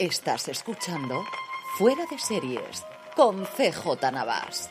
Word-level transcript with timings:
Estás 0.00 0.48
escuchando 0.48 1.26
Fuera 1.76 2.06
de 2.10 2.18
Series 2.18 2.86
con 3.14 3.44
CJ 3.44 4.10
Navas. 4.10 4.70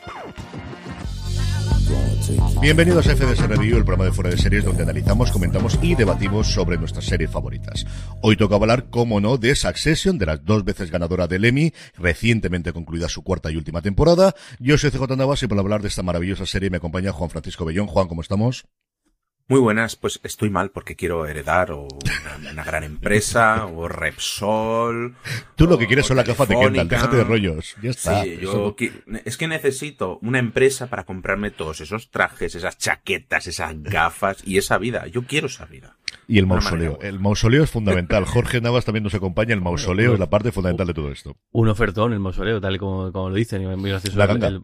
Bienvenidos 2.60 3.06
a 3.06 3.14
FDS 3.14 3.46
Review, 3.46 3.76
el 3.76 3.84
programa 3.84 4.06
de 4.06 4.12
fuera 4.12 4.30
de 4.30 4.36
series 4.36 4.64
donde 4.64 4.82
analizamos, 4.82 5.30
comentamos 5.30 5.78
y 5.82 5.94
debatimos 5.94 6.52
sobre 6.52 6.78
nuestras 6.78 7.04
series 7.04 7.30
favoritas. 7.30 7.86
Hoy 8.22 8.36
toca 8.36 8.56
hablar, 8.56 8.90
como 8.90 9.20
no, 9.20 9.36
de 9.36 9.54
Succession, 9.54 10.18
de 10.18 10.26
las 10.26 10.44
dos 10.44 10.64
veces 10.64 10.90
ganadora 10.90 11.28
del 11.28 11.44
Emmy, 11.44 11.72
recientemente 11.94 12.72
concluida 12.72 13.08
su 13.08 13.22
cuarta 13.22 13.52
y 13.52 13.56
última 13.56 13.82
temporada. 13.82 14.34
Yo 14.58 14.78
soy 14.78 14.90
CJ 14.90 15.16
Navas 15.16 15.44
y 15.44 15.46
para 15.46 15.60
hablar 15.60 15.80
de 15.80 15.88
esta 15.88 16.02
maravillosa 16.02 16.44
serie 16.44 16.70
me 16.70 16.78
acompaña 16.78 17.12
Juan 17.12 17.30
Francisco 17.30 17.64
Bellón. 17.64 17.86
Juan, 17.86 18.08
¿cómo 18.08 18.20
estamos? 18.20 18.64
Muy 19.50 19.58
buenas, 19.58 19.96
pues 19.96 20.20
estoy 20.22 20.48
mal 20.48 20.70
porque 20.70 20.94
quiero 20.94 21.26
heredar 21.26 21.72
o 21.72 21.88
una, 22.52 22.62
gran 22.62 22.84
empresa 22.84 23.66
o 23.66 23.88
Repsol. 23.88 25.16
Tú 25.56 25.66
lo 25.66 25.76
que 25.76 25.88
quieres 25.88 26.06
son 26.06 26.18
la 26.18 26.22
gafas 26.22 26.48
de 26.48 26.56
Kendall, 26.56 26.86
déjate 26.86 27.16
de 27.16 27.24
rollos. 27.24 27.74
Ya 27.82 27.90
está. 27.90 28.22
Sí, 28.22 28.38
yo 28.40 28.76
es 29.24 29.36
que 29.36 29.48
necesito 29.48 30.20
una 30.22 30.38
empresa 30.38 30.86
para 30.86 31.02
comprarme 31.02 31.50
todos 31.50 31.80
esos 31.80 32.12
trajes, 32.12 32.54
esas 32.54 32.78
chaquetas, 32.78 33.48
esas 33.48 33.82
gafas 33.82 34.38
y 34.46 34.56
esa 34.56 34.78
vida. 34.78 35.08
Yo 35.08 35.24
quiero 35.24 35.48
esa 35.48 35.66
vida. 35.66 35.96
Y 36.30 36.38
el 36.38 36.46
mausoleo. 36.46 36.98
El 37.02 37.18
mausoleo 37.18 37.64
es 37.64 37.70
fundamental. 37.70 38.24
Jorge 38.24 38.60
Navas 38.60 38.84
también 38.84 39.02
nos 39.02 39.14
acompaña. 39.14 39.52
El 39.52 39.60
mausoleo 39.60 40.14
es 40.14 40.20
la 40.20 40.30
parte 40.30 40.52
fundamental 40.52 40.86
de 40.86 40.94
todo 40.94 41.10
esto. 41.10 41.36
Un 41.50 41.68
ofertón, 41.68 42.12
el 42.12 42.20
mausoleo, 42.20 42.60
tal 42.60 42.76
y 42.76 42.78
como, 42.78 43.10
como 43.10 43.30
lo 43.30 43.34
dicen. 43.34 43.64
la 44.14 44.26
ganga. 44.26 44.62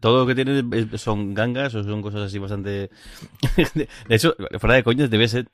todo 0.00 0.20
lo 0.20 0.26
que 0.26 0.34
tiene 0.34 0.88
son 0.96 1.34
gangas 1.34 1.74
o 1.74 1.84
son 1.84 2.00
cosas 2.00 2.22
así 2.22 2.38
bastante... 2.38 2.88
de 3.74 4.14
hecho, 4.14 4.36
fuera 4.58 4.76
de 4.76 4.82
coñas, 4.82 5.10
debe 5.10 5.28
ser 5.28 5.48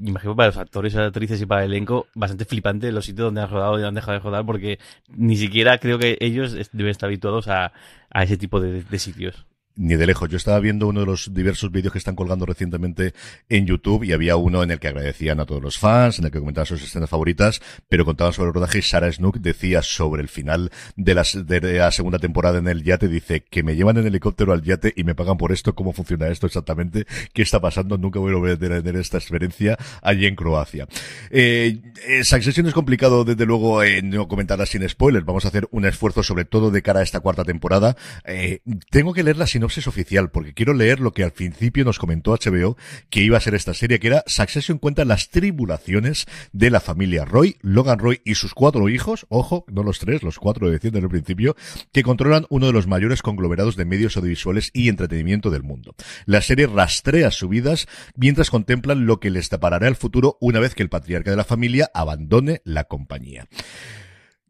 imagino 0.00 0.34
para 0.34 0.48
los 0.48 0.56
actores, 0.56 0.96
actrices 0.96 1.42
y 1.42 1.46
para 1.46 1.64
el 1.64 1.72
elenco, 1.72 2.06
bastante 2.14 2.44
flipante 2.44 2.90
los 2.92 3.04
sitios 3.04 3.26
donde 3.26 3.42
han 3.42 3.50
rodado 3.50 3.78
y 3.78 3.84
han 3.84 3.94
dejado 3.94 4.12
de 4.12 4.24
rodar, 4.24 4.46
porque 4.46 4.78
ni 5.08 5.36
siquiera 5.36 5.78
creo 5.78 5.98
que 5.98 6.16
ellos 6.20 6.56
deben 6.72 6.90
estar 6.90 7.08
habituados 7.08 7.48
a, 7.48 7.72
a 8.10 8.22
ese 8.22 8.36
tipo 8.36 8.60
de 8.60 8.98
sitios 8.98 9.46
ni 9.78 9.96
de 9.96 10.06
lejos. 10.06 10.28
Yo 10.28 10.36
estaba 10.36 10.58
viendo 10.60 10.88
uno 10.88 11.00
de 11.00 11.06
los 11.06 11.32
diversos 11.32 11.70
vídeos 11.70 11.92
que 11.92 11.98
están 11.98 12.16
colgando 12.16 12.44
recientemente 12.44 13.14
en 13.48 13.66
YouTube 13.66 14.04
y 14.04 14.12
había 14.12 14.36
uno 14.36 14.62
en 14.62 14.70
el 14.72 14.80
que 14.80 14.88
agradecían 14.88 15.40
a 15.40 15.46
todos 15.46 15.62
los 15.62 15.78
fans, 15.78 16.18
en 16.18 16.26
el 16.26 16.30
que 16.30 16.40
comentaban 16.40 16.66
sus 16.66 16.82
escenas 16.82 17.08
favoritas, 17.08 17.60
pero 17.88 18.04
contaban 18.04 18.32
sobre 18.32 18.48
el 18.48 18.54
rodaje 18.54 18.78
y 18.78 18.82
Sarah 18.82 19.10
Snook 19.10 19.38
decía 19.38 19.82
sobre 19.82 20.22
el 20.22 20.28
final 20.28 20.70
de 20.96 21.14
la, 21.14 21.90
segunda 21.92 22.18
temporada 22.18 22.58
en 22.58 22.68
el 22.68 22.82
yate, 22.82 23.08
dice 23.08 23.44
que 23.48 23.62
me 23.62 23.76
llevan 23.76 23.96
en 23.98 24.06
helicóptero 24.06 24.52
al 24.52 24.62
yate 24.62 24.92
y 24.96 25.04
me 25.04 25.14
pagan 25.14 25.36
por 25.36 25.52
esto, 25.52 25.74
cómo 25.74 25.92
funciona 25.92 26.28
esto 26.28 26.46
exactamente, 26.46 27.06
qué 27.32 27.42
está 27.42 27.60
pasando, 27.60 27.96
nunca 27.96 28.18
voy 28.18 28.32
a 28.32 28.36
volver 28.36 28.72
a 28.72 28.82
tener 28.82 28.96
esta 28.96 29.18
experiencia 29.18 29.76
allí 30.02 30.26
en 30.26 30.34
Croacia. 30.34 30.86
Eh, 31.30 31.80
eh 32.06 32.20
es 32.20 32.74
complicado 32.74 33.24
desde 33.24 33.46
luego 33.46 33.82
eh, 33.82 34.02
no 34.02 34.26
comentarla 34.28 34.66
sin 34.66 34.86
spoilers, 34.88 35.24
vamos 35.24 35.44
a 35.44 35.48
hacer 35.48 35.68
un 35.70 35.84
esfuerzo 35.84 36.22
sobre 36.22 36.44
todo 36.44 36.70
de 36.70 36.82
cara 36.82 37.00
a 37.00 37.02
esta 37.02 37.20
cuarta 37.20 37.44
temporada. 37.44 37.96
Eh, 38.24 38.60
tengo 38.90 39.12
que 39.12 39.22
leerla 39.22 39.46
si 39.46 39.58
no 39.58 39.67
es 39.76 39.86
oficial, 39.86 40.30
porque 40.30 40.54
quiero 40.54 40.72
leer 40.72 41.00
lo 41.00 41.12
que 41.12 41.24
al 41.24 41.32
principio 41.32 41.84
nos 41.84 41.98
comentó 41.98 42.32
HBO 42.32 42.76
que 43.10 43.20
iba 43.20 43.36
a 43.36 43.40
ser 43.40 43.54
esta 43.54 43.74
serie, 43.74 44.00
que 44.00 44.06
era 44.06 44.24
Succession 44.26 44.78
cuenta 44.78 45.04
las 45.04 45.28
tribulaciones 45.28 46.26
de 46.52 46.70
la 46.70 46.80
familia 46.80 47.24
Roy, 47.24 47.56
Logan 47.60 47.98
Roy 47.98 48.22
y 48.24 48.36
sus 48.36 48.54
cuatro 48.54 48.88
hijos, 48.88 49.26
ojo, 49.28 49.64
no 49.68 49.82
los 49.82 49.98
tres, 49.98 50.22
los 50.22 50.38
cuatro 50.38 50.70
decían 50.70 50.96
en 50.96 51.02
el 51.02 51.10
principio, 51.10 51.56
que 51.92 52.02
controlan 52.02 52.46
uno 52.48 52.66
de 52.66 52.72
los 52.72 52.86
mayores 52.86 53.20
conglomerados 53.20 53.76
de 53.76 53.84
medios 53.84 54.16
audiovisuales 54.16 54.70
y 54.72 54.88
entretenimiento 54.88 55.50
del 55.50 55.62
mundo. 55.62 55.94
La 56.24 56.40
serie 56.40 56.66
rastrea 56.66 57.30
sus 57.30 57.50
vidas 57.50 57.86
mientras 58.14 58.50
contemplan 58.50 59.06
lo 59.06 59.20
que 59.20 59.30
les 59.30 59.50
deparará 59.50 59.88
el 59.88 59.96
futuro 59.96 60.38
una 60.40 60.60
vez 60.60 60.74
que 60.74 60.82
el 60.82 60.88
patriarca 60.88 61.30
de 61.30 61.36
la 61.36 61.44
familia 61.44 61.90
abandone 61.92 62.62
la 62.64 62.84
compañía. 62.84 63.48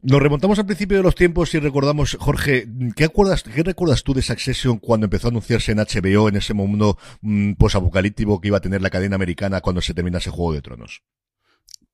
Nos 0.01 0.21
remontamos 0.21 0.57
al 0.57 0.65
principio 0.65 0.95
de 0.97 1.03
los 1.03 1.15
tiempos 1.15 1.53
y 1.53 1.59
recordamos, 1.59 2.15
Jorge, 2.19 2.65
¿qué, 2.95 3.03
acuerdas, 3.03 3.43
qué 3.43 3.63
recuerdas 3.63 4.03
tú 4.03 4.13
de 4.13 4.21
Succession 4.21 4.77
cuando 4.77 5.05
empezó 5.05 5.27
a 5.27 5.31
anunciarse 5.31 5.73
en 5.73 5.79
HBO 5.79 6.29
en 6.29 6.37
ese 6.37 6.53
mundo 6.53 6.97
mm, 7.21 7.53
posapocalíptico 7.53 8.39
que 8.39 8.47
iba 8.47 8.57
a 8.57 8.61
tener 8.61 8.81
la 8.81 8.89
cadena 8.89 9.15
americana 9.15 9.59
cuando 9.59 9.81
se 9.81 9.93
terminase 9.93 10.29
Juego 10.29 10.53
de 10.53 10.61
Tronos? 10.61 11.03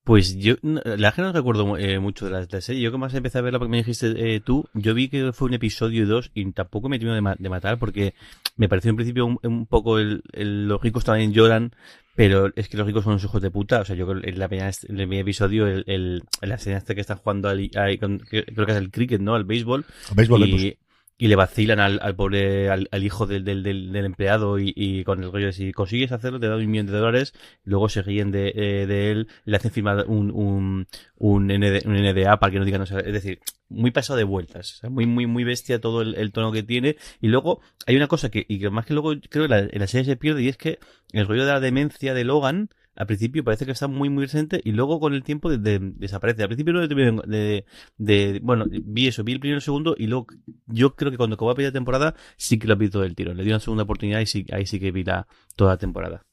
Pues 0.04 0.36
yo, 0.36 0.54
la 0.62 1.10
gente 1.10 1.22
no 1.22 1.32
recuerdo 1.32 1.76
eh, 1.78 1.98
mucho 1.98 2.26
de 2.26 2.30
la, 2.30 2.60
serie. 2.60 2.80
Yo 2.80 2.92
que 2.92 2.98
más 2.98 3.12
empecé 3.12 3.38
a 3.38 3.40
verla 3.40 3.58
porque 3.58 3.72
me 3.72 3.78
dijiste 3.78 4.36
eh, 4.36 4.38
tú, 4.38 4.68
yo 4.72 4.94
vi 4.94 5.08
que 5.08 5.32
fue 5.32 5.48
un 5.48 5.54
episodio 5.54 6.04
y 6.04 6.06
dos 6.06 6.30
y 6.32 6.52
tampoco 6.52 6.88
me 6.88 7.00
tuvieron 7.00 7.34
de, 7.36 7.48
matar 7.48 7.76
porque 7.76 8.14
me 8.54 8.68
pareció 8.68 8.90
en 8.90 8.96
principio 8.96 9.26
un, 9.26 9.66
poco 9.66 9.98
el, 9.98 10.22
los 10.32 10.80
ricos 10.80 11.04
también 11.04 11.32
lloran, 11.32 11.74
pero 12.16 12.50
es 12.56 12.68
que 12.68 12.78
los 12.78 12.86
ricos 12.86 13.04
son 13.04 13.12
unos 13.12 13.24
hijos 13.24 13.42
de 13.42 13.50
puta. 13.50 13.80
O 13.80 13.84
sea, 13.84 13.94
yo 13.94 14.10
en 14.10 14.38
la 14.38 14.48
primera, 14.48 14.70
en 14.88 15.00
el 15.00 15.12
episodio, 15.12 15.66
el, 15.66 15.84
el, 15.86 16.22
la 16.40 16.54
escena 16.54 16.78
este 16.78 16.94
que 16.94 17.02
están 17.02 17.18
jugando 17.18 17.50
al, 17.50 17.68
creo 17.70 18.18
que 18.66 18.72
es 18.72 18.78
el 18.78 18.90
cricket, 18.90 19.20
¿no? 19.20 19.34
Al 19.34 19.44
béisbol. 19.44 19.84
béisbol 20.14 20.48
y, 20.48 20.78
y 21.18 21.28
le 21.28 21.36
vacilan 21.36 21.80
al, 21.80 21.98
al 22.02 22.14
pobre, 22.14 22.68
al, 22.68 22.88
al 22.90 23.04
hijo 23.04 23.26
del, 23.26 23.44
del, 23.44 23.62
del, 23.62 24.04
empleado 24.04 24.58
y, 24.58 24.72
y, 24.76 25.02
con 25.04 25.22
el 25.22 25.32
rollo 25.32 25.46
de 25.46 25.52
si 25.52 25.72
consigues 25.72 26.12
hacerlo 26.12 26.38
te 26.38 26.48
da 26.48 26.56
un 26.56 26.70
millón 26.70 26.86
de 26.86 26.92
dólares, 26.92 27.32
luego 27.64 27.88
se 27.88 28.02
ríen 28.02 28.30
de, 28.30 28.52
eh, 28.54 28.86
de 28.86 29.10
él, 29.10 29.28
le 29.44 29.56
hacen 29.56 29.70
firmar 29.70 30.04
un, 30.08 30.30
un, 30.30 30.86
un, 31.16 31.46
ND, 31.46 31.86
un 31.86 31.94
NDA 31.94 32.38
para 32.38 32.52
que 32.52 32.58
no 32.58 32.64
digan, 32.66 32.84
no 32.88 32.98
es 32.98 33.12
decir, 33.12 33.40
muy 33.68 33.92
pasado 33.92 34.18
de 34.18 34.24
vueltas, 34.24 34.82
muy, 34.90 35.06
muy, 35.06 35.26
muy 35.26 35.44
bestia 35.44 35.80
todo 35.80 36.02
el, 36.02 36.14
el, 36.16 36.32
tono 36.32 36.52
que 36.52 36.62
tiene, 36.62 36.96
y 37.20 37.28
luego 37.28 37.60
hay 37.86 37.96
una 37.96 38.08
cosa 38.08 38.30
que, 38.30 38.44
y 38.46 38.58
que 38.58 38.68
más 38.68 38.84
que 38.84 38.92
luego 38.92 39.14
creo 39.30 39.44
que 39.44 39.48
la, 39.48 39.60
en 39.60 39.78
la 39.78 39.86
serie 39.86 40.04
se 40.04 40.16
pierde, 40.16 40.42
y 40.42 40.48
es 40.48 40.58
que 40.58 40.78
el 41.12 41.26
rollo 41.26 41.46
de 41.46 41.52
la 41.52 41.60
demencia 41.60 42.12
de 42.12 42.24
Logan, 42.24 42.68
al 42.96 43.06
principio 43.06 43.44
parece 43.44 43.66
que 43.66 43.72
está 43.72 43.88
muy 43.88 44.08
muy 44.10 44.24
presente 44.24 44.60
y 44.64 44.72
luego 44.72 45.00
con 45.00 45.14
el 45.14 45.22
tiempo 45.22 45.50
desaparece. 45.50 46.42
Al 46.42 46.48
principio 46.48 46.72
no 46.74 46.86
de, 46.86 47.64
de, 47.96 48.40
bueno, 48.42 48.66
vi 48.68 49.08
eso, 49.08 49.24
vi 49.24 49.32
el 49.32 49.40
primero 49.40 49.56
y 49.56 49.58
el 49.58 49.62
segundo 49.62 49.94
y 49.98 50.06
luego 50.06 50.26
yo 50.66 50.94
creo 50.96 51.10
que 51.10 51.16
cuando 51.16 51.34
acabó 51.34 51.54
la 51.56 51.72
temporada 51.72 52.14
sí 52.36 52.58
que 52.58 52.66
lo 52.68 52.76
vi 52.76 52.90
todo 52.90 53.04
el 53.04 53.14
tiro. 53.14 53.34
Le 53.34 53.44
di 53.44 53.50
una 53.50 53.60
segunda 53.60 53.84
oportunidad 53.84 54.20
y 54.20 54.26
sí, 54.26 54.46
ahí 54.52 54.66
sí 54.66 54.80
que 54.80 54.90
vi 54.92 55.04
la, 55.04 55.26
toda 55.56 55.72
la 55.72 55.78
temporada. 55.78 56.25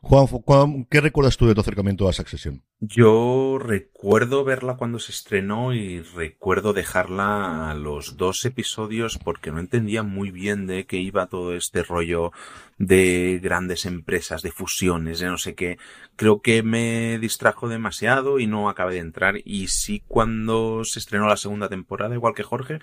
Juan, 0.00 0.86
¿qué 0.88 1.00
recuerdas 1.00 1.36
tú 1.36 1.46
de 1.46 1.54
tu 1.54 1.60
acercamiento 1.60 2.08
a 2.08 2.12
Succession? 2.12 2.62
Yo 2.78 3.58
recuerdo 3.58 4.44
verla 4.44 4.76
cuando 4.76 5.00
se 5.00 5.10
estrenó 5.10 5.74
y 5.74 6.00
recuerdo 6.00 6.72
dejarla 6.72 7.70
a 7.70 7.74
los 7.74 8.16
dos 8.16 8.44
episodios 8.44 9.18
porque 9.18 9.50
no 9.50 9.58
entendía 9.58 10.04
muy 10.04 10.30
bien 10.30 10.68
de 10.68 10.86
qué 10.86 10.98
iba 10.98 11.26
todo 11.26 11.56
este 11.56 11.82
rollo 11.82 12.30
de 12.78 13.40
grandes 13.42 13.86
empresas, 13.86 14.42
de 14.42 14.52
fusiones, 14.52 15.18
de 15.18 15.26
no 15.26 15.38
sé 15.38 15.56
qué. 15.56 15.78
Creo 16.14 16.42
que 16.42 16.62
me 16.62 17.18
distrajo 17.18 17.68
demasiado 17.68 18.38
y 18.38 18.46
no 18.46 18.68
acabé 18.68 18.94
de 18.94 19.00
entrar. 19.00 19.38
Y 19.44 19.66
sí, 19.66 20.04
cuando 20.06 20.84
se 20.84 21.00
estrenó 21.00 21.26
la 21.26 21.36
segunda 21.36 21.68
temporada, 21.68 22.14
igual 22.14 22.34
que 22.34 22.44
Jorge, 22.44 22.78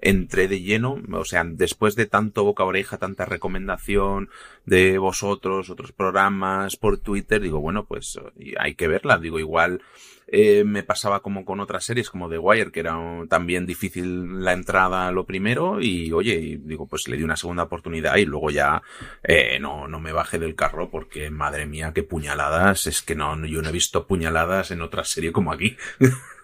entré 0.00 0.48
de 0.48 0.60
lleno, 0.60 1.00
o 1.12 1.24
sea, 1.24 1.44
después 1.44 1.96
de 1.96 2.06
tanto 2.06 2.44
boca 2.44 2.62
a 2.62 2.66
oreja, 2.66 2.98
tanta 2.98 3.24
recomendación 3.24 4.30
de 4.64 4.98
vosotros, 4.98 5.70
otros 5.70 5.92
programas 5.92 6.76
por 6.76 6.98
Twitter, 6.98 7.40
digo, 7.40 7.60
bueno, 7.60 7.84
pues 7.86 8.18
hay 8.58 8.74
que 8.74 8.88
verla, 8.88 9.18
digo, 9.18 9.38
igual 9.38 9.82
eh, 10.30 10.62
me 10.64 10.82
pasaba 10.82 11.20
como 11.20 11.44
con 11.44 11.58
otras 11.58 11.84
series 11.84 12.10
como 12.10 12.28
The 12.28 12.38
Wire, 12.38 12.70
que 12.70 12.80
era 12.80 12.96
también 13.28 13.64
difícil 13.64 14.44
la 14.44 14.52
entrada 14.52 15.10
lo 15.10 15.24
primero, 15.24 15.80
y 15.80 16.12
oye, 16.12 16.60
digo, 16.62 16.86
pues 16.86 17.08
le 17.08 17.16
di 17.16 17.22
una 17.22 17.36
segunda 17.36 17.64
oportunidad 17.64 18.16
y 18.16 18.26
luego 18.26 18.50
ya 18.50 18.82
eh, 19.22 19.58
no, 19.58 19.88
no 19.88 20.00
me 20.00 20.12
bajé 20.12 20.38
del 20.38 20.54
carro 20.54 20.90
porque 20.90 21.30
madre 21.30 21.66
mía, 21.66 21.92
qué 21.94 22.02
puñaladas, 22.02 22.86
es 22.86 23.02
que 23.02 23.14
no, 23.14 23.44
yo 23.46 23.62
no 23.62 23.70
he 23.70 23.72
visto 23.72 24.06
puñaladas 24.06 24.70
en 24.70 24.82
otra 24.82 25.04
serie 25.04 25.32
como 25.32 25.52
aquí. 25.52 25.76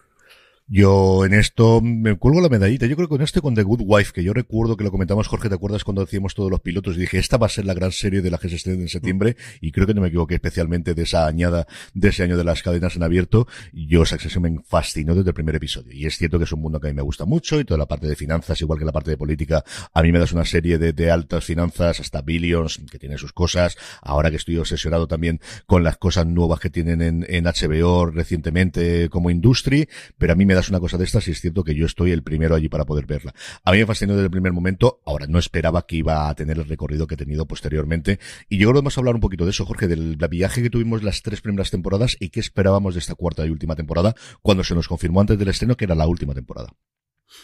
Yo 0.67 1.27
en 1.27 1.35
esto 1.35 1.83
me 1.83 2.17
cuelgo 2.17 2.41
la 2.41 2.49
medallita. 2.49 2.87
Yo 2.87 2.97
creo 2.97 3.07
que 3.07 3.17
con 3.17 3.21
esto 3.21 3.43
con 3.43 3.55
The 3.55 3.63
Good 3.63 3.83
Wife, 3.85 4.13
que 4.15 4.25
yo 4.25 4.33
recuerdo 4.33 4.79
que 4.79 4.85
lo 4.85 4.91
comentamos, 4.91 5.29
Jorge, 5.29 5.51
¿te 5.51 5.57
acuerdas 5.57 5.85
cuando 5.85 6.03
decíamos 6.03 6.35
todos 6.35 6.51
los 6.51 6.61
pilotos? 6.61 6.97
Y 6.97 7.01
dije, 7.01 7.19
esta 7.19 7.37
va 7.37 7.49
a 7.49 7.51
ser 7.51 7.67
la 7.67 7.75
gran 7.75 7.93
serie 7.93 8.23
de 8.23 8.31
la 8.31 8.39
que 8.39 8.49
en 8.49 8.89
septiembre. 8.89 9.37
Y 9.61 9.73
creo 9.73 9.87
que 9.87 9.93
no 9.93 10.01
me 10.01 10.09
equivoqué 10.09 10.37
especialmente 10.37 10.95
de 10.95 11.03
esa 11.03 11.27
añada 11.27 11.67
de 11.93 12.09
ese 12.09 12.23
año 12.23 12.39
de 12.39 12.45
las 12.45 12.63
cadenas 12.63 12.97
en 12.97 13.03
abierto. 13.03 13.47
Yo 13.75 14.07
Succession 14.07 14.43
me 14.43 14.59
fascinó 14.67 15.15
desde 15.15 15.31
el 15.31 15.35
primer 15.35 15.55
episodio. 15.55 15.93
Y 15.93 16.07
es 16.07 16.17
cierto 16.17 16.39
que 16.39 16.45
es 16.45 16.53
un 16.53 16.63
mundo 16.63 16.81
que 16.81 16.89
a 16.89 16.91
mí 16.91 16.97
me 16.97 17.03
gusta 17.03 17.27
mucho 17.27 17.61
y 17.61 17.67
toda 17.67 17.77
la 17.77 17.87
parte 17.87 18.07
de 18.07 18.17
finanzas, 18.17 18.59
igual 18.63 18.79
que 18.79 18.87
la 18.87 18.93
parte 18.93 19.11
de 19.11 19.19
política, 19.19 19.63
a 19.93 20.03
mí 20.03 20.13
me 20.13 20.19
das 20.19 20.33
una 20.33 20.47
serie 20.47 20.79
de, 20.79 21.11
altas 21.11 21.45
finanzas, 21.45 22.01
hasta 22.01 22.23
Billions, 22.23 22.81
que 22.91 22.99
tiene 22.99 23.19
sus 23.19 23.35
cosas. 23.35 23.77
Ahora 24.01 24.31
que 24.31 24.37
estoy 24.37 24.57
obsesionado 24.57 25.09
también 25.09 25.41
con 25.67 25.85
las 25.85 25.99
cosas 25.99 26.27
nuevas 26.27 26.59
que 26.59 26.71
tienen 26.71 27.03
en, 27.03 27.27
en 27.29 27.45
HBO 27.45 28.07
recientemente 28.07 29.11
como 29.11 29.29
industria, 29.29 29.87
pero 30.17 30.33
a 30.33 30.37
mí 30.37 30.47
me 30.47 30.54
das 30.55 30.69
una 30.69 30.81
cosa 30.81 30.99
de 30.99 31.05
estas 31.05 31.27
y 31.29 31.33
es 31.33 31.41
cierto 31.41 31.65
que 31.65 31.75
yo 31.75 31.87
estoy 31.87 32.13
el 32.13 32.23
primero 32.23 32.55
allí 32.55 32.69
para 32.69 32.85
poder 32.85 33.07
verla. 33.07 33.35
A 33.65 33.73
mí 33.73 33.79
me 33.79 33.87
fascinó 33.87 34.15
desde 34.15 34.27
el 34.27 34.31
primer 34.31 34.53
momento, 34.53 35.01
ahora 35.05 35.27
no 35.27 35.39
esperaba 35.39 35.87
que 35.87 35.97
iba 35.97 36.29
a 36.29 36.35
tener 36.35 36.59
el 36.59 36.69
recorrido 36.69 37.07
que 37.07 37.15
he 37.15 37.19
tenido 37.19 37.47
posteriormente 37.47 38.19
y 38.49 38.59
yo 38.59 38.69
creo 38.69 38.75
que 38.75 38.85
vamos 38.85 38.97
a 38.97 39.01
hablar 39.01 39.15
un 39.15 39.21
poquito 39.21 39.45
de 39.45 39.51
eso, 39.51 39.65
Jorge, 39.65 39.89
del 39.89 40.17
viaje 40.29 40.63
que 40.63 40.71
tuvimos 40.71 41.03
las 41.03 41.23
tres 41.23 41.41
primeras 41.41 41.71
temporadas 41.71 42.17
y 42.21 42.31
qué 42.31 42.41
esperábamos 42.41 42.95
de 42.95 43.01
esta 43.01 43.15
cuarta 43.15 43.47
y 43.47 43.51
última 43.51 43.77
temporada 43.77 44.15
cuando 44.43 44.65
se 44.65 44.75
nos 44.75 44.89
confirmó 44.89 45.21
antes 45.21 45.39
del 45.39 45.49
estreno 45.49 45.77
que 45.77 45.85
era 45.85 45.95
la 45.95 46.07
última 46.07 46.35
temporada. 46.35 46.75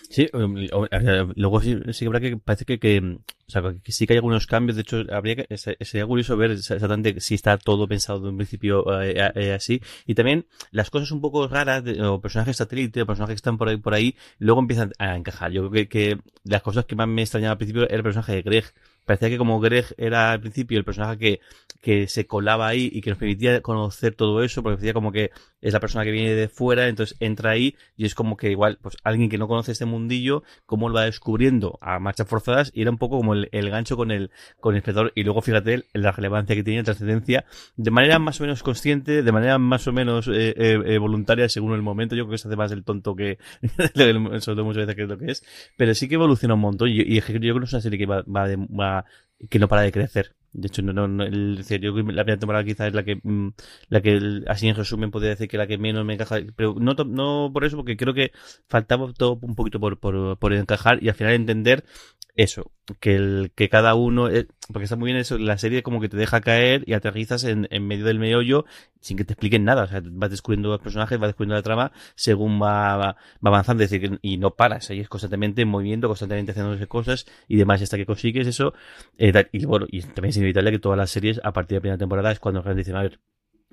Sí, 0.09 0.29
luego 0.33 1.61
sí, 1.61 1.81
que 1.99 2.07
habrá 2.07 2.21
que, 2.21 2.37
parece 2.37 2.65
que, 2.65 2.79
que, 2.79 2.99
o 2.99 3.51
sea, 3.51 3.63
que 3.83 3.93
sí 3.93 4.07
que 4.07 4.13
hay 4.13 4.19
algunos 4.19 4.47
cambios, 4.47 4.77
de 4.77 4.83
hecho, 4.83 5.05
habría 5.11 5.37
que, 5.37 5.57
sería 5.57 6.07
curioso 6.07 6.37
ver 6.37 6.53
exactamente 6.53 7.21
si 7.21 7.35
está 7.35 7.57
todo 7.59 7.89
pensado 7.89 8.21
de 8.21 8.29
un 8.29 8.37
principio 8.37 8.85
eh, 9.03 9.15
eh, 9.35 9.53
así, 9.53 9.81
y 10.07 10.15
también 10.15 10.47
las 10.71 10.91
cosas 10.91 11.11
un 11.13 11.21
poco 11.21 11.49
raras, 11.49 11.85
de, 11.85 12.03
o 12.03 12.21
personajes 12.21 12.57
satélite, 12.57 13.03
o 13.03 13.07
personajes 13.07 13.35
que 13.35 13.37
están 13.37 13.59
por 13.59 13.69
ahí, 13.69 13.77
por 13.79 13.95
ahí, 13.95 14.17
luego 14.39 14.61
empiezan 14.61 14.93
a 14.99 15.17
encajar. 15.17 15.53
Yo 15.53 15.69
creo 15.71 15.73
que, 15.73 15.89
que 15.89 16.19
las 16.45 16.63
cosas 16.63 16.85
que 16.85 16.97
más 16.97 17.09
me 17.09 17.23
extrañaba 17.23 17.53
al 17.53 17.59
principio 17.59 17.85
era 17.85 17.97
el 17.97 18.03
personaje 18.03 18.35
de 18.35 18.43
Greg, 18.43 18.65
parecía 19.11 19.29
que 19.29 19.39
como 19.39 19.59
Greg 19.59 19.87
era 19.99 20.31
al 20.31 20.41
principio 20.41 20.79
el 20.79 20.85
personaje 20.85 21.19
que, 21.19 21.41
que 21.81 22.07
se 22.07 22.29
colaba 22.29 22.69
ahí 22.69 22.89
y 22.93 23.01
que 23.01 23.11
nos 23.11 23.19
permitía 23.19 23.61
conocer 23.61 24.15
todo 24.15 24.45
eso, 24.45 24.63
porque 24.63 24.77
decía 24.77 24.93
como 24.93 25.11
que 25.11 25.33
es 25.61 25.73
la 25.73 25.81
persona 25.81 26.05
que 26.05 26.13
viene 26.13 26.35
de 26.35 26.49
fuera, 26.49 26.87
entonces 26.87 27.17
entra 27.19 27.51
ahí 27.51 27.75
y 27.97 28.07
es 28.07 28.15
como 28.15 28.37
que 28.37 28.53
igual, 28.53 28.79
pues 28.81 28.97
alguien 29.03 29.29
que 29.29 29.37
no 29.37 29.49
conoce 29.49 29.73
este 29.73 29.85
mundillo, 29.85 30.45
cómo 30.65 30.89
lo 30.89 30.95
va 30.95 31.07
descubriendo 31.07 31.77
a 31.81 31.99
marchas 31.99 32.29
forzadas 32.29 32.71
y 32.73 32.83
era 32.83 32.91
un 32.93 32.99
poco 32.99 33.17
como 33.17 33.35
el, 33.35 33.49
gancho 33.51 33.97
con 33.97 34.13
el, 34.13 34.31
con 34.61 34.75
el 34.75 34.79
espectador. 34.79 35.13
Y 35.17 35.25
luego 35.25 35.43
fíjate 35.43 35.87
la 35.93 36.13
relevancia 36.13 36.55
que 36.55 36.63
tiene, 36.63 36.85
trascendencia, 36.85 37.45
de 37.77 37.91
manera 37.91 38.21
más 38.21 38.41
o 38.41 38.45
menos 38.45 38.63
consciente, 38.63 39.25
de 39.25 39.33
manera 39.33 39.59
más 39.59 39.89
o 39.89 39.93
menos 39.93 40.29
eh, 40.29 40.55
eh, 40.57 40.81
eh, 40.87 40.99
voluntaria 40.99 41.49
según 41.49 41.75
el 41.75 41.83
momento, 41.83 42.15
yo 42.15 42.25
creo 42.25 42.33
que 42.33 42.39
se 42.39 42.47
hace 42.47 42.57
más 42.57 42.71
el 42.71 42.85
tonto 42.85 43.17
que, 43.17 43.39
sobre 43.95 44.39
todo 44.41 44.65
muchas 44.65 44.87
veces 44.87 44.95
que 44.95 45.03
es 45.03 45.09
lo 45.09 45.19
que 45.19 45.33
es, 45.33 45.45
pero 45.77 45.95
sí 45.95 46.09
que 46.09 46.15
evoluciona 46.15 46.55
un 46.55 46.61
montón 46.61 46.89
y, 46.89 47.21
yo 47.21 47.23
creo 47.23 47.59
que 47.59 47.65
es 47.65 47.73
una 47.73 47.83
serie 47.83 47.99
que 47.99 48.07
va, 48.07 48.23
va, 48.23 48.47
de, 48.47 48.57
va 48.57 49.00
que 49.49 49.59
no 49.59 49.69
para 49.69 49.83
de 49.83 49.93
crecer. 49.93 50.35
De 50.53 50.67
hecho, 50.67 50.83
no, 50.83 51.07
no, 51.07 51.25
el, 51.25 51.65
yo 51.65 51.93
la 51.93 52.03
primera 52.03 52.39
temporada 52.39 52.65
quizás 52.65 52.89
es 52.89 52.95
la 52.95 53.05
que, 53.05 53.21
mm, 53.23 53.49
la 53.89 54.01
que 54.01 54.43
así 54.49 54.69
en 54.69 54.75
resumen 54.75 55.11
podría 55.11 55.31
decir 55.31 55.49
que 55.49 55.59
la 55.59 55.67
que 55.67 55.79
menos 55.79 56.05
me 56.05 56.15
encaja, 56.15 56.39
pero 56.57 56.75
no, 56.79 56.95
no 56.95 57.51
por 57.53 57.65
eso, 57.65 57.77
porque 57.77 57.97
creo 57.97 58.15
que 58.15 58.33
faltaba 58.69 59.13
todo 59.13 59.39
un 59.43 59.55
poquito 59.55 59.79
por, 59.79 59.99
por, 59.99 60.39
por 60.39 60.53
encajar 60.53 61.03
y 61.03 61.09
al 61.09 61.15
final 61.15 61.35
entender 61.35 61.85
eso, 62.37 62.73
que 63.01 63.17
el 63.17 63.53
que 63.55 63.69
cada 63.69 63.95
uno, 63.95 64.29
eh, 64.29 64.47
porque 64.73 64.85
está 64.85 64.97
muy 64.97 65.07
bien 65.09 65.19
eso, 65.19 65.39
la 65.39 65.59
serie 65.59 65.83
como 65.83 66.01
que 66.01 66.09
te 66.09 66.17
deja 66.17 66.41
caer 66.41 66.85
y 66.87 66.95
aterrizas 66.95 67.45
en, 67.45 67.69
en 67.71 67.87
medio 67.87 68.05
del 68.07 68.19
meollo 68.19 68.65
sin 69.01 69.17
que 69.17 69.25
te 69.25 69.33
expliquen 69.33 69.65
nada, 69.65 69.85
o 69.85 69.87
sea, 69.87 70.03
vas 70.05 70.31
descubriendo 70.31 70.69
los 70.69 70.81
personajes, 70.81 71.19
vas 71.19 71.29
descubriendo 71.29 71.55
la 71.55 71.63
trama 71.63 71.93
según 72.15 72.61
va, 72.61 72.97
va, 72.97 73.17
avanzando, 73.43 73.83
es 73.83 73.91
decir, 73.91 74.19
y 74.23 74.37
no 74.37 74.55
paras, 74.55 74.91
ahí 74.91 75.01
es 75.01 75.09
constantemente 75.09 75.63
en 75.63 75.69
movimiento, 75.69 76.09
constantemente 76.09 76.53
haciendo 76.53 76.87
cosas 76.89 77.27
y 77.49 77.57
demás, 77.57 77.83
hasta 77.83 77.97
que 77.97 78.07
consigues 78.07 78.47
eso, 78.47 78.75
eh, 79.19 79.33
y 79.53 79.65
bueno, 79.65 79.87
y 79.91 80.03
también 80.03 80.33
inevitable 80.41 80.73
que 80.73 80.79
todas 80.79 80.99
las 80.99 81.11
series 81.11 81.41
a 81.45 81.53
partir 81.53 81.71
de 81.71 81.77
la 81.77 81.81
primera 81.81 81.99
temporada 81.99 82.33
es 82.33 82.41
cuando 82.41 82.63
dicen, 82.75 82.97
a 82.97 83.03
ver, 83.03 83.21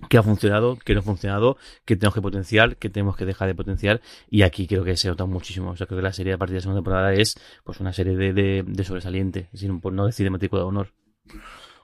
qué 0.10 0.18
ha 0.18 0.24
funcionado, 0.24 0.78
qué 0.78 0.94
no 0.94 1.00
ha 1.00 1.04
funcionado, 1.04 1.58
qué 1.86 1.96
tenemos 1.96 2.14
que 2.14 2.22
potenciar, 2.22 2.78
qué 2.78 2.90
tenemos 2.90 3.18
que 3.18 3.26
dejar 3.26 3.48
de 3.48 3.56
potenciar. 3.56 4.02
Y 4.30 4.44
aquí 4.44 4.68
creo 4.68 4.84
que 4.84 4.96
se 4.96 5.08
nota 5.08 5.26
muchísimo. 5.26 5.72
O 5.72 5.76
sea, 5.76 5.88
creo 5.88 6.00
que 6.00 6.04
la 6.04 6.14
serie 6.14 6.34
a 6.34 6.38
partir 6.38 6.54
de 6.54 6.58
la 6.58 6.62
segunda 6.62 6.80
temporada 6.80 7.14
es 7.14 7.40
pues 7.64 7.80
una 7.80 7.94
serie 7.94 8.16
de, 8.16 8.34
de, 8.34 8.64
de 8.66 8.84
sobresaliente, 8.84 9.50
sin, 9.54 9.82
por 9.82 9.94
no 9.94 10.06
decir 10.06 10.24
de 10.24 10.30
matrícula 10.30 10.62
de 10.62 10.68
honor. 10.68 10.94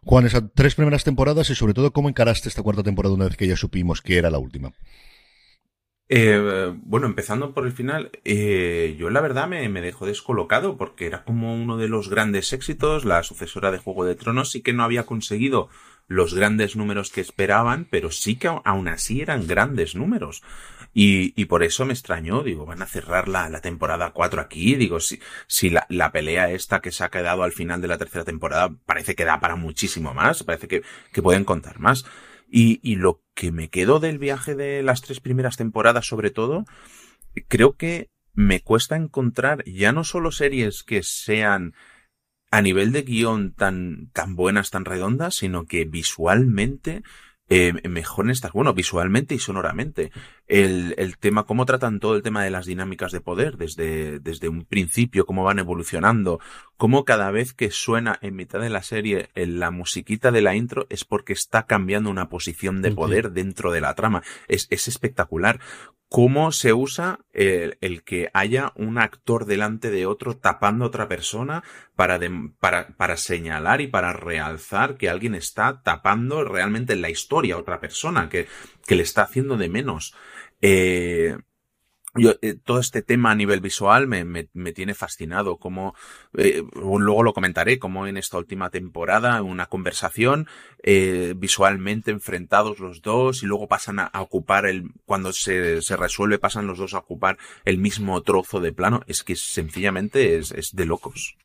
Juan, 0.06 0.26
esas 0.26 0.44
tres 0.54 0.76
primeras 0.76 1.04
temporadas 1.04 1.50
y 1.50 1.56
sobre 1.56 1.74
todo 1.74 1.92
cómo 1.92 2.10
encaraste 2.10 2.50
esta 2.50 2.62
cuarta 2.62 2.84
temporada 2.84 3.16
una 3.16 3.26
vez 3.26 3.38
que 3.38 3.48
ya 3.48 3.56
supimos 3.56 4.02
que 4.02 4.18
era 4.18 4.30
la 4.30 4.38
última. 4.38 4.72
Eh, 6.10 6.74
bueno, 6.84 7.08
empezando 7.08 7.54
por 7.54 7.66
el 7.66 7.72
final, 7.72 8.12
eh, 8.24 8.96
yo 9.00 9.10
la 9.10 9.22
verdad 9.22 9.48
me, 9.48 9.68
me 9.70 9.82
dejó 9.82 10.06
descolocado 10.06 10.78
porque 10.78 11.06
era 11.06 11.24
como 11.24 11.56
uno 11.56 11.78
de 11.78 11.88
los 11.88 12.10
grandes 12.10 12.54
éxitos, 12.54 13.06
la 13.06 13.24
sucesora 13.24 13.72
de 13.72 13.80
Juego 13.80 14.06
de 14.06 14.16
Tronos, 14.16 14.56
y 14.56 14.62
que 14.62 14.74
no 14.74 14.84
había 14.84 15.06
conseguido 15.06 15.70
los 16.08 16.34
grandes 16.34 16.76
números 16.76 17.10
que 17.10 17.22
esperaban, 17.22 17.88
pero 17.90 18.12
sí 18.12 18.36
que 18.36 18.48
aún 18.48 18.88
así 18.88 19.22
eran 19.22 19.48
grandes 19.48 19.96
números. 19.96 20.44
Y, 20.94 21.34
y 21.42 21.46
por 21.46 21.64
eso 21.64 21.86
me 21.86 21.94
extrañó, 21.94 22.44
digo, 22.44 22.66
van 22.68 22.84
a 22.84 22.86
cerrar 22.86 23.28
la, 23.28 23.50
la 23.50 23.62
temporada 23.62 24.12
4 24.12 24.42
aquí, 24.42 24.76
digo, 24.76 25.00
si, 25.00 25.20
si 25.48 25.72
la, 25.72 25.88
la, 25.90 26.12
pelea 26.12 26.52
esta 26.52 26.82
que 26.82 26.92
se 26.92 27.04
ha 27.04 27.10
quedado 27.10 27.42
al 27.42 27.52
final 27.52 27.82
de 27.82 27.88
la 27.88 27.98
tercera 27.98 28.24
temporada 28.24 28.76
parece 28.86 29.16
que 29.16 29.26
da 29.26 29.40
para 29.40 29.56
muchísimo 29.56 30.14
más, 30.14 30.44
parece 30.44 30.68
que, 30.68 30.84
que 31.12 31.22
pueden 31.24 31.46
contar 31.46 31.80
más. 31.80 32.06
Y, 32.52 32.80
y 32.84 32.98
lo 32.98 33.23
que 33.34 33.52
me 33.52 33.70
quedo 33.70 34.00
del 34.00 34.20
viaje 34.20 34.56
de 34.56 34.84
las 34.84 35.02
tres 35.02 35.20
primeras 35.20 35.58
temporadas 35.58 36.08
sobre 36.08 36.32
todo, 36.32 36.66
creo 37.48 37.76
que 37.78 38.10
me 38.34 38.62
cuesta 38.62 38.96
encontrar 38.96 39.64
ya 39.66 39.92
no 39.92 40.04
solo 40.04 40.32
series 40.32 40.84
que 40.84 41.04
sean 41.04 41.74
a 42.52 42.62
nivel 42.62 42.92
de 42.92 43.02
guion 43.02 43.54
tan, 43.54 44.10
tan 44.14 44.36
buenas, 44.36 44.70
tan 44.70 44.86
redondas, 44.86 45.36
sino 45.36 45.66
que 45.66 45.86
visualmente 45.86 47.04
eh, 47.56 47.88
mejoren 47.88 48.32
estas, 48.32 48.52
bueno, 48.52 48.74
visualmente 48.74 49.36
y 49.36 49.40
sonoramente. 49.40 50.12
El, 50.48 50.96
el 50.98 51.20
tema, 51.20 51.44
cómo 51.44 51.68
tratan 51.68 52.00
todo 52.00 52.16
el 52.16 52.24
tema 52.24 52.44
de 52.44 52.50
las 52.50 52.66
dinámicas 52.66 53.12
de 53.12 53.22
poder 53.22 53.58
desde, 53.58 54.18
desde 54.20 54.50
un 54.50 54.66
principio, 54.66 55.28
cómo 55.28 55.44
van 55.44 55.60
evolucionando, 55.60 56.40
cómo 56.78 57.06
cada 57.06 57.30
vez 57.30 57.54
que 57.54 57.70
suena 57.70 58.18
en 58.24 58.36
mitad 58.36 58.60
de 58.60 58.72
la 58.72 58.82
serie 58.82 59.30
en 59.36 59.60
la 59.60 59.70
musiquita 59.70 60.32
de 60.32 60.42
la 60.42 60.56
intro 60.56 60.88
es 60.90 61.06
porque 61.06 61.34
está 61.34 61.68
cambiando 61.68 62.10
una 62.10 62.28
posición 62.28 62.82
de 62.82 62.90
poder 62.90 63.34
dentro 63.34 63.72
de 63.72 63.82
la 63.82 63.94
trama. 63.94 64.24
Es, 64.48 64.66
es 64.72 64.88
espectacular 64.88 65.60
cómo 66.14 66.52
se 66.52 66.74
usa 66.74 67.22
el, 67.34 68.04
que 68.04 68.30
haya 68.36 68.72
un 68.76 69.00
actor 69.00 69.46
delante 69.46 69.90
de 69.90 70.06
otro 70.06 70.38
tapando 70.38 70.86
a 70.86 70.90
otra 70.90 71.08
persona 71.08 71.64
para, 71.96 72.20
para, 72.60 72.90
para 72.90 73.18
señalar 73.18 73.82
y 73.82 73.88
para 73.88 74.14
realzar 74.14 74.96
que 74.96 75.10
alguien 75.10 75.34
está 75.34 75.82
tapando 75.82 76.44
realmente 76.44 76.96
la 76.96 77.10
historia 77.10 77.56
a 77.56 77.58
otra 77.58 77.80
persona, 77.80 78.30
que, 78.30 78.46
que 78.86 78.96
le 78.96 79.02
está 79.02 79.24
haciendo 79.24 79.58
de 79.58 79.70
menos. 79.70 80.14
Eh, 80.62 81.36
yo, 82.16 82.36
eh, 82.42 82.56
todo 82.64 82.80
este 82.80 83.02
tema 83.02 83.32
a 83.32 83.36
nivel 83.36 83.60
visual 83.60 84.08
me, 84.08 84.24
me, 84.24 84.48
me 84.54 84.72
tiene 84.72 84.94
fascinado, 84.94 85.58
como 85.58 85.96
eh, 86.38 86.62
luego 86.76 87.24
lo 87.24 87.34
comentaré, 87.34 87.80
como 87.80 88.06
en 88.06 88.18
esta 88.18 88.38
última 88.38 88.70
temporada, 88.70 89.42
una 89.42 89.66
conversación, 89.66 90.48
eh, 90.84 91.34
visualmente 91.36 92.12
enfrentados 92.12 92.80
los 92.80 93.02
dos 93.02 93.42
y 93.42 93.48
luego 93.48 93.68
pasan 93.68 94.00
a, 94.00 94.06
a 94.06 94.22
ocupar 94.22 94.68
el, 94.68 94.92
cuando 95.06 95.34
se, 95.34 95.82
se, 95.82 95.98
resuelve, 95.98 96.38
pasan 96.38 96.68
los 96.68 96.78
dos 96.78 96.94
a 96.94 97.00
ocupar 97.00 97.38
el 97.66 97.80
mismo 97.80 98.22
trozo 98.22 98.60
de 98.60 98.74
plano, 98.74 99.02
es 99.08 99.24
que 99.24 99.36
sencillamente 99.36 100.38
es, 100.38 100.52
es 100.52 100.76
de 100.76 100.86
locos. 100.86 101.36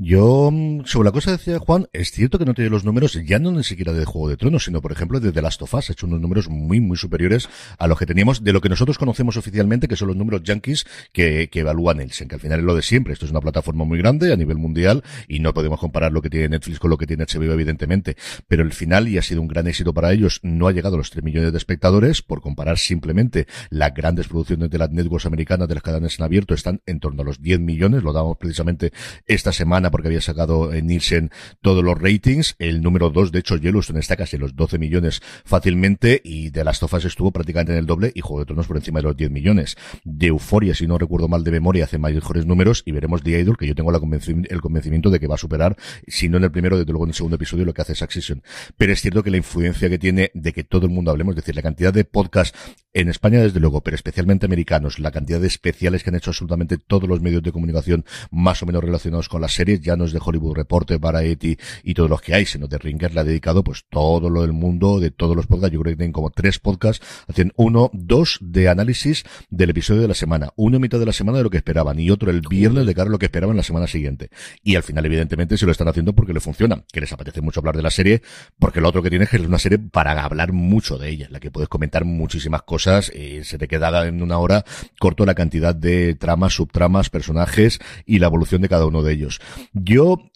Yo, 0.00 0.50
mm, 0.52 0.84
sobre 0.84 1.06
la 1.06 1.12
cosa 1.12 1.32
que 1.32 1.38
decía 1.38 1.58
Juan, 1.58 1.88
es 1.92 2.12
cierto 2.12 2.38
que 2.38 2.44
no 2.44 2.54
tiene 2.54 2.70
los 2.70 2.84
números, 2.84 3.18
ya 3.26 3.40
no 3.40 3.50
ni 3.50 3.64
siquiera 3.64 3.92
de 3.92 4.04
Juego 4.04 4.28
de 4.28 4.36
Tronos, 4.36 4.62
sino 4.62 4.80
por 4.80 4.92
ejemplo 4.92 5.18
de 5.18 5.32
The 5.32 5.42
Last 5.42 5.60
of 5.60 5.74
Us, 5.74 5.90
ha 5.90 5.92
hecho 5.92 6.06
unos 6.06 6.20
números 6.20 6.48
muy, 6.48 6.80
muy 6.80 6.96
superiores 6.96 7.48
a 7.78 7.88
los 7.88 7.98
que 7.98 8.06
teníamos, 8.06 8.44
de 8.44 8.52
lo 8.52 8.60
que 8.60 8.68
nosotros 8.68 8.96
conocemos 8.96 9.36
oficialmente, 9.36 9.88
que 9.88 9.96
son 9.96 10.06
los 10.06 10.16
números 10.16 10.44
yankees 10.44 10.86
que, 11.10 11.50
que 11.50 11.60
evalúa 11.60 11.94
Nielsen, 11.94 12.28
que 12.28 12.36
al 12.36 12.40
final 12.40 12.60
es 12.60 12.64
lo 12.64 12.76
de 12.76 12.82
siempre. 12.82 13.12
Esto 13.12 13.24
es 13.24 13.32
una 13.32 13.40
plataforma 13.40 13.84
muy 13.84 13.98
grande 13.98 14.32
a 14.32 14.36
nivel 14.36 14.56
mundial 14.56 15.02
y 15.26 15.40
no 15.40 15.52
podemos 15.52 15.80
comparar 15.80 16.12
lo 16.12 16.22
que 16.22 16.30
tiene 16.30 16.48
Netflix 16.50 16.78
con 16.78 16.90
lo 16.90 16.96
que 16.96 17.08
tiene 17.08 17.24
HBO, 17.24 17.52
evidentemente. 17.52 18.16
Pero 18.46 18.62
el 18.62 18.72
final, 18.72 19.08
y 19.08 19.18
ha 19.18 19.22
sido 19.22 19.40
un 19.40 19.48
gran 19.48 19.66
éxito 19.66 19.92
para 19.92 20.12
ellos, 20.12 20.38
no 20.44 20.68
ha 20.68 20.72
llegado 20.72 20.94
a 20.94 20.98
los 20.98 21.10
3 21.10 21.24
millones 21.24 21.50
de 21.50 21.58
espectadores, 21.58 22.22
por 22.22 22.40
comparar 22.40 22.78
simplemente 22.78 23.48
las 23.68 23.92
grandes 23.92 24.28
producciones 24.28 24.70
de 24.70 24.78
las 24.78 24.92
networks 24.92 25.26
americanas 25.26 25.66
de 25.66 25.74
las 25.74 25.82
cadenas 25.82 26.16
en 26.20 26.24
abierto, 26.24 26.54
están 26.54 26.82
en 26.86 27.00
torno 27.00 27.22
a 27.22 27.24
los 27.24 27.42
10 27.42 27.58
millones, 27.58 28.04
lo 28.04 28.12
damos 28.12 28.36
precisamente 28.36 28.92
esta 29.26 29.50
semana 29.50 29.87
porque 29.90 30.08
había 30.08 30.20
sacado 30.20 30.72
en 30.72 30.86
Nielsen 30.86 31.30
todos 31.60 31.84
los 31.84 32.00
ratings. 32.00 32.54
El 32.58 32.82
número 32.82 33.10
2, 33.10 33.32
de 33.32 33.38
hecho, 33.40 33.56
Yellowstone 33.56 34.00
está 34.00 34.16
casi 34.16 34.36
en 34.36 34.42
los 34.42 34.56
12 34.56 34.78
millones 34.78 35.20
fácilmente 35.44 36.20
y 36.24 36.50
de 36.50 36.64
las 36.64 36.80
tofas 36.80 37.04
estuvo 37.04 37.30
prácticamente 37.30 37.72
en 37.72 37.78
el 37.78 37.86
doble 37.86 38.12
y 38.14 38.20
Juego 38.20 38.40
de 38.40 38.46
Tronos 38.46 38.66
por 38.66 38.76
encima 38.76 39.00
de 39.00 39.04
los 39.04 39.16
10 39.16 39.30
millones. 39.30 39.76
De 40.04 40.28
Euforia, 40.28 40.74
si 40.74 40.86
no 40.86 40.98
recuerdo 40.98 41.28
mal 41.28 41.44
de 41.44 41.50
memoria, 41.50 41.84
hace 41.84 41.98
mejores 41.98 42.46
números 42.46 42.82
y 42.84 42.92
veremos 42.92 43.22
The 43.22 43.40
Idol, 43.40 43.56
que 43.56 43.66
yo 43.66 43.74
tengo 43.74 43.92
el 43.92 44.60
convencimiento 44.60 45.10
de 45.10 45.20
que 45.20 45.26
va 45.26 45.34
a 45.34 45.38
superar, 45.38 45.76
si 46.06 46.28
no 46.28 46.38
en 46.38 46.44
el 46.44 46.50
primero, 46.50 46.78
desde 46.78 46.92
luego 46.92 47.04
en 47.04 47.10
el 47.10 47.14
segundo 47.14 47.36
episodio, 47.36 47.64
lo 47.64 47.74
que 47.74 47.82
hace 47.82 47.94
Succession. 47.94 48.42
Pero 48.76 48.92
es 48.92 49.00
cierto 49.00 49.22
que 49.22 49.30
la 49.30 49.36
influencia 49.36 49.88
que 49.88 49.98
tiene 49.98 50.30
de 50.34 50.52
que 50.52 50.64
todo 50.64 50.86
el 50.86 50.92
mundo 50.92 51.10
hablemos, 51.10 51.32
es 51.32 51.36
decir, 51.36 51.56
la 51.56 51.62
cantidad 51.62 51.92
de 51.92 52.04
podcasts 52.04 52.58
en 53.00 53.08
España, 53.08 53.40
desde 53.40 53.60
luego, 53.60 53.82
pero 53.82 53.94
especialmente 53.94 54.46
americanos, 54.46 54.98
la 54.98 55.10
cantidad 55.10 55.40
de 55.40 55.46
especiales 55.46 56.02
que 56.02 56.10
han 56.10 56.16
hecho 56.16 56.30
absolutamente 56.30 56.78
todos 56.78 57.08
los 57.08 57.20
medios 57.20 57.42
de 57.42 57.52
comunicación 57.52 58.04
más 58.30 58.62
o 58.62 58.66
menos 58.66 58.82
relacionados 58.82 59.28
con 59.28 59.40
las 59.40 59.54
series, 59.54 59.80
ya 59.80 59.96
no 59.96 60.04
es 60.04 60.12
de 60.12 60.20
Hollywood 60.24 60.56
Reporter, 60.56 60.98
Variety 60.98 61.56
y 61.82 61.94
todos 61.94 62.10
los 62.10 62.20
que 62.20 62.34
hay, 62.34 62.46
sino 62.46 62.66
de 62.66 62.78
Ringer 62.78 63.14
le 63.14 63.20
ha 63.20 63.24
dedicado 63.24 63.62
pues 63.62 63.84
todo 63.88 64.30
lo 64.30 64.42
del 64.42 64.52
mundo, 64.52 65.00
de 65.00 65.10
todos 65.10 65.36
los 65.36 65.46
podcasts, 65.46 65.72
yo 65.72 65.80
creo 65.80 65.92
que 65.92 65.96
tienen 65.96 66.12
como 66.12 66.30
tres 66.30 66.58
podcasts, 66.58 67.04
hacen 67.28 67.52
uno, 67.56 67.90
dos 67.92 68.38
de 68.40 68.68
análisis 68.68 69.24
del 69.50 69.70
episodio 69.70 70.02
de 70.02 70.08
la 70.08 70.14
semana, 70.14 70.50
uno 70.56 70.76
en 70.76 70.82
mitad 70.82 70.98
de 70.98 71.06
la 71.06 71.12
semana 71.12 71.38
de 71.38 71.44
lo 71.44 71.50
que 71.50 71.58
esperaban 71.58 71.98
y 72.00 72.10
otro 72.10 72.30
el 72.30 72.42
viernes 72.48 72.86
de 72.86 72.94
cara 72.94 73.08
a 73.08 73.12
lo 73.12 73.18
que 73.18 73.26
esperaban 73.26 73.56
la 73.56 73.62
semana 73.62 73.86
siguiente. 73.86 74.30
Y 74.62 74.76
al 74.76 74.82
final, 74.82 75.06
evidentemente, 75.06 75.56
se 75.56 75.66
lo 75.66 75.72
están 75.72 75.88
haciendo 75.88 76.14
porque 76.14 76.32
le 76.32 76.40
funciona, 76.40 76.84
que 76.92 77.00
les 77.00 77.12
apetece 77.12 77.40
mucho 77.40 77.60
hablar 77.60 77.76
de 77.76 77.82
la 77.82 77.90
serie, 77.90 78.22
porque 78.58 78.80
lo 78.80 78.88
otro 78.88 79.02
que 79.02 79.10
tiene 79.10 79.24
es 79.24 79.30
que 79.30 79.36
es 79.36 79.42
una 79.42 79.58
serie 79.58 79.78
para 79.78 80.24
hablar 80.24 80.52
mucho 80.52 80.98
de 80.98 81.10
ella, 81.10 81.28
la 81.30 81.40
que 81.40 81.50
puedes 81.50 81.68
comentar 81.68 82.04
muchísimas 82.04 82.62
cosas, 82.62 82.87
y 83.14 83.44
se 83.44 83.58
te 83.58 83.68
queda 83.68 84.06
en 84.06 84.22
una 84.22 84.38
hora 84.38 84.64
corto 84.98 85.26
la 85.26 85.34
cantidad 85.34 85.74
de 85.74 86.14
tramas, 86.14 86.54
subtramas, 86.54 87.10
personajes 87.10 87.78
y 88.06 88.18
la 88.18 88.26
evolución 88.26 88.62
de 88.62 88.68
cada 88.68 88.86
uno 88.86 89.02
de 89.02 89.12
ellos. 89.12 89.40
Yo 89.72 90.30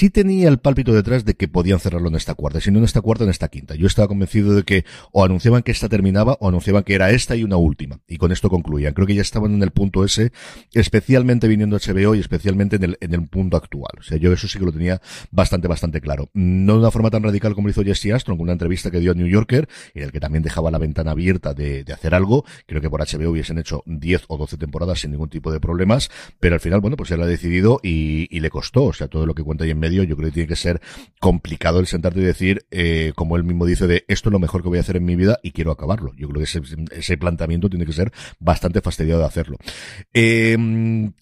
sí 0.00 0.08
tenía 0.08 0.48
el 0.48 0.56
pálpito 0.56 0.94
detrás 0.94 1.26
de 1.26 1.34
que 1.34 1.46
podían 1.46 1.78
cerrarlo 1.78 2.08
en 2.08 2.14
esta 2.14 2.32
cuarta, 2.32 2.58
si 2.58 2.70
no 2.70 2.78
en 2.78 2.86
esta 2.86 3.02
cuarta, 3.02 3.24
en 3.24 3.28
esta 3.28 3.48
quinta. 3.48 3.74
Yo 3.74 3.86
estaba 3.86 4.08
convencido 4.08 4.54
de 4.54 4.62
que 4.62 4.86
o 5.12 5.22
anunciaban 5.26 5.62
que 5.62 5.72
esta 5.72 5.90
terminaba 5.90 6.38
o 6.40 6.48
anunciaban 6.48 6.84
que 6.84 6.94
era 6.94 7.10
esta 7.10 7.36
y 7.36 7.44
una 7.44 7.58
última. 7.58 8.00
Y 8.08 8.16
con 8.16 8.32
esto 8.32 8.48
concluían. 8.48 8.94
Creo 8.94 9.06
que 9.06 9.14
ya 9.14 9.20
estaban 9.20 9.52
en 9.52 9.62
el 9.62 9.72
punto 9.72 10.02
ese, 10.02 10.32
especialmente 10.72 11.48
viniendo 11.48 11.76
HBO 11.76 12.14
y 12.14 12.20
especialmente 12.20 12.76
en 12.76 12.84
el, 12.84 12.98
en 13.02 13.12
el 13.12 13.28
punto 13.28 13.58
actual. 13.58 13.92
O 13.98 14.02
sea, 14.02 14.16
yo 14.16 14.32
eso 14.32 14.48
sí 14.48 14.58
que 14.58 14.64
lo 14.64 14.72
tenía 14.72 15.02
bastante, 15.32 15.68
bastante 15.68 16.00
claro. 16.00 16.30
No 16.32 16.72
de 16.72 16.78
una 16.78 16.90
forma 16.90 17.10
tan 17.10 17.22
radical 17.22 17.54
como 17.54 17.68
lo 17.68 17.72
hizo 17.72 17.84
Jesse 17.84 18.14
Astron 18.14 18.38
con 18.38 18.44
una 18.44 18.52
entrevista 18.52 18.90
que 18.90 19.00
dio 19.00 19.12
a 19.12 19.14
New 19.14 19.26
Yorker, 19.26 19.68
en 19.92 20.02
el 20.02 20.12
que 20.12 20.20
también 20.20 20.42
dejaba 20.42 20.70
la 20.70 20.78
ventana 20.78 21.10
abierta 21.10 21.52
de, 21.52 21.84
de 21.84 21.92
hacer 21.92 22.14
algo. 22.14 22.46
Creo 22.64 22.80
que 22.80 22.88
por 22.88 23.02
HBO 23.02 23.32
hubiesen 23.32 23.58
hecho 23.58 23.82
10 23.84 24.24
o 24.28 24.38
12 24.38 24.56
temporadas 24.56 25.00
sin 25.00 25.10
ningún 25.10 25.28
tipo 25.28 25.52
de 25.52 25.60
problemas, 25.60 26.10
pero 26.40 26.54
al 26.54 26.60
final, 26.60 26.80
bueno, 26.80 26.96
pues 26.96 27.10
él 27.10 27.20
ha 27.20 27.26
decidido 27.26 27.80
y, 27.82 28.34
y 28.34 28.40
le 28.40 28.48
costó. 28.48 28.84
O 28.84 28.94
sea, 28.94 29.08
todo 29.08 29.26
lo 29.26 29.34
que 29.34 29.42
cuenta 29.42 29.64
ahí 29.64 29.72
en 29.72 29.78
medio, 29.78 29.89
yo 29.92 30.16
creo 30.16 30.28
que 30.28 30.34
tiene 30.34 30.48
que 30.48 30.56
ser 30.56 30.80
complicado 31.18 31.80
el 31.80 31.86
sentarte 31.86 32.20
y 32.20 32.24
decir, 32.24 32.66
eh, 32.70 33.12
como 33.14 33.36
él 33.36 33.44
mismo 33.44 33.66
dice, 33.66 33.86
de 33.86 34.04
esto 34.08 34.28
es 34.28 34.32
lo 34.32 34.38
mejor 34.38 34.62
que 34.62 34.68
voy 34.68 34.78
a 34.78 34.82
hacer 34.82 34.96
en 34.96 35.04
mi 35.04 35.16
vida 35.16 35.38
y 35.42 35.52
quiero 35.52 35.70
acabarlo. 35.70 36.12
Yo 36.16 36.28
creo 36.28 36.38
que 36.38 36.44
ese, 36.44 36.60
ese 36.92 37.16
planteamiento 37.16 37.68
tiene 37.68 37.86
que 37.86 37.92
ser 37.92 38.12
bastante 38.38 38.80
fastidiado 38.80 39.20
de 39.20 39.26
hacerlo. 39.26 39.56
Eh, 40.12 40.56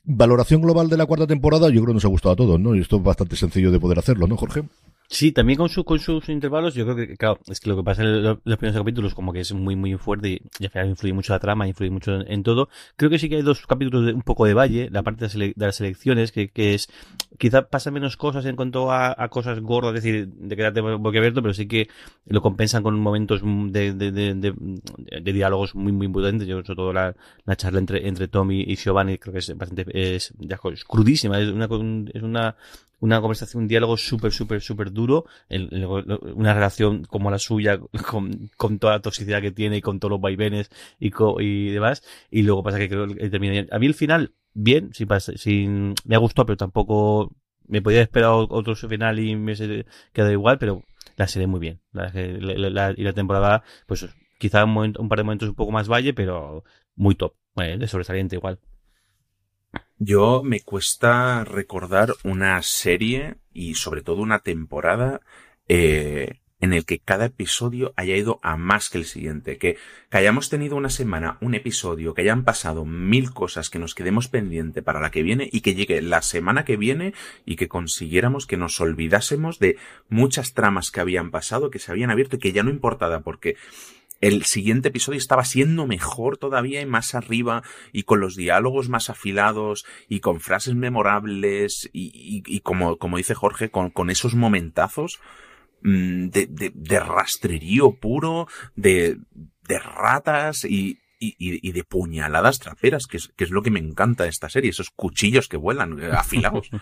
valoración 0.05 0.63
global 0.63 0.89
de 0.89 0.97
la 0.97 1.07
cuarta 1.07 1.27
temporada, 1.27 1.69
yo 1.69 1.81
creo 1.81 1.89
que 1.89 1.95
nos 1.95 2.05
ha 2.05 2.09
gustado 2.09 2.33
a 2.33 2.37
todos, 2.37 2.61
¿no? 2.61 2.75
Y 2.75 2.81
esto 2.81 2.97
es 2.97 3.03
bastante 3.03 3.37
sencillo 3.37 3.71
de 3.71 3.81
poder 3.81 3.99
hacerlo, 3.99 4.27
¿no, 4.27 4.37
Jorge? 4.37 4.63
Sí, 5.11 5.33
también 5.33 5.57
con, 5.57 5.71
su, 5.71 5.85
con 5.85 5.99
sus 6.01 6.29
intervalos, 6.29 6.75
yo 6.75 6.85
creo 6.85 6.95
que, 6.95 7.17
claro, 7.17 7.39
es 7.49 7.61
que 7.61 7.71
lo 7.71 7.77
que 7.77 7.83
pasa 7.83 8.03
en 8.03 8.23
los, 8.23 8.39
primeros 8.43 8.77
capítulos 8.77 9.15
como 9.15 9.33
que 9.33 9.41
es 9.41 9.55
muy, 9.55 9.75
muy 9.75 9.97
fuerte 9.97 10.29
y, 10.29 10.65
al 10.65 10.71
final 10.71 10.89
influye 10.91 11.15
mucho 11.15 11.33
la 11.33 11.39
trama, 11.39 11.67
influye 11.67 11.91
mucho 11.91 12.21
en, 12.27 12.43
todo. 12.43 12.69
Creo 12.95 13.09
que 13.09 13.19
sí 13.19 13.31
que 13.31 13.37
hay 13.37 13.43
dos 13.43 13.67
capítulos 13.67 14.05
de 14.05 14.13
un 14.13 14.21
poco 14.21 14.45
de 14.45 14.53
valle, 14.53 14.91
la 14.91 15.03
parte 15.03 15.27
de, 15.27 15.55
las 15.57 15.81
elecciones, 15.81 16.31
que, 16.31 16.51
que, 16.51 16.75
es, 16.75 16.91
quizá 17.39 17.69
pasa 17.71 17.91
menos 17.91 18.19
cosas 18.19 18.45
en 18.45 18.55
cuanto 18.55 18.93
a, 18.93 19.15
a 19.17 19.29
cosas 19.31 19.61
gordas, 19.61 19.95
es 19.95 20.03
decir, 20.03 20.29
de 20.29 20.57
quedarte 20.57 20.83
boquiabierto, 20.83 21.41
pero 21.41 21.55
sí 21.55 21.67
que 21.67 21.89
lo 22.27 22.43
compensan 22.43 22.83
con 22.83 23.01
momentos 23.01 23.41
de, 23.43 23.95
de, 23.95 24.13
de, 24.13 25.33
diálogos 25.33 25.75
muy, 25.75 25.93
muy 25.93 26.09
potentes. 26.09 26.47
Yo, 26.47 26.63
sobre 26.63 26.77
todo 26.77 26.93
la, 26.93 27.17
la 27.47 27.57
charla 27.57 27.79
entre, 27.79 28.07
entre 28.07 28.29
Tom 28.29 28.51
y, 28.53 28.61
y 28.61 28.77
Giovanni, 28.77 29.17
creo 29.17 29.33
que 29.33 29.39
es 29.39 29.57
bastante, 29.57 29.87
es, 29.89 30.35
es 30.39 30.85
crudísima, 30.85 31.41
es 31.41 31.49
una, 31.49 31.65
es 32.13 32.23
una, 32.23 32.57
una 33.01 33.21
conversación, 33.21 33.63
un 33.63 33.69
diálogo 33.69 33.97
súper, 33.97 34.33
súper, 34.33 34.61
súper 34.61 34.93
duro, 34.93 35.25
una 36.35 36.55
relación 36.55 37.05
como 37.05 37.31
la 37.31 37.39
suya, 37.39 37.79
con, 38.07 38.79
toda 38.79 38.95
la 38.95 39.03
toxicidad 39.03 39.41
que 39.41 39.53
tiene 39.53 39.79
y 39.79 39.81
con 39.81 40.01
todos 40.01 40.13
los 40.13 40.21
vaivenes 40.21 40.71
y, 40.99 41.11
co, 41.11 41.41
y 41.41 41.71
demás, 41.71 42.03
y 42.31 42.43
luego 42.43 42.63
pasa 42.63 42.79
que 42.79 42.89
creo 42.89 43.07
que 43.07 43.31
termina 43.31 43.53
bien. 43.53 43.69
A 43.71 43.79
mí 43.79 43.87
el 43.87 43.95
final, 43.95 44.35
bien, 44.55 44.91
sí, 44.93 45.07
pasa, 45.07 45.33
sí, 45.37 45.67
me 45.69 46.15
ha 46.15 46.19
gustado, 46.19 46.47
pero 46.47 46.57
tampoco 46.57 47.35
me 47.67 47.83
podía 47.83 48.03
esperar 48.03 48.31
otro 48.33 48.75
final 48.75 49.19
y 49.19 49.37
me 49.37 49.55
quedado 50.13 50.33
igual, 50.33 50.59
pero 50.59 50.83
la 51.17 51.29
serie 51.29 51.47
muy 51.47 51.61
bien. 51.61 51.81
Y 52.97 53.03
la 53.03 53.13
temporada, 53.13 53.63
pues 53.87 54.09
quizá 54.39 54.65
un, 54.65 54.73
momento, 54.73 55.03
un 55.03 55.09
par 55.09 55.19
de 55.19 55.25
momentos 55.25 55.49
un 55.49 55.55
poco 55.55 55.73
más 55.73 55.89
valle, 55.89 56.15
pero 56.15 56.65
muy 56.97 57.15
top, 57.15 57.35
bueno, 57.55 57.79
de 57.79 57.89
sobresaliente 57.89 58.37
igual. 58.37 58.59
Yo 59.99 60.43
me 60.45 60.61
cuesta 60.61 61.45
recordar 61.45 62.15
una 62.23 62.63
serie 62.63 63.37
y 63.53 63.75
sobre 63.75 64.03
todo 64.03 64.23
una 64.23 64.39
temporada 64.41 65.21
eh, 65.67 66.41
en 66.61 66.73
el 66.73 66.85
que 66.85 66.99
cada 66.99 67.27
episodio 67.27 67.93
haya 67.97 68.17
ido 68.17 68.41
a 68.43 68.57
más 68.57 68.91
que 68.91 68.99
el 68.99 69.05
siguiente, 69.05 69.59
que, 69.59 69.77
que, 70.11 70.19
hayamos 70.19 70.51
tenido 70.51 70.77
una 70.77 70.91
semana, 70.91 71.39
un 71.41 71.55
episodio, 71.55 72.15
que 72.15 72.23
hayan 72.23 72.45
pasado 72.45 72.85
mil 72.85 73.33
cosas, 73.33 73.71
que 73.71 73.79
nos 73.79 73.95
quedemos 73.95 74.29
pendiente 74.29 74.83
para 74.83 75.01
la 75.01 75.11
que 75.11 75.23
viene 75.23 75.49
y 75.53 75.61
que 75.61 75.75
llegue 75.75 76.03
la 76.03 76.23
semana 76.23 76.65
que 76.65 76.77
viene 76.77 77.15
y 77.45 77.57
que 77.57 77.69
consiguiéramos 77.69 78.47
que 78.47 78.57
nos 78.57 78.81
olvidásemos 78.81 79.59
de 79.59 79.77
muchas 80.09 80.53
tramas 80.53 80.91
que 80.91 81.01
habían 81.01 81.31
pasado, 81.31 81.71
que 81.71 81.79
se 81.79 81.93
habían 81.93 82.11
abierto 82.11 82.37
y 82.37 82.41
que 82.41 82.53
ya 82.53 82.63
no 82.63 82.71
importaba 82.71 83.21
porque 83.21 83.57
el 84.21 84.45
siguiente 84.45 84.89
episodio 84.89 85.19
estaba 85.19 85.45
siendo 85.45 85.87
mejor 85.87 86.39
todavía 86.39 86.81
y 86.81 86.87
más 86.87 87.15
arriba 87.15 87.63
y 87.93 88.03
con 88.03 88.21
los 88.21 88.35
diálogos 88.37 88.89
más 88.89 89.11
afilados 89.11 89.85
y 90.09 90.21
con 90.21 90.41
frases 90.41 90.75
memorables 90.75 91.89
y, 91.93 92.11
y, 92.15 92.43
y 92.47 92.61
como, 92.61 92.97
como 92.97 93.17
dice 93.17 93.35
Jorge, 93.35 93.71
con, 93.71 93.91
con 93.91 94.11
esos 94.11 94.35
momentazos 94.35 95.21
mmm, 95.83 96.29
de, 96.29 96.47
de, 96.47 96.73
de, 96.75 97.01
rastrerío 97.01 97.93
puro, 97.93 98.49
de, 98.75 99.19
de 99.69 99.79
ratas 99.79 100.65
y, 100.65 100.99
y, 101.21 101.37
y, 101.39 101.73
de 101.73 101.85
puñaladas 101.85 102.59
traperas, 102.59 103.07
que 103.07 103.19
es, 103.19 103.29
que 103.37 103.45
es 103.45 103.51
lo 103.51 103.63
que 103.63 103.71
me 103.71 103.81
encanta 103.81 104.25
de 104.25 104.31
esta 104.31 104.49
serie, 104.49 104.71
esos 104.71 104.91
cuchillos 104.91 105.49
que 105.49 105.57
vuelan 105.57 106.01
eh, 106.01 106.11
afilados. 106.13 106.71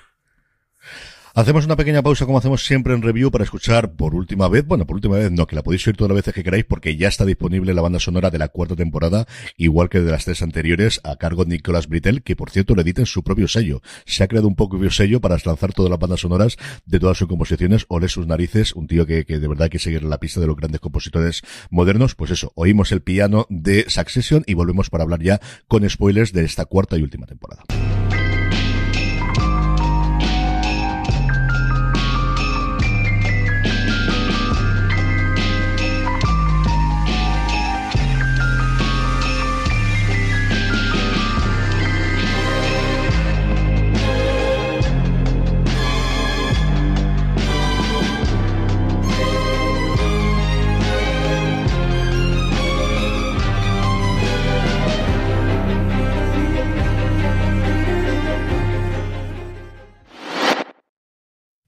Hacemos 1.37 1.67
una 1.67 1.77
pequeña 1.77 2.01
pausa 2.01 2.25
como 2.25 2.39
hacemos 2.39 2.65
siempre 2.65 2.95
en 2.95 3.03
review 3.03 3.31
para 3.31 3.45
escuchar 3.45 3.93
por 3.93 4.15
última 4.15 4.49
vez, 4.49 4.67
bueno, 4.67 4.87
por 4.87 4.97
última 4.97 5.19
vez 5.19 5.31
no, 5.31 5.47
que 5.47 5.55
la 5.55 5.63
podéis 5.63 5.87
oír 5.87 5.95
todas 5.95 6.09
las 6.09 6.17
veces 6.17 6.33
que 6.33 6.43
queráis 6.43 6.65
porque 6.65 6.97
ya 6.97 7.09
está 7.09 7.27
disponible 7.27 7.75
la 7.75 7.83
banda 7.83 8.01
sonora 8.01 8.31
de 8.31 8.39
la 8.39 8.49
cuarta 8.49 8.75
temporada, 8.75 9.27
igual 9.59 9.91
que 9.91 10.01
de 10.01 10.11
las 10.11 10.25
tres 10.25 10.41
anteriores, 10.41 10.99
a 11.05 11.17
cargo 11.17 11.45
de 11.45 11.51
Nicolas 11.51 11.89
Britell, 11.89 12.23
que 12.23 12.37
por 12.37 12.49
cierto 12.49 12.75
le 12.75 12.81
edita 12.81 13.03
en 13.03 13.07
su 13.07 13.23
propio 13.23 13.49
sello. 13.49 13.83
Se 14.07 14.25
ha 14.25 14.29
creado 14.29 14.49
un 14.49 14.57
propio 14.57 14.91
sello 14.91 15.21
para 15.21 15.37
lanzar 15.45 15.75
todas 15.75 15.91
las 15.91 15.99
bandas 15.99 16.21
sonoras 16.21 16.57
de 16.87 17.01
todas 17.01 17.19
sus 17.19 17.29
composiciones, 17.29 17.85
ole 17.89 18.09
sus 18.09 18.27
narices, 18.27 18.73
un 18.73 18.87
tío 18.87 19.05
que, 19.05 19.27
que 19.27 19.39
de 19.39 19.47
verdad 19.47 19.65
hay 19.65 19.71
que 19.71 19.79
seguir 19.79 20.05
la 20.05 20.19
pista 20.19 20.41
de 20.41 20.47
los 20.47 20.57
grandes 20.57 20.81
compositores 20.81 21.43
modernos. 21.69 22.15
Pues 22.15 22.31
eso, 22.31 22.51
oímos 22.55 22.93
el 22.93 23.03
piano 23.03 23.45
de 23.51 23.85
Succession 23.91 24.43
y 24.47 24.55
volvemos 24.55 24.89
para 24.89 25.05
hablar 25.05 25.21
ya 25.21 25.39
con 25.69 25.87
spoilers 25.87 26.33
de 26.33 26.47
esta 26.47 26.65
cuarta 26.65 26.97
y 26.97 27.03
última 27.03 27.27
temporada. 27.27 27.63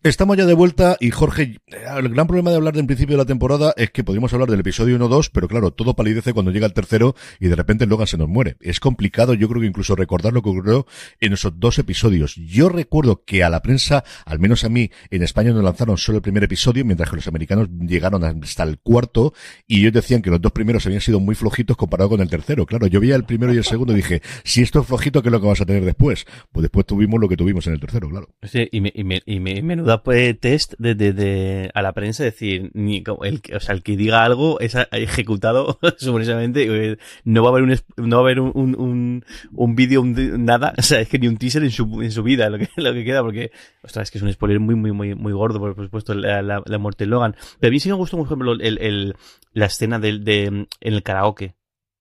Estamos 0.08 0.38
ya 0.38 0.46
de 0.46 0.54
vuelta 0.54 0.96
y 1.00 1.10
Jorge, 1.10 1.58
el 1.66 2.08
gran 2.08 2.26
problema 2.26 2.48
de 2.48 2.56
hablar 2.56 2.72
del 2.72 2.86
principio 2.86 3.14
de 3.14 3.22
la 3.22 3.26
temporada 3.26 3.74
es 3.76 3.90
que 3.90 4.02
podríamos 4.02 4.32
hablar 4.32 4.48
del 4.48 4.60
episodio 4.60 4.98
1-2, 4.98 5.28
pero 5.30 5.48
claro, 5.48 5.70
todo 5.70 5.94
palidece 5.94 6.32
cuando 6.32 6.50
llega 6.50 6.64
el 6.64 6.72
tercero 6.72 7.14
y 7.38 7.48
de 7.48 7.54
repente 7.54 7.84
Logan 7.84 8.06
se 8.06 8.16
nos 8.16 8.26
muere. 8.26 8.56
Es 8.60 8.80
complicado, 8.80 9.34
yo 9.34 9.50
creo 9.50 9.60
que 9.60 9.66
incluso 9.66 9.94
recordar 9.96 10.32
lo 10.32 10.40
que 10.40 10.48
ocurrió 10.48 10.86
en 11.20 11.34
esos 11.34 11.60
dos 11.60 11.78
episodios. 11.78 12.36
Yo 12.36 12.70
recuerdo 12.70 13.22
que 13.26 13.44
a 13.44 13.50
la 13.50 13.60
prensa, 13.60 14.02
al 14.24 14.38
menos 14.38 14.64
a 14.64 14.70
mí, 14.70 14.90
en 15.10 15.22
España 15.22 15.52
nos 15.52 15.62
lanzaron 15.62 15.98
solo 15.98 16.16
el 16.16 16.22
primer 16.22 16.42
episodio, 16.42 16.86
mientras 16.86 17.10
que 17.10 17.16
los 17.16 17.28
americanos 17.28 17.68
llegaron 17.78 18.24
hasta 18.24 18.62
el 18.62 18.78
cuarto 18.78 19.34
y 19.66 19.80
ellos 19.80 19.92
decían 19.92 20.22
que 20.22 20.30
los 20.30 20.40
dos 20.40 20.52
primeros 20.52 20.86
habían 20.86 21.02
sido 21.02 21.20
muy 21.20 21.34
flojitos 21.34 21.76
comparado 21.76 22.08
con 22.08 22.22
el 22.22 22.30
tercero. 22.30 22.64
Claro, 22.64 22.86
yo 22.86 22.98
veía 22.98 23.14
el 23.14 23.24
primero 23.24 23.52
y 23.52 23.58
el 23.58 23.64
segundo 23.64 23.92
y 23.92 23.96
dije, 23.96 24.22
si 24.42 24.62
esto 24.62 24.80
es 24.80 24.86
flojito, 24.86 25.20
¿qué 25.20 25.28
es 25.28 25.32
lo 25.32 25.40
que 25.42 25.48
vas 25.48 25.60
a 25.60 25.66
tener 25.66 25.84
después? 25.84 26.24
Pues 26.50 26.62
después 26.62 26.86
tuvimos 26.86 27.20
lo 27.20 27.28
que 27.28 27.36
tuvimos 27.36 27.66
en 27.66 27.74
el 27.74 27.80
tercero, 27.80 28.08
claro. 28.08 28.30
Sí, 28.42 28.66
y 28.72 28.80
me, 28.80 28.90
y 28.94 29.04
me, 29.04 29.20
y 29.26 29.38
me 29.38 29.60
menuda 29.60 29.97
pues, 30.02 30.38
test 30.40 30.74
de, 30.78 30.94
de, 30.94 31.12
de, 31.12 31.70
a 31.74 31.82
la 31.82 31.92
prensa 31.92 32.24
decir 32.24 32.70
ni 32.74 33.02
el 33.22 33.42
o 33.54 33.60
sea 33.60 33.74
el 33.74 33.82
que 33.82 33.96
diga 33.96 34.24
algo 34.24 34.60
es 34.60 34.76
ejecutado 34.92 35.78
supuestamente 35.98 36.98
no 37.24 37.42
va 37.42 37.48
a 37.48 37.52
haber 37.52 37.62
un 37.64 37.76
no 37.96 38.16
va 38.16 38.22
a 38.22 38.24
haber 38.26 38.40
un 38.40 38.52
un, 38.54 38.74
un, 38.78 39.24
un 39.52 39.74
vídeo 39.74 40.02
nada 40.04 40.74
o 40.78 40.82
sea 40.82 41.00
es 41.00 41.08
que 41.08 41.18
ni 41.18 41.28
un 41.28 41.36
teaser 41.36 41.62
en 41.62 41.70
su 41.70 42.02
en 42.02 42.12
su 42.12 42.22
vida 42.22 42.48
lo 42.50 42.58
que 42.58 42.68
lo 42.76 42.92
que 42.92 43.04
queda 43.04 43.22
porque 43.22 43.50
ostras 43.82 44.08
es 44.08 44.10
que 44.10 44.18
es 44.18 44.22
un 44.24 44.32
spoiler 44.32 44.60
muy 44.60 44.74
muy 44.74 44.92
muy 44.92 45.14
muy 45.14 45.32
gordo 45.32 45.58
por 45.58 45.74
supuesto 45.74 46.14
la, 46.14 46.42
la, 46.42 46.62
la 46.64 46.78
muerte 46.78 47.04
de 47.04 47.10
Logan. 47.10 47.36
Pero 47.60 47.70
a 47.70 47.72
mí 47.72 47.80
sí 47.80 47.88
me 47.88 47.94
gustó 47.94 48.16
por 48.16 48.26
ejemplo 48.26 48.52
el, 48.52 48.78
el 48.78 49.16
la 49.52 49.66
escena 49.66 49.98
del 49.98 50.24
de 50.24 50.44
en 50.44 50.68
el 50.80 51.02
karaoke. 51.02 51.56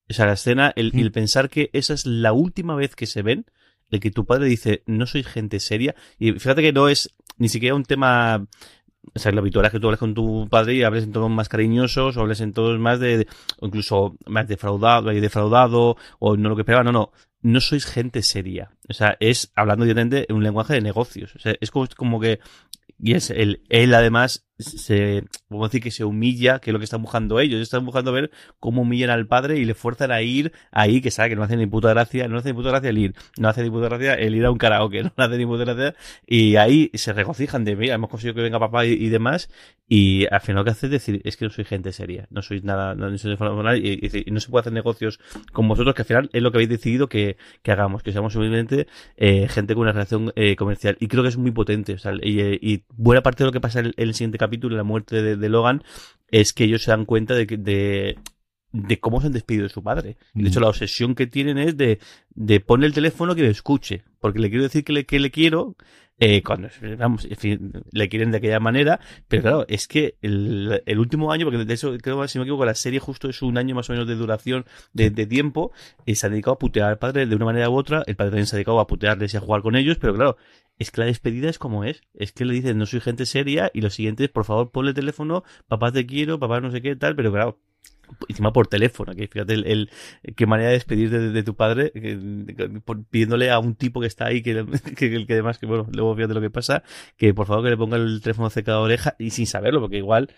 O 0.09 0.13
sea 0.13 0.25
la 0.25 0.33
escena 0.33 0.71
el, 0.75 0.91
el 0.97 1.11
pensar 1.11 1.49
que 1.49 1.69
esa 1.73 1.93
es 1.93 2.05
la 2.05 2.33
última 2.33 2.75
vez 2.75 2.95
que 2.95 3.07
se 3.07 3.21
ven 3.21 3.45
el 3.91 3.99
que 3.99 4.11
tu 4.11 4.25
padre 4.25 4.45
dice, 4.47 4.83
no 4.85 5.05
soy 5.05 5.23
gente 5.23 5.59
seria, 5.59 5.95
y 6.19 6.33
fíjate 6.33 6.61
que 6.61 6.73
no 6.73 6.89
es 6.89 7.13
ni 7.37 7.49
siquiera 7.49 7.75
un 7.75 7.83
tema, 7.83 8.47
o 9.13 9.19
sea, 9.19 9.31
lo 9.31 9.41
habitual 9.41 9.65
es 9.65 9.71
que 9.71 9.79
tú 9.79 9.87
hables 9.87 9.99
con 9.99 10.13
tu 10.13 10.47
padre 10.49 10.75
y 10.75 10.83
hables 10.83 11.03
en 11.03 11.11
tonos 11.11 11.29
más 11.29 11.49
cariñosos, 11.49 12.17
o 12.17 12.21
hables 12.21 12.41
en 12.41 12.53
tonos 12.53 12.79
más 12.79 12.99
de, 12.99 13.19
de 13.19 13.27
o 13.59 13.67
incluso 13.67 14.17
más 14.25 14.47
defraudado, 14.47 15.09
defraudado, 15.09 15.97
o 16.19 16.35
no 16.35 16.49
lo 16.49 16.55
que 16.55 16.61
esperaba, 16.61 16.83
no, 16.83 16.91
no, 16.91 17.11
no 17.41 17.61
sois 17.61 17.85
gente 17.85 18.21
seria. 18.21 18.71
O 18.89 18.93
sea, 18.93 19.17
es 19.19 19.51
hablando 19.55 19.85
directamente 19.85 20.25
en 20.29 20.35
un 20.35 20.43
lenguaje 20.43 20.73
de 20.73 20.81
negocios. 20.81 21.35
O 21.35 21.39
sea, 21.39 21.55
es 21.59 21.71
como, 21.71 21.87
como 21.95 22.19
que, 22.19 22.39
y 22.99 23.13
es 23.13 23.29
el, 23.29 23.61
él 23.69 23.93
además 23.93 24.46
se, 24.59 25.23
vamos 25.49 25.65
a 25.65 25.67
decir 25.69 25.81
que 25.81 25.91
se 25.91 26.03
humilla, 26.03 26.59
que 26.59 26.71
es 26.71 26.73
lo 26.73 26.79
que 26.79 26.85
están 26.85 27.01
buscando 27.01 27.39
ellos. 27.39 27.61
Están 27.61 27.85
buscando 27.85 28.11
ver 28.11 28.31
cómo 28.59 28.81
humillan 28.81 29.09
al 29.09 29.27
padre 29.27 29.57
y 29.57 29.65
le 29.65 29.73
fuerzan 29.73 30.11
a 30.11 30.21
ir 30.21 30.51
ahí, 30.71 31.01
que 31.01 31.11
sabe 31.11 31.29
que 31.29 31.35
no 31.35 31.43
hace 31.43 31.57
ni 31.57 31.65
puta 31.65 31.89
gracia, 31.89 32.27
no 32.27 32.37
hace 32.37 32.49
ni 32.49 32.55
puta 32.55 32.69
gracia 32.69 32.89
el 32.89 32.97
ir, 32.97 33.15
no 33.37 33.49
hace 33.49 33.63
ni 33.63 33.69
puta 33.69 33.89
gracia 33.89 34.13
el 34.15 34.35
ir 34.35 34.45
a 34.45 34.51
un 34.51 34.57
karaoke, 34.57 35.03
no 35.17 35.23
hace 35.23 35.37
ni 35.37 35.45
puta 35.45 35.65
gracia, 35.65 35.95
y 36.25 36.55
ahí 36.55 36.91
se 36.93 37.13
regocijan 37.13 37.65
de, 37.65 37.75
mira, 37.75 37.95
hemos 37.95 38.09
conseguido 38.09 38.35
que 38.35 38.41
venga 38.41 38.59
papá 38.59 38.85
y, 38.85 39.09
demás, 39.09 39.49
y 39.87 40.25
al 40.31 40.41
final 40.41 40.57
lo 40.57 40.65
que 40.65 40.71
hace 40.71 40.87
es 40.87 40.91
decir, 40.91 41.21
es 41.23 41.37
que 41.37 41.45
no 41.45 41.51
soy 41.51 41.65
gente 41.65 41.91
seria, 41.91 42.27
no 42.29 42.41
sois 42.41 42.63
nada, 42.63 42.95
no, 42.95 43.15
soy 43.17 43.37
y, 43.81 44.27
y, 44.27 44.31
no 44.31 44.39
se 44.39 44.49
puede 44.49 44.61
hacer 44.61 44.73
negocios 44.73 45.19
con 45.51 45.67
vosotros, 45.67 45.93
que 45.95 46.01
al 46.01 46.07
final 46.07 46.29
es 46.33 46.41
lo 46.41 46.51
que 46.51 46.57
habéis 46.57 46.69
decidido 46.69 47.07
que, 47.07 47.37
que 47.61 47.71
hagamos, 47.71 48.03
que 48.03 48.11
seamos 48.11 48.33
simplemente 48.33 48.87
eh, 49.17 49.47
gente 49.49 49.73
con 49.73 49.83
una 49.83 49.91
relación 49.91 50.31
eh, 50.35 50.55
comercial, 50.55 50.97
y 50.99 51.07
creo 51.07 51.23
que 51.23 51.29
es 51.29 51.37
muy 51.37 51.51
potente, 51.51 51.93
o 51.93 51.97
sea, 51.99 52.13
y, 52.21 52.41
y 52.41 52.83
buena 52.95 53.21
parte 53.21 53.43
de 53.43 53.47
lo 53.47 53.51
que 53.51 53.61
pasa 53.61 53.79
en 53.79 53.93
el, 53.95 54.13
siguiente 54.13 54.37
capítulo, 54.37 54.46
la 54.69 54.83
muerte 54.83 55.35
de, 55.35 55.49
Logan, 55.49 55.83
es 56.29 56.53
que 56.53 56.65
ellos 56.65 56.83
se 56.83 56.91
dan 56.91 57.05
cuenta 57.05 57.35
de, 57.35 57.45
de, 57.45 58.17
de 58.71 58.99
cómo 58.99 59.21
se 59.21 59.27
han 59.27 59.33
despedido 59.33 59.63
de 59.63 59.69
su 59.69 59.83
padre. 59.83 60.17
De 60.33 60.49
hecho, 60.49 60.59
la 60.59 60.69
obsesión 60.69 61.15
que 61.15 61.27
tienen 61.27 61.57
es 61.57 61.77
de, 61.77 61.99
de 62.33 62.59
poner 62.59 62.87
el 62.87 62.93
teléfono 62.93 63.35
que 63.35 63.43
le 63.43 63.49
escuche, 63.49 64.03
porque 64.19 64.39
le 64.39 64.49
quiero 64.49 64.63
decir 64.63 64.83
que 64.83 64.93
le, 64.93 65.05
que 65.05 65.19
le 65.19 65.31
quiero, 65.31 65.75
eh, 66.19 66.41
cuando, 66.41 66.69
vamos, 66.97 67.27
le 67.91 68.09
quieren 68.09 68.31
de 68.31 68.37
aquella 68.37 68.59
manera, 68.59 68.99
pero 69.27 69.43
claro, 69.43 69.65
es 69.67 69.87
que 69.87 70.15
el, 70.21 70.81
el, 70.85 70.99
último 70.99 71.31
año, 71.31 71.45
porque 71.45 71.63
de 71.63 71.73
eso 71.73 71.95
creo, 72.01 72.27
si 72.27 72.37
no 72.37 72.43
me 72.43 72.47
equivoco, 72.47 72.65
la 72.65 72.73
serie 72.73 72.99
justo 72.99 73.29
es 73.29 73.41
un 73.43 73.57
año 73.57 73.75
más 73.75 73.89
o 73.89 73.93
menos 73.93 74.07
de 74.07 74.15
duración 74.15 74.65
de, 74.93 75.11
de 75.11 75.27
tiempo, 75.27 75.71
y 76.05 76.15
se 76.15 76.25
ha 76.25 76.29
dedicado 76.29 76.55
a 76.55 76.59
putear 76.59 76.89
al 76.89 76.97
padre 76.97 77.27
de 77.27 77.35
una 77.35 77.45
manera 77.45 77.69
u 77.69 77.75
otra, 77.75 78.03
el 78.07 78.15
padre 78.15 78.31
también 78.31 78.47
se 78.47 78.55
ha 78.55 78.57
dedicado 78.57 78.79
a 78.79 78.87
putearles 78.87 79.33
y 79.33 79.37
a 79.37 79.41
jugar 79.41 79.61
con 79.61 79.75
ellos, 79.75 79.97
pero 79.99 80.15
claro, 80.15 80.37
es 80.79 80.91
que 80.91 81.01
la 81.01 81.07
despedida 81.07 81.49
es 81.49 81.59
como 81.59 81.83
es. 81.83 82.01
Es 82.13 82.31
que 82.31 82.45
le 82.45 82.53
dicen, 82.53 82.77
no 82.77 82.85
soy 82.85 82.99
gente 82.99 83.25
seria, 83.25 83.71
y 83.73 83.81
lo 83.81 83.89
siguiente 83.89 84.25
es, 84.25 84.29
por 84.29 84.45
favor, 84.45 84.71
ponle 84.71 84.89
el 84.89 84.95
teléfono, 84.95 85.43
papá 85.67 85.91
te 85.91 86.05
quiero, 86.05 86.39
papá 86.39 86.61
no 86.61 86.71
sé 86.71 86.81
qué, 86.81 86.95
tal, 86.95 87.15
pero 87.15 87.31
claro, 87.31 87.59
encima 88.27 88.53
por 88.53 88.67
teléfono, 88.67 89.13
que 89.13 89.27
fíjate 89.27 89.53
el, 89.53 89.89
qué 90.35 90.45
manera 90.45 90.69
de 90.69 90.75
despedir 90.75 91.09
de, 91.09 91.43
tu 91.43 91.55
padre, 91.55 91.91
pidiéndole 93.09 93.51
a 93.51 93.59
un 93.59 93.75
tipo 93.75 94.01
que 94.01 94.07
está 94.07 94.25
ahí, 94.25 94.41
que, 94.43 94.65
que, 94.95 95.25
que, 95.25 95.33
además, 95.33 95.57
que 95.57 95.65
bueno, 95.65 95.87
luego 95.91 96.15
fíjate 96.15 96.33
lo 96.33 96.41
que 96.41 96.49
pasa, 96.49 96.83
que 97.17 97.33
por 97.33 97.47
favor 97.47 97.63
que 97.63 97.71
le 97.71 97.77
ponga 97.77 97.97
el 97.97 98.21
teléfono 98.21 98.49
cerca 98.49 98.71
de 98.71 98.77
la 98.77 98.83
oreja 98.83 99.15
y 99.19 99.31
sin 99.31 99.47
saberlo, 99.47 99.81
porque 99.81 99.97
igual 99.97 100.29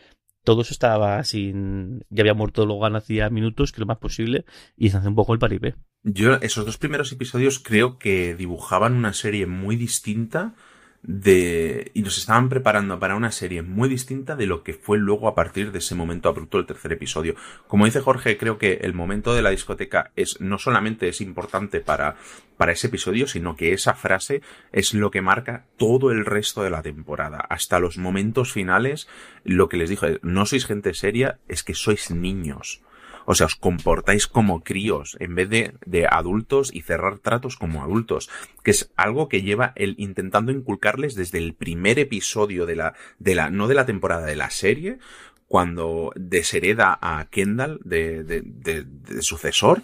todo 0.44 0.62
eso 0.62 0.74
estaba 0.74 1.24
sin, 1.24 2.06
ya 2.10 2.22
había 2.22 2.34
muerto 2.34 2.66
Logan 2.66 2.96
hacía 2.96 3.30
minutos, 3.30 3.72
que 3.72 3.82
lo 3.82 3.86
más 3.86 3.98
posible, 3.98 4.46
y 4.78 4.90
se 4.90 4.98
hace 4.98 5.08
un 5.08 5.16
poco 5.16 5.34
el 5.34 5.40
paripé. 5.40 5.76
Yo, 6.04 6.36
esos 6.36 6.66
dos 6.66 6.78
primeros 6.78 7.12
episodios 7.12 7.60
creo 7.60 7.98
que 7.98 8.36
dibujaban 8.36 8.94
una 8.94 9.14
serie 9.14 9.46
muy 9.48 9.76
distinta 9.76 10.56
de 11.02 11.92
y 11.94 12.02
nos 12.02 12.18
estaban 12.18 12.50
preparando 12.50 13.00
para 13.00 13.16
una 13.16 13.32
serie 13.32 13.62
muy 13.62 13.88
distinta 13.88 14.36
de 14.36 14.46
lo 14.46 14.64
que 14.64 14.74
fue 14.74 14.98
luego 14.98 15.28
a 15.28 15.36
partir 15.36 15.72
de 15.72 15.80
ese 15.80 15.96
momento 15.96 16.30
abrupto 16.30 16.58
del 16.58 16.68
tercer 16.68 16.92
episodio. 16.92 17.36
Como 17.68 17.86
dice 17.86 18.02
Jorge, 18.02 18.38
creo 18.38 18.58
que 18.58 18.80
el 18.82 18.94
momento 18.94 19.34
de 19.34 19.42
la 19.42 19.50
discoteca 19.50 20.12
es 20.16 20.42
no 20.42 20.58
solamente 20.58 21.08
es 21.08 21.22
importante 21.22 21.80
para 21.80 22.16
para 22.60 22.74
ese 22.74 22.88
episodio, 22.88 23.26
sino 23.26 23.56
que 23.56 23.72
esa 23.72 23.94
frase 23.94 24.42
es 24.74 24.94
lo 24.94 25.12
que 25.12 25.22
marca 25.22 25.64
todo 25.78 26.12
el 26.12 26.26
resto 26.26 26.62
de 26.62 26.70
la 26.70 26.82
temporada, 26.82 27.38
hasta 27.38 27.80
los 27.80 27.98
momentos 27.98 28.52
finales, 28.52 29.08
lo 29.46 29.70
que 29.70 29.78
les 29.78 29.90
dije, 29.90 30.20
no 30.24 30.46
sois 30.46 30.66
gente 30.66 30.94
seria, 30.94 31.40
es 31.48 31.64
que 31.64 31.74
sois 31.74 32.12
niños. 32.12 32.82
O 33.32 33.36
sea, 33.36 33.46
os 33.46 33.56
comportáis 33.56 34.26
como 34.26 34.64
críos 34.64 35.16
en 35.20 35.36
vez 35.36 35.48
de, 35.52 35.74
de 35.86 36.08
adultos 36.10 36.72
y 36.74 36.82
cerrar 36.82 37.20
tratos 37.20 37.58
como 37.58 37.84
adultos, 37.84 38.28
que 38.64 38.72
es 38.72 38.92
algo 38.96 39.30
que 39.30 39.44
lleva 39.44 39.72
el 39.76 39.94
intentando 40.00 40.52
inculcarles 40.52 41.14
desde 41.14 41.38
el 41.38 41.54
primer 41.54 42.00
episodio 42.00 42.66
de 42.66 42.76
la, 42.76 42.96
de 43.20 43.36
la, 43.36 43.52
no 43.52 43.68
de 43.68 43.76
la 43.76 43.86
temporada 43.86 44.26
de 44.26 44.36
la 44.36 44.50
serie, 44.50 44.98
cuando 45.48 46.12
deshereda 46.16 46.98
a 47.04 47.28
Kendall 47.30 47.80
de, 47.84 48.24
de, 48.24 48.42
de, 48.42 49.22
sucesor, 49.22 49.84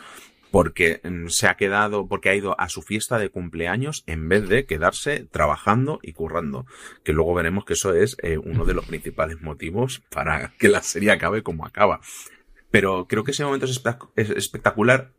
porque 0.49 1.01
mm, 1.03 1.27
se 1.27 1.47
ha 1.47 1.55
quedado, 1.55 2.07
porque 2.07 2.29
ha 2.29 2.35
ido 2.35 2.59
a 2.59 2.67
su 2.67 2.81
fiesta 2.81 3.19
de 3.19 3.29
cumpleaños 3.29 4.03
en 4.07 4.27
vez 4.27 4.49
de 4.49 4.65
quedarse 4.65 5.27
trabajando 5.29 5.99
y 6.01 6.13
currando. 6.13 6.65
Que 7.03 7.13
luego 7.13 7.35
veremos 7.35 7.63
que 7.63 7.73
eso 7.73 7.93
es 7.93 8.17
eh, 8.23 8.39
uno 8.39 8.65
de 8.65 8.73
los 8.73 8.87
principales 8.87 9.39
motivos 9.43 10.01
para 10.09 10.51
que 10.57 10.67
la 10.67 10.81
serie 10.81 11.11
acabe 11.11 11.43
como 11.43 11.63
acaba. 11.63 12.01
Pero 12.75 13.07
creo 13.07 13.23
que 13.23 13.31
ese 13.31 13.45
momento 13.45 13.65
es, 13.65 14.29
espectacular. 14.31 15.13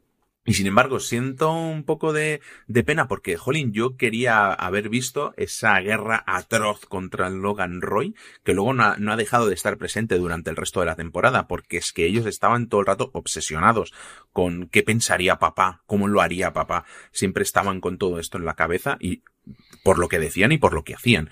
Y 0.45 0.53
sin 0.53 0.67
embargo, 0.67 1.01
siento 1.01 1.51
un 1.55 1.85
poco 1.85 2.13
de, 2.13 2.43
pena 2.85 3.09
porque, 3.09 3.39
jolín, 3.39 3.73
yo 3.73 3.97
quería 3.97 4.53
haber 4.53 4.91
visto 4.91 5.33
esa 5.39 5.81
guerra 5.81 6.23
atroz 6.27 6.85
contra 6.85 7.31
Logan 7.31 7.81
Roy, 7.81 8.15
que 8.45 8.53
luego 8.53 8.75
no 8.75 8.83
ha, 8.85 8.97
no 8.99 9.11
ha, 9.11 9.17
dejado 9.17 9.49
de 9.49 9.55
estar 9.55 9.79
presente 9.79 10.19
durante 10.19 10.51
el 10.51 10.57
resto 10.57 10.81
de 10.81 10.87
la 10.87 10.97
temporada, 10.97 11.49
porque 11.49 11.79
es 11.79 11.95
que 11.95 12.05
ellos 12.05 12.27
estaban 12.27 12.69
todo 12.69 12.83
el 12.83 12.89
rato 12.89 13.09
obsesionados 13.15 13.95
con 14.35 14.69
qué 14.69 14.83
pensaría 14.83 15.39
papá, 15.39 15.83
cómo 15.87 16.09
lo 16.09 16.21
haría 16.21 16.53
papá. 16.53 16.85
Siempre 17.11 17.43
estaban 17.43 17.81
con 17.81 17.97
todo 17.97 18.21
esto 18.21 18.37
en 18.37 18.45
la 18.45 18.55
cabeza 18.55 18.99
y 19.01 19.23
por 19.83 19.99
lo 19.99 20.09
que 20.09 20.19
decían 20.19 20.53
y 20.53 20.59
por 20.59 20.75
lo 20.75 20.85
que 20.85 20.95
hacían. 20.95 21.31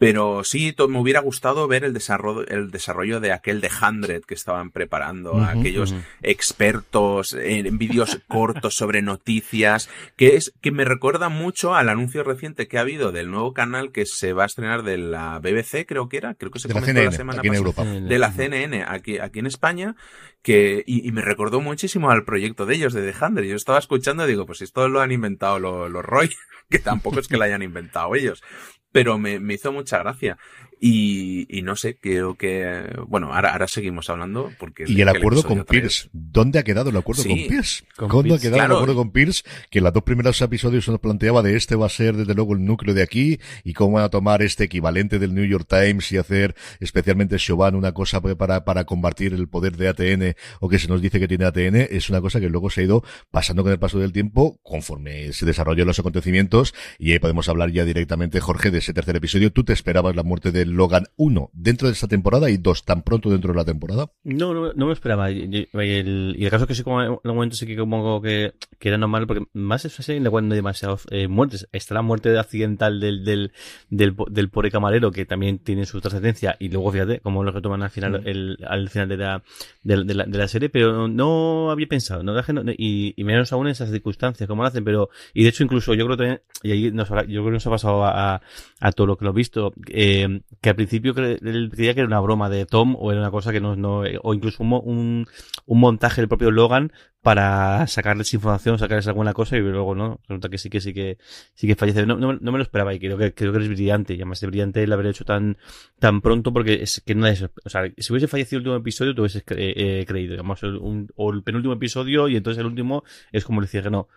Pero 0.00 0.44
sí, 0.44 0.74
me 0.88 0.98
hubiera 0.98 1.20
gustado 1.20 1.68
ver 1.68 1.84
el 1.84 1.92
desarrollo, 1.92 2.48
el 2.48 2.70
desarrollo 2.70 3.20
de 3.20 3.32
aquel 3.32 3.60
de 3.60 3.68
Hundred 3.68 4.22
que 4.22 4.32
estaban 4.32 4.70
preparando, 4.70 5.36
aquellos 5.44 5.94
expertos 6.22 7.34
en 7.34 7.76
vídeos 7.76 8.18
cortos 8.26 8.74
sobre 8.74 9.02
noticias, 9.02 9.90
que 10.16 10.36
es, 10.36 10.54
que 10.62 10.70
me 10.70 10.86
recuerda 10.86 11.28
mucho 11.28 11.74
al 11.74 11.90
anuncio 11.90 12.24
reciente 12.24 12.66
que 12.66 12.78
ha 12.78 12.80
habido 12.80 13.12
del 13.12 13.30
nuevo 13.30 13.52
canal 13.52 13.92
que 13.92 14.06
se 14.06 14.32
va 14.32 14.44
a 14.44 14.46
estrenar 14.46 14.84
de 14.84 14.96
la 14.96 15.38
BBC, 15.38 15.84
creo 15.86 16.08
que 16.08 16.16
era, 16.16 16.32
creo 16.32 16.50
que 16.50 16.60
se 16.60 16.68
de 16.68 16.72
comentó 16.72 17.02
la, 17.02 17.12
semana 17.12 17.42
pasada. 17.42 18.00
De 18.00 18.18
la 18.18 18.32
CNN, 18.32 18.84
aquí, 18.88 19.18
aquí 19.18 19.40
en 19.40 19.46
España, 19.48 19.96
que, 20.40 20.82
y, 20.86 21.06
y, 21.06 21.12
me 21.12 21.20
recordó 21.20 21.60
muchísimo 21.60 22.10
al 22.10 22.24
proyecto 22.24 22.64
de 22.64 22.74
ellos, 22.74 22.94
de 22.94 23.12
The 23.12 23.22
Hundred. 23.22 23.44
Yo 23.44 23.56
estaba 23.56 23.78
escuchando 23.78 24.24
y 24.24 24.28
digo, 24.28 24.46
pues 24.46 24.62
esto 24.62 24.88
lo 24.88 25.02
han 25.02 25.12
inventado 25.12 25.58
los, 25.58 25.90
los 25.90 26.02
Roy, 26.02 26.30
que 26.70 26.78
tampoco 26.78 27.20
es 27.20 27.28
que 27.28 27.36
lo 27.36 27.44
hayan 27.44 27.60
inventado 27.60 28.14
ellos 28.14 28.42
pero 28.92 29.18
me, 29.18 29.40
me 29.40 29.54
hizo 29.54 29.72
mucha 29.72 29.98
gracia. 29.98 30.38
Y, 30.82 31.46
y, 31.50 31.60
no 31.60 31.76
sé, 31.76 31.98
creo 31.98 32.36
que, 32.36 32.90
bueno, 33.06 33.34
ahora, 33.34 33.52
ahora 33.52 33.68
seguimos 33.68 34.08
hablando 34.08 34.50
porque... 34.58 34.84
Y 34.86 34.98
el 35.02 35.08
acuerdo 35.10 35.42
con 35.42 35.64
Pierce. 35.64 36.08
¿Dónde 36.12 36.58
ha 36.58 36.62
quedado 36.62 36.88
el 36.88 36.96
acuerdo 36.96 37.22
con 37.22 37.36
Pierce? 37.36 37.84
¿Dónde 37.98 38.34
ha 38.34 38.38
quedado 38.38 38.64
el 38.64 38.72
acuerdo 38.72 38.94
con 38.94 39.12
Pierce? 39.12 39.42
Que 39.70 39.78
en 39.78 39.84
los 39.84 39.92
dos 39.92 40.04
primeros 40.04 40.40
episodios 40.40 40.86
se 40.86 40.90
nos 40.90 41.00
planteaba 41.00 41.42
de 41.42 41.54
este 41.54 41.76
va 41.76 41.84
a 41.84 41.90
ser 41.90 42.16
desde 42.16 42.34
luego 42.34 42.54
el 42.54 42.64
núcleo 42.64 42.94
de 42.94 43.02
aquí 43.02 43.38
y 43.62 43.74
cómo 43.74 43.96
van 43.96 44.04
a 44.04 44.08
tomar 44.08 44.40
este 44.40 44.64
equivalente 44.64 45.18
del 45.18 45.34
New 45.34 45.44
York 45.44 45.66
Times 45.68 46.10
y 46.12 46.16
hacer 46.16 46.54
especialmente 46.80 47.36
Chauvin 47.36 47.74
una 47.74 47.92
cosa 47.92 48.22
para, 48.22 48.64
para 48.64 48.84
combatir 48.84 49.34
el 49.34 49.48
poder 49.48 49.76
de 49.76 49.88
ATN 49.88 50.36
o 50.60 50.70
que 50.70 50.78
se 50.78 50.88
nos 50.88 51.02
dice 51.02 51.20
que 51.20 51.28
tiene 51.28 51.44
ATN. 51.44 51.76
Es 51.90 52.08
una 52.08 52.22
cosa 52.22 52.40
que 52.40 52.48
luego 52.48 52.70
se 52.70 52.80
ha 52.80 52.84
ido 52.84 53.04
pasando 53.30 53.62
con 53.62 53.72
el 53.72 53.78
paso 53.78 53.98
del 53.98 54.12
tiempo 54.12 54.58
conforme 54.62 55.34
se 55.34 55.44
desarrollan 55.44 55.86
los 55.86 55.98
acontecimientos 55.98 56.74
y 56.98 57.12
ahí 57.12 57.18
podemos 57.18 57.50
hablar 57.50 57.70
ya 57.70 57.84
directamente, 57.84 58.40
Jorge, 58.40 58.70
de 58.70 58.78
ese 58.78 58.94
tercer 58.94 59.16
episodio. 59.16 59.52
¿Tú 59.52 59.64
te 59.64 59.74
esperabas 59.74 60.16
la 60.16 60.22
muerte 60.22 60.52
del 60.52 60.69
Logan 60.70 61.04
1 61.16 61.50
dentro 61.52 61.88
de 61.88 61.94
esta 61.94 62.08
temporada 62.08 62.50
y 62.50 62.56
2 62.56 62.84
tan 62.84 63.02
pronto 63.02 63.30
dentro 63.30 63.52
de 63.52 63.58
la 63.58 63.64
temporada? 63.64 64.10
No, 64.24 64.54
no, 64.54 64.72
no 64.72 64.86
me 64.86 64.92
esperaba. 64.92 65.30
Y 65.30 65.68
el, 65.72 66.34
y 66.38 66.44
el 66.44 66.50
caso 66.50 66.64
es 66.64 66.68
que 66.68 66.74
sí, 66.74 66.82
como 66.82 67.02
en 67.02 67.10
un 67.10 67.20
momento 67.24 67.56
sí 67.56 67.66
que 67.66 67.76
como 67.76 68.20
que, 68.20 68.54
que 68.78 68.88
era 68.88 68.98
normal, 68.98 69.26
porque 69.26 69.44
más 69.52 69.84
es 69.84 69.98
así, 70.00 70.20
no 70.20 70.36
hay 70.36 70.48
demasiadas 70.48 71.06
eh, 71.10 71.28
muertes. 71.28 71.68
Está 71.72 71.94
la 71.94 72.02
muerte 72.02 72.38
accidental 72.38 73.00
del, 73.00 73.24
del, 73.24 73.52
del, 73.88 74.14
del 74.30 74.50
pobre 74.50 74.70
camarero, 74.70 75.10
que 75.10 75.26
también 75.26 75.58
tiene 75.58 75.86
su 75.86 76.00
trascendencia, 76.00 76.56
y 76.58 76.68
luego 76.68 76.92
fíjate 76.92 77.20
cómo 77.20 77.44
lo 77.44 77.50
retoman 77.50 77.82
al 77.82 77.90
final, 77.90 78.22
el, 78.26 78.58
al 78.66 78.88
final 78.88 79.08
de 79.08 79.16
la, 79.16 79.42
de, 79.82 80.14
la, 80.14 80.24
de 80.24 80.38
la 80.38 80.48
serie, 80.48 80.68
pero 80.68 81.08
no 81.08 81.70
había 81.70 81.86
pensado, 81.86 82.22
no, 82.22 82.34
y, 82.76 83.14
y 83.16 83.24
menos 83.24 83.52
aún 83.52 83.66
en 83.66 83.72
esas 83.72 83.90
circunstancias, 83.90 84.46
como 84.48 84.62
lo 84.62 84.68
hacen, 84.68 84.84
pero, 84.84 85.10
y 85.34 85.42
de 85.42 85.50
hecho 85.50 85.64
incluso 85.64 85.94
yo 85.94 86.04
creo 86.06 86.16
también, 86.16 86.42
y 86.62 86.72
ahí 86.72 86.90
nos, 86.90 87.08
yo 87.08 87.14
creo 87.14 87.44
que 87.44 87.50
nos 87.50 87.66
ha 87.66 87.70
pasado 87.70 88.04
a, 88.04 88.40
a, 88.80 88.92
todo 88.92 89.06
lo 89.06 89.16
que 89.16 89.24
lo 89.24 89.30
he 89.32 89.34
visto, 89.34 89.72
eh, 89.88 90.40
que 90.60 90.68
al 90.68 90.76
principio 90.76 91.14
él 91.16 91.70
creía 91.72 91.94
que 91.94 92.00
era 92.00 92.06
una 92.06 92.20
broma 92.20 92.50
de 92.50 92.66
Tom 92.66 92.94
o 92.98 93.10
era 93.10 93.20
una 93.20 93.30
cosa 93.30 93.50
que 93.50 93.60
no, 93.60 93.76
no 93.76 94.02
o 94.22 94.34
incluso 94.34 94.62
un, 94.62 95.26
un, 95.66 95.80
montaje 95.80 96.20
del 96.20 96.28
propio 96.28 96.50
Logan 96.50 96.92
para 97.22 97.86
sacarles 97.86 98.34
información, 98.34 98.78
sacarles 98.78 99.06
alguna 99.08 99.32
cosa 99.32 99.56
y 99.56 99.60
luego 99.60 99.94
no, 99.94 100.20
resulta 100.28 100.50
que 100.50 100.58
sí 100.58 100.68
que 100.68 100.82
sí 100.82 100.92
que 100.92 101.16
sí 101.54 101.66
que 101.66 101.76
fallece. 101.76 102.04
No, 102.04 102.16
no, 102.18 102.38
me 102.38 102.58
lo 102.58 102.62
esperaba 102.62 102.92
y 102.92 102.98
creo 102.98 103.16
que 103.16 103.32
creo 103.32 103.52
que 103.52 103.58
es 103.60 103.68
brillante, 103.68 104.12
y 104.12 104.16
además 104.16 104.40
de 104.40 104.46
brillante 104.48 104.82
el 104.82 104.92
haber 104.92 105.06
hecho 105.06 105.24
tan 105.24 105.56
tan 105.98 106.20
pronto 106.20 106.52
porque 106.52 106.82
es 106.82 107.02
que 107.06 107.14
no 107.14 107.26
es, 107.26 107.42
o 107.42 107.70
sea, 107.70 107.84
si 107.96 108.12
hubiese 108.12 108.28
fallecido 108.28 108.58
el 108.58 108.66
último 108.66 108.76
episodio, 108.76 109.14
tú 109.14 109.22
hubieses 109.22 109.44
eh, 109.48 110.04
creído, 110.06 110.32
digamos, 110.32 110.62
un, 110.62 111.08
o 111.16 111.32
el 111.32 111.42
penúltimo 111.42 111.72
episodio 111.72 112.28
y 112.28 112.36
entonces 112.36 112.60
el 112.60 112.66
último 112.66 113.02
es 113.32 113.44
como 113.46 113.62
decía 113.62 113.82
que 113.82 113.90
no. 113.90 114.08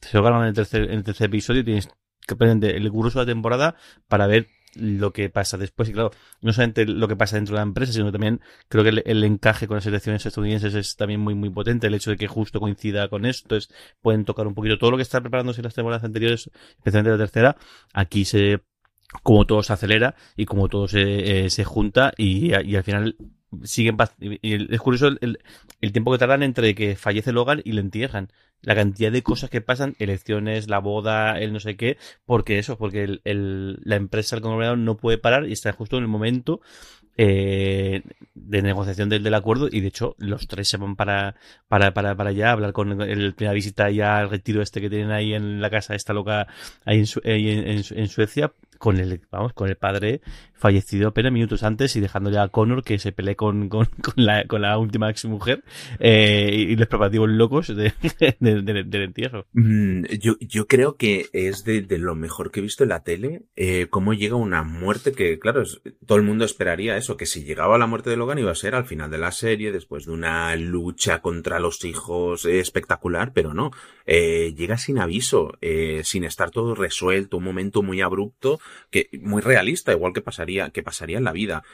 Se 0.00 0.16
lo 0.16 0.26
en 0.40 0.48
el 0.48 0.54
tercer, 0.54 0.84
en 0.84 0.98
el 0.98 1.04
tercer 1.04 1.26
episodio 1.26 1.60
y 1.60 1.64
tienes 1.64 1.88
que 2.26 2.34
aprender 2.34 2.74
el 2.74 2.90
curso 2.90 3.18
de 3.18 3.26
la 3.26 3.32
temporada 3.32 3.76
para 4.08 4.26
ver 4.26 4.48
lo 4.76 5.12
que 5.12 5.30
pasa 5.30 5.56
después. 5.56 5.88
Y 5.88 5.92
claro, 5.92 6.10
no 6.40 6.52
solamente 6.52 6.86
lo 6.86 7.08
que 7.08 7.16
pasa 7.16 7.36
dentro 7.36 7.54
de 7.54 7.58
la 7.58 7.64
empresa, 7.64 7.92
sino 7.92 8.12
también 8.12 8.40
creo 8.68 8.84
que 8.84 9.02
el, 9.04 9.24
encaje 9.24 9.66
con 9.66 9.76
las 9.76 9.86
elecciones 9.86 10.24
estadounidenses 10.24 10.74
es 10.74 10.96
también 10.96 11.20
muy, 11.20 11.34
muy 11.34 11.50
potente. 11.50 11.86
El 11.86 11.94
hecho 11.94 12.10
de 12.10 12.16
que 12.16 12.26
justo 12.28 12.60
coincida 12.60 13.08
con 13.08 13.26
esto, 13.26 13.46
entonces 13.46 13.74
pueden 14.00 14.24
tocar 14.24 14.46
un 14.46 14.54
poquito 14.54 14.78
todo 14.78 14.90
lo 14.90 14.96
que 14.96 15.02
está 15.02 15.20
preparándose 15.20 15.60
en 15.60 15.64
las 15.64 15.74
temporadas 15.74 16.04
anteriores, 16.04 16.50
especialmente 16.76 17.10
la 17.10 17.18
tercera. 17.18 17.56
Aquí 17.92 18.24
se 18.24 18.62
como 19.22 19.46
todo 19.46 19.62
se 19.62 19.72
acelera 19.72 20.16
y 20.36 20.44
como 20.44 20.68
todo 20.68 20.88
se, 20.88 21.48
se 21.50 21.64
junta 21.64 22.12
y, 22.16 22.48
y, 22.48 22.76
al 22.76 22.82
final 22.82 23.16
siguen 23.62 23.96
es 24.20 24.80
curioso 24.80 25.08
el, 25.20 25.38
tiempo 25.92 26.12
que 26.12 26.18
tardan 26.18 26.42
entre 26.42 26.74
que 26.74 26.96
fallece 26.96 27.32
Logan 27.32 27.62
y 27.64 27.72
le 27.72 27.80
entierran. 27.80 28.30
La 28.62 28.74
cantidad 28.74 29.12
de 29.12 29.22
cosas 29.22 29.50
que 29.50 29.60
pasan 29.60 29.94
elecciones 29.98 30.68
la 30.68 30.78
boda 30.78 31.38
el 31.38 31.52
no 31.52 31.60
sé 31.60 31.76
qué 31.76 31.98
porque 32.24 32.58
eso 32.58 32.78
porque 32.78 33.20
el 33.24 33.78
la 33.84 33.96
empresa 33.96 34.36
el 34.36 34.42
conglomerado 34.42 34.76
no 34.76 34.96
puede 34.96 35.18
parar 35.18 35.46
y 35.46 35.52
está 35.52 35.72
justo 35.72 35.98
en 35.98 36.04
el 36.04 36.08
momento 36.08 36.62
eh, 37.16 38.02
de 38.34 38.62
negociación 38.62 39.08
del, 39.08 39.22
del, 39.22 39.34
acuerdo 39.34 39.68
y 39.70 39.80
de 39.80 39.88
hecho 39.88 40.16
los 40.18 40.48
tres 40.48 40.68
se 40.68 40.78
van 40.78 40.96
para 40.96 41.36
para 41.68 41.94
para, 41.94 42.16
para 42.16 42.30
allá 42.30 42.48
a 42.48 42.52
hablar 42.52 42.72
con 42.72 43.00
el, 43.02 43.34
primera 43.34 43.52
visita 43.52 43.88
ya 43.90 44.18
al 44.18 44.30
retiro 44.30 44.62
este 44.62 44.80
que 44.80 44.90
tienen 44.90 45.12
ahí 45.12 45.34
en 45.34 45.60
la 45.60 45.70
casa 45.70 45.94
esta 45.94 46.12
loca 46.12 46.48
ahí 46.84 47.04
en, 47.22 47.68
en, 47.68 47.84
en 47.88 48.08
Suecia 48.08 48.52
con 48.78 48.98
el, 48.98 49.20
vamos, 49.30 49.52
con 49.52 49.68
el 49.68 49.76
padre 49.76 50.20
fallecido 50.64 51.08
apenas 51.08 51.30
minutos 51.30 51.62
antes 51.62 51.94
y 51.94 52.00
dejándole 52.00 52.38
a 52.38 52.48
Connor 52.48 52.82
que 52.82 52.98
se 52.98 53.12
pelee 53.12 53.36
con, 53.36 53.68
con, 53.68 53.84
con, 54.02 54.14
la, 54.16 54.46
con 54.46 54.62
la 54.62 54.78
última 54.78 55.10
ex 55.10 55.26
mujer 55.26 55.62
eh, 55.98 56.54
y 56.70 56.74
los 56.74 56.88
preparativos 56.88 57.28
locos 57.28 57.68
de, 57.68 57.92
de, 58.40 58.62
de, 58.62 58.84
del 58.84 59.02
entierro. 59.02 59.44
Mm, 59.52 60.04
yo, 60.18 60.36
yo 60.40 60.66
creo 60.66 60.96
que 60.96 61.26
es 61.34 61.64
de, 61.64 61.84
lo 61.98 62.14
mejor 62.14 62.50
que 62.50 62.60
he 62.60 62.62
visto 62.62 62.82
en 62.82 62.88
la 62.88 63.02
tele, 63.02 63.42
eh, 63.56 63.88
cómo 63.90 64.14
llega 64.14 64.36
una 64.36 64.62
muerte 64.62 65.12
que, 65.12 65.38
claro, 65.38 65.60
es, 65.60 65.82
todo 66.06 66.16
el 66.16 66.24
mundo 66.24 66.46
esperaría 66.46 66.96
eso, 66.96 67.18
que 67.18 67.26
si 67.26 67.44
llegaba 67.44 67.76
la 67.76 67.86
muerte 67.86 68.08
de 68.08 68.16
Logan 68.16 68.38
iba 68.38 68.50
a 68.50 68.54
ser 68.54 68.74
al 68.74 68.86
final 68.86 69.10
de 69.10 69.18
la 69.18 69.32
serie, 69.32 69.70
después 69.70 70.06
de 70.06 70.12
una 70.12 70.56
lucha 70.56 71.20
contra 71.20 71.60
los 71.60 71.84
hijos 71.84 72.46
eh, 72.46 72.58
espectacular, 72.60 73.34
pero 73.34 73.52
no, 73.52 73.70
eh, 74.06 74.54
llega 74.56 74.78
sin 74.78 74.98
aviso, 74.98 75.56
eh, 75.60 76.02
sin 76.04 76.24
estar 76.24 76.50
todo 76.50 76.74
resuelto, 76.74 77.38
un 77.38 77.44
momento 77.44 77.82
muy 77.82 78.00
abrupto, 78.00 78.60
que 78.90 79.08
muy 79.20 79.42
realista, 79.42 79.92
igual 79.92 80.12
que 80.12 80.20
pasaría, 80.20 80.70
que 80.70 80.82
pasaría 80.82 81.18
en 81.18 81.24
la 81.24 81.32
vida. 81.32 81.64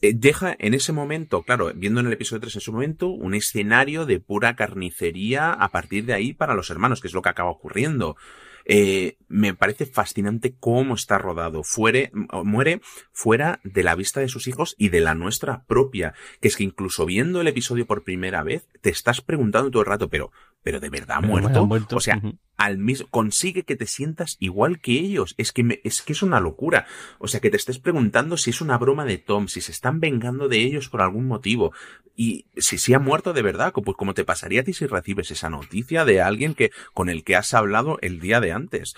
Eh, 0.00 0.14
deja 0.14 0.56
en 0.58 0.74
ese 0.74 0.92
momento, 0.92 1.42
claro, 1.42 1.72
viendo 1.74 2.00
en 2.00 2.06
el 2.06 2.12
episodio 2.12 2.40
3 2.40 2.56
en 2.56 2.60
su 2.60 2.72
momento, 2.72 3.06
un 3.08 3.34
escenario 3.34 4.04
de 4.04 4.18
pura 4.18 4.56
carnicería 4.56 5.52
a 5.52 5.68
partir 5.68 6.04
de 6.04 6.12
ahí 6.12 6.32
para 6.32 6.54
los 6.54 6.70
hermanos, 6.70 7.00
que 7.00 7.06
es 7.08 7.14
lo 7.14 7.22
que 7.22 7.28
acaba 7.28 7.50
ocurriendo. 7.50 8.16
Eh, 8.64 9.16
me 9.28 9.54
parece 9.54 9.86
fascinante 9.86 10.54
cómo 10.58 10.94
está 10.94 11.18
rodado. 11.18 11.62
Fuere, 11.62 12.10
muere 12.44 12.80
fuera 13.12 13.60
de 13.64 13.82
la 13.82 13.94
vista 13.94 14.20
de 14.20 14.28
sus 14.28 14.46
hijos 14.46 14.74
y 14.78 14.88
de 14.88 15.00
la 15.00 15.14
nuestra 15.14 15.64
propia. 15.64 16.14
Que 16.40 16.48
es 16.48 16.56
que 16.56 16.64
incluso 16.64 17.06
viendo 17.06 17.40
el 17.40 17.48
episodio 17.48 17.86
por 17.86 18.04
primera 18.04 18.42
vez, 18.42 18.66
te 18.80 18.90
estás 18.90 19.20
preguntando 19.20 19.70
todo 19.70 19.82
el 19.82 19.88
rato, 19.88 20.08
pero, 20.08 20.32
pero 20.62 20.80
de 20.80 20.90
verdad 20.90 21.18
ha 21.18 21.20
muerto? 21.20 21.66
muerto? 21.66 21.96
O 21.96 22.00
sea, 22.00 22.16
uh 22.16 22.20
-huh. 22.20 22.38
al 22.56 22.78
mismo, 22.78 23.08
consigue 23.08 23.64
que 23.64 23.76
te 23.76 23.86
sientas 23.86 24.36
igual 24.38 24.80
que 24.80 24.92
ellos. 24.92 25.34
Es 25.38 25.52
que 25.52 25.64
me, 25.64 25.80
es 25.84 26.02
que 26.02 26.12
es 26.12 26.22
una 26.22 26.40
locura. 26.40 26.86
O 27.18 27.28
sea, 27.28 27.40
que 27.40 27.50
te 27.50 27.56
estés 27.56 27.78
preguntando 27.78 28.36
si 28.36 28.50
es 28.50 28.60
una 28.60 28.78
broma 28.78 29.04
de 29.04 29.18
Tom, 29.18 29.48
si 29.48 29.60
se 29.60 29.72
están 29.72 30.00
vengando 30.00 30.48
de 30.48 30.58
ellos 30.58 30.88
por 30.88 31.02
algún 31.02 31.26
motivo. 31.26 31.72
Y 32.14 32.46
si 32.56 32.78
si 32.78 32.94
ha 32.94 32.98
muerto 32.98 33.32
de 33.32 33.42
verdad, 33.42 33.72
pues 33.72 33.96
como 33.96 34.14
te 34.14 34.24
pasaría 34.24 34.60
a 34.60 34.64
ti 34.64 34.72
si 34.72 34.86
recibes 34.86 35.30
esa 35.30 35.50
noticia 35.50 36.04
de 36.04 36.20
alguien 36.20 36.54
que, 36.54 36.70
con 36.92 37.08
el 37.08 37.24
que 37.24 37.36
has 37.36 37.54
hablado 37.54 37.98
el 38.02 38.20
día 38.20 38.40
de 38.40 38.52
antes. 38.52 38.94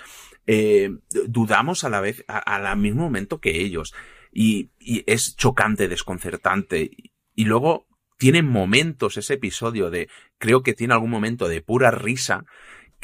Eh, 0.46 0.90
dudamos 1.28 1.84
a 1.84 1.88
la 1.88 2.00
vez, 2.00 2.24
al 2.28 2.76
mismo 2.76 3.04
momento 3.04 3.40
que 3.40 3.62
ellos. 3.62 3.94
Y, 4.32 4.70
y 4.78 5.04
es 5.06 5.36
chocante, 5.36 5.88
desconcertante. 5.88 6.90
Y 7.36 7.44
luego 7.44 7.86
tiene 8.16 8.42
momentos 8.42 9.16
ese 9.16 9.34
episodio 9.34 9.90
de, 9.90 10.08
creo 10.38 10.62
que 10.62 10.74
tiene 10.74 10.94
algún 10.94 11.10
momento 11.10 11.48
de 11.48 11.60
pura 11.60 11.90
risa, 11.90 12.44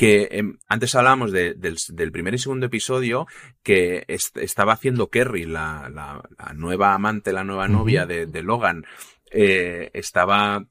que 0.01 0.29
eh, 0.31 0.43
antes 0.67 0.95
hablábamos 0.95 1.31
de, 1.31 1.53
del, 1.55 1.77
del, 1.91 2.11
primer 2.11 2.33
y 2.33 2.39
segundo 2.39 2.65
episodio 2.65 3.27
que 3.63 4.05
est 4.09 4.35
estaba 4.39 4.73
haciendo 4.73 5.11
Kerry, 5.11 5.45
la, 5.45 5.91
la, 5.93 6.23
la, 6.39 6.55
nueva 6.55 6.95
amante, 6.95 7.35
la 7.35 7.45
nueva 7.45 7.69
novia 7.69 8.07
de, 8.07 8.25
de, 8.25 8.43
Logan, 8.43 8.87
eh, 9.31 9.91
estaba 9.93 10.65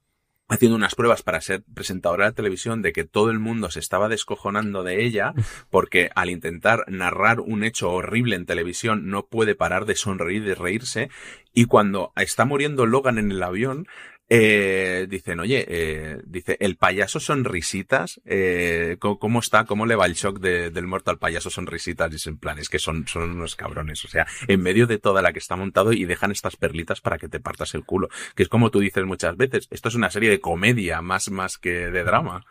haciendo 0.47 0.75
unas 0.75 0.95
pruebas 0.95 1.21
para 1.21 1.41
ser 1.41 1.63
presentadora 1.75 2.25
de 2.25 2.32
televisión 2.32 2.82
de 2.82 2.91
que 2.91 3.04
todo 3.04 3.30
el 3.30 3.38
mundo 3.38 3.69
se 3.69 3.80
estaba 3.80 4.10
descojonando 4.10 4.82
de 4.84 5.06
ella 5.06 5.34
porque 5.69 6.10
al 6.15 6.32
intentar 6.32 6.86
narrar 6.88 7.39
un 7.39 7.63
hecho 7.63 7.91
horrible 7.91 8.36
en 8.36 8.47
televisión 8.47 9.10
no 9.10 9.28
puede 9.28 9.54
parar 9.54 9.86
de 9.86 9.95
sonreír, 9.95 10.43
de 10.43 10.56
reírse 10.56 11.10
y 11.54 11.65
cuando 11.65 12.13
está 12.15 12.45
muriendo 12.45 12.88
Logan 12.88 13.19
en 13.19 13.32
el 13.32 13.43
avión 13.43 13.86
eh, 14.30 15.08
dicen, 15.10 15.39
oye, 15.39 15.65
eh, 15.68 16.22
dice, 16.26 16.56
el 16.60 16.78
payaso 16.78 17.20
sonrisitas, 17.20 18.22
eh, 18.26 18.98
¿cómo 19.00 19.39
está? 19.39 19.65
¿Cómo 19.65 19.88
le 19.88 19.96
va 19.96 20.06
el 20.06 20.13
shock 20.13 20.39
de, 20.39 20.70
del 20.70 20.86
muerto 20.86 21.10
al 21.10 21.18
payaso 21.18 21.50
sonrisitas? 21.50 22.12
Dicen, 22.12 22.38
plan, 22.38 22.60
es 22.60 22.70
que 22.70 22.78
son, 22.78 23.08
son 23.08 23.32
unos 23.32 23.56
cabrones, 23.56 24.06
o 24.06 24.08
sea, 24.08 24.28
en 24.48 24.62
medio 24.62 24.86
de 24.86 25.00
toda 25.00 25.24
la 25.24 25.34
que 25.34 25.39
está 25.39 25.56
montado 25.56 25.94
y 25.94 26.06
dejan 26.06 26.32
estas 26.32 26.58
perlitas 26.58 27.02
para 27.02 27.18
que 27.18 27.28
te 27.28 27.39
partas 27.39 27.74
el 27.74 27.84
culo, 27.86 28.10
que 28.36 28.44
es 28.44 28.50
como 28.50 28.70
tú 28.70 28.80
dices 28.80 29.04
muchas 29.06 29.36
veces, 29.36 29.68
esto 29.72 29.89
es 29.89 29.96
una 29.96 30.12
serie 30.12 30.30
de 30.30 30.39
comedia 30.39 31.02
más, 31.02 31.32
más 31.32 31.58
que 31.58 31.89
de 31.89 32.04
drama. 32.04 32.46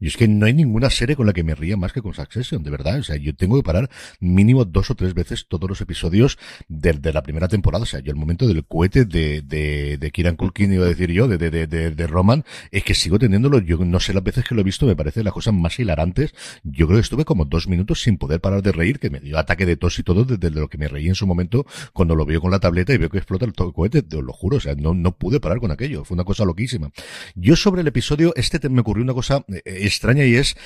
Y 0.00 0.08
es 0.08 0.16
que 0.16 0.28
no 0.28 0.46
hay 0.46 0.52
ninguna 0.52 0.90
serie 0.90 1.16
con 1.16 1.26
la 1.26 1.32
que 1.32 1.42
me 1.42 1.54
ría 1.54 1.76
más 1.76 1.92
que 1.92 2.02
con 2.02 2.14
Succession, 2.14 2.62
de 2.62 2.70
verdad. 2.70 2.98
O 2.98 3.02
sea, 3.02 3.16
yo 3.16 3.34
tengo 3.34 3.56
que 3.56 3.62
parar 3.62 3.90
mínimo 4.20 4.64
dos 4.64 4.90
o 4.90 4.94
tres 4.94 5.14
veces 5.14 5.46
todos 5.48 5.68
los 5.68 5.80
episodios 5.80 6.38
de, 6.68 6.92
de 6.92 7.12
la 7.12 7.22
primera 7.22 7.48
temporada. 7.48 7.84
O 7.84 7.86
sea, 7.86 8.00
yo 8.00 8.10
el 8.10 8.16
momento 8.16 8.46
del 8.46 8.64
cohete 8.64 9.04
de, 9.04 9.42
de, 9.42 9.96
de 9.98 10.10
Kieran 10.10 10.36
Culkin, 10.36 10.72
iba 10.72 10.84
a 10.84 10.88
decir 10.88 11.10
yo, 11.10 11.28
de, 11.28 11.38
de, 11.38 11.66
de, 11.66 11.90
de, 11.90 12.06
Roman, 12.06 12.44
es 12.70 12.84
que 12.84 12.94
sigo 12.94 13.18
teniéndolo. 13.18 13.58
Yo 13.60 13.78
no 13.78 14.00
sé 14.00 14.12
las 14.12 14.22
veces 14.22 14.44
que 14.44 14.54
lo 14.54 14.60
he 14.60 14.64
visto, 14.64 14.86
me 14.86 14.96
parece 14.96 15.24
las 15.24 15.32
cosas 15.32 15.54
más 15.54 15.78
hilarantes. 15.78 16.34
Yo 16.62 16.86
creo 16.86 16.98
que 16.98 17.02
estuve 17.02 17.24
como 17.24 17.44
dos 17.44 17.68
minutos 17.68 18.02
sin 18.02 18.18
poder 18.18 18.40
parar 18.40 18.62
de 18.62 18.72
reír, 18.72 18.98
que 18.98 19.10
me 19.10 19.20
dio 19.20 19.38
ataque 19.38 19.66
de 19.66 19.76
tos 19.76 19.98
y 19.98 20.02
todo 20.02 20.24
desde 20.24 20.50
lo 20.50 20.68
que 20.68 20.78
me 20.78 20.88
reí 20.88 21.08
en 21.08 21.14
su 21.14 21.26
momento 21.26 21.66
cuando 21.92 22.14
lo 22.14 22.26
veo 22.26 22.40
con 22.40 22.50
la 22.50 22.60
tableta 22.60 22.92
y 22.92 22.98
veo 22.98 23.08
que 23.08 23.18
explota 23.18 23.44
el 23.44 23.54
cohete. 23.54 24.02
Te 24.02 24.20
lo 24.20 24.32
juro, 24.32 24.58
o 24.58 24.60
sea, 24.60 24.74
no, 24.74 24.94
no 24.94 25.16
pude 25.16 25.40
parar 25.40 25.58
con 25.58 25.70
aquello. 25.70 26.04
Fue 26.04 26.14
una 26.14 26.24
cosa 26.24 26.44
loquísima. 26.44 26.90
Yo 27.34 27.56
sobre 27.56 27.80
el 27.80 27.86
episodio, 27.86 28.32
este 28.36 28.58
te, 28.58 28.68
me 28.68 28.80
ocurrió 28.80 29.02
una 29.02 29.14
cosa 29.14 29.44
eh, 29.48 29.85
extraña 29.86 30.24
y 30.24 30.36
es 30.36 30.56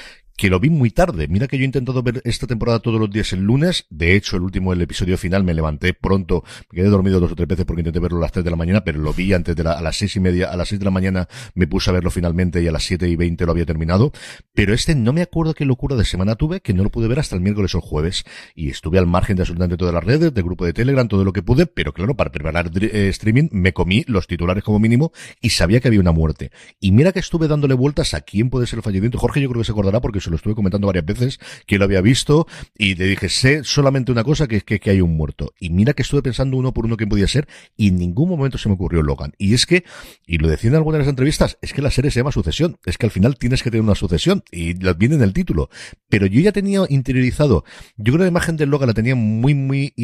que 0.41 0.49
lo 0.49 0.59
vi 0.59 0.71
muy 0.71 0.91
tarde. 0.91 1.29
Mira 1.29 1.49
que 1.49 1.59
yo 1.59 1.65
he 1.65 1.67
intentado 1.67 2.03
ver 2.03 2.23
esta 2.25 2.47
temporada 2.47 2.79
todos 2.79 2.99
los 2.99 3.11
días 3.11 3.31
el 3.35 3.41
lunes. 3.41 3.85
De 3.91 4.17
hecho, 4.17 4.37
el 4.37 4.43
último, 4.43 4.73
el 4.73 4.81
episodio 4.81 5.19
final, 5.19 5.45
me 5.45 5.53
levanté 5.53 5.93
pronto. 5.93 6.45
Me 6.73 6.79
quedé 6.79 6.89
dormido 6.89 7.21
dos 7.21 7.33
o 7.33 7.37
tres 7.37 7.47
veces 7.47 7.67
porque 7.67 7.83
intenté 7.83 8.01
verlo 8.01 8.17
a 8.17 8.21
las 8.23 8.33
tres 8.33 8.43
de 8.43 8.51
la 8.51 8.57
mañana, 8.57 8.83
pero 8.83 9.01
lo 9.01 9.13
vi 9.13 9.35
antes 9.35 9.55
de 9.55 9.63
la, 9.63 9.73
a 9.73 9.83
las 9.83 9.99
seis 9.99 10.17
y 10.17 10.21
media, 10.21 10.51
a 10.51 10.57
las 10.57 10.69
seis 10.69 10.79
de 10.79 10.87
la 10.87 10.91
mañana 10.91 11.29
me 11.53 11.67
puse 11.67 11.91
a 11.91 11.93
verlo 11.93 12.11
finalmente 12.11 12.63
y 12.63 12.67
a 12.67 12.73
las 12.73 12.85
siete 12.85 13.07
y 13.07 13.17
veinte 13.17 13.45
lo 13.45 13.53
había 13.53 13.67
terminado. 13.67 14.13
Pero 14.55 14.73
este 14.73 14.95
no 14.95 15.13
me 15.13 15.21
acuerdo 15.21 15.53
qué 15.53 15.67
locura 15.67 15.95
de 15.95 16.07
semana 16.07 16.37
tuve, 16.37 16.63
que 16.63 16.73
no 16.73 16.85
lo 16.85 16.89
pude 16.89 17.07
ver 17.07 17.19
hasta 17.19 17.37
el 17.37 17.43
miércoles 17.43 17.75
o 17.75 17.79
el 17.79 17.83
jueves. 17.83 18.25
Y 18.55 18.71
estuve 18.71 18.99
al 18.99 19.07
margen 19.07 19.37
de 19.37 19.43
absolutamente 19.43 19.77
todas 19.77 19.93
las 19.93 20.05
redes, 20.05 20.33
del 20.33 20.45
grupo 20.45 20.65
de 20.65 20.73
Telegram, 20.73 21.07
todo 21.07 21.23
lo 21.23 21.35
que 21.35 21.43
pude, 21.43 21.67
pero 21.67 21.93
claro, 21.93 22.17
para 22.17 22.33
preparar 22.33 22.71
eh, 22.81 23.09
streaming 23.11 23.49
me 23.53 23.75
comí 23.75 24.05
los 24.07 24.27
titulares 24.27 24.65
como 24.65 24.79
mínimo 24.79 25.13
y 25.43 25.51
sabía 25.51 25.81
que 25.81 25.89
había 25.89 26.01
una 26.01 26.13
muerte. 26.13 26.51
Y 26.81 26.93
mira 26.93 27.13
que 27.13 27.21
estuve 27.21 27.47
dándole 27.47 27.75
vueltas 27.75 28.15
a 28.15 28.23
quién 28.23 28.49
puede 28.49 28.67
ser 28.67 28.79
el 28.79 28.83
Jorge 29.19 29.41
yo 29.41 29.49
creo 29.49 29.61
que 29.61 29.67
se 29.67 29.73
acordará 29.73 30.01
porque 30.01 30.21
se 30.21 30.31
lo 30.31 30.37
estuve 30.37 30.55
comentando 30.55 30.87
varias 30.87 31.05
veces 31.05 31.39
que 31.67 31.79
lo 31.79 31.85
había 31.85 32.01
visto 32.01 32.47
y 32.77 32.95
le 32.95 33.07
dije, 33.07 33.29
sé 33.29 33.65
solamente 33.65 34.13
una 34.13 34.25
cosa, 34.25 34.47
que 34.47 34.57
es 34.57 34.65
que, 34.65 34.81
que, 34.81 34.91
hay 34.91 35.01
un 35.01 35.17
muerto. 35.17 35.53
Y 35.59 35.71
mira 35.71 35.93
que 35.93 36.03
estuve 36.03 36.23
pensando 36.23 36.57
uno 36.57 36.73
por 36.73 36.85
uno 36.85 36.97
quién 36.97 37.09
podía 37.09 37.29
ser 37.29 37.49
y 37.77 37.89
en 37.89 37.97
ningún 37.97 38.29
momento 38.29 38.59
se 38.59 38.69
me 38.69 38.75
ocurrió 38.75 39.03
Logan. 39.03 39.33
Y 39.39 39.55
es 39.55 39.67
que, 39.67 39.85
y 40.27 40.39
lo 40.39 40.49
decían 40.49 40.75
en 40.75 40.79
algunas 40.79 40.99
de 40.99 41.05
las 41.05 41.11
entrevistas, 41.11 41.59
es 41.61 41.73
que 41.73 41.83
la 41.83 41.91
serie 41.91 42.11
se 42.11 42.21
llama 42.21 42.33
Sucesión. 42.33 42.79
Es 42.85 42.99
que 42.99 43.07
al 43.07 43.13
final 43.13 43.37
tienes 43.37 43.63
que 43.63 43.71
tener 43.71 43.83
una 43.83 43.95
sucesión 43.95 44.43
y 44.51 44.75
viene 44.95 45.17
en 45.17 45.23
el 45.23 45.33
título. 45.33 45.71
Pero 46.09 46.27
yo 46.27 46.41
ya 46.41 46.53
tenía 46.53 46.83
interiorizado, 46.89 47.65
yo 47.97 48.13
creo 48.13 48.19
que 48.19 48.25
la 48.25 48.29
imagen 48.29 48.57
de 48.57 48.67
Logan 48.67 48.89
la 48.89 48.95
tenía 48.95 49.15
muy, 49.15 49.55
muy 49.55 49.95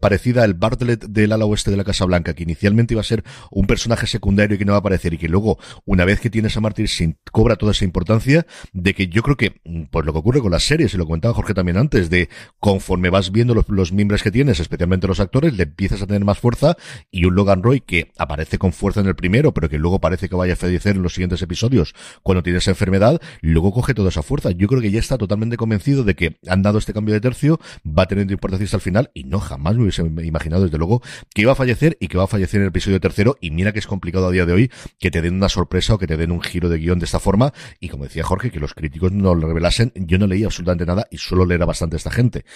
parecida 0.00 0.44
al 0.44 0.54
Bartlett 0.54 1.04
del 1.04 1.32
ala 1.32 1.44
oeste 1.44 1.70
de 1.70 1.76
la 1.76 1.84
Casa 1.84 2.04
Blanca, 2.04 2.34
que 2.34 2.42
inicialmente 2.42 2.94
iba 2.94 3.00
a 3.00 3.04
ser 3.04 3.24
un 3.50 3.66
personaje 3.66 4.06
secundario 4.06 4.56
y 4.56 4.58
que 4.58 4.64
no 4.64 4.72
va 4.72 4.78
a 4.78 4.80
aparecer 4.80 5.14
y 5.14 5.18
que 5.18 5.28
luego, 5.28 5.58
una 5.84 6.04
vez 6.04 6.20
que 6.20 6.30
tienes 6.30 6.56
a 6.56 6.60
Martyr, 6.60 6.88
cobra 7.30 7.56
toda 7.56 7.72
esa 7.72 7.84
importancia 7.84 8.41
de 8.72 8.94
que 8.94 9.08
yo 9.08 9.22
creo 9.22 9.36
que, 9.36 9.60
pues 9.90 10.06
lo 10.06 10.12
que 10.12 10.18
ocurre 10.18 10.40
con 10.40 10.52
las 10.52 10.64
series, 10.64 10.94
y 10.94 10.96
lo 10.96 11.06
comentaba 11.06 11.34
Jorge 11.34 11.54
también 11.54 11.76
antes, 11.76 12.10
de 12.10 12.28
conforme 12.60 13.10
vas 13.10 13.32
viendo 13.32 13.54
los, 13.54 13.68
los 13.68 13.92
miembros 13.92 14.22
que 14.22 14.30
tienes, 14.30 14.60
especialmente 14.60 15.06
los 15.06 15.20
actores, 15.20 15.54
le 15.54 15.64
empiezas 15.64 16.02
a 16.02 16.06
tener 16.06 16.24
más 16.24 16.38
fuerza 16.38 16.76
y 17.10 17.24
un 17.24 17.34
Logan 17.34 17.62
Roy 17.62 17.80
que 17.80 18.12
aparece 18.18 18.58
con 18.58 18.72
fuerza 18.72 19.00
en 19.00 19.06
el 19.06 19.14
primero, 19.14 19.52
pero 19.52 19.68
que 19.68 19.78
luego 19.78 20.00
parece 20.00 20.28
que 20.28 20.36
vaya 20.36 20.54
a 20.54 20.56
fallecer 20.56 20.96
en 20.96 21.02
los 21.02 21.14
siguientes 21.14 21.42
episodios 21.42 21.94
cuando 22.22 22.42
tiene 22.42 22.58
esa 22.58 22.70
enfermedad, 22.70 23.20
luego 23.40 23.72
coge 23.72 23.94
toda 23.94 24.08
esa 24.08 24.22
fuerza. 24.22 24.50
Yo 24.50 24.68
creo 24.68 24.80
que 24.80 24.90
ya 24.90 24.98
está 24.98 25.18
totalmente 25.18 25.56
convencido 25.56 26.04
de 26.04 26.14
que 26.14 26.38
han 26.48 26.62
dado 26.62 26.78
este 26.78 26.92
cambio 26.92 27.14
de 27.14 27.20
tercio, 27.20 27.60
va 27.86 28.04
a 28.04 28.06
tener 28.06 28.30
importancia 28.30 28.64
hasta 28.64 28.76
el 28.76 28.82
final 28.82 29.10
y 29.14 29.24
no 29.24 29.40
jamás 29.40 29.76
me 29.76 29.82
hubiese 29.82 30.02
imaginado 30.02 30.64
desde 30.64 30.78
luego 30.78 31.02
que 31.34 31.42
iba 31.42 31.52
a 31.52 31.54
fallecer 31.54 31.96
y 32.00 32.08
que 32.08 32.18
va 32.18 32.24
a 32.24 32.28
fallecer 32.28 32.58
en 32.58 32.62
el 32.62 32.68
episodio 32.68 33.00
tercero 33.00 33.36
y 33.40 33.50
mira 33.50 33.72
que 33.72 33.78
es 33.78 33.86
complicado 33.86 34.26
a 34.26 34.30
día 34.30 34.46
de 34.46 34.52
hoy 34.52 34.70
que 34.98 35.10
te 35.10 35.22
den 35.22 35.34
una 35.34 35.48
sorpresa 35.48 35.94
o 35.94 35.98
que 35.98 36.06
te 36.06 36.16
den 36.16 36.30
un 36.30 36.40
giro 36.40 36.68
de 36.68 36.78
guion 36.78 36.98
de 36.98 37.04
esta 37.04 37.20
forma 37.20 37.52
y 37.80 37.88
como 37.88 38.04
decía 38.04 38.24
Jorge 38.32 38.50
que 38.50 38.60
los 38.60 38.72
críticos 38.72 39.12
no, 39.12 39.34
lo 39.34 39.46
revelasen, 39.46 39.92
yo 39.94 40.16
no 40.16 40.26
leí 40.26 40.42
absolutamente 40.42 40.86
nada 40.86 41.06
y 41.10 41.18
suelo 41.18 41.44
leer 41.44 41.66
bastante 41.66 41.98
esta 41.98 42.10
gente. 42.10 42.46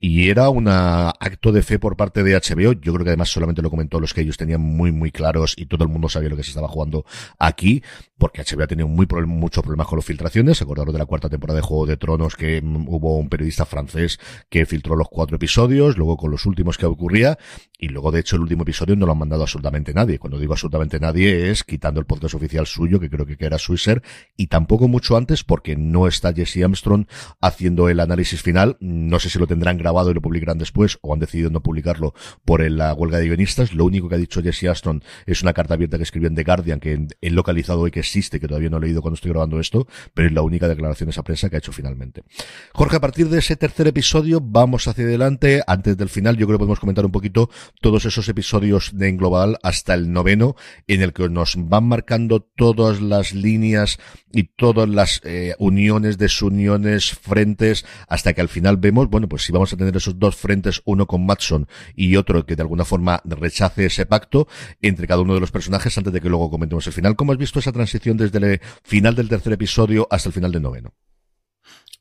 Y 0.00 0.28
era 0.28 0.48
un 0.50 0.68
acto 0.68 1.52
de 1.52 1.62
fe 1.62 1.78
por 1.78 1.96
parte 1.96 2.22
de 2.22 2.34
HBO. 2.34 2.72
Yo 2.72 2.92
creo 2.92 3.04
que 3.04 3.10
además 3.10 3.30
solamente 3.30 3.62
lo 3.62 3.70
comentó 3.70 4.00
los 4.00 4.12
que 4.12 4.20
ellos 4.20 4.36
tenían 4.36 4.60
muy, 4.60 4.92
muy 4.92 5.10
claros 5.10 5.54
y 5.56 5.66
todo 5.66 5.84
el 5.84 5.90
mundo 5.90 6.08
sabía 6.08 6.28
lo 6.28 6.36
que 6.36 6.42
se 6.42 6.50
estaba 6.50 6.68
jugando 6.68 7.04
aquí, 7.38 7.82
porque 8.18 8.42
HBO 8.42 8.64
ha 8.64 8.66
tenido 8.66 8.88
muy 8.88 9.06
muchos 9.26 9.62
problemas 9.62 9.86
con 9.86 9.98
las 9.98 10.04
filtraciones. 10.04 10.60
Acordaros 10.60 10.92
de 10.92 10.98
la 10.98 11.06
cuarta 11.06 11.28
temporada 11.28 11.60
de 11.60 11.66
Juego 11.66 11.86
de 11.86 11.96
Tronos 11.96 12.36
que 12.36 12.60
mm, 12.62 12.88
hubo 12.88 13.16
un 13.16 13.28
periodista 13.28 13.64
francés 13.64 14.18
que 14.48 14.66
filtró 14.66 14.96
los 14.96 15.08
cuatro 15.08 15.36
episodios, 15.36 15.96
luego 15.96 16.16
con 16.16 16.30
los 16.30 16.44
últimos 16.46 16.76
que 16.78 16.86
ocurría, 16.86 17.38
y 17.78 17.88
luego 17.88 18.10
de 18.10 18.20
hecho 18.20 18.36
el 18.36 18.42
último 18.42 18.62
episodio 18.62 18.96
no 18.96 19.06
lo 19.06 19.12
han 19.12 19.18
mandado 19.18 19.42
absolutamente 19.42 19.94
nadie. 19.94 20.18
Cuando 20.18 20.38
digo 20.38 20.52
absolutamente 20.52 21.00
nadie 21.00 21.50
es 21.50 21.64
quitando 21.64 22.00
el 22.00 22.06
podcast 22.06 22.34
oficial 22.34 22.66
suyo, 22.66 23.00
que 23.00 23.08
creo 23.08 23.26
que 23.26 23.36
era 23.38 23.58
Swisher, 23.58 24.02
y 24.36 24.48
tampoco 24.48 24.88
mucho 24.88 25.15
antes 25.16 25.44
porque 25.44 25.76
no 25.76 26.06
está 26.06 26.32
Jesse 26.32 26.62
Armstrong 26.64 27.06
haciendo 27.40 27.88
el 27.88 28.00
análisis 28.00 28.42
final. 28.42 28.76
No 28.80 29.18
sé 29.18 29.30
si 29.30 29.38
lo 29.38 29.46
tendrán 29.46 29.78
grabado 29.78 30.10
y 30.10 30.14
lo 30.14 30.20
publicarán 30.20 30.58
después 30.58 30.98
o 31.02 31.12
han 31.14 31.20
decidido 31.20 31.50
no 31.50 31.62
publicarlo 31.62 32.14
por 32.44 32.68
la 32.70 32.92
huelga 32.94 33.18
de 33.18 33.26
guionistas. 33.26 33.72
Lo 33.72 33.84
único 33.84 34.08
que 34.08 34.16
ha 34.16 34.18
dicho 34.18 34.42
Jesse 34.42 34.64
Aston 34.64 35.02
es 35.26 35.42
una 35.42 35.52
carta 35.52 35.74
abierta 35.74 35.96
que 35.96 36.02
escribió 36.02 36.28
en 36.28 36.34
The 36.34 36.44
Guardian 36.44 36.80
que 36.80 37.06
he 37.20 37.30
localizado 37.30 37.86
y 37.86 37.90
que 37.90 38.00
existe, 38.00 38.40
que 38.40 38.48
todavía 38.48 38.70
no 38.70 38.78
he 38.78 38.80
leído 38.80 39.02
cuando 39.02 39.14
estoy 39.14 39.30
grabando 39.30 39.60
esto, 39.60 39.86
pero 40.14 40.28
es 40.28 40.34
la 40.34 40.42
única 40.42 40.68
declaración 40.68 41.08
de 41.08 41.12
esa 41.12 41.22
prensa 41.22 41.48
que 41.48 41.56
ha 41.56 41.58
hecho 41.58 41.72
finalmente. 41.72 42.24
Jorge, 42.72 42.96
a 42.96 43.00
partir 43.00 43.28
de 43.28 43.38
ese 43.38 43.56
tercer 43.56 43.86
episodio 43.86 44.40
vamos 44.42 44.88
hacia 44.88 45.04
adelante. 45.04 45.62
Antes 45.66 45.96
del 45.96 46.08
final 46.08 46.36
yo 46.36 46.46
creo 46.46 46.58
que 46.58 46.62
podemos 46.62 46.80
comentar 46.80 47.04
un 47.04 47.12
poquito 47.12 47.50
todos 47.80 48.04
esos 48.04 48.28
episodios 48.28 48.90
de 48.92 49.08
en 49.08 49.16
global 49.16 49.58
hasta 49.62 49.94
el 49.94 50.12
noveno 50.12 50.56
en 50.86 51.02
el 51.02 51.12
que 51.12 51.28
nos 51.28 51.54
van 51.56 51.84
marcando 51.84 52.40
todas 52.40 53.00
las 53.00 53.34
líneas 53.34 53.98
y 54.32 54.44
todas 54.44 54.88
las 54.88 55.05
eh, 55.24 55.54
uniones, 55.58 56.18
desuniones, 56.18 57.10
frentes, 57.10 57.84
hasta 58.08 58.32
que 58.32 58.40
al 58.40 58.48
final 58.48 58.76
vemos, 58.76 59.08
bueno, 59.08 59.28
pues 59.28 59.42
si 59.42 59.52
vamos 59.52 59.72
a 59.72 59.76
tener 59.76 59.96
esos 59.96 60.18
dos 60.18 60.36
frentes, 60.36 60.82
uno 60.84 61.06
con 61.06 61.24
Matson 61.24 61.68
y 61.94 62.16
otro 62.16 62.44
que 62.44 62.56
de 62.56 62.62
alguna 62.62 62.84
forma 62.84 63.20
rechace 63.24 63.86
ese 63.86 64.06
pacto 64.06 64.48
entre 64.82 65.06
cada 65.06 65.20
uno 65.20 65.34
de 65.34 65.40
los 65.40 65.50
personajes 65.50 65.96
antes 65.96 66.12
de 66.12 66.20
que 66.20 66.28
luego 66.28 66.50
comentemos 66.50 66.86
el 66.86 66.92
final. 66.92 67.16
¿Cómo 67.16 67.32
has 67.32 67.38
visto 67.38 67.58
esa 67.58 67.72
transición 67.72 68.16
desde 68.16 68.38
el 68.38 68.60
final 68.82 69.14
del 69.14 69.28
tercer 69.28 69.52
episodio 69.52 70.06
hasta 70.10 70.28
el 70.28 70.32
final 70.32 70.52
del 70.52 70.62
noveno? 70.62 70.94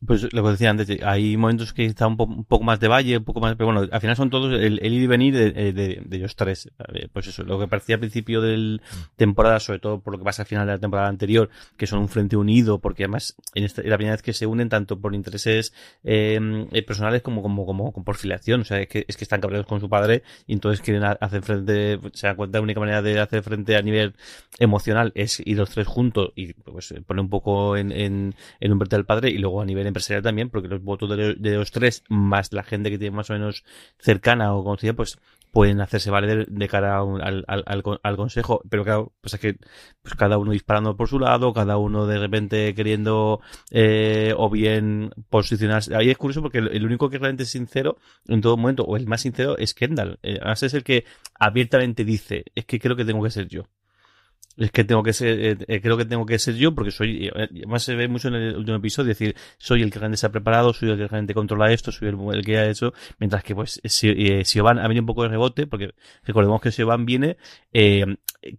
Pues 0.05 0.31
lo 0.33 0.43
que 0.43 0.49
decía 0.49 0.69
antes, 0.69 1.01
hay 1.03 1.37
momentos 1.37 1.73
que 1.73 1.85
está 1.85 2.07
un, 2.07 2.17
poco 2.17 2.63
más 2.63 2.79
de 2.79 2.87
valle, 2.87 3.17
un 3.17 3.23
poco 3.23 3.39
más, 3.39 3.55
pero 3.55 3.71
bueno, 3.71 3.87
al 3.91 4.01
final 4.01 4.15
son 4.15 4.29
todos 4.29 4.53
el, 4.53 4.83
ir 4.83 5.01
y 5.01 5.07
venir 5.07 5.33
de, 5.33 5.73
de, 5.73 6.03
ellos 6.11 6.35
tres. 6.35 6.69
Pues 7.13 7.27
eso, 7.27 7.43
lo 7.43 7.59
que 7.59 7.67
parecía 7.67 7.95
al 7.95 7.99
principio 7.99 8.41
de 8.41 8.79
temporada, 9.15 9.59
sobre 9.59 9.79
todo 9.79 9.99
por 9.99 10.13
lo 10.13 10.19
que 10.19 10.25
pasa 10.25 10.43
al 10.43 10.47
final 10.47 10.65
de 10.65 10.73
la 10.73 10.79
temporada 10.79 11.07
anterior, 11.07 11.49
que 11.77 11.87
son 11.87 11.99
un 11.99 12.09
frente 12.09 12.35
unido, 12.37 12.79
porque 12.79 13.03
además 13.03 13.35
en 13.53 13.63
esta, 13.63 13.81
es 13.81 13.87
la 13.87 13.97
primera 13.97 14.15
vez 14.15 14.21
que 14.21 14.33
se 14.33 14.45
unen 14.45 14.69
tanto 14.69 14.99
por 14.99 15.15
intereses 15.15 15.73
eh, 16.03 16.39
personales 16.85 17.21
como, 17.21 17.41
como, 17.41 17.65
como, 17.65 17.91
por 17.91 18.15
filiación. 18.15 18.61
O 18.61 18.65
sea, 18.65 18.81
es 18.81 18.87
que, 18.87 19.05
es 19.07 19.17
que 19.17 19.23
están 19.23 19.41
cabreados 19.41 19.67
con 19.67 19.79
su 19.79 19.89
padre 19.89 20.23
y 20.47 20.53
entonces 20.53 20.81
quieren 20.81 21.03
hacer 21.03 21.41
frente, 21.41 21.99
se 22.13 22.27
dan 22.27 22.35
cuenta 22.35 22.57
la 22.59 22.63
única 22.63 22.79
manera 22.79 23.01
de 23.01 23.19
hacer 23.19 23.43
frente 23.43 23.75
a 23.75 23.81
nivel 23.81 24.15
emocional 24.59 25.11
es 25.15 25.41
ir 25.45 25.57
los 25.57 25.69
tres 25.69 25.87
juntos 25.87 26.31
y 26.35 26.53
pues 26.53 26.93
poner 27.05 27.21
un 27.21 27.29
poco 27.29 27.77
en, 27.77 27.91
en, 27.91 28.35
en 28.59 28.71
un 28.71 28.79
verte 28.79 28.95
al 28.95 29.05
padre 29.05 29.29
y 29.29 29.37
luego 29.37 29.61
a 29.61 29.65
nivel 29.65 29.87
empresarial 29.95 30.23
también, 30.23 30.49
porque 30.49 30.67
los 30.67 30.83
votos 30.83 31.09
de, 31.09 31.35
los 31.55 31.71
tres, 31.71 32.03
más 32.09 32.51
la 32.51 32.63
gente 32.63 32.89
que 32.89 32.97
tiene 32.97 33.15
más 33.15 33.29
o 33.29 33.33
menos 33.33 33.63
cercana 33.97 34.53
o 34.53 34.63
conocida, 34.63 34.93
pues 34.93 35.17
pueden 35.51 35.79
hacerse 35.79 36.11
valer 36.11 36.47
de 36.47 36.67
cara 36.67 36.99
al, 36.99 37.45
al, 37.47 37.83
al, 38.03 38.17
consejo, 38.17 38.61
pero 38.69 38.83
claro, 38.83 39.13
pues 39.21 39.35
es 39.35 39.39
que 39.39 39.55
pues 40.01 40.13
cada 40.15 40.37
uno 40.37 40.51
disparando 40.51 40.97
por 40.97 41.07
su 41.07 41.17
lado, 41.17 41.53
cada 41.53 41.77
uno 41.77 42.07
de 42.07 42.19
repente 42.19 42.73
queriendo 42.75 43.39
eh, 43.71 44.33
o 44.35 44.49
bien 44.49 45.11
posicionarse. 45.29 45.95
Ahí 45.95 46.09
es 46.09 46.17
curioso 46.17 46.41
porque 46.41 46.57
el, 46.57 46.85
único 46.85 47.09
que 47.09 47.19
realmente 47.19 47.43
es 47.43 47.51
sincero 47.51 47.97
en 48.27 48.41
todo 48.41 48.57
momento, 48.57 48.83
o 48.83 48.97
el 48.97 49.07
más 49.07 49.21
sincero, 49.21 49.57
es 49.57 49.73
Kendall. 49.73 50.19
Eh, 50.23 50.39
es 50.43 50.73
el 50.73 50.83
que 50.83 51.05
abiertamente 51.39 52.03
dice, 52.03 52.43
es 52.53 52.65
que 52.65 52.77
creo 52.77 52.97
que 52.97 53.05
tengo 53.05 53.23
que 53.23 53.31
ser 53.31 53.47
yo. 53.47 53.63
Es 54.57 54.71
que 54.71 54.85
tengo 54.85 55.03
que 55.03 55.11
ser, 55.11 55.39
eh, 55.39 55.57
eh, 55.67 55.81
creo 55.81 55.97
que 55.97 56.05
tengo 56.05 56.25
que 56.25 56.39
ser 56.39 56.55
yo 56.55 56.73
porque 56.73 56.91
soy, 56.91 57.27
eh, 57.27 57.31
además 57.35 57.83
se 57.83 57.93
ve 57.95 58.07
mucho 58.07 58.29
en 58.29 58.35
el 58.35 58.55
último 58.55 58.77
episodio, 58.77 59.11
es 59.11 59.19
decir, 59.19 59.35
soy 59.57 59.81
el 59.81 59.91
que 59.91 59.99
realmente 59.99 60.17
se 60.17 60.27
ha 60.27 60.31
preparado, 60.31 60.73
soy 60.73 60.91
el 60.91 60.97
que 60.97 61.07
realmente 61.07 61.33
controla 61.33 61.71
esto, 61.73 61.91
soy 61.91 62.07
el, 62.07 62.45
que 62.45 62.57
ha 62.57 62.69
hecho, 62.69 62.93
mientras 63.19 63.43
que 63.43 63.53
pues 63.53 63.81
Siobhan 63.83 64.79
ha 64.79 64.87
venido 64.87 65.01
un 65.01 65.07
poco 65.07 65.23
de 65.23 65.29
rebote, 65.29 65.67
porque 65.67 65.93
recordemos 66.23 66.61
que 66.61 66.71
Siobhan 66.71 67.05
viene, 67.05 67.37
eh, 67.73 68.05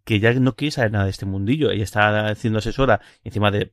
que 0.05 0.21
ya 0.21 0.35
no 0.35 0.55
quiere 0.55 0.73
saber 0.73 0.93
nada 0.93 1.05
de 1.05 1.11
este 1.11 1.25
mundillo, 1.25 1.71
ella 1.71 1.85
está 1.85 2.29
haciendo 2.29 2.59
asesora 2.59 3.01
encima 3.25 3.51
de 3.51 3.73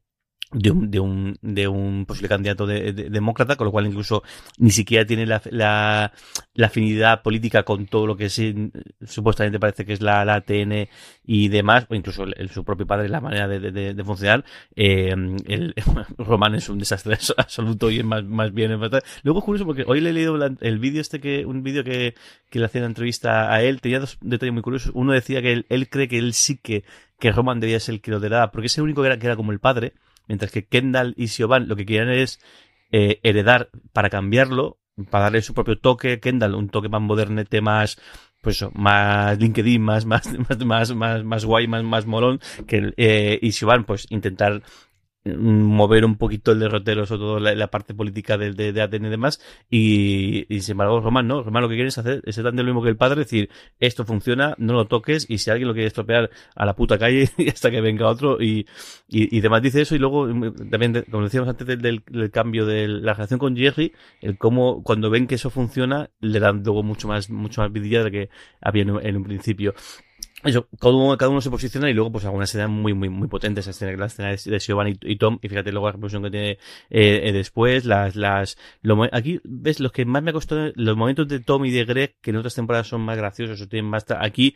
de 0.51 0.71
un, 0.71 0.91
de 0.91 0.99
un, 0.99 1.38
de 1.41 1.67
un 1.67 2.06
posible 2.06 2.29
candidato 2.29 2.65
de, 2.65 2.93
demócrata, 2.93 3.56
con 3.56 3.65
lo 3.65 3.71
cual 3.71 3.88
incluso 3.88 4.23
ni 4.58 4.71
siquiera 4.71 5.06
tiene 5.06 5.25
la, 5.25 5.41
la, 5.49 6.13
la 6.53 6.67
afinidad 6.67 7.21
política 7.21 7.63
con 7.63 7.88
todo 7.88 8.08
lo 8.08 8.15
que 8.15 8.29
sí, 8.29 8.71
supuestamente 9.06 9.60
parece 9.60 9.86
que 9.86 9.93
es 9.93 10.01
la, 10.01 10.23
la 10.25 10.36
ATN 10.36 10.88
y 11.25 11.47
demás, 11.47 11.86
o 11.89 11.95
incluso 11.95 12.23
el, 12.23 12.49
su 12.49 12.63
propio 12.63 12.86
padre, 12.86 13.10
la 13.10 13.21
manera 13.21 13.47
de, 13.47 13.60
de, 13.71 13.93
de 13.93 14.03
funcionar. 14.03 14.45
Eh, 14.75 15.15
el, 15.47 15.73
Román 16.17 16.56
es 16.56 16.69
un 16.69 16.79
desastre 16.79 17.17
absoluto 17.38 17.89
y 17.89 17.99
es 17.99 18.06
más, 18.06 18.23
más 18.23 18.53
bien. 18.53 18.71
Luego 19.23 19.39
es 19.39 19.45
curioso 19.45 19.65
porque 19.65 19.84
hoy 19.88 20.01
le 20.01 20.12
he 20.12 20.13
leído 20.13 20.38
el 20.60 20.79
vídeo 20.79 21.01
este 21.01 21.19
que, 21.19 21.45
un 21.45 21.63
vídeo 21.63 21.84
que, 21.84 22.15
que 22.49 22.60
le 22.60 22.65
hacía 22.65 22.82
una 22.82 22.88
entrevista 22.88 23.51
a 23.51 23.62
él, 23.63 23.82
tenía 23.82 23.99
dos 23.99 24.17
detalles 24.21 24.53
muy 24.53 24.62
curiosos. 24.62 24.91
Uno 24.93 25.13
decía 25.13 25.41
que 25.41 25.51
él, 25.51 25.65
él 25.69 25.89
cree 25.89 26.08
que 26.08 26.19
él 26.19 26.34
sí 26.34 26.58
que, 26.58 26.84
que 27.19 27.32
Roman 27.32 27.60
debía 27.60 27.79
ser 27.79 27.95
el 27.95 28.01
que 28.01 28.12
lo 28.12 28.19
porque 28.51 28.67
es 28.67 28.77
el 28.77 28.84
único 28.84 29.01
que 29.01 29.08
era, 29.08 29.17
que 29.17 29.25
era 29.25 29.36
como 29.36 29.51
el 29.51 29.60
padre 29.60 29.93
Mientras 30.28 30.52
que 30.52 30.66
Kendall 30.66 31.14
y 31.18 31.28
Siobhan 31.28 31.68
lo 31.68 31.76
que 31.76 31.86
quieren 31.86 32.10
es 32.10 32.40
eh, 32.92 33.20
heredar 33.24 33.70
para 33.92 34.10
cambiarlo, 34.10 34.78
para 35.10 35.26
darle 35.26 35.42
su 35.42 35.54
propio 35.54 35.78
toque. 35.80 36.20
Kendall, 36.20 36.56
un 36.56 36.70
toque 36.70 36.90
más 36.90 37.02
modernete, 37.02 37.62
más, 37.62 38.00
pues 38.42 38.66
más 38.74 39.38
LinkedIn, 39.40 39.82
más, 39.82 40.06
más, 40.06 40.28
más, 40.66 40.96
más, 40.96 41.24
más, 41.24 41.46
guay, 41.46 41.68
más, 41.68 41.84
más 41.84 42.06
molón, 42.06 42.40
que, 42.68 42.94
eh, 42.98 43.40
y 43.42 43.52
Siobhan, 43.52 43.86
pues 43.86 44.06
intentar 44.10 44.62
mover 45.26 46.04
un 46.04 46.18
poquito 46.18 46.52
el 46.52 46.60
derrotero, 46.60 47.06
sobre 47.06 47.20
todo 47.20 47.40
la, 47.40 47.68
parte 47.68 47.94
política 47.94 48.38
de, 48.38 48.52
de, 48.52 48.74
de, 48.74 48.96
y 48.98 49.00
demás, 49.00 49.42
y, 49.70 50.46
y 50.54 50.62
sin 50.62 50.74
embargo 50.74 51.00
Román 51.00 51.28
no, 51.28 51.44
Román 51.44 51.64
lo 51.64 51.70
que 51.70 51.76
quiere 51.76 51.90
es 51.90 51.98
hacer 51.98 52.22
es 52.26 52.36
tan 52.36 52.56
lo 52.56 52.64
mismo 52.64 52.84
que 52.84 52.90
el 52.90 52.98
padre, 52.98 53.22
decir, 53.22 53.50
esto 53.80 54.06
funciona, 54.06 54.56
no 54.58 54.74
lo 54.74 54.86
toques, 54.86 55.26
y 55.30 55.38
si 55.38 55.50
alguien 55.50 55.68
lo 55.68 55.74
quiere 55.74 55.88
estropear 55.88 56.30
a 56.56 56.66
la 56.66 56.76
puta 56.76 56.98
calle 56.98 57.30
hasta 57.48 57.72
que 57.72 57.82
venga 57.82 58.08
otro, 58.08 58.42
y, 58.42 58.68
y, 59.08 59.38
y 59.38 59.42
demás. 59.42 59.62
Dice 59.62 59.82
eso, 59.82 59.96
y 59.96 60.00
luego 60.00 60.28
también, 60.70 61.06
como 61.10 61.24
decíamos 61.24 61.50
antes 61.50 61.68
del, 61.68 61.82
del, 61.82 62.32
cambio 62.32 62.66
de 62.66 62.88
la 62.88 63.14
relación 63.14 63.40
con 63.40 63.56
Jerry, 63.56 63.94
el 64.22 64.38
cómo 64.38 64.84
cuando 64.84 65.10
ven 65.10 65.28
que 65.28 65.36
eso 65.36 65.50
funciona, 65.50 66.10
le 66.20 66.40
dan 66.40 66.64
luego 66.64 66.84
mucho 66.84 67.08
más, 67.08 67.30
mucho 67.30 67.62
más 67.62 67.72
vidilla 67.72 68.04
de 68.04 68.12
que 68.12 68.30
había 68.62 68.84
en 68.84 69.18
un 69.18 69.24
principio 69.24 69.74
eso, 70.43 70.67
cada 70.79 70.93
uno, 70.93 71.17
cada 71.17 71.29
uno 71.29 71.41
se 71.41 71.49
posiciona 71.49 71.89
y 71.89 71.93
luego 71.93 72.12
pues 72.12 72.25
alguna 72.25 72.43
escena 72.45 72.67
muy, 72.67 72.93
muy, 72.93 73.10
muy 73.10 73.27
potente, 73.27 73.62
esa 73.62 73.71
escena, 73.71 73.97
la 73.97 74.06
escena 74.08 74.29
de 74.29 74.60
Siobhan 74.60 74.97
y, 75.01 75.15
Tom, 75.17 75.39
y 75.41 75.49
fíjate 75.49 75.71
luego 75.71 75.88
la 75.88 75.93
reproducción 75.93 76.23
que 76.23 76.32
tiene 76.32 76.49
eh, 76.89 77.21
eh, 77.23 77.32
después, 77.32 77.86
las, 77.86 78.15
las, 78.15 78.58
lo, 78.82 79.01
aquí 79.12 79.39
ves 79.43 79.79
los 79.79 79.91
que 79.91 80.06
más 80.06 80.23
me 80.23 80.32
ha 80.32 80.34
costado, 80.34 80.71
los 80.75 80.97
momentos 80.97 81.27
de 81.27 81.39
Tom 81.39 81.65
y 81.65 81.71
de 81.71 81.86
Greg, 81.86 82.15
que 82.21 82.32
en 82.32 82.38
otras 82.38 82.56
temporadas 82.56 82.88
son 82.88 83.01
más 83.01 83.17
graciosos 83.17 83.62
o 83.62 83.67
tienen 83.67 83.89
más, 83.89 84.06
aquí, 84.19 84.56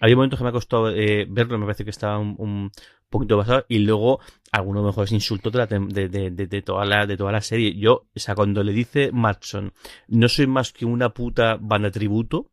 había 0.00 0.16
momentos 0.16 0.38
que 0.38 0.44
me 0.44 0.50
ha 0.50 0.52
costado 0.52 0.90
eh, 0.90 1.26
verlo, 1.28 1.58
me 1.58 1.66
parece 1.66 1.84
que 1.84 1.90
estaba 1.90 2.18
un, 2.18 2.36
un 2.38 2.70
poquito 3.08 3.36
basado, 3.36 3.64
y 3.68 3.78
luego 3.78 4.20
algunos 4.52 4.84
mejores 4.84 5.12
insultos 5.12 5.52
de, 5.52 5.58
la, 5.58 5.66
de, 5.66 6.08
de, 6.08 6.30
de, 6.30 6.62
toda 6.62 6.84
la, 6.84 7.06
de 7.06 7.16
toda 7.16 7.32
la 7.32 7.40
serie. 7.40 7.74
Yo, 7.76 8.06
o 8.14 8.18
sea, 8.18 8.34
cuando 8.34 8.62
le 8.62 8.72
dice 8.72 9.10
Matson, 9.12 9.72
no 10.08 10.28
soy 10.28 10.46
más 10.46 10.72
que 10.72 10.84
una 10.84 11.10
puta 11.10 11.58
banda 11.60 11.90
tributo, 11.90 12.50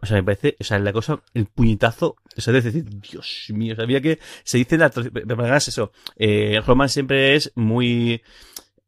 o 0.00 0.06
sea, 0.06 0.16
me 0.16 0.22
parece, 0.22 0.56
o 0.60 0.64
sea, 0.64 0.78
la 0.78 0.92
cosa, 0.92 1.20
el 1.34 1.46
puñetazo, 1.46 2.16
o 2.36 2.40
sea, 2.40 2.56
es 2.56 2.64
decir, 2.64 2.84
Dios 2.84 3.46
mío, 3.48 3.74
sabía 3.74 4.00
que 4.00 4.18
se 4.44 4.58
dice 4.58 4.78
la, 4.78 4.90
de 4.90 5.56
eso, 5.56 5.92
eh, 6.16 6.60
Roman 6.64 6.88
siempre 6.88 7.34
es 7.34 7.52
muy, 7.56 8.22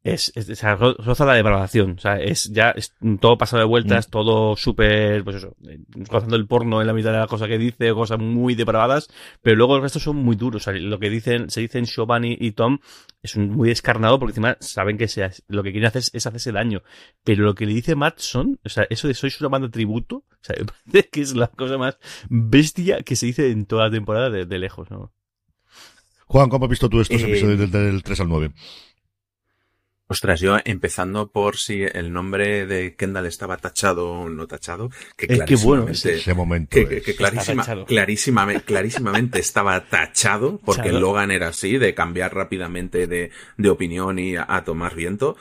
es, 0.03 0.33
es, 0.35 0.49
o 0.49 0.55
sea, 0.55 0.77
roza 0.77 1.27
la 1.27 1.35
depravación, 1.35 1.97
o 1.99 2.01
sea, 2.01 2.19
es 2.19 2.51
ya 2.51 2.71
es 2.71 2.95
todo 3.21 3.37
pasado 3.37 3.61
de 3.61 3.67
vueltas, 3.67 4.09
mm. 4.09 4.11
todo 4.11 4.57
súper, 4.57 5.23
pues 5.25 5.37
eso, 5.37 5.55
rozando 5.93 6.37
el 6.37 6.47
porno 6.47 6.81
en 6.81 6.87
la 6.87 6.95
mitad 6.95 7.13
de 7.13 7.19
la 7.19 7.27
cosa 7.27 7.47
que 7.47 7.59
dice, 7.59 7.93
cosas 7.93 8.19
muy 8.19 8.55
depravadas, 8.55 9.09
pero 9.43 9.57
luego 9.57 9.77
el 9.77 9.83
resto 9.83 10.01
son 10.01 10.17
muy 10.17 10.37
duros, 10.37 10.63
o 10.63 10.65
sea, 10.65 10.81
lo 10.81 10.99
que 10.99 11.11
dicen, 11.11 11.51
se 11.51 11.61
dicen 11.61 11.85
Giovanni 11.85 12.37
y 12.41 12.53
Tom 12.53 12.79
es 13.23 13.37
un, 13.37 13.51
muy 13.51 13.69
descarnado 13.69 14.19
porque 14.19 14.31
encima 14.31 14.57
saben 14.61 14.97
que 14.97 15.07
sea, 15.07 15.31
lo 15.49 15.63
que 15.63 15.71
quieren 15.71 15.89
hacer 15.89 16.03
es, 16.13 16.27
hacerse 16.27 16.53
daño, 16.53 16.83
pero 17.23 17.45
lo 17.45 17.55
que 17.55 17.67
le 17.67 17.75
dice 17.75 17.95
Matt 17.95 18.21
son, 18.21 18.59
o 18.65 18.69
sea, 18.71 18.87
eso 18.89 19.07
de 19.07 19.13
sois 19.13 19.39
una 19.41 19.51
banda 19.51 19.69
tributo, 19.71 20.17
o 20.17 20.39
sea, 20.41 20.57
me 20.59 20.65
parece 20.65 21.11
que 21.11 21.21
es 21.21 21.35
la 21.35 21.49
cosa 21.49 21.77
más 21.77 21.99
bestia 22.31 23.03
que 23.03 23.17
se 23.17 23.27
dice 23.27 23.51
en 23.51 23.67
toda 23.67 23.85
la 23.85 23.91
temporada 23.91 24.31
de, 24.31 24.47
de 24.47 24.59
lejos, 24.59 24.91
¿no? 24.91 25.13
Juan, 26.25 26.49
¿cómo 26.49 26.67
has 26.67 26.71
visto 26.71 26.89
tú 26.89 27.01
estos 27.01 27.21
eh, 27.23 27.29
episodios 27.29 27.59
del, 27.59 27.71
del 27.73 28.03
3 28.05 28.21
al 28.21 28.29
9? 28.29 28.53
Ostras, 30.12 30.40
yo 30.40 30.57
empezando 30.64 31.31
por 31.31 31.57
si 31.57 31.83
el 31.83 32.12
nombre 32.12 32.66
de 32.66 32.96
Kendall 32.96 33.27
estaba 33.27 33.57
tachado 33.59 34.11
o 34.11 34.29
no 34.29 34.49
tachado, 34.49 34.90
que 35.16 35.27
Es 35.33 35.42
que 35.44 35.55
bueno, 35.55 35.85
clarísimamente- 35.85 36.14
Ese 36.16 36.35
momento. 36.35 36.70
que, 36.75 36.88
que- 36.88 36.96
es- 36.96 37.05
que 37.05 37.14
clarísima- 37.16 37.85
clarísimamente, 37.87 38.64
clarísimamente 38.64 39.38
estaba 39.38 39.85
tachado, 39.85 40.59
porque 40.64 40.83
Tachado. 40.83 40.99
Logan 41.01 41.31
era 41.31 41.46
así, 41.49 41.79
de 41.79 41.94
cambiar 41.94 42.35
rápidamente 42.35 43.07
de, 43.07 43.31
de 43.57 43.70
opinión 43.70 44.18
y 44.18 44.35
a, 44.35 44.44
a 44.49 44.64
tomar 44.64 44.96
viento. 44.96 45.37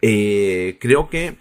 Eh, 0.00 0.78
creo 0.80 1.08
que 1.08 1.36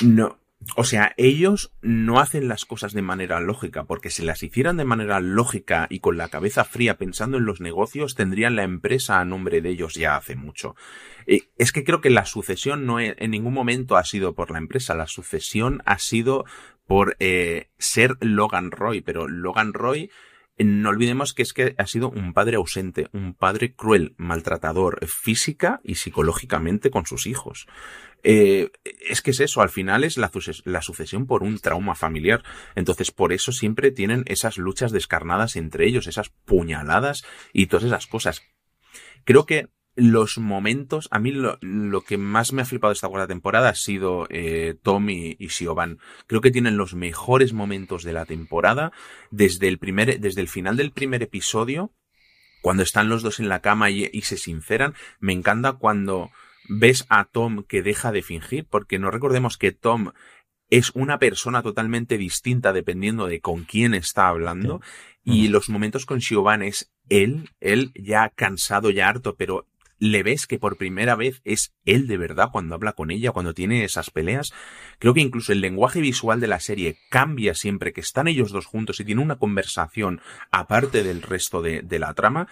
no, 0.00 0.38
o 0.76 0.84
sea, 0.84 1.12
ellos 1.18 1.70
no 1.82 2.18
hacen 2.18 2.48
las 2.48 2.64
cosas 2.64 2.94
de 2.94 3.02
manera 3.02 3.40
lógica, 3.40 3.84
porque 3.84 4.08
si 4.08 4.22
las 4.24 4.42
hicieran 4.42 4.78
de 4.78 4.86
manera 4.86 5.20
lógica 5.20 5.86
y 5.90 6.00
con 6.00 6.16
la 6.16 6.30
cabeza 6.30 6.64
fría 6.64 6.96
pensando 6.96 7.36
en 7.36 7.44
los 7.44 7.60
negocios, 7.60 8.14
tendrían 8.14 8.56
la 8.56 8.62
empresa 8.62 9.20
a 9.20 9.26
nombre 9.26 9.60
de 9.60 9.68
ellos 9.68 9.92
ya 9.96 10.16
hace 10.16 10.34
mucho. 10.34 10.74
Eh, 11.26 11.48
es 11.56 11.72
que 11.72 11.84
creo 11.84 12.00
que 12.00 12.10
la 12.10 12.26
sucesión 12.26 12.86
no 12.86 13.00
en 13.00 13.30
ningún 13.30 13.54
momento 13.54 13.96
ha 13.96 14.04
sido 14.04 14.34
por 14.34 14.50
la 14.50 14.58
empresa, 14.58 14.94
la 14.94 15.06
sucesión 15.06 15.82
ha 15.86 15.98
sido 15.98 16.44
por 16.86 17.16
eh, 17.18 17.68
ser 17.78 18.16
Logan 18.20 18.70
Roy, 18.70 19.00
pero 19.00 19.28
Logan 19.28 19.72
Roy 19.72 20.10
no 20.56 20.90
olvidemos 20.90 21.34
que 21.34 21.42
es 21.42 21.52
que 21.52 21.74
ha 21.78 21.86
sido 21.86 22.10
un 22.10 22.32
padre 22.32 22.56
ausente, 22.56 23.08
un 23.12 23.34
padre 23.34 23.74
cruel, 23.74 24.14
maltratador 24.18 25.04
física 25.06 25.80
y 25.82 25.96
psicológicamente 25.96 26.90
con 26.90 27.06
sus 27.06 27.26
hijos. 27.26 27.66
Eh, 28.22 28.70
es 29.00 29.20
que 29.20 29.32
es 29.32 29.40
eso, 29.40 29.62
al 29.62 29.68
final 29.68 30.04
es 30.04 30.16
la 30.16 30.82
sucesión 30.82 31.26
por 31.26 31.42
un 31.42 31.58
trauma 31.58 31.96
familiar. 31.96 32.44
Entonces, 32.76 33.10
por 33.10 33.32
eso 33.32 33.50
siempre 33.50 33.90
tienen 33.90 34.22
esas 34.26 34.56
luchas 34.56 34.92
descarnadas 34.92 35.56
entre 35.56 35.86
ellos, 35.86 36.06
esas 36.06 36.30
puñaladas 36.30 37.24
y 37.52 37.66
todas 37.66 37.84
esas 37.84 38.06
cosas. 38.06 38.42
Creo 39.24 39.46
que 39.46 39.68
los 39.96 40.38
momentos, 40.38 41.08
a 41.10 41.18
mí 41.18 41.30
lo, 41.30 41.58
lo 41.60 42.00
que 42.00 42.18
más 42.18 42.52
me 42.52 42.62
ha 42.62 42.64
flipado 42.64 42.92
esta 42.92 43.08
cuarta 43.08 43.28
temporada 43.28 43.68
ha 43.68 43.74
sido 43.74 44.26
eh, 44.30 44.74
Tom 44.82 45.08
y, 45.10 45.36
y 45.38 45.50
Siobhan. 45.50 45.98
Creo 46.26 46.40
que 46.40 46.50
tienen 46.50 46.76
los 46.76 46.94
mejores 46.94 47.52
momentos 47.52 48.02
de 48.02 48.12
la 48.12 48.26
temporada 48.26 48.92
desde 49.30 49.68
el 49.68 49.78
primer, 49.78 50.18
desde 50.20 50.40
el 50.40 50.48
final 50.48 50.76
del 50.76 50.90
primer 50.90 51.22
episodio, 51.22 51.92
cuando 52.62 52.82
están 52.82 53.08
los 53.08 53.22
dos 53.22 53.40
en 53.40 53.48
la 53.48 53.60
cama 53.60 53.90
y, 53.90 54.08
y 54.12 54.22
se 54.22 54.36
sinceran. 54.36 54.94
Me 55.20 55.32
encanta 55.32 55.74
cuando 55.74 56.30
ves 56.68 57.06
a 57.08 57.24
Tom 57.26 57.64
que 57.64 57.82
deja 57.82 58.10
de 58.10 58.22
fingir, 58.22 58.66
porque 58.68 58.98
no 58.98 59.10
recordemos 59.10 59.58
que 59.58 59.72
Tom 59.72 60.12
es 60.70 60.90
una 60.94 61.18
persona 61.18 61.62
totalmente 61.62 62.18
distinta 62.18 62.72
dependiendo 62.72 63.26
de 63.26 63.40
con 63.40 63.64
quién 63.64 63.94
está 63.94 64.28
hablando. 64.28 64.80
Y 65.22 65.48
los 65.48 65.68
momentos 65.68 66.04
con 66.04 66.20
Siobhan 66.20 66.62
es 66.62 66.90
él, 67.08 67.50
él 67.60 67.92
ya 67.94 68.30
cansado, 68.30 68.90
ya 68.90 69.08
harto, 69.08 69.36
pero 69.36 69.66
le 70.04 70.22
ves 70.22 70.46
que 70.46 70.58
por 70.58 70.76
primera 70.76 71.16
vez 71.16 71.40
es 71.44 71.72
él 71.86 72.06
de 72.06 72.18
verdad 72.18 72.50
cuando 72.52 72.74
habla 72.74 72.92
con 72.92 73.10
ella, 73.10 73.32
cuando 73.32 73.54
tiene 73.54 73.84
esas 73.84 74.10
peleas. 74.10 74.52
Creo 74.98 75.14
que 75.14 75.22
incluso 75.22 75.52
el 75.52 75.62
lenguaje 75.62 76.02
visual 76.02 76.40
de 76.40 76.46
la 76.46 76.60
serie 76.60 76.98
cambia 77.08 77.54
siempre 77.54 77.94
que 77.94 78.02
están 78.02 78.28
ellos 78.28 78.52
dos 78.52 78.66
juntos 78.66 79.00
y 79.00 79.06
tienen 79.06 79.24
una 79.24 79.38
conversación 79.38 80.20
aparte 80.50 81.04
del 81.04 81.22
resto 81.22 81.62
de, 81.62 81.80
de 81.80 81.98
la 81.98 82.12
trama. 82.12 82.48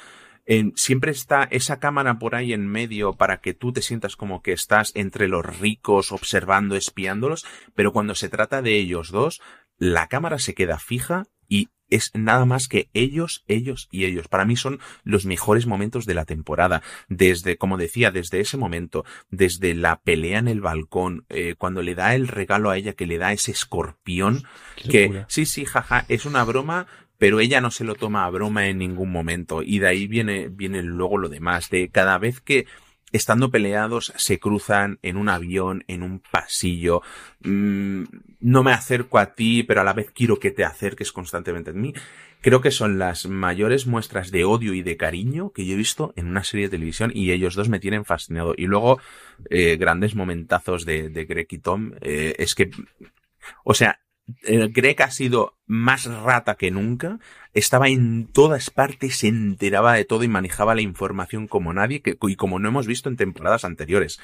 Siempre 0.77 1.12
está 1.12 1.45
esa 1.45 1.79
cámara 1.79 2.19
por 2.19 2.37
ahí 2.37 2.55
en 2.55 2.67
medio 2.67 3.12
para 3.12 3.43
que 3.43 3.53
tú 3.53 3.71
te 3.71 3.83
sientas 3.83 4.17
como 4.17 4.41
que 4.41 4.53
estás 4.53 4.91
entre 4.95 5.29
los 5.29 5.45
ricos 5.45 6.11
observando, 6.11 6.75
espiándolos, 6.75 7.45
pero 7.75 7.93
cuando 7.93 8.15
se 8.15 8.31
trata 8.31 8.62
de 8.62 8.79
ellos 8.79 9.11
dos, 9.11 9.43
la 9.77 10.09
cámara 10.09 10.38
se 10.38 10.55
queda 10.55 10.79
fija 10.79 11.25
y 11.49 11.69
es 11.95 12.11
nada 12.15 12.45
más 12.45 12.69
que 12.69 12.89
ellos, 12.95 13.45
ellos 13.49 13.89
y 13.91 14.05
ellos. 14.05 14.29
Para 14.29 14.45
mí 14.45 14.57
son 14.57 14.81
los 15.05 15.27
mejores 15.27 15.67
momentos 15.67 16.07
de 16.07 16.15
la 16.15 16.25
temporada. 16.25 16.83
Desde, 17.09 17.57
como 17.57 17.77
decía, 17.77 18.11
desde 18.11 18.41
ese 18.41 18.57
momento, 18.57 19.05
desde 19.31 19.75
la 19.75 20.01
pelea 20.01 20.39
en 20.39 20.49
el 20.49 20.61
balcón, 20.61 21.25
eh, 21.29 21.55
cuando 21.59 21.83
le 21.83 21.95
da 21.95 22.15
el 22.15 22.29
regalo 22.29 22.71
a 22.71 22.77
ella 22.77 22.95
que 22.95 23.07
le 23.07 23.19
da 23.19 23.33
ese 23.33 23.53
escorpión, 23.53 24.45
Qué 24.77 24.89
que 24.89 25.03
locura. 25.03 25.27
sí, 25.29 25.47
sí, 25.47 25.65
jaja, 25.65 26.05
es 26.09 26.25
una 26.25 26.45
broma, 26.45 26.87
pero 27.19 27.41
ella 27.41 27.61
no 27.61 27.71
se 27.71 27.85
lo 27.85 27.95
toma 27.95 28.25
a 28.25 28.31
broma 28.31 28.67
en 28.67 28.79
ningún 28.79 29.13
momento. 29.13 29.63
Y 29.63 29.79
de 29.79 29.89
ahí 29.89 30.07
viene, 30.09 30.49
viene 30.49 30.83
luego 30.83 31.19
lo 31.19 31.29
demás, 31.29 31.71
de 31.71 31.89
cada 31.89 32.19
vez 32.19 32.41
que 32.41 32.67
estando 33.12 33.51
peleados 33.51 34.12
se 34.16 34.38
cruzan 34.38 34.98
en 35.03 35.16
un 35.16 35.29
avión, 35.29 35.85
en 35.88 36.03
un 36.03 36.20
pasillo, 36.20 37.03
mm, 37.40 38.05
no 38.40 38.62
me 38.62 38.72
acerco 38.72 39.18
a 39.18 39.35
ti, 39.35 39.62
pero 39.62 39.81
a 39.81 39.85
la 39.85 39.92
vez 39.92 40.11
quiero 40.12 40.38
que 40.38 40.51
te 40.51 40.64
acerques 40.64 41.12
constantemente 41.12 41.70
a 41.70 41.75
mí. 41.75 41.94
Creo 42.40 42.61
que 42.61 42.72
son 42.72 42.98
las 42.98 43.27
mayores 43.27 43.87
muestras 43.87 44.33
de 44.33 44.44
odio 44.44 44.75
y 44.75 44.83
de 44.83 44.96
cariño 44.96 45.53
que 45.53 45.64
yo 45.64 45.75
he 45.75 45.77
visto 45.77 46.12
en 46.16 46.27
una 46.27 46.42
serie 46.42 46.66
de 46.66 46.70
televisión 46.70 47.12
y 47.14 47.31
ellos 47.31 47.55
dos 47.55 47.68
me 47.68 47.79
tienen 47.79 48.05
fascinado. 48.05 48.55
Y 48.57 48.66
luego, 48.66 48.98
eh, 49.48 49.77
grandes 49.77 50.16
momentazos 50.16 50.85
de, 50.85 51.09
de 51.09 51.25
Greg 51.25 51.46
y 51.51 51.59
Tom, 51.59 51.92
eh, 52.01 52.35
es 52.38 52.57
que, 52.57 52.70
o 53.62 53.75
sea, 53.75 54.01
Greg 54.27 55.03
ha 55.03 55.11
sido 55.11 55.59
más 55.67 56.07
rata 56.07 56.55
que 56.55 56.71
nunca, 56.71 57.19
estaba 57.55 57.89
en 57.89 58.27
todas 58.27 58.71
partes, 58.71 59.17
se 59.17 59.29
enteraba 59.29 59.95
de 59.95 60.05
todo 60.05 60.25
y 60.25 60.29
manejaba 60.29 60.75
la 60.75 60.83
información 60.83 61.49
como 61.49 61.73
nadie 61.73 62.03
que, 62.03 62.17
y 62.21 62.37
como 62.37 62.59
no 62.59 62.69
hemos 62.69 62.87
visto 62.87 63.09
en 63.09 63.17
temporadas 63.17 63.65
anteriores. 63.65 64.21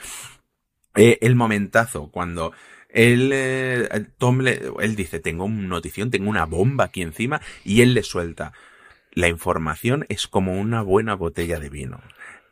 Eh, 0.95 1.19
el 1.21 1.37
momentazo 1.37 2.11
cuando 2.11 2.53
él, 2.89 3.31
eh, 3.33 3.89
Tom 4.19 4.41
le, 4.41 4.61
él 4.81 4.97
dice, 4.97 5.21
tengo 5.21 5.45
una 5.45 5.69
notición, 5.69 6.11
tengo 6.11 6.31
una 6.31 6.47
bomba 6.47 6.85
aquí 6.85 7.03
encima 7.03 7.41
y 7.65 7.83
él 7.83 7.95
le 7.95 8.03
suelta. 8.03 8.53
La 9.13 9.29
información 9.29 10.07
es 10.09 10.27
como 10.27 10.59
una 10.59 10.83
buena 10.83 11.15
botella 11.15 11.61
de 11.61 11.71
vino. 11.71 12.01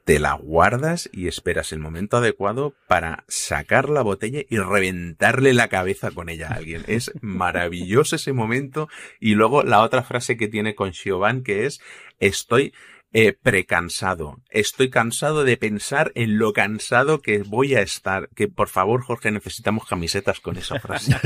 Te 0.06 0.20
la 0.20 0.34
guardas 0.34 1.10
y 1.12 1.26
esperas 1.26 1.72
el 1.72 1.80
momento 1.80 2.18
adecuado 2.18 2.76
para 2.86 3.24
sacar 3.26 3.88
la 3.88 4.02
botella 4.02 4.42
y 4.48 4.56
reventarle 4.56 5.52
la 5.52 5.66
cabeza 5.66 6.12
con 6.12 6.28
ella 6.28 6.46
a 6.46 6.54
alguien. 6.54 6.84
Es 6.86 7.10
maravilloso 7.22 8.14
ese 8.14 8.32
momento. 8.32 8.88
Y 9.18 9.34
luego 9.34 9.64
la 9.64 9.82
otra 9.82 10.04
frase 10.04 10.36
que 10.36 10.46
tiene 10.46 10.76
con 10.76 10.94
Siobhan 10.94 11.42
que 11.42 11.66
es, 11.66 11.80
estoy 12.20 12.72
eh, 13.12 13.32
precansado. 13.32 14.40
Estoy 14.48 14.90
cansado 14.90 15.42
de 15.42 15.56
pensar 15.56 16.12
en 16.14 16.38
lo 16.38 16.52
cansado 16.52 17.20
que 17.20 17.42
voy 17.42 17.74
a 17.74 17.80
estar. 17.80 18.28
Que 18.36 18.46
por 18.46 18.68
favor, 18.68 19.02
Jorge, 19.02 19.32
necesitamos 19.32 19.88
camisetas 19.88 20.38
con 20.38 20.56
esa 20.56 20.78
frase. 20.78 21.16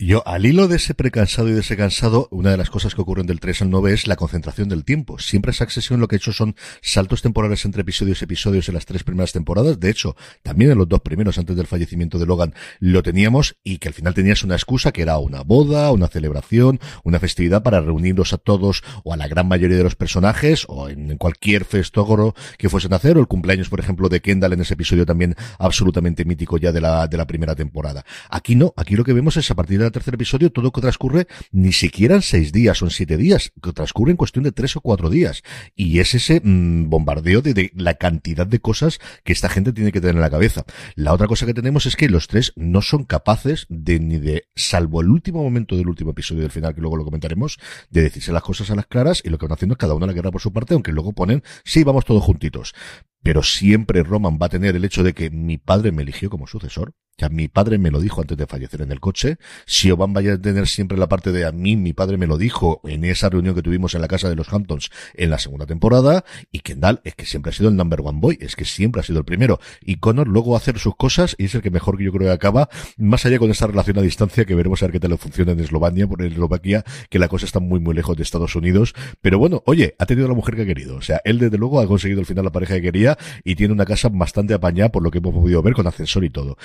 Yo, 0.00 0.26
al 0.26 0.44
hilo 0.44 0.66
de 0.66 0.76
ese 0.76 0.92
precansado 0.92 1.48
y 1.48 1.52
de 1.52 1.60
ese 1.60 1.76
cansado, 1.76 2.26
una 2.32 2.50
de 2.50 2.56
las 2.56 2.68
cosas 2.68 2.96
que 2.96 3.00
ocurren 3.00 3.26
del 3.26 3.38
3 3.38 3.62
al 3.62 3.70
9 3.70 3.92
es 3.92 4.08
la 4.08 4.16
concentración 4.16 4.68
del 4.68 4.84
tiempo. 4.84 5.20
Siempre 5.20 5.52
Succession 5.52 6.00
lo 6.00 6.08
que 6.08 6.16
ha 6.16 6.18
hecho 6.18 6.32
son 6.32 6.56
saltos 6.82 7.22
temporales 7.22 7.64
entre 7.64 7.82
episodios 7.82 8.20
y 8.20 8.24
episodios 8.24 8.68
en 8.68 8.74
las 8.74 8.86
tres 8.86 9.04
primeras 9.04 9.32
temporadas. 9.32 9.78
De 9.78 9.90
hecho, 9.90 10.16
también 10.42 10.72
en 10.72 10.78
los 10.78 10.88
dos 10.88 11.00
primeros, 11.00 11.38
antes 11.38 11.54
del 11.54 11.68
fallecimiento 11.68 12.18
de 12.18 12.26
Logan, 12.26 12.54
lo 12.80 13.04
teníamos 13.04 13.56
y 13.62 13.78
que 13.78 13.86
al 13.86 13.94
final 13.94 14.14
tenías 14.14 14.42
una 14.42 14.56
excusa 14.56 14.90
que 14.90 15.02
era 15.02 15.16
una 15.18 15.42
boda, 15.42 15.92
una 15.92 16.08
celebración, 16.08 16.80
una 17.04 17.20
festividad 17.20 17.62
para 17.62 17.80
reunirlos 17.80 18.32
a 18.32 18.38
todos 18.38 18.82
o 19.04 19.14
a 19.14 19.16
la 19.16 19.28
gran 19.28 19.46
mayoría 19.46 19.76
de 19.76 19.84
los 19.84 19.94
personajes 19.94 20.64
o 20.68 20.88
en 20.88 21.16
cualquier 21.18 21.64
festógoro 21.64 22.34
que 22.58 22.68
fuesen 22.68 22.94
a 22.94 22.96
hacer 22.96 23.16
o 23.16 23.20
el 23.20 23.28
cumpleaños, 23.28 23.68
por 23.68 23.78
ejemplo, 23.78 24.08
de 24.08 24.20
Kendall 24.20 24.54
en 24.54 24.62
ese 24.62 24.74
episodio 24.74 25.06
también 25.06 25.36
absolutamente 25.60 26.24
mítico 26.24 26.58
ya 26.58 26.72
de 26.72 26.80
la, 26.80 27.06
de 27.06 27.16
la 27.16 27.28
primera 27.28 27.54
temporada. 27.54 28.04
Aquí 28.28 28.56
no, 28.56 28.74
aquí 28.76 28.96
lo 28.96 29.04
que 29.04 29.12
vemos 29.12 29.36
es 29.36 29.48
a 29.52 29.54
partir 29.54 29.83
del 29.86 29.92
tercer 29.92 30.14
episodio 30.14 30.50
todo 30.50 30.72
que 30.72 30.80
transcurre 30.80 31.26
ni 31.52 31.72
siquiera 31.72 32.16
en 32.16 32.22
seis 32.22 32.52
días 32.52 32.82
o 32.82 32.86
en 32.86 32.90
siete 32.90 33.16
días, 33.16 33.52
que 33.62 33.72
transcurre 33.72 34.10
en 34.10 34.16
cuestión 34.16 34.44
de 34.44 34.52
tres 34.52 34.76
o 34.76 34.80
cuatro 34.80 35.10
días. 35.10 35.42
Y 35.74 35.98
es 36.00 36.14
ese 36.14 36.40
mm, 36.42 36.88
bombardeo 36.90 37.42
de, 37.42 37.70
la 37.74 37.94
cantidad 37.94 38.46
de 38.46 38.60
cosas 38.60 38.98
que 39.24 39.32
esta 39.32 39.48
gente 39.48 39.72
tiene 39.72 39.92
que 39.92 40.00
tener 40.00 40.16
en 40.16 40.20
la 40.20 40.30
cabeza. 40.30 40.64
La 40.94 41.12
otra 41.12 41.26
cosa 41.26 41.46
que 41.46 41.54
tenemos 41.54 41.86
es 41.86 41.96
que 41.96 42.08
los 42.08 42.28
tres 42.28 42.52
no 42.56 42.82
son 42.82 43.04
capaces 43.04 43.66
de 43.68 44.00
ni 44.00 44.18
de, 44.18 44.48
salvo 44.54 45.00
el 45.00 45.08
último 45.08 45.42
momento 45.42 45.76
del 45.76 45.88
último 45.88 46.10
episodio 46.12 46.42
del 46.42 46.50
final, 46.50 46.74
que 46.74 46.80
luego 46.80 46.96
lo 46.96 47.04
comentaremos, 47.04 47.58
de 47.90 48.02
decirse 48.02 48.32
las 48.32 48.42
cosas 48.42 48.70
a 48.70 48.74
las 48.74 48.86
claras 48.86 49.22
y 49.24 49.30
lo 49.30 49.38
que 49.38 49.46
van 49.46 49.54
haciendo 49.54 49.74
es 49.74 49.78
cada 49.78 49.94
uno 49.94 50.04
a 50.04 50.08
la 50.08 50.12
guerra 50.12 50.30
por 50.30 50.40
su 50.40 50.52
parte, 50.52 50.74
aunque 50.74 50.92
luego 50.92 51.12
ponen, 51.12 51.42
sí, 51.64 51.84
vamos 51.84 52.04
todos 52.04 52.22
juntitos. 52.22 52.74
Pero 53.22 53.42
siempre 53.42 54.02
Roman 54.02 54.38
va 54.40 54.46
a 54.46 54.50
tener 54.50 54.76
el 54.76 54.84
hecho 54.84 55.02
de 55.02 55.14
que 55.14 55.30
mi 55.30 55.56
padre 55.56 55.92
me 55.92 56.02
eligió 56.02 56.28
como 56.28 56.46
sucesor. 56.46 56.92
Ya 57.16 57.28
mi 57.28 57.46
padre 57.46 57.78
me 57.78 57.92
lo 57.92 58.00
dijo 58.00 58.20
antes 58.20 58.36
de 58.36 58.46
fallecer 58.46 58.82
en 58.82 58.90
el 58.90 58.98
coche. 58.98 59.36
Siobhan 59.66 60.12
vaya 60.12 60.34
a 60.34 60.38
tener 60.38 60.66
siempre 60.66 60.98
la 60.98 61.08
parte 61.08 61.30
de 61.30 61.46
a 61.46 61.52
mí, 61.52 61.76
mi 61.76 61.92
padre 61.92 62.16
me 62.16 62.26
lo 62.26 62.38
dijo 62.38 62.80
en 62.84 63.04
esa 63.04 63.28
reunión 63.28 63.54
que 63.54 63.62
tuvimos 63.62 63.94
en 63.94 64.00
la 64.00 64.08
casa 64.08 64.28
de 64.28 64.34
los 64.34 64.52
Hamptons 64.52 64.90
en 65.14 65.30
la 65.30 65.38
segunda 65.38 65.64
temporada. 65.64 66.24
Y 66.50 66.60
Kendall 66.60 67.00
es 67.04 67.14
que 67.14 67.24
siempre 67.24 67.50
ha 67.50 67.52
sido 67.52 67.68
el 67.68 67.76
number 67.76 68.00
one 68.02 68.18
boy, 68.20 68.38
es 68.40 68.56
que 68.56 68.64
siempre 68.64 69.00
ha 69.00 69.04
sido 69.04 69.20
el 69.20 69.24
primero. 69.24 69.60
Y 69.80 69.96
Connor 69.96 70.26
luego 70.26 70.54
a 70.54 70.58
hacer 70.58 70.78
sus 70.80 70.96
cosas 70.96 71.36
y 71.38 71.44
es 71.44 71.54
el 71.54 71.62
que 71.62 71.70
mejor 71.70 71.96
que 71.96 72.04
yo 72.04 72.12
creo 72.12 72.28
que 72.28 72.32
acaba, 72.32 72.68
más 72.96 73.24
allá 73.26 73.38
con 73.38 73.50
esta 73.50 73.68
relación 73.68 73.96
a 73.98 74.02
distancia 74.02 74.44
que 74.44 74.54
veremos 74.56 74.82
a 74.82 74.86
ver 74.86 74.92
qué 74.92 75.00
tal 75.00 75.16
funciona 75.16 75.52
en 75.52 75.60
Eslovenia, 75.60 76.08
por 76.08 76.20
Eslovaquia, 76.22 76.84
que 77.10 77.20
la 77.20 77.28
cosa 77.28 77.46
está 77.46 77.60
muy 77.60 77.78
muy 77.78 77.94
lejos 77.94 78.16
de 78.16 78.24
Estados 78.24 78.56
Unidos. 78.56 78.92
Pero 79.20 79.38
bueno, 79.38 79.62
oye, 79.66 79.94
ha 80.00 80.06
tenido 80.06 80.26
la 80.26 80.34
mujer 80.34 80.56
que 80.56 80.62
ha 80.62 80.66
querido. 80.66 80.96
O 80.96 81.02
sea, 81.02 81.20
él 81.24 81.38
desde 81.38 81.58
luego 81.58 81.80
ha 81.80 81.86
conseguido 81.86 82.20
al 82.20 82.26
final 82.26 82.44
la 82.44 82.52
pareja 82.52 82.74
que 82.74 82.82
quería 82.82 83.16
y 83.44 83.54
tiene 83.54 83.72
una 83.72 83.84
casa 83.84 84.08
bastante 84.10 84.54
apañada 84.54 84.90
por 84.90 85.02
lo 85.02 85.12
que 85.12 85.18
hemos 85.18 85.32
podido 85.32 85.62
ver 85.62 85.74
con 85.74 85.86
ascensor 85.86 86.24
y 86.24 86.30
todo. 86.30 86.56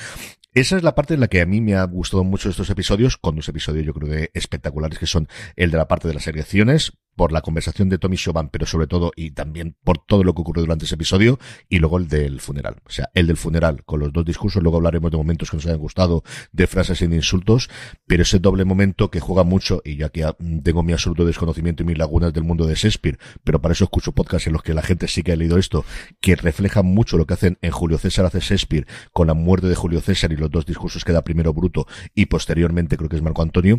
Esa 0.53 0.77
es 0.77 0.83
la 0.83 0.95
parte 0.95 1.13
en 1.13 1.19
la 1.19 1.27
que 1.27 1.41
a 1.41 1.45
mí 1.45 1.61
me 1.61 1.75
ha 1.75 1.83
gustado 1.83 2.23
mucho 2.23 2.49
estos 2.49 2.69
episodios, 2.71 3.17
con 3.17 3.35
dos 3.35 3.47
episodios 3.49 3.85
yo 3.85 3.93
creo 3.93 4.09
que 4.09 4.31
espectaculares 4.33 4.97
que 4.97 5.05
son 5.05 5.27
el 5.55 5.69
de 5.69 5.77
la 5.77 5.87
parte 5.87 6.07
de 6.07 6.15
las 6.15 6.25
elecciones, 6.25 6.93
por 7.19 7.33
la 7.33 7.41
conversación 7.41 7.89
de 7.89 7.97
Tommy 7.97 8.15
Siobhan, 8.15 8.47
pero 8.47 8.65
sobre 8.65 8.87
todo 8.87 9.11
y 9.13 9.31
también 9.31 9.75
por 9.83 9.97
todo 9.97 10.23
lo 10.23 10.33
que 10.33 10.39
ocurrió 10.39 10.63
durante 10.63 10.85
ese 10.85 10.95
episodio, 10.95 11.37
y 11.67 11.79
luego 11.79 11.97
el 11.97 12.07
del 12.07 12.39
funeral. 12.39 12.77
O 12.85 12.91
sea, 12.91 13.09
el 13.13 13.27
del 13.27 13.35
funeral, 13.35 13.83
con 13.83 13.99
los 13.99 14.13
dos 14.13 14.23
discursos, 14.23 14.63
luego 14.63 14.77
hablaremos 14.77 15.11
de 15.11 15.17
momentos 15.17 15.51
que 15.51 15.57
nos 15.57 15.65
hayan 15.65 15.79
gustado, 15.79 16.23
de 16.53 16.65
frases 16.65 17.01
y 17.01 17.07
de 17.07 17.17
insultos, 17.17 17.69
pero 18.07 18.23
ese 18.23 18.39
doble 18.39 18.63
momento 18.63 19.11
que 19.11 19.19
juega 19.19 19.43
mucho, 19.43 19.81
y 19.83 19.97
ya 19.97 20.07
que 20.07 20.25
tengo 20.63 20.81
mi 20.81 20.93
absoluto 20.93 21.25
desconocimiento 21.25 21.83
y 21.83 21.87
mis 21.87 21.97
lagunas 21.97 22.31
del 22.31 22.45
mundo 22.45 22.65
de 22.65 22.75
Shakespeare, 22.75 23.19
pero 23.43 23.61
para 23.61 23.73
eso 23.73 23.83
escucho 23.83 24.13
podcasts 24.13 24.47
en 24.47 24.53
los 24.53 24.63
que 24.63 24.73
la 24.73 24.81
gente 24.81 25.09
sí 25.09 25.21
que 25.21 25.33
ha 25.33 25.35
leído 25.35 25.57
esto, 25.57 25.83
que 26.21 26.37
refleja 26.37 26.83
mucho 26.83 27.17
lo 27.17 27.27
que 27.27 27.33
hacen 27.33 27.57
en 27.61 27.71
Julio 27.71 27.97
César 27.97 28.27
hace 28.27 28.39
Shakespeare, 28.39 28.87
con 29.11 29.27
la 29.27 29.33
muerte 29.33 29.67
de 29.67 29.75
Julio 29.75 29.99
César 29.99 30.31
y 30.31 30.37
los 30.37 30.49
dos 30.49 30.65
discursos 30.65 31.03
que 31.03 31.11
da 31.11 31.25
primero 31.25 31.53
Bruto 31.53 31.85
y 32.15 32.27
posteriormente 32.27 32.95
creo 32.95 33.09
que 33.09 33.17
es 33.17 33.21
Marco 33.21 33.41
Antonio, 33.41 33.77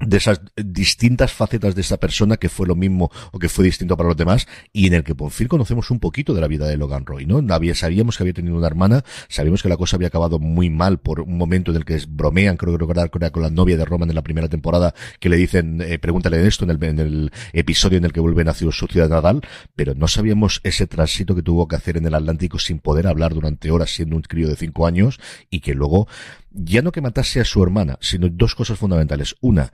de 0.00 0.16
esas 0.16 0.40
distintas 0.56 1.32
facetas 1.32 1.74
de 1.74 1.80
esa 1.80 1.98
persona 1.98 2.36
que 2.36 2.48
fue 2.48 2.66
lo 2.66 2.74
mismo 2.74 3.10
o 3.32 3.38
que 3.38 3.48
fue 3.48 3.64
distinto 3.64 3.96
para 3.96 4.08
los 4.08 4.16
demás 4.16 4.46
y 4.72 4.86
en 4.86 4.94
el 4.94 5.04
que 5.04 5.14
por 5.14 5.30
fin 5.30 5.48
conocemos 5.48 5.90
un 5.90 6.00
poquito 6.00 6.34
de 6.34 6.40
la 6.40 6.48
vida 6.48 6.66
de 6.66 6.76
Logan 6.76 7.06
Roy, 7.06 7.26
¿no? 7.26 7.40
sabíamos 7.74 8.16
que 8.16 8.22
había 8.22 8.32
tenido 8.32 8.56
una 8.56 8.66
hermana, 8.66 9.04
sabíamos 9.28 9.62
que 9.62 9.68
la 9.68 9.76
cosa 9.76 9.96
había 9.96 10.08
acabado 10.08 10.38
muy 10.38 10.68
mal 10.70 10.98
por 10.98 11.20
un 11.20 11.36
momento 11.38 11.70
en 11.70 11.78
el 11.78 11.84
que 11.84 12.00
bromean, 12.08 12.56
creo 12.56 12.72
que 12.72 12.78
recordar 12.78 13.10
con 13.10 13.42
la 13.42 13.50
novia 13.50 13.76
de 13.76 13.84
Roman 13.84 14.08
en 14.08 14.16
la 14.16 14.22
primera 14.22 14.48
temporada, 14.48 14.94
que 15.20 15.28
le 15.28 15.36
dicen, 15.36 15.80
eh, 15.80 15.98
pregúntale 15.98 16.44
esto 16.46 16.64
en 16.64 16.70
el, 16.70 16.84
en 16.84 16.98
el 16.98 17.32
episodio 17.52 17.98
en 17.98 18.04
el 18.04 18.12
que 18.12 18.20
vuelven 18.20 18.48
a 18.48 18.54
su 18.54 18.70
ciudad 18.72 19.08
natal, 19.08 19.42
pero 19.76 19.94
no 19.94 20.08
sabíamos 20.08 20.60
ese 20.64 20.86
tránsito 20.86 21.34
que 21.34 21.42
tuvo 21.42 21.68
que 21.68 21.76
hacer 21.76 21.96
en 21.96 22.06
el 22.06 22.14
Atlántico 22.14 22.58
sin 22.58 22.78
poder 22.78 23.06
hablar 23.06 23.34
durante 23.34 23.70
horas 23.70 23.90
siendo 23.90 24.16
un 24.16 24.22
crío 24.22 24.48
de 24.48 24.56
cinco 24.56 24.86
años 24.86 25.20
y 25.50 25.60
que 25.60 25.74
luego 25.74 26.08
ya 26.54 26.82
no 26.82 26.92
que 26.92 27.00
matase 27.00 27.40
a 27.40 27.44
su 27.44 27.62
hermana, 27.62 27.98
sino 28.00 28.28
dos 28.30 28.54
cosas 28.54 28.78
fundamentales. 28.78 29.36
Una, 29.40 29.72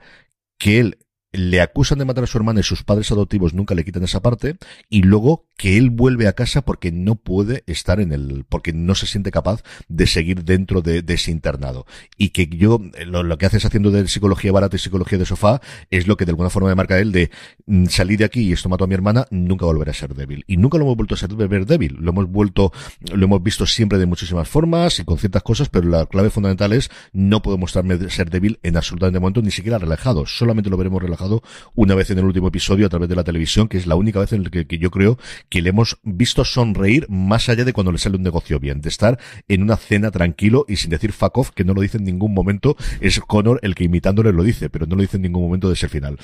que 0.57 0.79
él 0.79 0.97
le 1.33 1.61
acusan 1.61 1.99
de 1.99 2.05
matar 2.05 2.25
a 2.25 2.27
su 2.27 2.37
hermana 2.37 2.59
y 2.59 2.63
sus 2.63 2.83
padres 2.83 3.11
adoptivos 3.11 3.53
nunca 3.53 3.73
le 3.73 3.85
quitan 3.85 4.03
esa 4.03 4.21
parte 4.21 4.57
y 4.89 5.03
luego 5.03 5.45
que 5.55 5.77
él 5.77 5.89
vuelve 5.89 6.27
a 6.27 6.33
casa 6.33 6.63
porque 6.63 6.91
no 6.91 7.15
puede 7.15 7.63
estar 7.67 7.99
en 8.01 8.11
el 8.11 8.45
porque 8.49 8.73
no 8.73 8.95
se 8.95 9.05
siente 9.05 9.31
capaz 9.31 9.63
de 9.87 10.07
seguir 10.07 10.43
dentro 10.43 10.81
de, 10.81 11.03
ese 11.07 11.31
internado. 11.31 11.85
Y 12.17 12.29
que 12.29 12.47
yo 12.47 12.79
lo, 13.05 13.37
que 13.37 13.45
haces 13.45 13.63
haciendo 13.63 13.91
de 13.91 14.07
psicología 14.07 14.51
barata 14.51 14.75
y 14.75 14.79
psicología 14.79 15.17
de 15.17 15.25
sofá 15.25 15.61
es 15.89 16.07
lo 16.07 16.17
que 16.17 16.25
de 16.25 16.31
alguna 16.31 16.49
forma 16.49 16.69
me 16.69 16.75
marca 16.75 16.99
él 16.99 17.11
de 17.11 17.31
mm, 17.65 17.85
salir 17.85 18.19
de 18.19 18.25
aquí 18.25 18.41
y 18.41 18.53
esto 18.53 18.69
mató 18.69 18.83
a 18.83 18.87
mi 18.87 18.95
hermana 18.95 19.27
nunca 19.29 19.65
volverá 19.65 19.91
a 19.91 19.93
ser 19.93 20.15
débil. 20.15 20.43
Y 20.47 20.57
nunca 20.57 20.77
lo 20.77 20.85
hemos 20.85 20.97
vuelto 20.97 21.15
a 21.15 21.17
ser 21.17 21.29
débil. 21.29 21.95
Lo 21.99 22.09
hemos 22.11 22.27
vuelto 22.27 22.71
lo 23.13 23.23
hemos 23.23 23.43
visto 23.43 23.65
siempre 23.65 23.99
de 23.99 24.05
muchísimas 24.05 24.49
formas 24.49 24.99
y 24.99 25.05
con 25.05 25.17
ciertas 25.17 25.43
cosas 25.43 25.69
pero 25.69 25.87
la 25.87 26.05
clave 26.07 26.29
fundamental 26.29 26.73
es 26.73 26.89
no 27.13 27.41
puedo 27.41 27.57
mostrarme 27.57 28.09
ser 28.09 28.29
débil 28.29 28.59
en 28.63 28.77
absolutamente 28.77 29.19
momento 29.19 29.41
ni 29.41 29.51
siquiera 29.51 29.77
relajado. 29.77 30.25
Solamente 30.25 30.69
lo 30.69 30.77
veremos 30.77 31.01
relajado 31.01 31.20
una 31.75 31.95
vez 31.95 32.09
en 32.09 32.19
el 32.19 32.25
último 32.25 32.47
episodio 32.47 32.85
a 32.85 32.89
través 32.89 33.09
de 33.09 33.15
la 33.15 33.23
televisión, 33.23 33.67
que 33.67 33.77
es 33.77 33.87
la 33.87 33.95
única 33.95 34.19
vez 34.19 34.33
en 34.33 34.43
la 34.43 34.49
que, 34.49 34.65
yo 34.77 34.91
creo 34.91 35.17
que 35.49 35.61
le 35.61 35.69
hemos 35.69 35.99
visto 36.03 36.45
sonreír 36.45 37.05
más 37.09 37.49
allá 37.49 37.65
de 37.65 37.73
cuando 37.73 37.91
le 37.91 37.97
sale 37.97 38.17
un 38.17 38.23
negocio 38.23 38.59
bien, 38.59 38.81
de 38.81 38.89
estar 38.89 39.19
en 39.47 39.63
una 39.63 39.77
cena 39.77 40.11
tranquilo 40.11 40.65
y 40.67 40.77
sin 40.77 40.89
decir 40.89 41.11
fuck 41.11 41.37
off, 41.37 41.51
que 41.51 41.63
no 41.63 41.73
lo 41.73 41.81
dice 41.81 41.97
en 41.97 42.05
ningún 42.05 42.33
momento, 42.33 42.75
es 42.99 43.19
Connor 43.19 43.59
el 43.63 43.75
que 43.75 43.83
imitándole 43.83 44.31
lo 44.31 44.43
dice, 44.43 44.69
pero 44.69 44.85
no 44.85 44.95
lo 44.95 45.01
dice 45.01 45.17
en 45.17 45.23
ningún 45.23 45.43
momento 45.43 45.67
de 45.67 45.73
ese 45.73 45.89
final. 45.89 46.17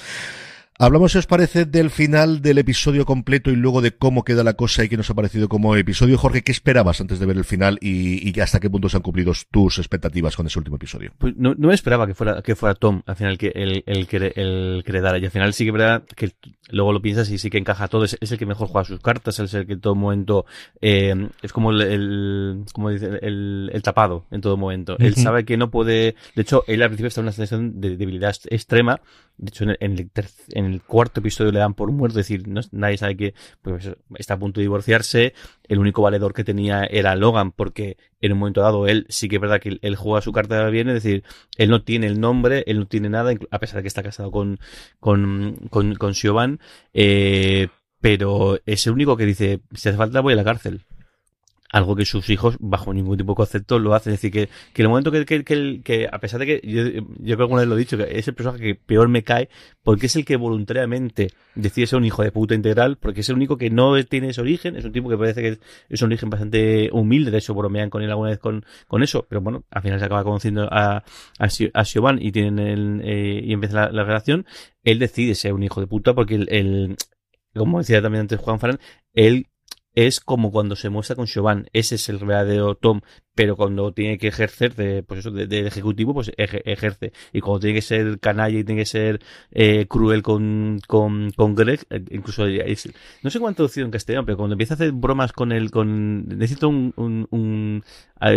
Hablamos, 0.80 1.12
si 1.12 1.18
os 1.18 1.26
parece, 1.26 1.66
del 1.66 1.90
final 1.90 2.44
del 2.44 2.60
episodio 2.60 3.04
completo 3.04 3.50
y 3.50 3.56
luego 3.56 3.82
de 3.82 3.94
cómo 3.94 4.24
queda 4.24 4.44
la 4.44 4.54
cosa 4.54 4.84
y 4.84 4.90
qué 4.90 4.96
nos 4.96 5.10
ha 5.10 5.16
parecido 5.16 5.50
como 5.50 5.76
episodio. 5.76 6.20
Jorge, 6.20 6.44
¿qué 6.44 6.52
esperabas 6.52 7.02
antes 7.02 7.18
de 7.18 7.26
ver 7.26 7.36
el 7.36 7.46
final 7.46 7.80
y, 7.82 8.30
y 8.30 8.40
hasta 8.42 8.60
qué 8.60 8.70
punto 8.70 8.88
se 8.88 8.98
han 8.98 9.02
cumplido 9.02 9.34
tus 9.50 9.80
expectativas 9.80 10.36
con 10.36 10.46
ese 10.46 10.60
último 10.60 10.76
episodio? 10.76 11.14
Pues 11.18 11.36
no, 11.36 11.56
no 11.58 11.72
esperaba 11.72 12.06
que 12.06 12.14
fuera, 12.14 12.44
que 12.44 12.56
fuera 12.56 12.76
Tom 12.76 13.02
al 13.08 13.16
final 13.16 13.40
que 13.40 13.48
el, 13.56 13.84
el, 13.88 14.06
que, 14.06 14.18
el 14.36 14.84
que 14.86 14.92
Y 14.92 15.26
al 15.26 15.32
final 15.32 15.52
sí 15.54 15.66
que 15.66 15.72
verdad 15.72 16.04
que 16.16 16.34
luego 16.70 16.94
lo 16.94 17.02
piensas 17.02 17.32
y 17.32 17.40
sí 17.40 17.50
que 17.50 17.58
encaja 17.58 17.88
todo. 17.88 18.04
Es, 18.04 18.16
el 18.22 18.38
que 18.38 18.46
mejor 18.46 18.68
juega 18.68 18.86
sus 18.86 19.00
cartas, 19.00 19.40
es 19.40 19.56
el 19.56 19.66
que 19.66 19.74
en 19.74 19.82
todo 19.82 19.96
momento 19.96 20.46
eh, 20.80 21.28
es 21.42 21.54
como 21.54 21.72
el, 21.72 22.66
como 22.72 22.92
dice, 22.92 23.18
el, 23.24 23.72
el, 23.74 23.82
tapado 23.82 24.28
en 24.30 24.42
todo 24.42 24.58
momento. 24.58 24.96
Él 25.00 25.16
sabe 25.16 25.44
que 25.44 25.58
no 25.58 25.72
puede. 25.72 26.14
De 26.36 26.44
hecho, 26.44 26.64
él 26.68 26.84
al 26.84 26.90
principio 26.90 27.08
está 27.08 27.22
en 27.22 27.26
una 27.26 27.32
situación 27.32 27.82
de 27.82 27.98
debilidad 27.98 28.36
extrema. 28.52 29.02
De 29.38 29.50
hecho, 29.50 29.66
en 29.66 29.70
el, 29.72 30.10
en 30.50 30.66
el 30.66 30.67
cuarto 30.82 31.20
episodio 31.20 31.52
le 31.52 31.60
dan 31.60 31.74
por 31.74 31.92
muerto, 31.92 32.20
es 32.20 32.28
decir, 32.28 32.48
nadie 32.72 32.98
sabe 32.98 33.18
que 33.18 33.34
pues, 33.62 33.92
está 34.16 34.36
a 34.36 34.40
punto 34.40 34.60
de 34.60 34.64
divorciarse, 34.64 35.34
el 35.68 35.80
único 35.80 36.02
valedor 36.02 36.34
que 36.34 36.44
tenía 36.44 36.84
era 36.84 37.16
Logan, 37.16 37.52
porque 37.52 37.98
en 38.22 38.34
un 38.34 38.40
momento 38.40 38.62
dado 38.62 38.88
él 38.88 39.06
sí 39.10 39.30
que 39.30 39.36
es 39.36 39.42
verdad 39.42 39.60
que 39.60 39.80
él 39.82 39.96
juega 39.96 40.22
su 40.22 40.32
carta 40.32 40.64
de 40.64 40.72
bien, 40.72 40.88
es 40.90 40.96
decir, 40.96 41.24
él 41.58 41.70
no 41.70 41.84
tiene 41.84 42.08
el 42.08 42.20
nombre, 42.20 42.64
él 42.68 42.80
no 42.80 42.88
tiene 42.88 43.10
nada, 43.10 43.34
a 43.52 43.60
pesar 43.60 43.78
de 43.78 43.82
que 43.84 43.88
está 43.88 44.04
casado 44.04 44.32
con, 44.32 44.60
con, 45.00 45.56
con, 45.70 45.96
con 45.96 46.14
Siobhan, 46.14 46.60
eh, 46.94 47.68
pero 48.02 48.60
es 48.66 48.86
el 48.88 48.94
único 48.94 49.18
que 49.18 49.26
dice, 49.26 49.62
si 49.74 49.90
hace 49.90 49.98
falta 49.98 50.22
voy 50.22 50.34
a 50.34 50.38
la 50.38 50.44
cárcel 50.44 50.86
algo 51.72 51.96
que 51.96 52.06
sus 52.06 52.30
hijos, 52.30 52.58
bajo 52.60 52.94
ningún 52.94 53.18
tipo 53.18 53.34
de 53.34 53.38
concepto, 53.38 53.80
lo 53.80 53.94
hacen. 53.94 54.14
Es 54.14 54.22
decir, 54.22 54.32
que, 54.32 54.50
que 54.74 54.82
el 54.82 54.90
momento 54.90 55.12
que, 55.12 55.26
que, 55.26 55.44
que, 55.44 55.82
que, 55.84 56.08
a 56.12 56.20
pesar 56.20 56.40
de 56.40 56.46
que, 56.46 56.62
yo, 56.64 56.84
yo 56.84 57.02
creo 57.36 57.38
que 57.38 57.44
alguna 57.44 57.62
vez 57.62 57.70
lo 57.70 57.76
he 57.76 57.80
dicho, 57.80 57.98
que 57.98 58.18
es 58.18 58.28
el 58.28 58.34
personaje 58.34 58.64
que 58.64 58.76
peor 58.76 59.10
me 59.10 59.24
cae, 59.24 59.50
porque 59.84 60.06
es 60.06 60.16
el 60.16 60.26
que 60.26 60.38
voluntariamente 60.38 61.32
decide 61.56 61.88
ser 61.88 61.98
un 61.98 62.06
hijo 62.06 62.24
de 62.24 62.32
puta 62.32 62.56
integral, 62.56 62.98
porque 62.98 63.22
es 63.22 63.30
el 63.30 63.36
único 63.36 63.58
que 63.58 63.70
no 63.70 64.02
tiene 64.06 64.30
ese 64.30 64.42
origen, 64.42 64.76
es 64.76 64.86
un 64.86 64.92
tipo 64.92 65.10
que 65.10 65.18
parece 65.18 65.42
que 65.42 65.60
es 65.90 66.02
un 66.02 66.08
origen 66.08 66.30
bastante 66.30 66.90
humilde, 66.92 67.32
de 67.32 67.38
hecho 67.40 67.54
bromean 67.54 67.90
con 67.90 68.02
él 68.02 68.10
alguna 68.10 68.30
vez 68.30 68.40
con, 68.40 68.66
con 68.88 69.04
eso, 69.04 69.26
pero 69.28 69.42
bueno, 69.42 69.64
al 69.72 69.82
final 69.82 70.00
se 70.00 70.06
acaba 70.06 70.24
conociendo 70.24 70.68
a, 70.72 70.98
a, 70.98 71.04
a 71.74 71.86
Siobhan 71.86 72.22
y 72.22 72.32
tienen 72.32 72.60
el, 72.60 73.02
eh, 73.04 73.42
y 73.44 73.54
empieza 73.54 73.76
la, 73.76 73.92
la, 73.92 74.04
relación, 74.04 74.46
él 74.84 75.00
decide 75.00 75.36
ser 75.36 75.54
un 75.54 75.64
hijo 75.64 75.82
de 75.82 75.88
puta 75.88 76.14
porque 76.14 76.36
el, 76.36 76.48
el 76.50 76.96
como 77.54 77.80
decía 77.80 78.02
también 78.02 78.22
antes 78.22 78.40
Juan 78.40 78.60
Farán, 78.60 78.80
él 79.14 79.48
es 79.98 80.20
como 80.20 80.52
cuando 80.52 80.76
se 80.76 80.90
muestra 80.90 81.16
con 81.16 81.26
Siobhan. 81.26 81.70
Ese 81.74 81.96
es 81.96 82.08
el 82.08 82.20
verdadero 82.20 82.76
Tom 82.76 83.02
pero 83.38 83.56
cuando 83.56 83.92
tiene 83.92 84.18
que 84.18 84.30
ejercer 84.30 84.74
de, 84.74 85.04
pues 85.04 85.20
eso, 85.20 85.30
de, 85.30 85.68
ejecutivo, 85.68 86.12
pues 86.12 86.32
ejerce. 86.38 87.14
Y 87.32 87.40
cuando 87.40 87.60
tiene 87.60 87.76
que 87.76 87.84
ser 87.84 88.20
canalla 88.20 88.58
y 88.58 88.64
tiene 88.64 88.82
que 88.82 88.88
ser 88.88 89.20
eh, 89.52 89.86
cruel 89.88 90.24
con, 90.24 90.80
con, 90.88 91.30
con 91.36 91.54
Greg, 91.54 91.82
eh, 91.92 92.04
incluso 92.10 92.48
no 92.48 93.30
sé 93.30 93.40
cuánto 93.40 93.58
traducido 93.58 93.86
en 93.86 93.92
castellano, 93.92 94.26
pero 94.26 94.38
cuando 94.38 94.56
empieza 94.56 94.74
a 94.74 94.76
hacer 94.76 94.92
bromas 94.92 95.34
con 95.34 95.52
él, 95.52 95.70
con, 95.70 96.28
necesito 96.28 96.68
un, 96.68 96.94
un, 96.96 97.28
un 97.30 97.84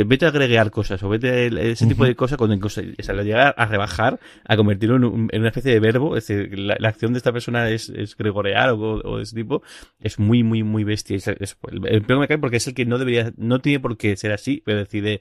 vete 0.07 0.27
a 0.27 0.29
agregar 0.29 0.71
cosas, 0.71 1.03
o 1.03 1.09
vete 1.09 1.31
a 1.31 1.45
ese 1.47 1.87
tipo 1.87 2.05
de 2.05 2.15
cosas, 2.15 2.37
cuando 2.37 2.55
incluso 2.55 2.83
se 2.99 3.13
lo 3.15 3.23
llega 3.23 3.49
a 3.49 3.65
rebajar, 3.65 4.21
a 4.45 4.57
convertirlo 4.59 4.97
en, 4.97 5.31
una 5.33 5.49
especie 5.49 5.73
de 5.73 5.81
verbo, 5.81 6.15
es 6.19 6.27
decir, 6.27 6.59
la, 6.59 6.75
acción 6.87 7.15
de 7.15 7.19
esta 7.19 7.33
persona 7.33 7.71
es, 7.71 7.89
es 7.89 8.17
gregorear 8.19 8.69
o, 8.71 9.01
o, 9.03 9.17
de 9.17 9.23
ese 9.23 9.35
tipo, 9.35 9.63
es 9.99 10.19
muy, 10.19 10.43
muy, 10.43 10.63
muy 10.63 10.85
bestia. 10.85 11.17
Es, 11.17 11.27
el, 11.27 11.39
el 11.87 12.05
me 12.07 12.29
cae 12.29 12.37
porque 12.37 12.59
es 12.59 12.67
el 12.67 12.75
que 12.75 12.85
no 12.85 12.99
debería, 12.99 13.33
no 13.39 13.61
tiene 13.61 13.81
por 13.81 13.97
qué 13.97 14.15
ser 14.17 14.33
así, 14.33 14.63
pero 14.63 14.90
decide 14.91 15.21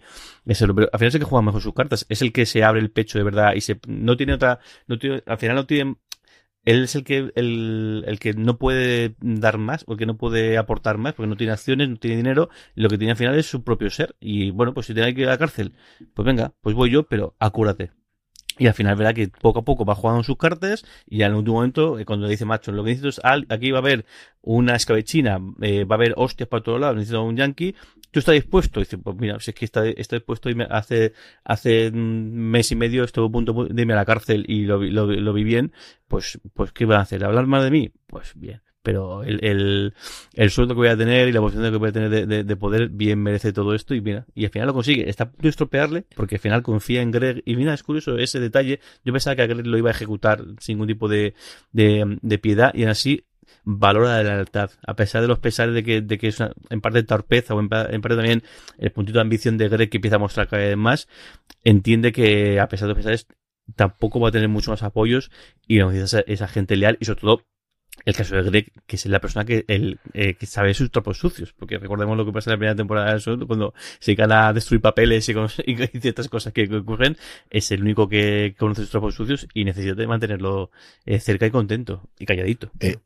pero 0.76 0.90
al 0.92 1.00
final 1.00 1.08
es 1.08 1.16
el 1.16 1.22
que 1.22 1.26
juega 1.26 1.46
mejor 1.46 1.62
sus 1.62 1.74
cartas, 1.74 2.06
es 2.10 2.22
el 2.22 2.32
que 2.32 2.46
se 2.46 2.64
abre 2.64 2.82
el 2.82 2.92
pecho 2.92 3.18
de 3.18 3.24
verdad 3.24 3.54
y 3.56 3.62
se, 3.62 3.80
no 3.88 4.18
tiene 4.18 4.34
otra, 4.34 4.60
no 4.88 4.98
tiene, 4.98 5.24
al 5.26 5.38
final 5.38 5.56
no 5.56 5.66
tiene, 5.66 5.96
él 6.66 6.84
es 6.84 6.96
el 6.96 7.04
que, 7.04 7.32
el, 7.36 8.04
el 8.06 8.20
que 8.20 8.34
no 8.34 8.58
puede 8.58 9.16
dar 9.22 9.58
más, 9.58 9.84
o 9.88 9.94
el 9.94 9.98
que 9.98 10.06
no 10.06 10.18
puede 10.18 10.58
aportar 10.58 10.98
más, 10.98 11.14
porque 11.14 11.30
no 11.30 11.38
tiene 11.38 11.54
acciones, 11.54 11.90
no 11.90 11.98
tiene 11.98 12.18
dinero, 12.18 12.50
lo 12.76 12.90
que 12.90 12.98
tiene 12.98 13.12
al 13.12 13.18
final 13.18 13.38
es 13.38 13.46
su 13.46 13.64
propio 13.64 13.90
ser. 13.90 14.16
Y 14.20 14.52
bueno, 14.52 14.74
pues 14.74 14.88
si 14.88 14.94
tiene 14.94 15.14
que 15.16 15.22
ir 15.22 15.28
a 15.28 15.32
la 15.32 15.38
cárcel, 15.38 15.74
pues 16.14 16.26
venga, 16.26 16.54
pues 16.62 16.76
voy 16.76 16.92
yo, 16.92 17.04
pero 17.08 17.36
acúrate. 17.40 17.92
Y 18.60 18.68
al 18.68 18.74
final 18.74 18.98
verá 18.98 19.14
que 19.14 19.30
poco 19.30 19.60
a 19.60 19.66
poco 19.66 19.86
va 19.86 19.96
jugando 19.96 20.22
sus 20.22 20.36
cartas 20.36 20.86
y 21.08 21.22
el 21.22 21.34
último 21.34 21.56
momento, 21.56 21.98
eh, 21.98 22.04
cuando 22.04 22.28
dice 22.28 22.44
macho, 22.44 22.74
lo 22.74 22.84
que 22.84 22.90
necesito 22.90 23.08
es, 23.08 23.22
aquí 23.24 23.72
va 23.72 23.78
a 23.78 23.82
haber 23.82 24.06
una 24.42 24.76
escabechina, 24.76 25.40
eh, 25.62 25.86
va 25.86 25.96
a 25.96 25.98
haber 25.98 26.14
hostias 26.18 26.50
para 26.50 26.62
todos 26.62 26.80
lados, 26.80 26.98
necesito 26.98 27.24
un 27.24 27.38
yankee, 27.38 27.74
¿tú 28.12 28.20
estás 28.20 28.36
dispuesto? 28.36 28.80
Dice, 28.80 28.98
pues 28.98 29.16
mira, 29.18 29.40
si 29.40 29.52
es 29.52 29.56
que 29.56 29.66
está, 29.66 29.88
estoy 29.88 30.20
dispuesto, 30.20 30.50
y 30.50 30.58
hace, 30.70 31.14
hace 31.44 31.90
un 31.90 32.34
mes 32.34 32.72
y 32.72 32.76
medio 32.76 33.04
estuve 33.04 33.28
a 33.28 33.32
punto 33.32 33.66
de 33.66 33.82
irme 33.82 33.94
a 33.94 33.98
la 33.98 34.06
cárcel 34.06 34.46
y 34.48 34.64
lo, 34.64 34.82
lo, 34.82 35.08
lo 35.08 35.34
vi 35.34 35.44
bien, 35.44 35.74
pues, 36.08 36.40
pues 36.54 36.72
¿qué 36.72 36.86
van 36.86 37.00
a 37.00 37.04
hacer? 37.04 37.24
¿Hablar 37.24 37.48
más 37.48 37.64
de 37.64 37.72
mí? 37.72 37.92
Pues 38.08 38.34
bien 38.36 38.62
pero 38.82 39.24
el, 39.24 39.44
el, 39.44 39.94
el, 40.34 40.50
sueldo 40.50 40.74
que 40.74 40.80
voy 40.80 40.88
a 40.88 40.98
tener 40.98 41.28
y 41.28 41.32
la 41.32 41.42
posición 41.42 41.72
que 41.72 41.78
voy 41.78 41.90
a 41.90 41.92
tener 41.92 42.28
de, 42.28 42.44
de, 42.44 42.56
poder 42.56 42.90
bien 42.90 43.22
merece 43.22 43.52
todo 43.52 43.76
esto 43.76 43.94
y 43.94 44.02
mira, 44.02 44.26
y 44.34 44.46
al 44.46 44.52
final 44.52 44.68
lo 44.68 44.74
consigue. 44.74 45.10
Está 45.10 45.26
a 45.26 45.28
punto 45.28 45.44
de 45.44 45.50
estropearle 45.50 46.06
porque 46.16 46.36
al 46.36 46.42
final 46.42 46.64
confía 46.64 47.02
en 47.02 47.12
Greg 47.12 47.44
y 47.46 47.56
mira, 47.56 47.74
es 47.74 47.84
curioso 47.84 48.18
ese 48.18 48.40
detalle. 48.40 48.80
Yo 49.04 49.14
pensaba 49.14 49.36
que 49.36 49.42
a 49.44 49.48
Greg 49.48 49.68
lo 49.68 49.78
iba 49.78 49.90
a 49.90 49.92
ejecutar 49.92 50.44
sin 50.60 50.76
ningún 50.76 50.88
tipo 50.88 51.08
de, 51.08 51.34
de 51.72 52.38
piedad 52.40 52.74
y 52.74 52.86
así 52.86 53.26
valora 53.64 54.24
la 54.24 54.36
lealtad, 54.36 54.72
a 54.86 54.96
pesar 54.96 55.22
de 55.22 55.28
los 55.28 55.40
pesares 55.40 55.74
de 55.74 55.84
que, 55.84 56.02
de 56.02 56.18
que 56.18 56.28
es 56.28 56.40
en 56.42 56.82
parte 56.82 57.04
torpeza 57.04 57.54
o 57.54 57.60
en, 57.60 57.70
parte 57.70 58.16
también 58.16 58.44
el 58.78 58.92
puntito 58.92 59.18
de 59.18 59.22
ambición 59.22 59.58
de 59.58 59.70
Greg 59.70 59.90
que 59.90 59.98
empieza 59.98 60.16
a 60.16 60.20
mostrar 60.20 60.48
cada 60.48 60.64
vez 60.64 60.78
más, 60.78 61.08
entiende 61.64 62.12
que 62.12 62.60
a 62.60 62.68
pesar 62.68 62.88
de 62.88 62.94
los 62.94 62.98
pesares 62.98 63.28
tampoco 63.76 64.20
va 64.20 64.30
a 64.30 64.32
tener 64.32 64.50
mucho 64.50 64.72
más 64.72 64.84
apoyos 64.84 65.32
y 65.68 65.78
necesita 65.78 66.24
esa 66.28 66.48
gente 66.48 66.76
leal 66.76 66.98
y 67.00 67.06
sobre 67.06 67.22
todo 67.22 67.44
el 68.06 68.16
caso 68.16 68.36
de 68.36 68.44
Greg, 68.44 68.72
que 68.88 68.96
es 68.96 69.06
la 69.08 69.20
persona 69.20 69.46
que, 69.46 69.66
el, 69.68 70.00
eh, 70.14 70.36
que 70.36 70.46
sabe 70.46 70.74
sus 70.74 70.92
tropos 70.92 71.18
sucios, 71.18 71.54
porque 71.54 71.78
recordemos 71.78 72.18
lo 72.18 72.26
que 72.26 72.32
pasa 72.32 72.50
en 72.50 72.54
la 72.54 72.58
primera 72.58 72.76
temporada 72.76 73.18
cuando 73.46 73.74
se 74.00 74.16
gana 74.16 74.48
a 74.48 74.54
destruir 74.54 74.82
papeles 74.82 75.28
y, 75.30 75.34
y, 75.66 75.76
ciertas 76.00 76.30
cosas 76.30 76.54
que, 76.54 76.64
ocurren, 76.74 77.18
es 77.50 77.72
el 77.72 77.82
único 77.82 78.08
que 78.08 78.56
conoce 78.58 78.82
sus 78.82 78.92
tropos 78.92 79.16
sucios 79.16 79.48
y 79.54 79.66
necesita 79.66 80.08
mantenerlo 80.08 80.72
eh, 81.06 81.20
cerca 81.20 81.46
y 81.46 81.52
contento 81.52 82.10
y 82.18 82.26
calladito. 82.26 82.72
Eh, 82.80 82.98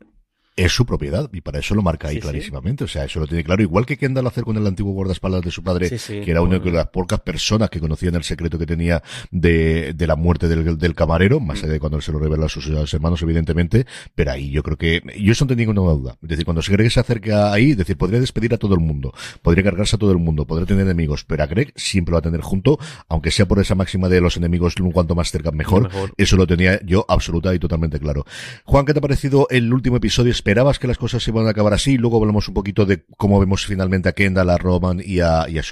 es 0.55 0.71
su 0.71 0.85
propiedad 0.85 1.29
y 1.33 1.41
para 1.41 1.59
eso 1.59 1.75
lo 1.75 1.81
marca 1.81 2.07
ahí 2.07 2.19
clarísimamente. 2.19 2.83
O 2.83 2.87
sea, 2.87 3.05
eso 3.05 3.19
lo 3.19 3.27
tiene 3.27 3.43
claro. 3.43 3.61
Igual 3.61 3.85
que 3.85 3.97
Kendall 3.97 4.27
hacer 4.27 4.43
con 4.43 4.57
el 4.57 4.65
antiguo 4.65 4.93
guardaespaldas 4.93 5.41
de 5.41 5.51
su 5.51 5.63
padre, 5.63 5.89
que 5.89 6.29
era 6.29 6.41
una 6.41 6.59
de 6.59 6.71
las 6.71 6.87
pocas 6.87 7.19
personas 7.21 7.69
que 7.69 7.79
conocían 7.79 8.15
el 8.15 8.23
secreto 8.23 8.57
que 8.57 8.65
tenía 8.65 9.01
de, 9.31 9.93
de 9.93 10.07
la 10.07 10.15
muerte 10.15 10.47
del, 10.47 10.77
del 10.77 10.95
camarero, 10.95 11.39
más 11.39 11.61
mm. 11.61 11.65
allá 11.65 11.73
de 11.73 11.79
cuando 11.79 11.97
él 11.97 12.03
se 12.03 12.11
lo 12.11 12.19
revela 12.19 12.45
a 12.45 12.49
sus, 12.49 12.67
hermanos, 12.93 13.21
evidentemente. 13.21 13.85
Pero 14.15 14.31
ahí 14.31 14.51
yo 14.51 14.63
creo 14.63 14.77
que, 14.77 15.01
yo 15.19 15.31
eso 15.31 15.45
no 15.45 15.55
tengo 15.55 15.73
ninguna 15.73 15.93
duda. 15.93 16.17
Es 16.21 16.29
decir, 16.29 16.45
cuando 16.45 16.61
se 16.61 16.71
Greg 16.71 16.91
se 16.91 16.99
acerca 16.99 17.51
ahí, 17.51 17.71
es 17.71 17.77
decir, 17.77 17.97
podría 17.97 18.19
despedir 18.19 18.53
a 18.53 18.57
todo 18.57 18.75
el 18.75 18.79
mundo, 18.79 19.13
podría 19.41 19.63
cargarse 19.63 19.95
a 19.95 19.99
todo 19.99 20.11
el 20.11 20.19
mundo, 20.19 20.45
podría 20.45 20.67
tener 20.67 20.83
enemigos, 20.83 21.25
pero 21.25 21.43
a 21.43 21.47
Greg 21.47 21.73
siempre 21.75 22.11
lo 22.11 22.15
va 22.15 22.19
a 22.19 22.23
tener 22.23 22.41
junto, 22.41 22.77
aunque 23.09 23.31
sea 23.31 23.47
por 23.47 23.59
esa 23.59 23.75
máxima 23.75 24.09
de 24.09 24.21
los 24.21 24.37
enemigos, 24.37 24.75
cuanto 24.93 25.15
más 25.15 25.31
cerca 25.31 25.51
mejor. 25.51 25.89
Eso 26.17 26.35
lo 26.35 26.47
tenía 26.47 26.79
yo 26.83 27.05
absoluta 27.07 27.53
y 27.53 27.59
totalmente 27.59 27.99
claro. 27.99 28.25
Juan, 28.65 28.85
¿qué 28.85 28.93
te 28.93 28.99
ha 28.99 29.01
parecido 29.01 29.47
el 29.49 29.73
último 29.73 29.97
episodio? 29.97 30.31
¿Esperabas 30.43 30.77
que 30.77 30.87
las 30.87 30.97
cosas 30.97 31.23
se 31.23 31.31
iban 31.31 31.47
a 31.47 31.51
acabar 31.51 31.73
así? 31.73 31.97
Luego 31.97 32.17
hablamos 32.17 32.49
un 32.49 32.53
poquito 32.53 32.85
de 32.85 33.05
cómo 33.15 33.39
vemos 33.39 33.65
finalmente 33.65 34.09
a 34.09 34.11
Kendall, 34.11 34.49
a 34.49 34.57
Roman 34.57 35.01
y 35.01 35.21
a, 35.21 35.47
y 35.47 35.57
a. 35.57 35.63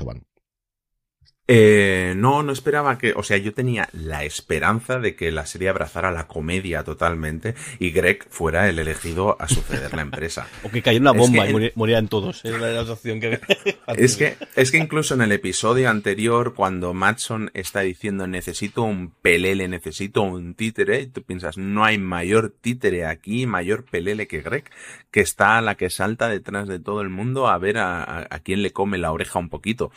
Eh, 1.53 2.13
no, 2.15 2.43
no 2.43 2.53
esperaba 2.53 2.97
que, 2.97 3.11
o 3.11 3.23
sea, 3.23 3.35
yo 3.35 3.53
tenía 3.53 3.89
la 3.91 4.23
esperanza 4.23 4.99
de 4.99 5.17
que 5.17 5.33
la 5.33 5.45
serie 5.45 5.67
abrazara 5.67 6.09
la 6.09 6.25
comedia 6.25 6.85
totalmente 6.85 7.55
y 7.77 7.91
Greg 7.91 8.25
fuera 8.29 8.69
el 8.69 8.79
elegido 8.79 9.35
a 9.37 9.49
suceder 9.49 9.93
la 9.93 10.01
empresa. 10.01 10.47
o 10.63 10.69
que 10.69 10.81
cayera 10.81 11.01
una 11.01 11.11
bomba 11.11 11.49
y 11.49 11.73
morían 11.75 12.07
todos. 12.07 12.45
Es 12.45 12.57
la 12.57 12.81
opción 12.83 13.19
que... 13.19 13.41
es 13.97 14.15
que 14.15 14.37
es 14.55 14.71
que 14.71 14.77
incluso 14.77 15.13
en 15.15 15.23
el 15.23 15.33
episodio 15.33 15.89
anterior, 15.89 16.53
cuando 16.53 16.93
Matson 16.93 17.51
está 17.53 17.81
diciendo 17.81 18.27
necesito 18.27 18.83
un 18.83 19.11
pelele, 19.21 19.67
necesito 19.67 20.21
un 20.21 20.53
títere, 20.53 21.07
tú 21.07 21.21
piensas 21.21 21.57
no 21.57 21.83
hay 21.83 21.97
mayor 21.97 22.55
títere 22.61 23.05
aquí, 23.05 23.45
mayor 23.45 23.83
pelele 23.83 24.25
que 24.25 24.39
Greg, 24.39 24.69
que 25.11 25.19
está 25.19 25.57
a 25.57 25.61
la 25.61 25.75
que 25.75 25.89
salta 25.89 26.29
detrás 26.29 26.69
de 26.69 26.79
todo 26.79 27.01
el 27.01 27.09
mundo 27.09 27.49
a 27.49 27.57
ver 27.57 27.77
a, 27.77 28.25
a 28.29 28.39
quién 28.39 28.61
le 28.61 28.71
come 28.71 28.97
la 28.97 29.11
oreja 29.11 29.37
un 29.37 29.49
poquito. 29.49 29.91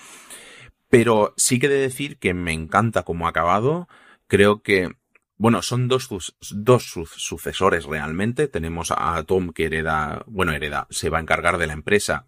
Pero 0.94 1.34
sí 1.36 1.58
que 1.58 1.68
de 1.68 1.80
decir 1.80 2.18
que 2.18 2.34
me 2.34 2.52
encanta 2.52 3.02
cómo 3.02 3.26
ha 3.26 3.30
acabado. 3.30 3.88
Creo 4.28 4.62
que, 4.62 4.90
bueno, 5.36 5.60
son 5.60 5.88
dos, 5.88 6.08
dos 6.52 6.84
sucesores 7.16 7.86
realmente. 7.86 8.46
Tenemos 8.46 8.92
a 8.96 9.20
Tom 9.24 9.52
que 9.52 9.64
hereda, 9.64 10.22
bueno, 10.28 10.52
hereda, 10.52 10.86
se 10.90 11.10
va 11.10 11.18
a 11.18 11.20
encargar 11.20 11.58
de 11.58 11.66
la 11.66 11.72
empresa 11.72 12.26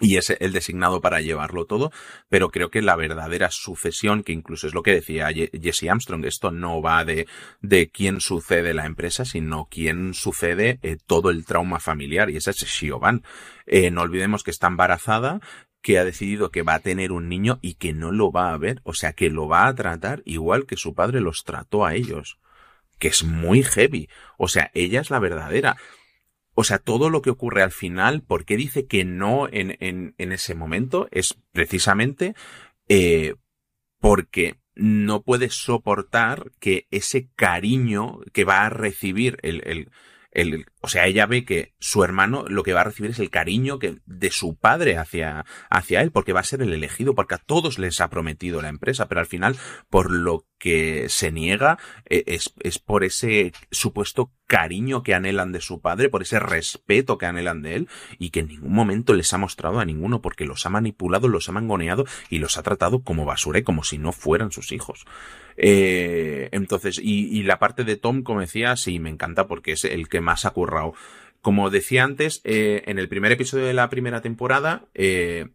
y 0.00 0.16
es 0.16 0.30
el 0.30 0.52
designado 0.52 1.00
para 1.00 1.20
llevarlo 1.20 1.66
todo, 1.66 1.92
pero 2.28 2.50
creo 2.50 2.70
que 2.70 2.82
la 2.82 2.96
verdadera 2.96 3.50
sucesión, 3.50 4.22
que 4.22 4.32
incluso 4.32 4.66
es 4.66 4.74
lo 4.74 4.82
que 4.82 4.94
decía 4.94 5.28
Jesse 5.30 5.88
Armstrong, 5.88 6.24
esto 6.24 6.50
no 6.50 6.80
va 6.80 7.04
de, 7.04 7.28
de 7.60 7.90
quién 7.90 8.20
sucede 8.20 8.72
la 8.72 8.86
empresa, 8.86 9.24
sino 9.24 9.68
quién 9.70 10.14
sucede 10.14 10.80
eh, 10.82 10.96
todo 11.06 11.30
el 11.30 11.44
trauma 11.44 11.80
familiar, 11.80 12.30
y 12.30 12.36
esa 12.38 12.50
es 12.50 12.56
Siobhan. 12.56 13.22
Eh, 13.66 13.90
no 13.90 14.00
olvidemos 14.00 14.42
que 14.42 14.50
está 14.50 14.68
embarazada, 14.68 15.40
que 15.82 15.98
ha 15.98 16.04
decidido 16.04 16.50
que 16.50 16.62
va 16.62 16.74
a 16.74 16.80
tener 16.80 17.12
un 17.12 17.28
niño 17.28 17.58
y 17.62 17.74
que 17.74 17.92
no 17.92 18.12
lo 18.12 18.30
va 18.32 18.52
a 18.52 18.58
ver, 18.58 18.80
o 18.84 18.94
sea, 18.94 19.12
que 19.12 19.30
lo 19.30 19.48
va 19.48 19.66
a 19.66 19.74
tratar 19.74 20.22
igual 20.24 20.66
que 20.66 20.76
su 20.76 20.94
padre 20.94 21.20
los 21.20 21.44
trató 21.44 21.84
a 21.84 21.94
ellos, 21.94 22.38
que 22.98 23.08
es 23.08 23.24
muy 23.24 23.62
heavy, 23.62 24.08
o 24.36 24.48
sea, 24.48 24.70
ella 24.74 25.00
es 25.00 25.10
la 25.10 25.18
verdadera. 25.18 25.76
O 26.54 26.64
sea, 26.64 26.78
todo 26.78 27.08
lo 27.08 27.22
que 27.22 27.30
ocurre 27.30 27.62
al 27.62 27.72
final, 27.72 28.22
¿por 28.22 28.44
qué 28.44 28.56
dice 28.56 28.86
que 28.86 29.04
no 29.04 29.48
en, 29.50 29.76
en, 29.80 30.14
en 30.18 30.32
ese 30.32 30.54
momento? 30.54 31.08
Es 31.10 31.38
precisamente 31.52 32.34
eh, 32.88 33.36
porque 33.98 34.56
no 34.74 35.22
puede 35.22 35.50
soportar 35.50 36.50
que 36.58 36.86
ese 36.90 37.28
cariño 37.36 38.20
que 38.32 38.44
va 38.44 38.66
a 38.66 38.70
recibir 38.70 39.38
el, 39.42 39.62
el, 39.66 39.90
el, 40.32 40.66
o 40.82 40.88
sea, 40.88 41.06
ella 41.06 41.26
ve 41.26 41.44
que 41.44 41.74
su 41.78 42.04
hermano 42.04 42.44
lo 42.48 42.62
que 42.62 42.72
va 42.72 42.80
a 42.82 42.84
recibir 42.84 43.10
es 43.10 43.18
el 43.18 43.30
cariño 43.30 43.78
que, 43.78 43.98
de 44.06 44.30
su 44.30 44.56
padre 44.56 44.96
hacia, 44.96 45.44
hacia 45.68 46.00
él, 46.00 46.10
porque 46.10 46.32
va 46.32 46.40
a 46.40 46.44
ser 46.44 46.62
el 46.62 46.72
elegido, 46.72 47.14
porque 47.14 47.34
a 47.34 47.38
todos 47.38 47.78
les 47.78 48.00
ha 48.00 48.08
prometido 48.08 48.62
la 48.62 48.68
empresa, 48.68 49.08
pero 49.08 49.20
al 49.20 49.26
final, 49.26 49.56
por 49.90 50.10
lo 50.10 50.46
que 50.58 51.08
se 51.08 51.32
niega, 51.32 51.78
e, 52.06 52.24
es, 52.26 52.54
es 52.60 52.78
por 52.78 53.04
ese 53.04 53.52
supuesto 53.70 54.32
cariño 54.46 55.02
que 55.02 55.14
anhelan 55.14 55.52
de 55.52 55.60
su 55.60 55.80
padre, 55.80 56.08
por 56.08 56.22
ese 56.22 56.38
respeto 56.38 57.18
que 57.18 57.26
anhelan 57.26 57.62
de 57.62 57.76
él, 57.76 57.88
y 58.18 58.30
que 58.30 58.40
en 58.40 58.48
ningún 58.48 58.72
momento 58.72 59.12
les 59.12 59.32
ha 59.32 59.38
mostrado 59.38 59.80
a 59.80 59.84
ninguno, 59.84 60.22
porque 60.22 60.44
los 60.44 60.66
ha 60.66 60.70
manipulado, 60.70 61.28
los 61.28 61.48
ha 61.48 61.52
mangoneado 61.52 62.04
y 62.28 62.38
los 62.38 62.56
ha 62.58 62.62
tratado 62.62 63.02
como 63.02 63.24
basura, 63.24 63.62
como 63.62 63.84
si 63.84 63.98
no 63.98 64.12
fueran 64.12 64.50
sus 64.50 64.72
hijos. 64.72 65.04
Eh, 65.56 66.48
entonces, 66.52 66.98
y, 67.02 67.26
y, 67.38 67.42
la 67.42 67.58
parte 67.58 67.84
de 67.84 67.96
Tom, 67.96 68.22
como 68.22 68.40
decía, 68.40 68.76
sí, 68.76 68.98
me 68.98 69.10
encanta 69.10 69.46
porque 69.46 69.72
es 69.72 69.84
el 69.84 70.08
que 70.08 70.20
más 70.20 70.46
ha. 70.46 70.54
Como 71.40 71.70
decía 71.70 72.04
antes, 72.04 72.40
eh, 72.44 72.82
en 72.86 72.98
el 72.98 73.08
primer 73.08 73.32
episodio 73.32 73.66
de 73.66 73.74
la 73.74 73.88
primera 73.88 74.20
temporada, 74.20 74.84
eh, 74.94 75.48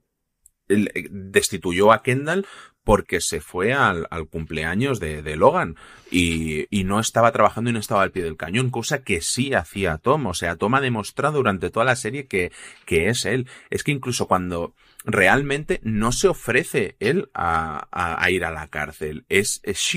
destituyó 0.67 1.91
a 1.91 2.01
Kendall 2.01 2.45
porque 2.83 3.19
se 3.19 3.41
fue 3.41 3.73
al, 3.73 4.07
cumpleaños 4.29 4.99
de, 4.99 5.35
Logan 5.35 5.75
y, 6.11 6.67
no 6.85 6.99
estaba 6.99 7.31
trabajando 7.31 7.71
y 7.71 7.73
no 7.73 7.79
estaba 7.79 8.03
al 8.03 8.11
pie 8.11 8.23
del 8.23 8.37
cañón, 8.37 8.69
cosa 8.69 9.03
que 9.03 9.21
sí 9.21 9.53
hacía 9.53 9.97
Tom. 9.97 10.27
O 10.27 10.33
sea, 10.35 10.55
Tom 10.55 10.75
ha 10.75 10.81
demostrado 10.81 11.37
durante 11.37 11.71
toda 11.71 11.85
la 11.85 11.95
serie 11.95 12.27
que, 12.27 12.51
que 12.85 13.09
es 13.09 13.25
él. 13.25 13.47
Es 13.71 13.83
que 13.83 13.91
incluso 13.91 14.27
cuando 14.27 14.75
realmente 15.03 15.79
no 15.83 16.11
se 16.11 16.27
ofrece 16.27 16.95
él 16.99 17.29
a, 17.33 17.87
ir 18.29 18.45
a 18.45 18.51
la 18.51 18.67
cárcel. 18.67 19.25
Es, 19.29 19.61
es 19.63 19.91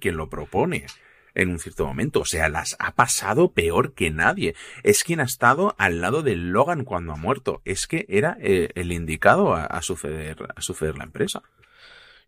quien 0.00 0.16
lo 0.16 0.28
propone 0.28 0.86
en 1.34 1.50
un 1.50 1.58
cierto 1.58 1.86
momento. 1.86 2.20
O 2.20 2.24
sea, 2.24 2.48
las 2.48 2.76
ha 2.78 2.94
pasado 2.94 3.52
peor 3.52 3.94
que 3.94 4.10
nadie. 4.10 4.54
Es 4.82 5.04
quien 5.04 5.20
ha 5.20 5.24
estado 5.24 5.74
al 5.78 6.00
lado 6.00 6.22
de 6.22 6.36
Logan 6.36 6.84
cuando 6.84 7.12
ha 7.12 7.16
muerto. 7.16 7.62
Es 7.64 7.86
que 7.86 8.06
era 8.08 8.36
eh, 8.40 8.70
el 8.74 8.92
indicado 8.92 9.54
a, 9.54 9.64
a, 9.64 9.82
suceder, 9.82 10.36
a 10.54 10.60
suceder 10.60 10.96
la 10.96 11.04
empresa. 11.04 11.42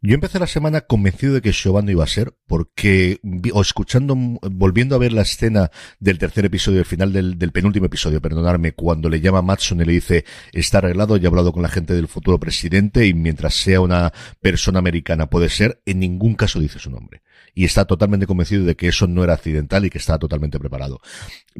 Yo 0.07 0.13
empecé 0.13 0.39
la 0.39 0.47
semana 0.47 0.83
convencido 0.83 1.33
de 1.33 1.41
que 1.41 1.55
Siobhan 1.55 1.87
no 1.87 1.91
iba 1.91 2.05
a 2.05 2.07
ser, 2.07 2.37
porque, 2.47 3.21
o 3.55 3.63
escuchando, 3.63 4.15
volviendo 4.15 4.95
a 4.95 4.99
ver 4.99 5.15
la 5.15 5.23
escena 5.23 5.71
del 5.99 6.19
tercer 6.19 6.45
episodio, 6.45 6.81
el 6.81 6.85
final 6.85 7.11
del, 7.11 7.39
del 7.39 7.53
penúltimo 7.53 7.87
episodio, 7.87 8.21
perdonarme, 8.21 8.73
cuando 8.73 9.09
le 9.09 9.23
llama 9.23 9.39
a 9.39 9.43
Matson 9.43 9.81
y 9.81 9.87
le 9.87 9.93
dice, 9.95 10.27
está 10.53 10.77
arreglado, 10.77 11.17
ya 11.17 11.25
he 11.25 11.29
hablado 11.29 11.55
con 11.55 11.63
la 11.63 11.71
gente 11.71 11.95
del 11.95 12.07
futuro 12.07 12.39
presidente 12.39 13.07
y 13.07 13.15
mientras 13.15 13.55
sea 13.55 13.81
una 13.81 14.13
persona 14.43 14.79
americana 14.79 15.31
puede 15.31 15.49
ser, 15.49 15.81
en 15.87 16.01
ningún 16.01 16.35
caso 16.35 16.61
dice 16.61 16.79
su 16.79 16.91
nombre 16.91 17.23
y 17.55 17.65
está 17.65 17.85
totalmente 17.85 18.27
convencido 18.27 18.65
de 18.65 18.75
que 18.75 18.89
eso 18.89 19.07
no 19.07 19.23
era 19.23 19.35
accidental 19.35 19.85
y 19.85 19.91
que 19.91 19.99
estaba 19.99 20.19
totalmente 20.19 20.59
preparado. 20.59 21.01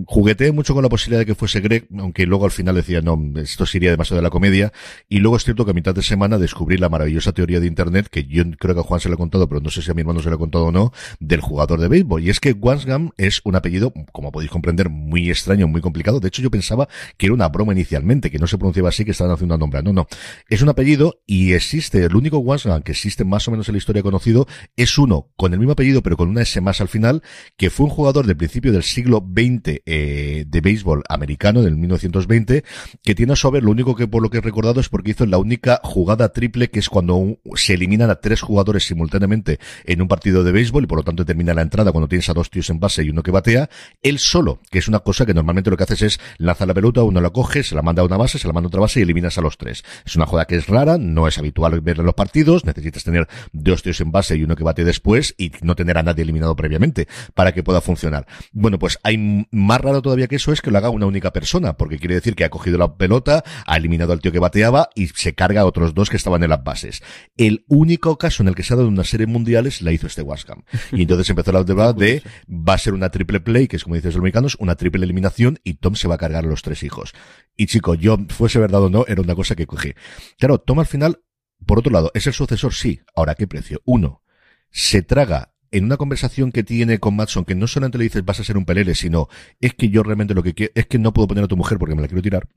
Jugueteé 0.07 0.51
mucho 0.51 0.75
con 0.75 0.83
la 0.83 0.89
posibilidad 0.89 1.21
de 1.21 1.27
que 1.27 1.35
fuese 1.37 1.61
Greg, 1.61 1.87
aunque 1.99 2.27
luego 2.27 2.45
al 2.45 2.51
final 2.51 2.75
decía, 2.75 3.01
no, 3.01 3.19
esto 3.37 3.65
sería 3.65 3.91
demasiado 3.91 4.17
de 4.17 4.25
la 4.25 4.31
comedia. 4.31 4.73
Y 5.09 5.19
luego 5.21 5.37
es 5.37 5.45
cierto 5.45 5.65
que 5.65 5.71
a 5.71 5.75
mitad 5.75 5.95
de 5.95 6.03
semana 6.03 6.39
descubrí 6.39 6.79
la 6.79 6.89
maravillosa 6.89 7.33
teoría 7.33 7.61
de 7.61 7.69
Internet, 7.69 8.09
que 8.11 8.25
yo 8.35 8.45
creo 8.59 8.75
que 8.75 8.81
a 8.81 8.85
Juan 8.85 9.01
se 9.01 9.09
le 9.09 9.15
ha 9.15 9.19
contado, 9.19 9.49
pero 9.49 9.61
no 9.61 9.71
sé 9.71 9.83
si 9.83 9.91
a 9.91 9.95
mi 9.95 10.01
hermano 10.01 10.21
se 10.21 10.29
le 10.29 10.35
ha 10.35 10.39
contado 10.39 10.67
o 10.67 10.73
no, 10.73 10.93
del 11.21 11.41
jugador 11.41 11.81
de 11.81 11.89
béisbol. 11.89 12.23
Y 12.23 12.31
es 12.31 12.41
que 12.41 12.53
Wansgam 12.53 13.11
es 13.17 13.41
un 13.45 13.57
apellido, 13.57 13.93
como 14.13 14.33
podéis 14.33 14.51
comprender, 14.51 14.91
muy 14.91 15.31
extraño, 15.31 15.69
muy 15.69 15.81
complicado. 15.81 16.21
De 16.21 16.29
hecho, 16.29 16.43
yo 16.43 16.51
pensaba 16.51 16.89
que 17.17 17.27
era 17.27 17.35
una 17.35 17.49
broma 17.49 17.73
inicialmente, 17.73 18.31
que 18.31 18.39
no 18.39 18.47
se 18.47 18.59
pronunciaba 18.59 18.89
así, 18.91 19.05
que 19.05 19.13
estaban 19.13 19.33
haciendo 19.33 19.55
una 19.55 19.61
nombra. 19.61 19.83
No, 19.83 19.93
no. 19.93 20.07
Es 20.49 20.63
un 20.63 20.69
apellido 20.69 21.21
y 21.27 21.53
existe, 21.53 22.05
el 22.05 22.15
único 22.15 22.39
Wansgam 22.39 22.83
que 22.83 22.93
existe 22.93 23.25
más 23.25 23.47
o 23.49 23.51
menos 23.51 23.69
en 23.69 23.75
la 23.75 23.79
historia 23.79 24.03
conocido, 24.03 24.47
es 24.77 24.99
uno 24.99 25.29
con 25.37 25.53
el 25.53 25.59
mismo 25.59 25.73
apellido 25.73 25.95
pero 26.03 26.17
con 26.17 26.29
una 26.29 26.43
S 26.43 26.61
más 26.61 26.81
al 26.81 26.89
final, 26.89 27.23
que 27.57 27.71
fue 27.71 27.87
un 27.87 27.91
jugador 27.91 28.27
del 28.27 28.37
principio 28.37 28.73
del 28.73 28.83
siglo 28.83 29.25
XX 29.25 29.81
eh, 29.87 30.45
de 30.47 30.61
béisbol 30.61 31.03
americano, 31.09 31.63
del 31.63 31.77
1920, 31.77 32.65
que 33.03 33.15
tiene 33.15 33.33
a 33.33 33.37
su 33.37 33.49
haber, 33.49 33.63
lo 33.63 33.71
único 33.71 33.95
que 33.95 34.09
por 34.09 34.23
lo 34.23 34.31
que 34.31 34.39
he 34.39 34.41
recordado 34.41 34.81
es 34.81 34.89
porque 34.89 35.13
hizo 35.13 35.27
la 35.27 35.39
única 35.39 35.81
jugada 35.83 36.33
triple, 36.33 36.71
que 36.71 36.79
es 36.79 36.89
cuando 36.89 37.39
se 37.55 37.75
eliminan 37.75 38.11
a 38.11 38.17
tres 38.25 38.41
jugadores 38.41 38.87
simultáneamente 38.87 39.59
en 39.85 40.01
un 40.01 40.09
partido 40.09 40.45
de 40.45 40.51
béisbol 40.51 40.85
y 40.85 40.87
por 40.87 40.97
lo 40.97 41.05
tanto 41.05 41.27
termina 41.27 41.53
la 41.53 41.61
entrada 41.61 41.93
cuando 41.93 42.09
tienes 42.09 42.27
a 42.31 42.33
dos 42.33 42.49
tíos 42.49 42.71
en 42.71 42.81
base 42.81 43.05
y 43.05 43.11
uno 43.11 43.23
que 43.23 43.31
batea, 43.31 43.69
él 44.03 44.19
solo, 44.19 44.61
que 44.71 44.79
es 44.79 44.89
una 44.89 45.01
cosa 45.01 45.27
que 45.27 45.35
normalmente 45.35 45.69
lo 45.69 45.77
que 45.77 45.83
haces 45.83 46.01
es 46.01 46.21
lanzar 46.39 46.67
la 46.67 46.73
pelota, 46.73 47.03
uno 47.03 47.21
la 47.21 47.29
coge, 47.29 47.63
se 47.63 47.75
la 47.75 47.83
manda 47.83 48.01
a 48.01 48.07
una 48.07 48.17
base, 48.17 48.39
se 48.39 48.47
la 48.47 48.55
manda 48.55 48.69
a 48.69 48.69
otra 48.69 48.81
base 48.81 49.01
y 49.01 49.03
eliminas 49.03 49.37
a 49.37 49.43
los 49.43 49.59
tres. 49.59 49.85
Es 50.07 50.17
una 50.17 50.25
jugada 50.25 50.47
que 50.47 50.57
es 50.57 50.69
rara, 50.69 50.97
no 50.97 51.29
es 51.29 51.37
habitual 51.37 51.79
ver 51.83 51.99
en 51.99 52.07
los 52.07 52.15
partidos, 52.15 52.65
necesitas 52.65 53.05
tener 53.05 53.29
dos 53.53 53.83
tíos 53.83 54.01
en 54.01 54.11
base 54.11 54.37
y 54.37 54.43
uno 54.43 54.57
que 54.57 54.65
bate 54.65 54.85
después 54.85 55.35
y 55.37 55.53
no 55.61 55.77
tener 55.77 55.99
a 55.99 56.03
nadie 56.03 56.23
eliminado 56.23 56.57
previamente 56.57 57.07
para 57.35 57.53
que 57.53 57.63
pueda 57.63 57.83
funcionar. 57.83 58.27
Bueno, 58.53 58.79
pues 58.79 58.99
hay 59.03 59.47
más 59.51 59.83
raro 59.83 60.01
todavía 60.01 60.29
que 60.29 60.37
eso 60.37 60.51
es 60.51 60.63
que 60.63 60.71
lo 60.71 60.79
haga 60.79 60.89
una 60.89 61.05
única 61.05 61.31
persona, 61.31 61.77
porque 61.77 61.99
quiere 61.99 62.15
decir 62.15 62.37
que 62.37 62.45
ha 62.45 62.51
cogido 62.51 62.79
la 62.79 62.97
pelota, 62.97 63.45
ha 63.67 63.77
eliminado 63.77 64.15
al 64.15 64.21
tío 64.21 64.33
que 64.33 64.39
bateaba 64.39 64.89
y 64.95 65.09
se 65.09 65.35
carga 65.35 65.61
a 65.61 65.67
otros 65.67 65.93
dos 65.93 66.09
que 66.09 66.17
estaban 66.17 66.43
en 66.43 66.49
las 66.49 66.65
bases. 66.65 67.03
El 67.37 67.67
único 67.69 68.04
único 68.05 68.19
caso 68.19 68.43
en 68.43 68.49
el 68.49 68.55
que 68.55 68.63
se 68.63 68.75
ha 68.75 68.77
dado 68.77 68.89
una 68.89 69.05
serie 69.05 69.27
mundiales 69.27 69.81
la 69.83 69.93
hizo 69.93 70.07
este 70.07 70.23
Wascam. 70.23 70.63
Y 70.93 71.03
entonces 71.03 71.29
empezó 71.31 71.53
la 71.53 71.65
debate 71.65 72.05
de 72.05 72.23
va 72.49 72.75
a 72.75 72.79
ser 72.79 72.95
una 72.95 73.11
triple 73.11 73.41
play, 73.41 73.67
que 73.67 73.77
es 73.77 73.85
como 73.85 73.95
dicen 73.95 74.11
los 74.11 74.17
americanos, 74.17 74.57
una 74.61 74.75
triple 74.75 75.05
eliminación 75.05 75.59
y 75.65 75.75
Tom 75.75 75.95
se 75.95 76.09
va 76.09 76.17
a 76.17 76.19
cargar 76.19 76.45
a 76.45 76.49
los 76.49 76.63
tres 76.63 76.83
hijos. 76.83 77.13
Y 77.57 77.67
chico, 77.67 77.95
yo, 77.95 78.19
fuese 78.29 78.59
verdad 78.59 78.83
o 78.83 78.91
no, 78.91 79.05
era 79.09 79.23
una 79.23 79.35
cosa 79.35 79.55
que 79.55 79.67
cogí. 79.67 79.95
Claro, 80.39 80.59
Tom 80.59 80.81
al 80.81 80.87
final, 80.87 81.23
por 81.65 81.79
otro 81.79 81.93
lado, 81.93 82.11
¿es 82.15 82.27
el 82.27 82.33
sucesor? 82.33 82.75
Sí. 82.75 83.01
Ahora, 83.15 83.35
¿qué 83.35 83.47
precio? 83.47 83.81
Uno, 83.85 84.23
se 84.71 85.03
traga 85.03 85.55
en 85.71 85.85
una 85.85 85.97
conversación 85.97 86.53
que 86.53 86.63
tiene 86.63 87.01
con 87.01 87.17
Matson, 87.17 87.45
que 87.45 87.57
no 87.57 87.67
solamente 87.67 87.99
le 87.99 88.05
dices 88.05 88.25
vas 88.25 88.39
a 88.39 88.45
ser 88.45 88.57
un 88.57 88.65
pelele, 88.65 88.95
sino 88.95 89.29
es 89.61 89.75
que 89.75 89.89
yo 89.89 90.05
realmente 90.05 90.33
lo 90.33 90.43
que 90.43 90.55
quiero, 90.55 90.73
es 90.77 90.87
que 90.87 91.01
no 91.01 91.13
puedo 91.13 91.27
poner 91.27 91.45
a 91.45 91.49
tu 91.49 91.57
mujer 91.57 91.79
porque 91.79 91.97
me 91.97 92.03
la 92.03 92.07
quiero 92.07 92.23
tirar. 92.23 92.49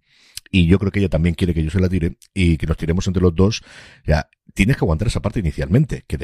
Y 0.52 0.68
yo 0.68 0.80
creo 0.80 0.91
que 0.91 1.00
ella 1.00 1.10
también 1.10 1.36
quiere 1.36 1.54
que 1.54 1.64
yo 1.64 1.70
se 1.70 1.80
la 1.80 1.89
tire 1.89 2.18
y 2.34 2.58
que 2.58 2.68
nos 2.68 2.78
tiremos 2.78 3.08
entre 3.08 3.22
los 3.22 3.36
dos. 3.36 3.64
Ya, 4.06 4.30
tienes 4.54 4.78
que 4.78 4.86
aguantar 4.86 5.08
esa 5.08 5.22
parte 5.22 5.39
inicialmente, 5.39 6.04
que 6.08 6.18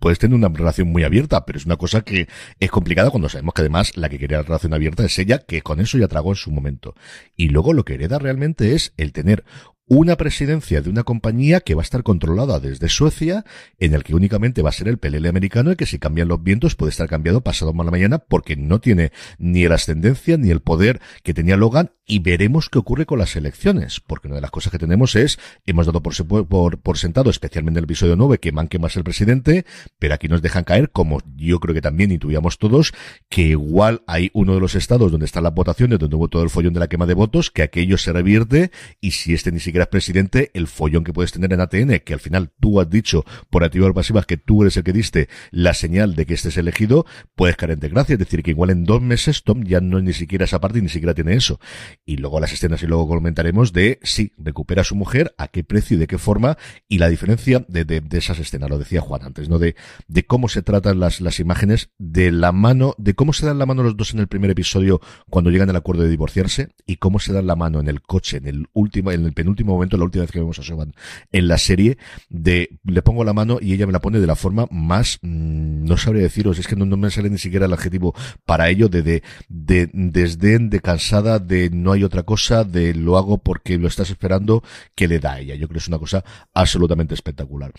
puedes 0.00 0.18
tener 0.18 0.34
una 0.34 0.48
relación 0.48 0.88
muy 0.88 1.04
abierta, 1.04 1.44
pero 1.44 1.58
es 1.58 1.66
una 1.66 1.76
cosa 1.76 2.02
que 2.02 2.28
es 2.58 2.70
complicada 2.70 3.10
cuando 3.10 3.28
sabemos 3.28 3.54
que 3.54 3.62
además 3.62 3.96
la 3.96 4.08
que 4.08 4.18
quería 4.18 4.38
la 4.38 4.44
relación 4.44 4.74
abierta 4.74 5.04
es 5.04 5.18
ella, 5.18 5.38
que 5.38 5.62
con 5.62 5.80
eso 5.80 5.98
ya 5.98 6.08
tragó 6.08 6.30
en 6.30 6.36
su 6.36 6.50
momento. 6.50 6.94
Y 7.36 7.48
luego 7.48 7.72
lo 7.72 7.84
que 7.84 7.94
hereda 7.94 8.18
realmente 8.18 8.74
es 8.74 8.94
el 8.96 9.12
tener 9.12 9.44
una 9.88 10.16
presidencia 10.16 10.82
de 10.82 10.90
una 10.90 11.02
compañía 11.02 11.60
que 11.60 11.74
va 11.74 11.82
a 11.82 11.84
estar 11.84 12.02
controlada 12.02 12.60
desde 12.60 12.88
Suecia, 12.88 13.44
en 13.78 13.94
el 13.94 14.04
que 14.04 14.14
únicamente 14.14 14.62
va 14.62 14.68
a 14.68 14.72
ser 14.72 14.88
el 14.88 14.98
PLL 14.98 15.26
americano 15.26 15.72
y 15.72 15.76
que 15.76 15.86
si 15.86 15.98
cambian 15.98 16.28
los 16.28 16.42
vientos 16.42 16.74
puede 16.74 16.90
estar 16.90 17.08
cambiado 17.08 17.40
pasado 17.40 17.72
mañana 17.72 18.18
porque 18.18 18.56
no 18.56 18.80
tiene 18.80 19.12
ni 19.38 19.66
la 19.66 19.76
ascendencia 19.76 20.36
ni 20.36 20.50
el 20.50 20.60
poder 20.60 21.00
que 21.22 21.34
tenía 21.34 21.56
Logan 21.56 21.92
y 22.06 22.20
veremos 22.20 22.70
qué 22.70 22.78
ocurre 22.78 23.06
con 23.06 23.18
las 23.18 23.36
elecciones, 23.36 24.00
porque 24.00 24.28
una 24.28 24.36
de 24.36 24.40
las 24.40 24.50
cosas 24.50 24.72
que 24.72 24.78
tenemos 24.78 25.14
es, 25.14 25.38
hemos 25.66 25.86
dado 25.86 26.02
por, 26.02 26.14
por, 26.46 26.78
por 26.78 26.98
sentado, 26.98 27.28
especialmente 27.30 27.78
en 27.78 27.84
el 27.84 27.84
episodio 27.84 28.16
9, 28.16 28.38
que 28.38 28.50
Manque 28.50 28.78
ser 28.88 29.00
el 29.00 29.04
presidente, 29.04 29.66
pero 29.98 30.14
aquí 30.14 30.26
nos 30.26 30.40
dejan 30.40 30.64
caer, 30.64 30.90
como 30.90 31.20
yo 31.36 31.60
creo 31.60 31.74
que 31.74 31.82
también 31.82 32.10
intuíamos 32.10 32.58
todos, 32.58 32.92
que 33.28 33.42
igual 33.42 34.02
hay 34.06 34.30
uno 34.32 34.54
de 34.54 34.60
los 34.60 34.74
estados 34.74 35.10
donde 35.12 35.26
están 35.26 35.42
las 35.42 35.54
votaciones, 35.54 35.98
donde 35.98 36.16
hubo 36.16 36.28
todo 36.28 36.42
el 36.42 36.50
follón 36.50 36.72
de 36.72 36.80
la 36.80 36.88
quema 36.88 37.04
de 37.04 37.14
votos, 37.14 37.50
que 37.50 37.62
aquello 37.62 37.98
se 37.98 38.12
revierte 38.12 38.70
y 39.02 39.10
si 39.10 39.34
este 39.34 39.52
ni 39.52 39.60
siquiera 39.60 39.77
eras 39.78 39.88
presidente, 39.88 40.50
el 40.54 40.66
follón 40.66 41.04
que 41.04 41.12
puedes 41.12 41.32
tener 41.32 41.52
en 41.52 41.60
ATN, 41.60 42.00
que 42.04 42.14
al 42.14 42.20
final 42.20 42.50
tú 42.60 42.80
has 42.80 42.90
dicho 42.90 43.24
por 43.50 43.64
activa 43.64 43.88
o 43.88 43.94
pasiva 43.94 44.22
que 44.22 44.36
tú 44.36 44.62
eres 44.62 44.76
el 44.76 44.84
que 44.84 44.92
diste 44.92 45.28
la 45.50 45.74
señal 45.74 46.14
de 46.14 46.26
que 46.26 46.34
estés 46.34 46.56
elegido, 46.56 47.06
puedes 47.34 47.56
caer 47.56 47.72
en 47.72 47.80
desgracia. 47.80 48.14
Es 48.14 48.18
decir, 48.18 48.42
que 48.42 48.50
igual 48.50 48.70
en 48.70 48.84
dos 48.84 49.00
meses 49.00 49.42
Tom 49.42 49.64
ya 49.64 49.80
no 49.80 49.98
es 49.98 50.04
ni 50.04 50.12
siquiera 50.12 50.44
esa 50.44 50.60
parte 50.60 50.78
y 50.78 50.82
ni 50.82 50.88
siquiera 50.88 51.14
tiene 51.14 51.34
eso. 51.34 51.60
Y 52.04 52.16
luego 52.16 52.40
las 52.40 52.52
escenas 52.52 52.82
y 52.82 52.86
luego 52.86 53.08
comentaremos 53.08 53.72
de 53.72 53.98
si 54.02 54.32
recupera 54.38 54.82
a 54.82 54.84
su 54.84 54.94
mujer, 54.94 55.34
a 55.38 55.48
qué 55.48 55.64
precio 55.64 55.96
y 55.96 56.00
de 56.00 56.06
qué 56.06 56.18
forma 56.18 56.58
y 56.88 56.98
la 56.98 57.08
diferencia 57.08 57.64
de, 57.68 57.84
de, 57.84 58.00
de 58.00 58.18
esas 58.18 58.38
escenas, 58.38 58.70
lo 58.70 58.78
decía 58.78 59.00
Juan 59.00 59.22
antes, 59.22 59.48
¿no? 59.48 59.58
De, 59.58 59.76
de 60.06 60.24
cómo 60.24 60.48
se 60.48 60.62
tratan 60.62 61.00
las, 61.00 61.20
las 61.20 61.40
imágenes, 61.40 61.90
de 61.98 62.30
la 62.32 62.52
mano, 62.52 62.94
de 62.98 63.14
cómo 63.14 63.32
se 63.32 63.46
dan 63.46 63.58
la 63.58 63.66
mano 63.66 63.82
los 63.82 63.96
dos 63.96 64.12
en 64.14 64.20
el 64.20 64.28
primer 64.28 64.50
episodio 64.50 65.00
cuando 65.30 65.50
llegan 65.50 65.70
al 65.70 65.76
acuerdo 65.76 66.02
de 66.02 66.08
divorciarse 66.08 66.70
y 66.86 66.96
cómo 66.96 67.18
se 67.18 67.32
dan 67.32 67.46
la 67.46 67.56
mano 67.56 67.80
en 67.80 67.88
el 67.88 68.02
coche, 68.02 68.38
en 68.38 68.46
el 68.46 68.66
último, 68.72 69.12
en 69.12 69.24
el 69.24 69.32
penúltimo 69.32 69.67
momento, 69.68 69.96
la 69.96 70.04
última 70.04 70.22
vez 70.22 70.30
que 70.30 70.40
vemos 70.40 70.58
a 70.58 70.62
Soban 70.62 70.92
en 71.32 71.48
la 71.48 71.58
serie, 71.58 71.98
de 72.28 72.78
le 72.84 73.02
pongo 73.02 73.24
la 73.24 73.32
mano 73.32 73.58
y 73.60 73.72
ella 73.72 73.86
me 73.86 73.92
la 73.92 74.00
pone 74.00 74.18
de 74.18 74.26
la 74.26 74.36
forma 74.36 74.66
más, 74.70 75.18
mmm, 75.22 75.84
no 75.84 75.96
sabría 75.96 76.22
deciros, 76.22 76.58
es 76.58 76.66
que 76.66 76.76
no, 76.76 76.84
no, 76.84 76.96
me 76.96 77.10
sale 77.10 77.30
ni 77.30 77.38
siquiera 77.38 77.66
el 77.66 77.72
adjetivo 77.72 78.14
para 78.44 78.68
ello, 78.68 78.88
de, 78.88 79.02
de, 79.02 79.22
de 79.48 79.90
desdén, 79.92 80.70
de 80.70 80.80
cansada, 80.80 81.38
de 81.38 81.70
no 81.70 81.92
hay 81.92 82.04
otra 82.04 82.22
cosa, 82.22 82.64
de 82.64 82.94
lo 82.94 83.16
hago 83.16 83.38
porque 83.38 83.78
lo 83.78 83.88
estás 83.88 84.10
esperando, 84.10 84.62
que 84.94 85.08
le 85.08 85.18
da 85.18 85.34
a 85.34 85.40
ella. 85.40 85.54
Yo 85.54 85.68
creo 85.68 85.74
que 85.74 85.78
es 85.78 85.88
una 85.88 85.98
cosa 85.98 86.24
absolutamente 86.52 87.14
espectacular. 87.14 87.72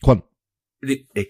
Juan. 0.00 0.24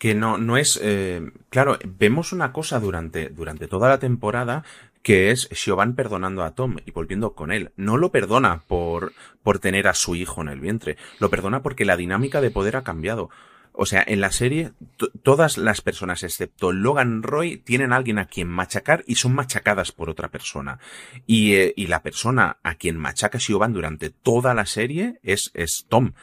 Que 0.01 0.15
no, 0.15 0.39
no 0.39 0.57
es, 0.57 0.79
eh, 0.83 1.23
claro, 1.51 1.79
vemos 1.87 2.33
una 2.33 2.53
cosa 2.53 2.81
durante, 2.81 3.31
durante 3.31 3.69
toda 3.69 3.89
la 3.89 3.99
temporada 3.99 4.65
que 5.07 5.31
es 5.31 5.49
Siobhan 5.53 5.95
perdonando 5.95 6.43
a 6.43 6.57
Tom 6.57 6.79
y 6.85 6.91
volviendo 6.91 7.35
con 7.35 7.53
él. 7.53 7.71
No 7.77 7.97
lo 7.97 8.11
perdona 8.11 8.65
por, 8.67 9.13
por 9.45 9.61
tener 9.61 9.87
a 9.87 9.95
su 9.95 10.17
hijo 10.17 10.43
en 10.43 10.49
el 10.49 10.59
vientre, 10.59 10.97
lo 11.21 11.31
perdona 11.31 11.63
porque 11.63 11.85
la 11.85 11.97
dinámica 11.97 12.41
de 12.41 12.51
poder 12.51 12.75
ha 12.75 12.83
cambiado. 12.83 13.31
O 13.71 13.87
sea, 13.87 14.03
en 14.05 14.21
la 14.21 14.33
serie, 14.33 14.73
todas 15.23 15.59
las 15.59 15.81
personas, 15.81 16.25
excepto 16.25 16.73
Logan 16.73 17.23
Roy, 17.23 17.57
tienen 17.57 17.93
a 17.93 17.97
alguien 17.99 18.19
a 18.19 18.27
quien 18.27 18.49
machacar 18.49 19.05
y 19.07 19.15
son 19.15 19.33
machacadas 19.33 19.93
por 19.93 20.11
otra 20.11 20.29
persona. 20.29 20.81
Y, 21.25 21.55
eh, 21.55 21.73
y 21.77 21.87
la 21.87 22.03
persona 22.03 22.57
a 22.65 22.75
quien 22.75 22.97
machaca 22.97 23.39
Siobhan 23.39 23.75
durante 23.75 24.11
toda 24.11 24.55
la 24.55 24.67
serie 24.67 25.21
es, 25.23 25.53
es 25.55 25.87
Tom. 25.89 26.15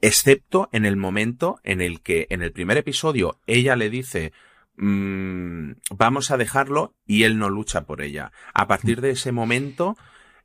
Excepto 0.00 0.68
en 0.70 0.86
el 0.86 0.96
momento 0.96 1.58
en 1.64 1.80
el 1.80 2.00
que, 2.00 2.28
en 2.30 2.42
el 2.42 2.52
primer 2.52 2.76
episodio, 2.76 3.40
ella 3.48 3.74
le 3.74 3.90
dice, 3.90 4.32
mmm, 4.76 5.72
vamos 5.90 6.30
a 6.30 6.36
dejarlo 6.36 6.94
y 7.06 7.24
él 7.24 7.38
no 7.38 7.48
lucha 7.50 7.82
por 7.86 8.02
ella. 8.02 8.32
A 8.52 8.66
partir 8.66 9.00
de 9.00 9.10
ese 9.10 9.32
momento, 9.32 9.96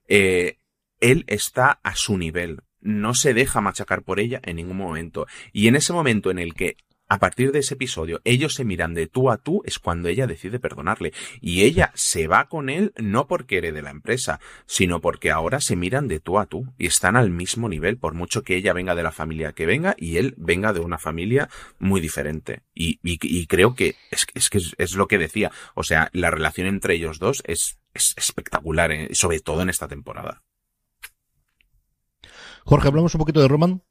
eh, 0.07 0.57
él 0.99 1.23
está 1.27 1.79
a 1.83 1.95
su 1.95 2.17
nivel. 2.17 2.61
No 2.81 3.13
se 3.13 3.33
deja 3.33 3.61
machacar 3.61 4.03
por 4.03 4.19
ella 4.19 4.39
en 4.43 4.57
ningún 4.57 4.77
momento. 4.77 5.27
Y 5.51 5.67
en 5.67 5.75
ese 5.75 5.93
momento 5.93 6.31
en 6.31 6.39
el 6.39 6.53
que 6.53 6.77
a 7.09 7.17
partir 7.17 7.51
de 7.51 7.59
ese 7.59 7.73
episodio, 7.73 8.21
ellos 8.23 8.53
se 8.53 8.63
miran 8.63 8.93
de 8.93 9.07
tú 9.07 9.31
a 9.31 9.37
tú, 9.37 9.63
es 9.65 9.79
cuando 9.79 10.09
ella 10.09 10.27
decide 10.27 10.59
perdonarle. 10.59 11.11
Y 11.41 11.63
ella 11.63 11.91
se 11.95 12.27
va 12.27 12.47
con 12.47 12.69
él 12.69 12.93
no 12.97 13.27
porque 13.27 13.57
herede 13.57 13.81
la 13.81 13.89
empresa, 13.89 14.39
sino 14.67 15.01
porque 15.01 15.31
ahora 15.31 15.59
se 15.59 15.75
miran 15.75 16.07
de 16.07 16.19
tú 16.19 16.37
a 16.37 16.45
tú 16.45 16.71
y 16.77 16.85
están 16.85 17.15
al 17.15 17.31
mismo 17.31 17.67
nivel, 17.67 17.97
por 17.97 18.13
mucho 18.13 18.43
que 18.43 18.55
ella 18.55 18.73
venga 18.73 18.93
de 18.93 19.03
la 19.03 19.11
familia 19.11 19.53
que 19.53 19.65
venga 19.65 19.95
y 19.97 20.17
él 20.17 20.35
venga 20.37 20.71
de 20.71 20.81
una 20.81 20.99
familia 20.99 21.49
muy 21.79 21.99
diferente. 21.99 22.61
Y, 22.75 22.99
y, 23.03 23.17
y 23.21 23.47
creo 23.47 23.73
que 23.73 23.95
es, 24.11 24.27
es 24.35 24.49
que 24.51 24.59
es, 24.77 24.93
lo 24.93 25.07
que 25.07 25.17
decía. 25.17 25.51
O 25.73 25.83
sea, 25.83 26.09
la 26.13 26.29
relación 26.29 26.67
entre 26.67 26.93
ellos 26.93 27.17
dos 27.17 27.41
es, 27.45 27.79
es 27.95 28.13
espectacular, 28.17 28.91
¿eh? 28.91 29.09
sobre 29.13 29.39
todo 29.39 29.63
en 29.63 29.69
esta 29.69 29.87
temporada. 29.87 30.43
Jorge, 32.65 32.87
hablamos 32.87 33.15
un 33.15 33.19
poquito 33.19 33.41
de 33.41 33.47
Roman. 33.47 33.81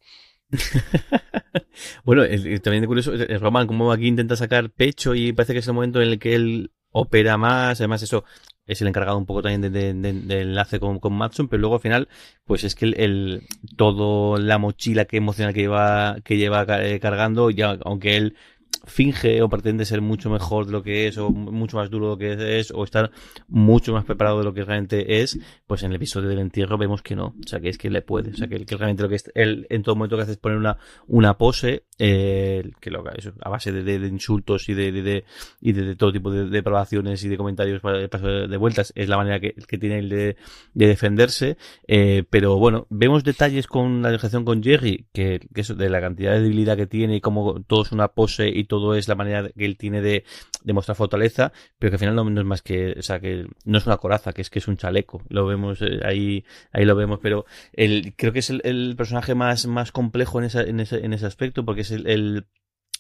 bueno, 2.05 2.23
también 2.63 2.83
de 2.83 2.87
curioso, 2.87 3.13
Roman, 3.41 3.67
como 3.67 3.93
aquí 3.93 4.07
intenta 4.07 4.37
sacar 4.37 4.71
pecho 4.71 5.15
y 5.15 5.33
parece 5.33 5.53
que 5.53 5.59
es 5.61 5.69
el 5.69 5.75
momento 5.75 6.01
en 6.01 6.09
el 6.09 6.19
que 6.19 6.35
él 6.35 6.73
opera 6.91 7.37
más, 7.37 7.81
además 7.81 8.03
eso 8.03 8.25
es 8.67 8.83
el 8.83 8.89
encargado 8.89 9.17
un 9.17 9.27
poco 9.27 9.43
también 9.43 9.73
de, 9.73 9.95
de, 9.95 10.41
enlace 10.41 10.79
con, 10.79 10.99
con 11.01 11.15
Matson, 11.15 11.49
pero 11.49 11.61
luego 11.61 11.77
al 11.77 11.81
final, 11.81 12.09
pues 12.45 12.65
es 12.65 12.75
que 12.75 12.85
el, 12.87 13.01
el 13.01 13.43
todo 13.77 14.37
la 14.39 14.59
mochila 14.59 15.07
que 15.07 15.17
emocional 15.17 15.55
que 15.55 15.61
lleva, 15.61 16.19
que 16.23 16.37
lleva 16.37 16.67
cargando, 16.67 17.51
ya, 17.51 17.79
aunque 17.85 18.17
él 18.17 18.37
finge 18.85 19.43
o 19.43 19.49
pretende 19.49 19.85
ser 19.85 20.01
mucho 20.01 20.31
mejor 20.31 20.67
de 20.67 20.73
lo 20.73 20.83
que 20.83 21.09
es 21.09 21.19
o 21.19 21.31
mucho 21.31 21.77
más 21.77 21.91
duro 21.91 22.07
de 22.07 22.11
lo 22.13 22.19
que 22.19 22.59
es 22.61 22.71
o 22.71 22.85
estar 22.85 23.11
mucho 23.49 23.93
más 23.93 24.05
preparado 24.05 24.39
de 24.39 24.45
lo 24.45 24.55
que 24.55 24.65
realmente 24.65 25.21
es, 25.21 25.39
pues 25.67 25.83
en 25.83 25.91
el 25.91 25.97
episodio 25.97 26.29
del 26.29 26.39
entierro 26.39 26.79
vemos 26.79 27.03
que 27.03 27.17
no, 27.17 27.35
o 27.45 27.49
sea 27.49 27.61
que 27.61 27.69
es 27.69 27.79
que 27.79 27.91
le 27.91 28.03
puede, 28.03 28.31
o 28.31 28.35
sea 28.35 28.49
que, 28.49 28.65
que 28.65 28.77
realmente 28.77 29.03
lo 29.03 29.09
que 29.09 29.17
es, 29.17 29.31
él 29.35 29.67
en 29.71 29.83
todo 29.83 29.97
momento 29.97 30.17
que 30.17 30.23
hace 30.23 30.33
es 30.33 30.39
poner 30.39 30.59
una, 30.59 30.79
una 31.07 31.37
pose, 31.39 31.85
eh, 31.99 32.71
que 32.81 32.91
lo 32.91 33.09
eso, 33.11 33.33
a 33.41 33.49
base 33.49 33.73
de, 33.73 33.99
de, 33.99 34.07
insultos 34.07 34.69
y 34.69 34.75
de, 34.75 35.25
y 35.61 35.73
de, 35.73 35.97
todo 35.97 36.13
tipo 36.13 36.31
de 36.31 36.49
depravaciones 36.49 37.23
y 37.25 37.29
de 37.29 37.37
comentarios 37.37 37.83
de 37.83 38.57
vueltas, 38.57 38.93
es 38.95 39.09
la 39.09 39.17
manera 39.17 39.41
que, 39.41 39.55
que 39.55 39.79
tiene 39.79 39.99
él 39.99 40.09
de, 40.09 40.37
defenderse, 40.75 41.57
eh, 41.87 42.25
pero 42.31 42.57
bueno, 42.59 42.87
vemos 42.91 43.25
detalles 43.25 43.67
con 43.67 44.03
la 44.03 44.09
negociación 44.09 44.45
con 44.45 44.63
Jerry, 44.63 45.07
que, 45.13 45.41
que 45.53 45.61
eso 45.61 45.75
de 45.75 45.91
la 45.91 46.01
cantidad 46.01 46.33
de 46.33 46.43
debilidad 46.43 46.77
que 46.77 46.87
tiene 46.87 47.17
y 47.17 47.21
como 47.21 47.63
todo 47.63 47.83
es 47.83 47.93
una 47.93 48.09
pose 48.09 48.49
y 48.49 48.65
todo 48.69 48.95
es 48.95 49.09
la 49.09 49.17
manera 49.17 49.49
que 49.49 49.65
él 49.65 49.77
tiene 49.77 50.01
de, 50.01 50.25
de 50.63 50.73
mostrar 50.73 50.97
fortaleza, 50.97 51.53
pero 51.79 51.91
que 51.91 51.97
al 51.97 52.01
final 52.01 52.15
no, 52.15 52.25
no, 52.31 52.41
es 52.41 52.47
más 52.47 52.63
que, 52.63 52.95
o 52.99 53.03
sea, 53.03 53.21
que 53.21 53.47
no 53.65 53.79
es 53.79 53.87
una 53.87 53.97
coraza, 53.97 54.33
que 54.33 54.43
es 54.43 54.51
que 54.51 54.61
es 54.61 54.69
un 54.69 54.77
chaleco. 54.77 55.23
Lo 55.29 55.47
vemos 55.47 55.83
eh, 55.83 56.01
ahí, 56.05 56.45
ahí 56.73 56.85
lo 56.85 56.95
vemos, 56.95 57.19
pero 57.23 57.45
el, 57.73 58.15
creo 58.17 58.33
que 58.33 58.41
es 58.41 58.51
el, 58.51 58.61
el 58.65 58.95
personaje 58.97 59.35
más, 59.35 59.67
más 59.67 59.91
complejo 59.93 60.39
en, 60.39 60.45
esa, 60.47 60.63
en, 60.63 60.81
ese, 60.81 61.05
en 61.05 61.13
ese 61.13 61.27
aspecto, 61.27 61.65
porque 61.65 61.81
es 61.83 61.91
el, 61.91 62.07
el 62.07 62.47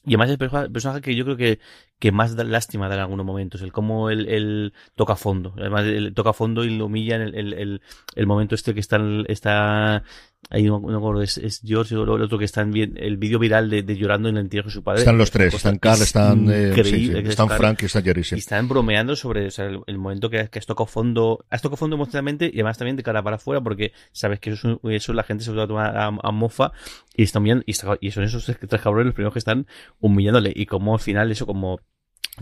y 0.05 0.11
además 0.15 0.31
es 0.31 0.41
el 0.41 0.71
personaje 0.73 1.01
que 1.01 1.15
yo 1.15 1.25
creo 1.25 1.37
que, 1.37 1.59
que 1.99 2.13
más 2.13 2.37
da 2.37 2.45
lástima 2.45 2.89
da 2.89 2.95
en 2.95 3.01
algunos 3.01 3.27
momentos, 3.27 3.63
el 3.63 3.73
cómo 3.73 4.11
él, 4.11 4.29
él 4.29 4.73
toca 4.95 5.17
fondo. 5.17 5.55
Además, 5.59 5.85
él 5.85 6.15
toca 6.15 6.33
fondo 6.33 6.65
y 6.65 6.77
lo 6.77 6.87
humilla 6.87 7.17
en 7.17 7.23
el, 7.23 7.35
el, 7.35 7.53
el, 7.53 7.83
el 8.15 8.27
momento 8.27 8.55
este 8.55 8.75
que 8.75 8.81
está, 8.81 8.99
está 9.27 10.05
ahí 10.51 10.65
no, 10.65 10.81
no 10.81 10.97
acuerdo, 10.97 11.23
es, 11.23 11.39
es 11.39 11.61
George 11.65 11.97
o 11.97 12.03
el 12.03 12.23
otro 12.23 12.39
que 12.39 12.45
está 12.45 12.63
en 12.63 12.71
bien, 12.71 12.95
el 12.97 13.17
vídeo 13.17 13.39
viral 13.39 13.71
de, 13.71 13.83
de, 13.83 13.97
llorando 13.97 14.29
en 14.29 14.37
el 14.37 14.43
entierro 14.43 14.67
de 14.67 14.73
su 14.73 14.83
padre. 14.83 15.01
Están 15.01 15.19
los 15.19 15.31
tres, 15.31 15.55
están 15.55 15.79
Carl, 15.79 16.01
están, 16.01 16.51
eh, 16.51 16.73
sí, 16.85 17.07
sí, 17.07 17.13
están 17.17 17.49
Frank 17.51 17.83
y 17.83 17.87
está 17.87 18.03
Jerry. 18.03 18.25
Sí. 18.25 18.37
Y 18.37 18.39
están 18.39 18.69
bromeando 18.69 19.17
sobre 19.17 19.47
o 19.47 19.51
sea, 19.51 19.67
el, 19.67 19.81
el, 19.87 19.99
momento 19.99 20.31
que, 20.31 20.49
que 20.49 20.59
has 20.59 20.67
tocado 20.67 20.87
fondo, 20.87 21.45
has 21.51 21.63
tocado 21.63 21.77
fondo 21.77 21.97
emocionalmente 21.97 22.47
y 22.47 22.57
además 22.57 22.79
también 22.79 22.97
de 22.97 23.03
cara 23.03 23.23
para 23.23 23.37
afuera 23.37 23.61
porque 23.61 23.93
sabes 24.13 24.41
que 24.41 24.51
eso, 24.51 24.81
eso 24.85 25.13
la 25.13 25.23
gente 25.23 25.45
se 25.45 25.53
va 25.53 25.65
a 25.65 25.69
tomar 25.69 25.97
a, 25.97 26.07
a 26.07 26.31
mofa 26.33 26.73
y 27.15 27.25
están 27.25 27.45
bien, 27.45 27.63
y, 27.67 27.73
está, 27.73 27.97
y 28.01 28.11
son 28.11 28.25
esos 28.25 28.45
tres 28.45 28.81
cabrones 28.81 29.07
los 29.07 29.15
primeros 29.15 29.33
que 29.33 29.41
están 29.41 29.67
humillándole 30.01 30.53
y 30.55 30.67
como 30.67 30.95
al 30.95 31.01
final 31.01 31.31
eso 31.31 31.47
como 31.47 31.81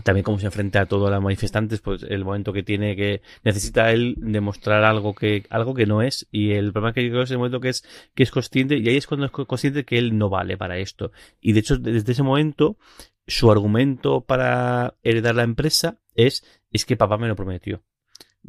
también 0.03 0.23
cómo 0.23 0.39
se 0.39 0.45
enfrenta 0.45 0.81
a 0.81 0.85
todos 0.85 1.09
los 1.09 1.21
manifestantes, 1.21 1.81
pues 1.81 2.03
el 2.03 2.25
momento 2.25 2.53
que 2.53 2.63
tiene 2.63 2.95
que 2.95 3.21
necesita 3.43 3.91
él 3.91 4.15
demostrar 4.17 4.83
algo 4.83 5.13
que 5.13 5.45
algo 5.49 5.73
que 5.73 5.85
no 5.85 6.01
es 6.01 6.27
y 6.31 6.51
el 6.51 6.71
problema 6.71 6.93
que 6.93 7.03
yo 7.03 7.11
creo 7.11 7.23
es 7.23 7.31
el 7.31 7.37
momento 7.37 7.59
que 7.59 7.69
es 7.69 7.83
que 8.13 8.23
es 8.23 8.31
consciente 8.31 8.77
y 8.77 8.87
ahí 8.89 8.97
es 8.97 9.07
cuando 9.07 9.25
es 9.25 9.31
consciente 9.31 9.85
que 9.85 9.97
él 9.97 10.17
no 10.17 10.29
vale 10.29 10.57
para 10.57 10.77
esto. 10.77 11.11
Y 11.41 11.53
de 11.53 11.59
hecho 11.59 11.77
desde 11.77 12.11
ese 12.11 12.23
momento 12.23 12.77
su 13.27 13.51
argumento 13.51 14.21
para 14.21 14.95
heredar 15.03 15.35
la 15.35 15.43
empresa 15.43 15.99
es 16.15 16.43
es 16.71 16.85
que 16.85 16.97
papá 16.97 17.17
me 17.17 17.27
lo 17.27 17.35
prometió 17.35 17.83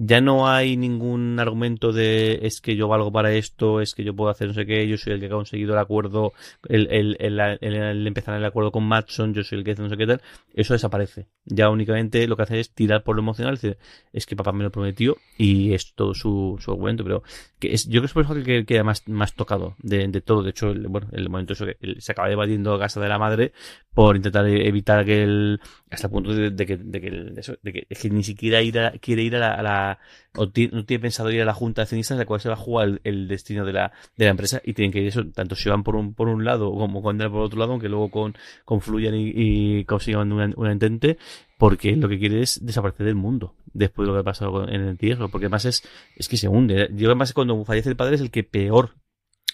ya 0.01 0.21
no 0.21 0.49
hay 0.49 0.77
ningún 0.77 1.41
argumento 1.41 1.93
de 1.93 2.39
es 2.43 2.61
que 2.61 2.77
yo 2.77 2.87
valgo 2.87 3.11
para 3.11 3.33
esto, 3.33 3.81
es 3.81 3.95
que 3.95 4.05
yo 4.05 4.15
puedo 4.15 4.31
hacer 4.31 4.47
no 4.47 4.55
sé 4.55 4.65
qué, 4.65 4.87
yo 4.87 4.97
soy 4.97 5.15
el 5.15 5.21
que 5.21 5.27
ha 5.27 5.31
conseguido 5.31 5.73
el 5.73 5.81
acuerdo, 5.81 6.33
el, 6.69 6.87
el, 6.91 7.17
el, 7.19 7.41
el, 7.61 8.07
empezar 8.07 8.37
el 8.37 8.45
acuerdo 8.45 8.71
con 8.71 8.85
Matson, 8.85 9.35
yo 9.35 9.43
soy 9.43 9.59
el 9.59 9.65
que 9.65 9.73
hace 9.73 9.83
no 9.83 9.89
sé 9.89 9.97
qué 9.97 10.07
tal, 10.07 10.23
eso 10.55 10.73
desaparece. 10.73 11.27
Ya 11.45 11.69
únicamente 11.69 12.27
lo 12.29 12.37
que 12.37 12.43
hace 12.43 12.61
es 12.61 12.71
tirar 12.71 13.03
por 13.03 13.17
lo 13.17 13.23
emocional, 13.23 13.55
es, 13.55 13.63
decir, 13.63 13.79
es 14.13 14.25
que 14.25 14.37
papá 14.37 14.53
me 14.53 14.63
lo 14.63 14.71
prometió 14.71 15.17
y 15.37 15.73
es 15.73 15.95
todo 15.95 16.15
su, 16.15 16.57
su 16.61 16.71
argumento, 16.71 17.03
pero 17.03 17.25
que 17.59 17.73
es, 17.73 17.87
yo 17.87 18.01
creo 18.01 18.03
que 18.03 18.07
es 18.07 18.13
por 18.13 18.25
eso 18.25 18.45
que 18.45 18.65
queda 18.65 18.85
más, 18.85 19.09
más 19.09 19.35
tocado 19.35 19.75
de, 19.79 20.07
de 20.07 20.21
todo. 20.21 20.45
De 20.45 20.51
hecho, 20.51 20.73
bueno, 20.89 21.09
el 21.13 21.29
momento 21.29 21.55
eso 21.55 21.67
que 21.67 21.77
se 21.99 22.13
acaba 22.13 22.31
evadiendo 22.31 22.73
a 22.75 22.79
casa 22.79 23.01
de 23.01 23.09
la 23.09 23.19
madre 23.19 23.53
por 23.93 24.15
intentar 24.15 24.47
evitar 24.47 25.05
que 25.05 25.25
el, 25.25 25.61
hasta 25.91 26.07
el 26.07 26.13
punto 26.13 26.33
de, 26.33 26.55
que, 26.67 26.77
de 26.77 27.01
que, 27.01 27.11
de 27.11 27.73
que, 27.73 27.87
es 27.89 27.99
que 27.99 28.11
ni 28.11 28.23
siquiera 28.23 28.63
ir 28.63 28.79
a, 28.79 28.93
quiere 28.93 29.23
ir 29.23 29.35
a 29.37 29.61
la, 29.63 29.88
o 30.37 30.47
no 30.47 30.85
tiene 30.85 31.01
pensado 31.01 31.31
ir 31.31 31.41
a 31.41 31.45
la 31.45 31.55
junta 31.55 31.81
de 31.81 31.85
accionistas 31.85 32.17
en 32.17 32.19
la 32.19 32.27
cual 32.27 32.41
se 32.41 32.49
va 32.49 32.55
a 32.55 32.59
jugar 32.59 33.01
el, 33.05 33.29
destino 33.29 33.65
de 33.65 33.73
la, 33.73 33.93
de 34.17 34.25
la 34.25 34.33
empresa 34.33 34.61
y 34.65 34.75
tienen 34.75 34.93
que 34.93 35.01
ir 35.01 35.09
eso, 35.09 35.25
tanto 35.35 35.55
si 35.55 35.69
van 35.69 35.83
por 35.85 35.97
un, 35.97 36.15
por 36.15 36.29
un 36.29 36.45
lado 36.45 36.71
como 36.73 37.01
cuando 37.03 37.31
por 37.31 37.43
otro 37.43 37.59
lado, 37.59 37.73
aunque 37.73 37.89
luego 37.89 38.11
con, 38.11 38.37
confluyan 38.65 39.15
y, 39.15 39.33
y 39.35 39.85
consigan 39.85 40.33
un 40.33 40.67
entente, 40.67 41.19
porque 41.59 41.97
lo 41.97 42.09
que 42.09 42.19
quiere 42.19 42.43
es 42.43 42.65
desaparecer 42.65 43.07
del 43.07 43.15
mundo 43.15 43.55
después 43.73 44.07
de 44.07 44.13
lo 44.13 44.17
que 44.17 44.21
ha 44.21 44.25
pasado 44.25 44.69
en 44.69 44.81
el 44.81 44.89
entierro, 44.89 45.29
porque 45.29 45.47
además 45.47 45.65
es, 45.65 45.83
es 46.17 46.29
que 46.29 46.37
se 46.37 46.49
hunde. 46.49 46.89
Yo 46.93 47.09
además 47.09 47.33
cuando 47.33 47.65
fallece 47.65 47.89
el 47.89 47.97
padre 47.97 48.17
es 48.17 48.21
el 48.21 48.31
que 48.31 48.45
peor, 48.45 48.95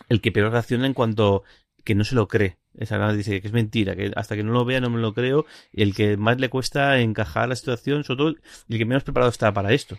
el 0.08 0.20
que 0.20 0.32
peor 0.32 0.52
reacciona 0.52 0.86
en 0.86 0.94
cuanto 0.94 1.44
que 1.84 1.94
no 1.94 2.04
se 2.04 2.14
lo 2.14 2.28
cree. 2.28 2.58
Esa 2.76 3.12
dice 3.12 3.40
que 3.40 3.46
es 3.46 3.52
mentira, 3.52 3.94
que 3.94 4.12
hasta 4.16 4.34
que 4.34 4.42
no 4.42 4.52
lo 4.52 4.64
vea 4.64 4.80
no 4.80 4.90
me 4.90 5.00
lo 5.00 5.14
creo, 5.14 5.46
y 5.72 5.82
el 5.82 5.94
que 5.94 6.16
más 6.16 6.40
le 6.40 6.48
cuesta 6.48 6.98
encajar 6.98 7.48
la 7.48 7.56
situación, 7.56 8.02
sobre 8.04 8.18
todo 8.18 8.28
el 8.68 8.78
que 8.78 8.84
menos 8.84 9.04
preparado 9.04 9.30
está 9.30 9.52
para 9.52 9.72
esto. 9.72 9.98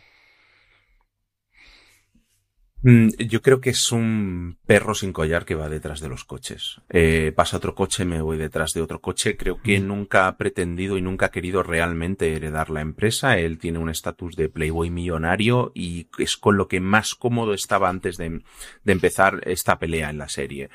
Mm, 2.88 3.10
yo 3.18 3.42
creo 3.42 3.62
que 3.62 3.72
es 3.72 3.92
un 3.92 4.60
perro 4.68 4.94
sin 4.94 5.12
collar 5.12 5.44
que 5.44 5.56
va 5.56 5.70
detrás 5.70 6.02
de 6.02 6.08
los 6.08 6.24
coches. 6.24 6.82
Eh, 6.90 7.34
pasa 7.36 7.58
otro 7.58 7.74
coche, 7.74 8.06
me 8.06 8.22
voy 8.22 8.38
detrás 8.38 8.74
de 8.74 8.82
otro 8.82 9.02
coche. 9.02 9.38
Creo 9.38 9.60
que 9.60 9.80
mm. 9.80 9.88
nunca 9.88 10.28
ha 10.28 10.38
pretendido 10.38 10.96
y 10.96 11.02
nunca 11.02 11.26
ha 11.26 11.32
querido 11.32 11.64
realmente 11.64 12.36
heredar 12.36 12.70
la 12.70 12.82
empresa. 12.82 13.40
Él 13.40 13.58
tiene 13.58 13.80
un 13.80 13.90
estatus 13.90 14.36
de 14.36 14.50
playboy 14.50 14.92
millonario 14.92 15.72
y 15.74 16.10
es 16.20 16.38
con 16.38 16.58
lo 16.58 16.68
que 16.68 16.80
más 16.80 17.16
cómodo 17.16 17.56
estaba 17.56 17.90
antes 17.90 18.18
de, 18.18 18.44
de 18.84 18.94
empezar 18.94 19.42
esta 19.46 19.80
pelea 19.80 20.12
en 20.12 20.20
la 20.20 20.30
serie. 20.30 20.70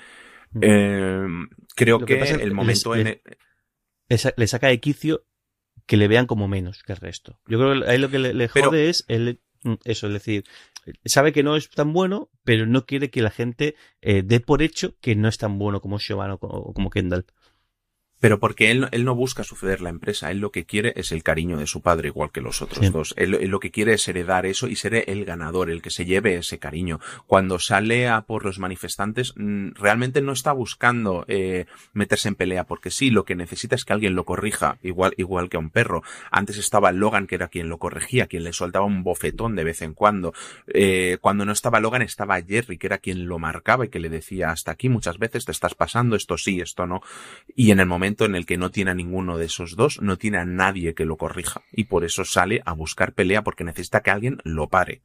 Eh, 0.60 1.28
creo 1.76 2.04
que, 2.04 2.20
el 2.20 2.54
momento 2.54 2.96
en 2.96 3.20
le 4.08 4.46
saca 4.48 4.66
de 4.66 4.80
quicio 4.80 5.24
que 5.86 5.96
le 5.96 6.08
vean 6.08 6.26
como 6.26 6.48
menos 6.48 6.82
que 6.82 6.92
el 6.92 6.98
resto. 6.98 7.38
Yo 7.46 7.58
creo 7.58 7.80
que 7.84 7.88
ahí 7.88 7.98
lo 7.98 8.10
que 8.10 8.18
le, 8.18 8.48
jode 8.48 8.88
es 8.88 9.04
el, 9.06 9.40
eso, 9.84 10.06
es 10.06 10.12
decir, 10.12 10.44
sabe 11.04 11.32
que 11.32 11.42
no 11.42 11.56
es 11.56 11.70
tan 11.70 11.92
bueno, 11.92 12.30
pero 12.44 12.66
no 12.66 12.86
quiere 12.86 13.10
que 13.10 13.22
la 13.22 13.30
gente 13.30 13.74
eh, 14.00 14.22
dé 14.24 14.40
por 14.40 14.62
hecho 14.62 14.96
que 15.00 15.14
no 15.16 15.28
es 15.28 15.38
tan 15.38 15.58
bueno 15.58 15.80
como 15.80 15.98
Siobhan 15.98 16.32
o 16.40 16.72
como 16.72 16.90
Kendall. 16.90 17.26
Pero 18.20 18.38
porque 18.38 18.70
él, 18.70 18.88
él 18.92 19.04
no 19.04 19.14
busca 19.14 19.44
suceder 19.44 19.80
la 19.80 19.88
empresa, 19.88 20.30
él 20.30 20.38
lo 20.38 20.52
que 20.52 20.66
quiere 20.66 20.92
es 20.96 21.10
el 21.10 21.22
cariño 21.22 21.56
de 21.56 21.66
su 21.66 21.80
padre, 21.80 22.08
igual 22.08 22.30
que 22.30 22.42
los 22.42 22.60
otros 22.62 22.92
dos. 22.92 23.14
Él, 23.16 23.30
lo 23.50 23.60
que 23.60 23.70
quiere 23.70 23.94
es 23.94 24.06
heredar 24.06 24.46
eso 24.46 24.68
y 24.68 24.76
ser 24.76 25.04
el 25.06 25.24
ganador, 25.24 25.70
el 25.70 25.80
que 25.80 25.90
se 25.90 26.04
lleve 26.04 26.34
ese 26.34 26.58
cariño. 26.58 27.00
Cuando 27.26 27.58
sale 27.58 28.08
a 28.08 28.22
por 28.22 28.44
los 28.44 28.58
manifestantes, 28.58 29.32
mm, 29.36 29.70
realmente 29.74 30.20
no 30.20 30.32
está 30.32 30.52
buscando 30.52 31.24
eh, 31.28 31.64
meterse 31.94 32.28
en 32.28 32.34
pelea, 32.34 32.64
porque 32.64 32.90
sí, 32.90 33.10
lo 33.10 33.24
que 33.24 33.34
necesita 33.34 33.74
es 33.74 33.84
que 33.84 33.92
alguien 33.92 34.14
lo 34.14 34.24
corrija, 34.24 34.78
igual, 34.82 35.14
igual 35.16 35.48
que 35.48 35.56
a 35.56 35.60
un 35.60 35.70
perro. 35.70 36.02
Antes 36.30 36.58
estaba 36.58 36.92
Logan, 36.92 37.26
que 37.26 37.36
era 37.36 37.48
quien 37.48 37.68
lo 37.68 37.78
corregía, 37.78 38.26
quien 38.26 38.44
le 38.44 38.52
soltaba 38.52 38.84
un 38.84 39.02
bofetón 39.02 39.56
de 39.56 39.64
vez 39.64 39.80
en 39.80 39.94
cuando. 39.94 40.34
Eh, 40.66 41.16
cuando 41.20 41.46
no 41.46 41.52
estaba 41.52 41.80
Logan, 41.80 42.02
estaba 42.02 42.40
Jerry, 42.42 42.76
que 42.76 42.86
era 42.86 42.98
quien 42.98 43.26
lo 43.26 43.38
marcaba 43.38 43.86
y 43.86 43.88
que 43.88 43.98
le 43.98 44.10
decía 44.10 44.50
hasta 44.50 44.72
aquí 44.72 44.88
muchas 44.88 45.18
veces 45.18 45.46
te 45.46 45.52
estás 45.52 45.74
pasando, 45.74 46.16
esto 46.16 46.36
sí, 46.36 46.60
esto 46.60 46.86
no. 46.86 47.00
Y 47.54 47.70
en 47.70 47.80
el 47.80 47.86
momento 47.86 48.09
en 48.24 48.34
el 48.34 48.46
que 48.46 48.58
no 48.58 48.70
tiene 48.70 48.90
a 48.90 48.94
ninguno 48.94 49.38
de 49.38 49.46
esos 49.46 49.76
dos, 49.76 50.00
no 50.00 50.18
tiene 50.18 50.38
a 50.38 50.44
nadie 50.44 50.94
que 50.94 51.04
lo 51.04 51.16
corrija. 51.16 51.62
Y 51.72 51.84
por 51.84 52.04
eso 52.04 52.24
sale 52.24 52.62
a 52.64 52.72
buscar 52.72 53.12
pelea 53.12 53.42
porque 53.42 53.64
necesita 53.64 54.02
que 54.02 54.10
alguien 54.10 54.38
lo 54.44 54.68
pare. 54.68 55.02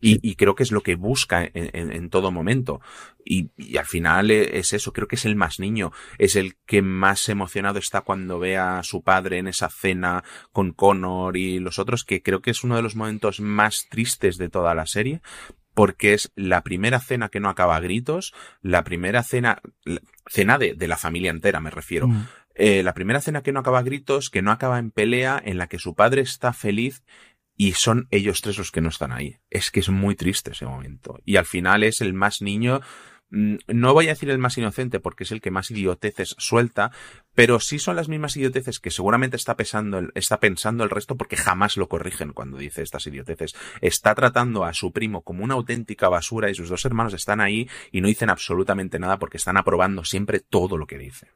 Y, 0.00 0.34
creo 0.34 0.54
que 0.54 0.64
es 0.64 0.70
lo 0.70 0.82
que 0.82 0.96
busca 0.96 1.48
en, 1.54 2.10
todo 2.10 2.30
momento. 2.30 2.82
Y, 3.24 3.50
al 3.78 3.86
final 3.86 4.30
e, 4.30 4.58
es 4.58 4.74
eso, 4.74 4.92
creo 4.92 5.08
que 5.08 5.16
es 5.16 5.24
el 5.24 5.34
más 5.34 5.58
niño, 5.58 5.92
es 6.18 6.36
el 6.36 6.56
que 6.66 6.82
más 6.82 7.26
emocionado 7.30 7.78
está 7.78 8.02
cuando 8.02 8.38
ve 8.38 8.58
a 8.58 8.82
su 8.82 9.02
padre 9.02 9.38
en 9.38 9.48
esa 9.48 9.70
cena 9.70 10.22
con 10.52 10.72
Connor 10.72 11.38
y 11.38 11.58
los 11.58 11.78
otros, 11.78 12.04
que 12.04 12.22
creo 12.22 12.42
que 12.42 12.50
es 12.50 12.64
uno 12.64 12.76
de 12.76 12.82
los 12.82 12.96
momentos 12.96 13.40
más 13.40 13.86
tristes 13.88 14.36
de 14.36 14.50
toda 14.50 14.74
la 14.74 14.84
serie, 14.84 15.22
porque 15.74 16.14
es 16.14 16.30
la 16.36 16.62
primera 16.62 17.00
cena 17.00 17.28
que 17.28 17.40
no 17.40 17.48
acaba 17.48 17.76
a 17.76 17.80
gritos, 17.80 18.32
la 18.62 18.84
primera 18.84 19.22
cena, 19.22 19.60
cena 20.26 20.56
de, 20.56 20.74
de 20.74 20.88
la 20.88 20.96
familia 20.96 21.30
entera 21.30 21.60
me 21.60 21.70
refiero. 21.70 22.08
Mm. 22.08 22.26
Eh, 22.54 22.82
la 22.82 22.94
primera 22.94 23.20
cena 23.20 23.42
que 23.42 23.52
no 23.52 23.60
acaba 23.60 23.80
a 23.80 23.82
gritos, 23.82 24.30
que 24.30 24.42
no 24.42 24.52
acaba 24.52 24.78
en 24.78 24.90
pelea, 24.90 25.40
en 25.44 25.58
la 25.58 25.66
que 25.66 25.78
su 25.78 25.94
padre 25.94 26.22
está 26.22 26.52
feliz 26.52 27.02
y 27.56 27.72
son 27.72 28.06
ellos 28.10 28.42
tres 28.42 28.58
los 28.58 28.70
que 28.70 28.80
no 28.80 28.88
están 28.88 29.12
ahí. 29.12 29.38
Es 29.50 29.70
que 29.70 29.80
es 29.80 29.88
muy 29.88 30.14
triste 30.14 30.52
ese 30.52 30.66
momento. 30.66 31.18
Y 31.24 31.36
al 31.36 31.46
final 31.46 31.82
es 31.82 32.00
el 32.00 32.14
más 32.14 32.42
niño, 32.42 32.80
mm, 33.30 33.56
no 33.68 33.92
voy 33.92 34.06
a 34.06 34.10
decir 34.10 34.30
el 34.30 34.38
más 34.38 34.56
inocente 34.58 35.00
porque 35.00 35.24
es 35.24 35.32
el 35.32 35.40
que 35.40 35.50
más 35.50 35.70
idioteces 35.70 36.36
suelta, 36.38 36.92
pero 37.34 37.58
sí 37.58 37.80
son 37.80 37.96
las 37.96 38.08
mismas 38.08 38.36
idioteces 38.36 38.78
que 38.78 38.90
seguramente 38.90 39.36
está, 39.36 39.56
está 40.14 40.40
pensando 40.40 40.84
el 40.84 40.90
resto 40.90 41.16
porque 41.16 41.36
jamás 41.36 41.76
lo 41.76 41.88
corrigen 41.88 42.32
cuando 42.32 42.58
dice 42.58 42.82
estas 42.82 43.06
idioteces. 43.06 43.54
Está 43.80 44.14
tratando 44.14 44.64
a 44.64 44.74
su 44.74 44.92
primo 44.92 45.22
como 45.22 45.42
una 45.44 45.54
auténtica 45.54 46.08
basura 46.08 46.50
y 46.50 46.54
sus 46.54 46.68
dos 46.68 46.84
hermanos 46.84 47.14
están 47.14 47.40
ahí 47.40 47.68
y 47.90 48.00
no 48.00 48.08
dicen 48.08 48.30
absolutamente 48.30 48.98
nada 49.00 49.18
porque 49.18 49.38
están 49.38 49.56
aprobando 49.56 50.04
siempre 50.04 50.40
todo 50.40 50.76
lo 50.76 50.86
que 50.86 50.98
dice. 50.98 51.28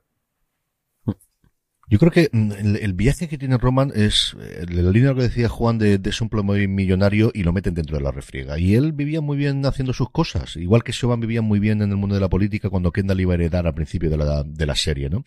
Yo 1.91 1.99
creo 1.99 2.12
que 2.12 2.28
mm, 2.30 2.76
el, 2.80 2.93
viaje 2.93 3.28
que 3.28 3.39
tiene 3.39 3.57
Roman 3.57 3.93
es 3.95 4.36
eh, 4.41 4.66
la 4.68 4.91
línea 4.91 5.14
que 5.14 5.22
decía 5.22 5.49
Juan 5.49 5.78
de, 5.78 5.97
de 5.97 6.12
un 6.20 6.28
plomo 6.28 6.53
millonario 6.53 7.30
y 7.32 7.45
lo 7.45 7.53
meten 7.53 7.74
dentro 7.74 7.97
de 7.97 8.03
la 8.03 8.11
refriega. 8.11 8.59
Y 8.59 8.74
él 8.74 8.93
vivía 8.93 9.20
muy 9.20 9.39
bien 9.39 9.64
haciendo 9.64 9.93
sus 9.95 10.11
cosas, 10.11 10.57
igual 10.57 10.84
que 10.84 10.93
Siobhan 10.93 11.20
vivía 11.20 11.41
muy 11.41 11.61
bien 11.61 11.80
en 11.80 11.91
el 11.91 11.97
mundo 11.97 12.14
de 12.14 12.20
la 12.20 12.28
política 12.28 12.68
cuando 12.68 12.93
Kendall 12.93 13.20
iba 13.20 13.32
a 13.32 13.36
heredar 13.36 13.66
al 13.66 13.74
principio 13.74 14.11
de 14.11 14.18
la, 14.18 14.43
de 14.45 14.66
la 14.66 14.74
serie, 14.74 15.09
¿no? 15.09 15.24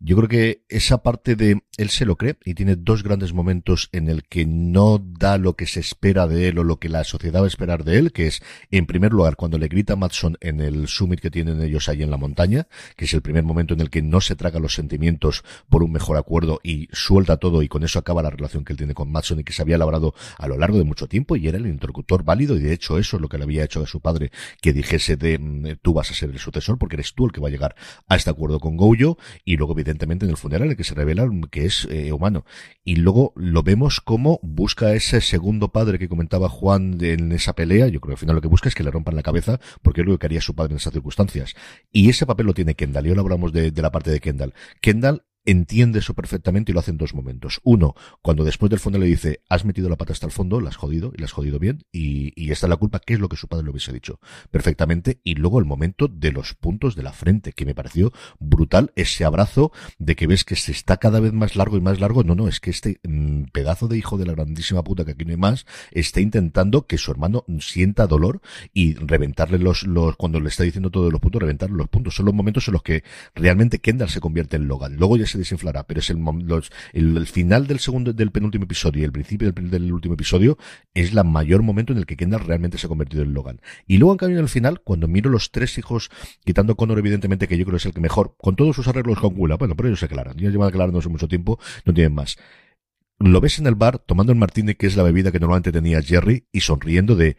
Yo 0.00 0.16
creo 0.16 0.28
que 0.28 0.64
esa 0.68 1.02
parte 1.02 1.36
de 1.36 1.62
él 1.76 1.90
se 1.90 2.04
lo 2.06 2.16
cree 2.16 2.36
y 2.44 2.54
tiene 2.54 2.76
dos 2.76 3.02
grandes 3.02 3.32
momentos 3.32 3.88
en 3.92 4.08
el 4.08 4.24
que 4.24 4.46
no 4.46 4.98
da 4.98 5.38
lo 5.38 5.54
que 5.54 5.66
se 5.66 5.80
espera 5.80 6.26
de 6.26 6.48
él 6.48 6.58
o 6.58 6.64
lo 6.64 6.78
que 6.78 6.88
la 6.88 7.04
sociedad 7.04 7.40
va 7.40 7.44
a 7.44 7.48
esperar 7.48 7.84
de 7.84 7.98
él, 7.98 8.12
que 8.12 8.26
es 8.26 8.42
en 8.70 8.86
primer 8.86 9.12
lugar 9.12 9.36
cuando 9.36 9.58
le 9.58 9.68
grita 9.68 9.92
a 9.92 9.96
Matson 9.96 10.36
en 10.40 10.60
el 10.60 10.88
summit 10.88 11.20
que 11.20 11.30
tienen 11.30 11.62
ellos 11.62 11.88
ahí 11.88 12.02
en 12.02 12.10
la 12.10 12.16
montaña, 12.16 12.66
que 12.96 13.04
es 13.04 13.14
el 13.14 13.22
primer 13.22 13.44
momento 13.44 13.74
en 13.74 13.80
el 13.80 13.90
que 13.90 14.02
no 14.02 14.20
se 14.20 14.34
traga 14.34 14.58
los 14.58 14.74
sentimientos 14.74 15.44
por 15.68 15.82
un 15.82 15.92
mejor 16.00 16.16
acuerdo 16.16 16.60
y 16.62 16.88
suelta 16.92 17.36
todo 17.36 17.62
y 17.62 17.68
con 17.68 17.84
eso 17.84 17.98
acaba 17.98 18.22
la 18.22 18.30
relación 18.30 18.64
que 18.64 18.72
él 18.72 18.78
tiene 18.78 18.94
con 18.94 19.12
Matson 19.12 19.40
y 19.40 19.44
que 19.44 19.52
se 19.52 19.60
había 19.60 19.76
elaborado 19.76 20.14
a 20.38 20.48
lo 20.48 20.56
largo 20.56 20.78
de 20.78 20.84
mucho 20.84 21.06
tiempo 21.06 21.36
y 21.36 21.46
era 21.46 21.58
el 21.58 21.66
interlocutor 21.66 22.24
válido 22.24 22.56
y 22.56 22.60
de 22.60 22.72
hecho 22.72 22.98
eso 22.98 23.16
es 23.16 23.22
lo 23.22 23.28
que 23.28 23.36
le 23.36 23.44
había 23.44 23.64
hecho 23.64 23.82
a 23.82 23.86
su 23.86 24.00
padre 24.00 24.32
que 24.62 24.72
dijese 24.72 25.16
de 25.16 25.38
mm, 25.38 25.76
tú 25.82 25.92
vas 25.92 26.10
a 26.10 26.14
ser 26.14 26.30
el 26.30 26.38
sucesor 26.38 26.78
porque 26.78 26.96
eres 26.96 27.12
tú 27.14 27.26
el 27.26 27.32
que 27.32 27.40
va 27.40 27.48
a 27.48 27.50
llegar 27.50 27.76
a 28.08 28.16
este 28.16 28.30
acuerdo 28.30 28.60
con 28.60 28.78
Goyo 28.78 29.18
y 29.44 29.58
luego 29.58 29.74
evidentemente 29.74 30.24
en 30.24 30.30
el 30.30 30.38
funeral 30.38 30.70
el 30.70 30.76
que 30.76 30.84
se 30.84 30.94
revela 30.94 31.28
que 31.50 31.66
es 31.66 31.86
eh, 31.90 32.12
humano. 32.12 32.46
Y 32.82 32.96
luego 32.96 33.34
lo 33.36 33.62
vemos 33.62 34.00
como 34.00 34.40
busca 34.42 34.94
ese 34.94 35.20
segundo 35.20 35.68
padre 35.68 35.98
que 35.98 36.08
comentaba 36.08 36.48
Juan 36.48 36.96
en 37.02 37.32
esa 37.32 37.52
pelea 37.52 37.88
yo 37.88 38.00
creo 38.00 38.12
que 38.12 38.14
al 38.14 38.18
final 38.18 38.36
lo 38.36 38.42
que 38.42 38.48
busca 38.48 38.68
es 38.70 38.74
que 38.74 38.84
le 38.84 38.90
rompan 38.90 39.16
la 39.16 39.22
cabeza 39.22 39.60
porque 39.82 40.00
es 40.00 40.06
lo 40.06 40.18
que 40.18 40.26
haría 40.26 40.40
su 40.40 40.54
padre 40.54 40.72
en 40.72 40.78
esas 40.78 40.94
circunstancias. 40.94 41.54
Y 41.92 42.08
ese 42.08 42.24
papel 42.24 42.46
lo 42.46 42.54
tiene 42.54 42.74
Kendall 42.74 43.06
y 43.06 43.08
ahora 43.10 43.20
hablamos 43.20 43.52
de, 43.52 43.70
de 43.70 43.82
la 43.82 43.90
parte 43.90 44.10
de 44.10 44.20
Kendall. 44.20 44.54
Kendall 44.80 45.24
entiende 45.44 46.00
eso 46.00 46.14
perfectamente 46.14 46.70
y 46.70 46.74
lo 46.74 46.80
hace 46.80 46.90
en 46.90 46.98
dos 46.98 47.14
momentos. 47.14 47.60
Uno, 47.64 47.94
cuando 48.22 48.44
después 48.44 48.70
del 48.70 48.78
fondo 48.78 48.98
le 48.98 49.06
dice, 49.06 49.42
has 49.48 49.64
metido 49.64 49.88
la 49.88 49.96
pata 49.96 50.12
hasta 50.12 50.26
el 50.26 50.32
fondo, 50.32 50.60
la 50.60 50.70
has 50.70 50.76
jodido 50.76 51.12
y 51.14 51.18
la 51.18 51.24
has 51.26 51.32
jodido 51.32 51.58
bien 51.58 51.84
y, 51.92 52.32
y 52.40 52.50
esta 52.50 52.66
es 52.66 52.70
la 52.70 52.76
culpa, 52.76 53.00
que 53.00 53.14
es 53.14 53.20
lo 53.20 53.28
que 53.28 53.36
su 53.36 53.48
padre 53.48 53.64
le 53.64 53.70
hubiese 53.70 53.92
dicho 53.92 54.20
perfectamente. 54.50 55.20
Y 55.24 55.34
luego 55.34 55.58
el 55.58 55.64
momento 55.64 56.08
de 56.08 56.32
los 56.32 56.54
puntos 56.54 56.96
de 56.96 57.02
la 57.02 57.12
frente, 57.12 57.52
que 57.52 57.64
me 57.64 57.74
pareció 57.74 58.12
brutal, 58.38 58.92
ese 58.96 59.24
abrazo 59.24 59.72
de 59.98 60.16
que 60.16 60.26
ves 60.26 60.44
que 60.44 60.56
se 60.56 60.72
está 60.72 60.98
cada 60.98 61.20
vez 61.20 61.32
más 61.32 61.56
largo 61.56 61.76
y 61.76 61.80
más 61.80 62.00
largo. 62.00 62.24
No, 62.24 62.34
no, 62.34 62.48
es 62.48 62.60
que 62.60 62.70
este 62.70 63.00
mm, 63.02 63.44
pedazo 63.52 63.88
de 63.88 63.98
hijo 63.98 64.18
de 64.18 64.26
la 64.26 64.32
grandísima 64.32 64.84
puta 64.84 65.04
que 65.04 65.12
aquí 65.12 65.24
no 65.24 65.32
hay 65.32 65.36
más, 65.36 65.66
está 65.90 66.20
intentando 66.20 66.86
que 66.86 66.98
su 66.98 67.10
hermano 67.10 67.44
sienta 67.60 68.06
dolor 68.06 68.40
y 68.72 68.94
reventarle 68.94 69.58
los, 69.58 69.84
los, 69.84 70.16
cuando 70.16 70.40
le 70.40 70.48
está 70.48 70.64
diciendo 70.64 70.90
todos 70.90 71.12
los 71.12 71.20
puntos, 71.20 71.42
reventarle 71.42 71.76
los 71.76 71.88
puntos. 71.88 72.14
Son 72.14 72.26
los 72.26 72.34
momentos 72.34 72.68
en 72.68 72.72
los 72.72 72.82
que 72.82 73.04
realmente 73.34 73.78
Kendall 73.78 74.10
se 74.10 74.20
convierte 74.20 74.56
en 74.56 74.68
Logan. 74.68 74.96
Luego 74.96 75.16
ya 75.16 75.26
se 75.30 75.38
desinflará, 75.38 75.84
pero 75.86 76.00
es 76.00 76.10
el, 76.10 76.18
el, 76.92 77.26
final 77.26 77.66
del 77.66 77.78
segundo, 77.78 78.12
del 78.12 78.30
penúltimo 78.30 78.64
episodio 78.64 79.02
y 79.02 79.04
el 79.04 79.12
principio 79.12 79.50
del, 79.50 79.70
del, 79.70 79.92
último 79.92 80.14
episodio 80.14 80.58
es 80.94 81.12
el 81.12 81.24
mayor 81.24 81.62
momento 81.62 81.92
en 81.92 81.98
el 81.98 82.06
que 82.06 82.16
Kendall 82.16 82.44
realmente 82.44 82.78
se 82.78 82.86
ha 82.86 82.88
convertido 82.88 83.22
en 83.22 83.32
Logan. 83.32 83.60
Y 83.86 83.98
luego, 83.98 84.12
en 84.12 84.18
cambio, 84.18 84.38
en 84.38 84.44
el 84.44 84.48
final, 84.48 84.80
cuando 84.80 85.08
miro 85.08 85.30
los 85.30 85.50
tres 85.50 85.78
hijos, 85.78 86.10
quitando 86.44 86.76
Connor, 86.76 86.98
evidentemente, 86.98 87.48
que 87.48 87.56
yo 87.56 87.64
creo 87.64 87.72
que 87.72 87.78
es 87.78 87.86
el 87.86 87.94
que 87.94 88.00
mejor, 88.00 88.34
con 88.38 88.56
todos 88.56 88.76
sus 88.76 88.88
arreglos 88.88 89.18
con 89.18 89.34
Gula, 89.34 89.56
bueno, 89.56 89.76
pero 89.76 89.88
ellos 89.88 90.00
se 90.00 90.06
aclaran, 90.06 90.36
ya 90.36 90.50
llevan 90.50 90.68
aclarándose 90.68 91.08
mucho 91.08 91.28
tiempo, 91.28 91.58
no 91.84 91.94
tienen 91.94 92.14
más 92.14 92.36
lo 93.20 93.40
ves 93.40 93.58
en 93.58 93.66
el 93.66 93.74
bar 93.74 93.98
tomando 93.98 94.32
el 94.32 94.38
martini, 94.38 94.74
que 94.74 94.86
es 94.86 94.96
la 94.96 95.02
bebida 95.02 95.30
que 95.30 95.38
normalmente 95.38 95.72
tenía 95.72 96.02
Jerry, 96.02 96.46
y 96.52 96.62
sonriendo 96.62 97.14
de, 97.14 97.36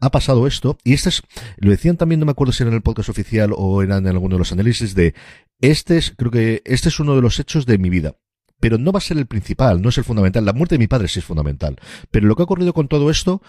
ha 0.00 0.10
pasado 0.10 0.46
esto, 0.46 0.78
y 0.84 0.94
este 0.94 1.10
es, 1.10 1.22
lo 1.58 1.70
decían 1.70 1.96
también, 1.96 2.20
no 2.20 2.26
me 2.26 2.32
acuerdo 2.32 2.52
si 2.52 2.62
era 2.62 2.70
en 2.70 2.76
el 2.76 2.82
podcast 2.82 3.08
oficial 3.08 3.50
o 3.54 3.82
eran 3.82 4.06
en 4.06 4.12
alguno 4.12 4.36
de 4.36 4.38
los 4.38 4.52
análisis 4.52 4.94
de, 4.94 5.14
este 5.60 5.98
es, 5.98 6.12
creo 6.16 6.30
que 6.30 6.62
este 6.64 6.88
es 6.88 7.00
uno 7.00 7.14
de 7.14 7.22
los 7.22 7.38
hechos 7.38 7.66
de 7.66 7.78
mi 7.78 7.90
vida. 7.90 8.16
Pero 8.60 8.76
no 8.76 8.90
va 8.90 8.98
a 8.98 9.02
ser 9.02 9.18
el 9.18 9.26
principal, 9.26 9.80
no 9.80 9.88
es 9.88 9.98
el 9.98 10.04
fundamental. 10.04 10.44
La 10.44 10.52
muerte 10.52 10.74
de 10.74 10.80
mi 10.80 10.88
padre 10.88 11.08
sí 11.08 11.20
es 11.20 11.24
fundamental. 11.24 11.76
Pero 12.10 12.26
lo 12.26 12.34
que 12.34 12.42
ha 12.42 12.44
ocurrido 12.44 12.72
con 12.72 12.88
todo 12.88 13.08
esto, 13.08 13.40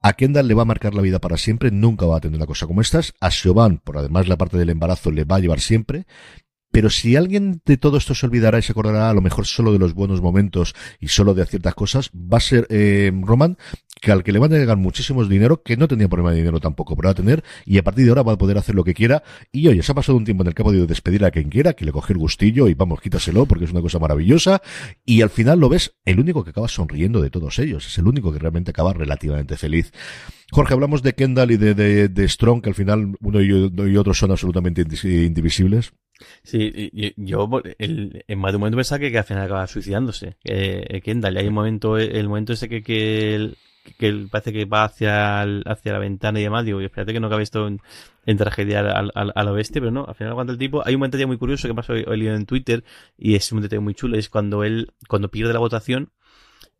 a 0.00 0.12
Kendall 0.12 0.46
le 0.46 0.54
va 0.54 0.62
a 0.62 0.66
marcar 0.66 0.94
la 0.94 1.02
vida 1.02 1.20
para 1.20 1.36
siempre, 1.36 1.70
nunca 1.70 2.06
va 2.06 2.18
a 2.18 2.20
tener 2.20 2.36
una 2.36 2.46
cosa 2.46 2.66
como 2.66 2.80
estas. 2.80 3.14
A 3.20 3.30
Siobhan, 3.30 3.78
por 3.78 3.98
además 3.98 4.28
la 4.28 4.36
parte 4.36 4.58
del 4.58 4.70
embarazo, 4.70 5.10
le 5.10 5.24
va 5.24 5.36
a 5.36 5.40
llevar 5.40 5.60
siempre. 5.60 6.06
Pero 6.70 6.90
si 6.90 7.16
alguien 7.16 7.60
de 7.66 7.76
todo 7.76 7.98
esto 7.98 8.14
se 8.14 8.24
olvidará 8.24 8.58
y 8.58 8.62
se 8.62 8.72
acordará 8.72 9.10
a 9.10 9.14
lo 9.14 9.20
mejor 9.20 9.46
solo 9.46 9.72
de 9.72 9.78
los 9.78 9.94
buenos 9.94 10.22
momentos 10.22 10.74
y 11.00 11.08
solo 11.08 11.34
de 11.34 11.44
ciertas 11.44 11.74
cosas, 11.74 12.10
va 12.14 12.38
a 12.38 12.40
ser 12.40 12.66
eh, 12.70 13.12
Roman, 13.22 13.58
que 14.02 14.10
al 14.10 14.24
que 14.24 14.32
le 14.32 14.40
van 14.40 14.52
a 14.52 14.58
llegar 14.58 14.76
muchísimos 14.76 15.28
dinero, 15.28 15.62
que 15.62 15.76
no 15.76 15.86
tenía 15.86 16.08
problema 16.08 16.32
de 16.32 16.38
dinero 16.38 16.58
tampoco, 16.58 16.96
pero 16.96 17.06
va 17.06 17.12
a 17.12 17.14
tener, 17.14 17.44
y 17.64 17.78
a 17.78 17.84
partir 17.84 18.04
de 18.04 18.10
ahora 18.10 18.24
va 18.24 18.32
a 18.32 18.36
poder 18.36 18.58
hacer 18.58 18.74
lo 18.74 18.82
que 18.82 18.94
quiera. 18.94 19.22
Y 19.52 19.68
oye, 19.68 19.80
se 19.82 19.92
ha 19.92 19.94
pasado 19.94 20.18
un 20.18 20.24
tiempo 20.24 20.42
en 20.42 20.48
el 20.48 20.54
que 20.54 20.62
ha 20.62 20.64
podido 20.64 20.86
despedir 20.86 21.24
a 21.24 21.30
quien 21.30 21.48
quiera, 21.48 21.74
que 21.74 21.84
le 21.84 21.92
coge 21.92 22.12
el 22.12 22.18
gustillo 22.18 22.66
y 22.66 22.74
vamos, 22.74 23.00
quítaselo 23.00 23.46
porque 23.46 23.64
es 23.64 23.70
una 23.70 23.80
cosa 23.80 24.00
maravillosa. 24.00 24.60
Y 25.04 25.22
al 25.22 25.30
final 25.30 25.60
lo 25.60 25.68
ves, 25.68 25.94
el 26.04 26.18
único 26.18 26.42
que 26.42 26.50
acaba 26.50 26.66
sonriendo 26.66 27.22
de 27.22 27.30
todos 27.30 27.60
ellos, 27.60 27.86
es 27.86 27.96
el 27.96 28.08
único 28.08 28.32
que 28.32 28.40
realmente 28.40 28.72
acaba 28.72 28.92
relativamente 28.92 29.56
feliz. 29.56 29.92
Jorge, 30.50 30.74
hablamos 30.74 31.02
de 31.02 31.14
Kendall 31.14 31.52
y 31.52 31.56
de, 31.56 31.74
de, 31.74 32.08
de 32.08 32.28
Strong, 32.28 32.60
que 32.60 32.70
al 32.70 32.74
final 32.74 33.14
uno 33.20 33.40
y 33.40 33.96
otro 33.96 34.14
son 34.14 34.32
absolutamente 34.32 34.82
indivisibles. 34.82 35.92
Sí, 36.42 37.14
yo 37.16 37.48
el, 37.78 38.24
en 38.26 38.38
más 38.38 38.52
de 38.52 38.56
un 38.56 38.60
momento 38.60 38.76
pensaba 38.76 38.98
que, 38.98 39.16
al 39.16 39.24
final 39.24 39.44
acaba 39.44 39.66
suicidándose. 39.68 40.36
Que, 40.42 41.00
Kendall, 41.04 41.36
y 41.36 41.38
hay 41.38 41.48
un 41.48 41.54
momento, 41.54 41.98
el 41.98 42.28
momento 42.28 42.52
ese 42.52 42.68
que, 42.68 42.82
que, 42.82 43.54
que 43.98 44.26
parece 44.30 44.52
que 44.52 44.64
va 44.64 44.84
hacia, 44.84 45.42
hacia 45.42 45.92
la 45.92 45.98
ventana 45.98 46.40
y 46.40 46.44
demás, 46.44 46.64
digo, 46.64 46.80
y 46.80 46.84
espérate 46.84 47.12
que 47.12 47.20
no 47.20 47.26
acabe 47.26 47.42
esto 47.42 47.66
en, 47.66 48.36
tragedia 48.36 48.80
al, 48.80 49.48
oeste, 49.48 49.80
pero 49.80 49.90
no, 49.90 50.04
al 50.06 50.14
final 50.14 50.32
aguanta 50.32 50.52
el 50.52 50.58
tipo. 50.58 50.82
Hay 50.86 50.94
un 50.94 51.10
ya 51.10 51.26
muy 51.26 51.38
curioso 51.38 51.68
que 51.68 51.74
pasó 51.74 51.92
hoy, 51.92 52.04
hoy 52.06 52.28
en 52.28 52.46
Twitter, 52.46 52.84
y 53.18 53.34
es 53.34 53.50
un 53.52 53.62
detalle 53.62 53.80
muy 53.80 53.94
chulo, 53.94 54.16
es 54.16 54.28
cuando 54.28 54.64
él, 54.64 54.92
cuando 55.08 55.30
pierde 55.30 55.52
la 55.52 55.58
votación, 55.58 56.10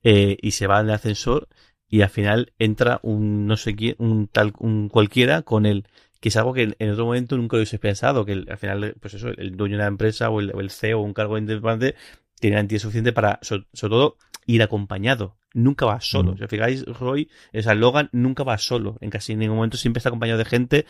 eh, 0.04 0.36
y 0.40 0.52
se 0.52 0.66
va 0.66 0.80
en 0.80 0.86
el 0.86 0.94
ascensor, 0.94 1.48
y 1.88 2.02
al 2.02 2.10
final 2.10 2.52
entra 2.58 3.00
un 3.02 3.46
no 3.46 3.56
sé 3.56 3.74
quién, 3.76 3.96
un 3.98 4.28
tal, 4.28 4.52
un 4.58 4.88
cualquiera 4.88 5.42
con 5.42 5.66
él 5.66 5.86
que 6.22 6.28
es 6.28 6.36
algo 6.36 6.54
que 6.54 6.76
en, 6.78 6.90
otro 6.90 7.06
momento 7.06 7.36
nunca 7.36 7.56
hubiese 7.56 7.80
pensado, 7.80 8.24
que 8.24 8.44
al 8.48 8.56
final, 8.56 8.94
pues 9.00 9.14
eso, 9.14 9.30
el 9.36 9.56
dueño 9.56 9.76
de 9.76 9.82
la 9.82 9.88
empresa 9.88 10.30
o 10.30 10.40
el, 10.40 10.70
CEO 10.70 11.00
o 11.00 11.02
un 11.02 11.14
cargo 11.14 11.36
importante 11.36 11.96
tiene 12.38 12.54
garantía 12.54 12.78
suficiente 12.78 13.12
para, 13.12 13.40
sobre, 13.42 13.64
todo, 13.72 14.18
ir 14.46 14.62
acompañado. 14.62 15.36
Nunca 15.54 15.86
va 15.86 16.00
solo. 16.00 16.36
Si 16.36 16.44
os 16.44 16.50
fijáis, 16.50 16.84
Roy, 16.84 17.30
esa 17.52 17.74
Logan 17.74 18.08
nunca 18.12 18.42
va 18.42 18.58
solo. 18.58 18.96
En 19.00 19.10
casi 19.10 19.36
ningún 19.36 19.56
momento 19.56 19.76
siempre 19.76 19.98
está 19.98 20.08
acompañado 20.08 20.38
de 20.38 20.44
gente, 20.44 20.86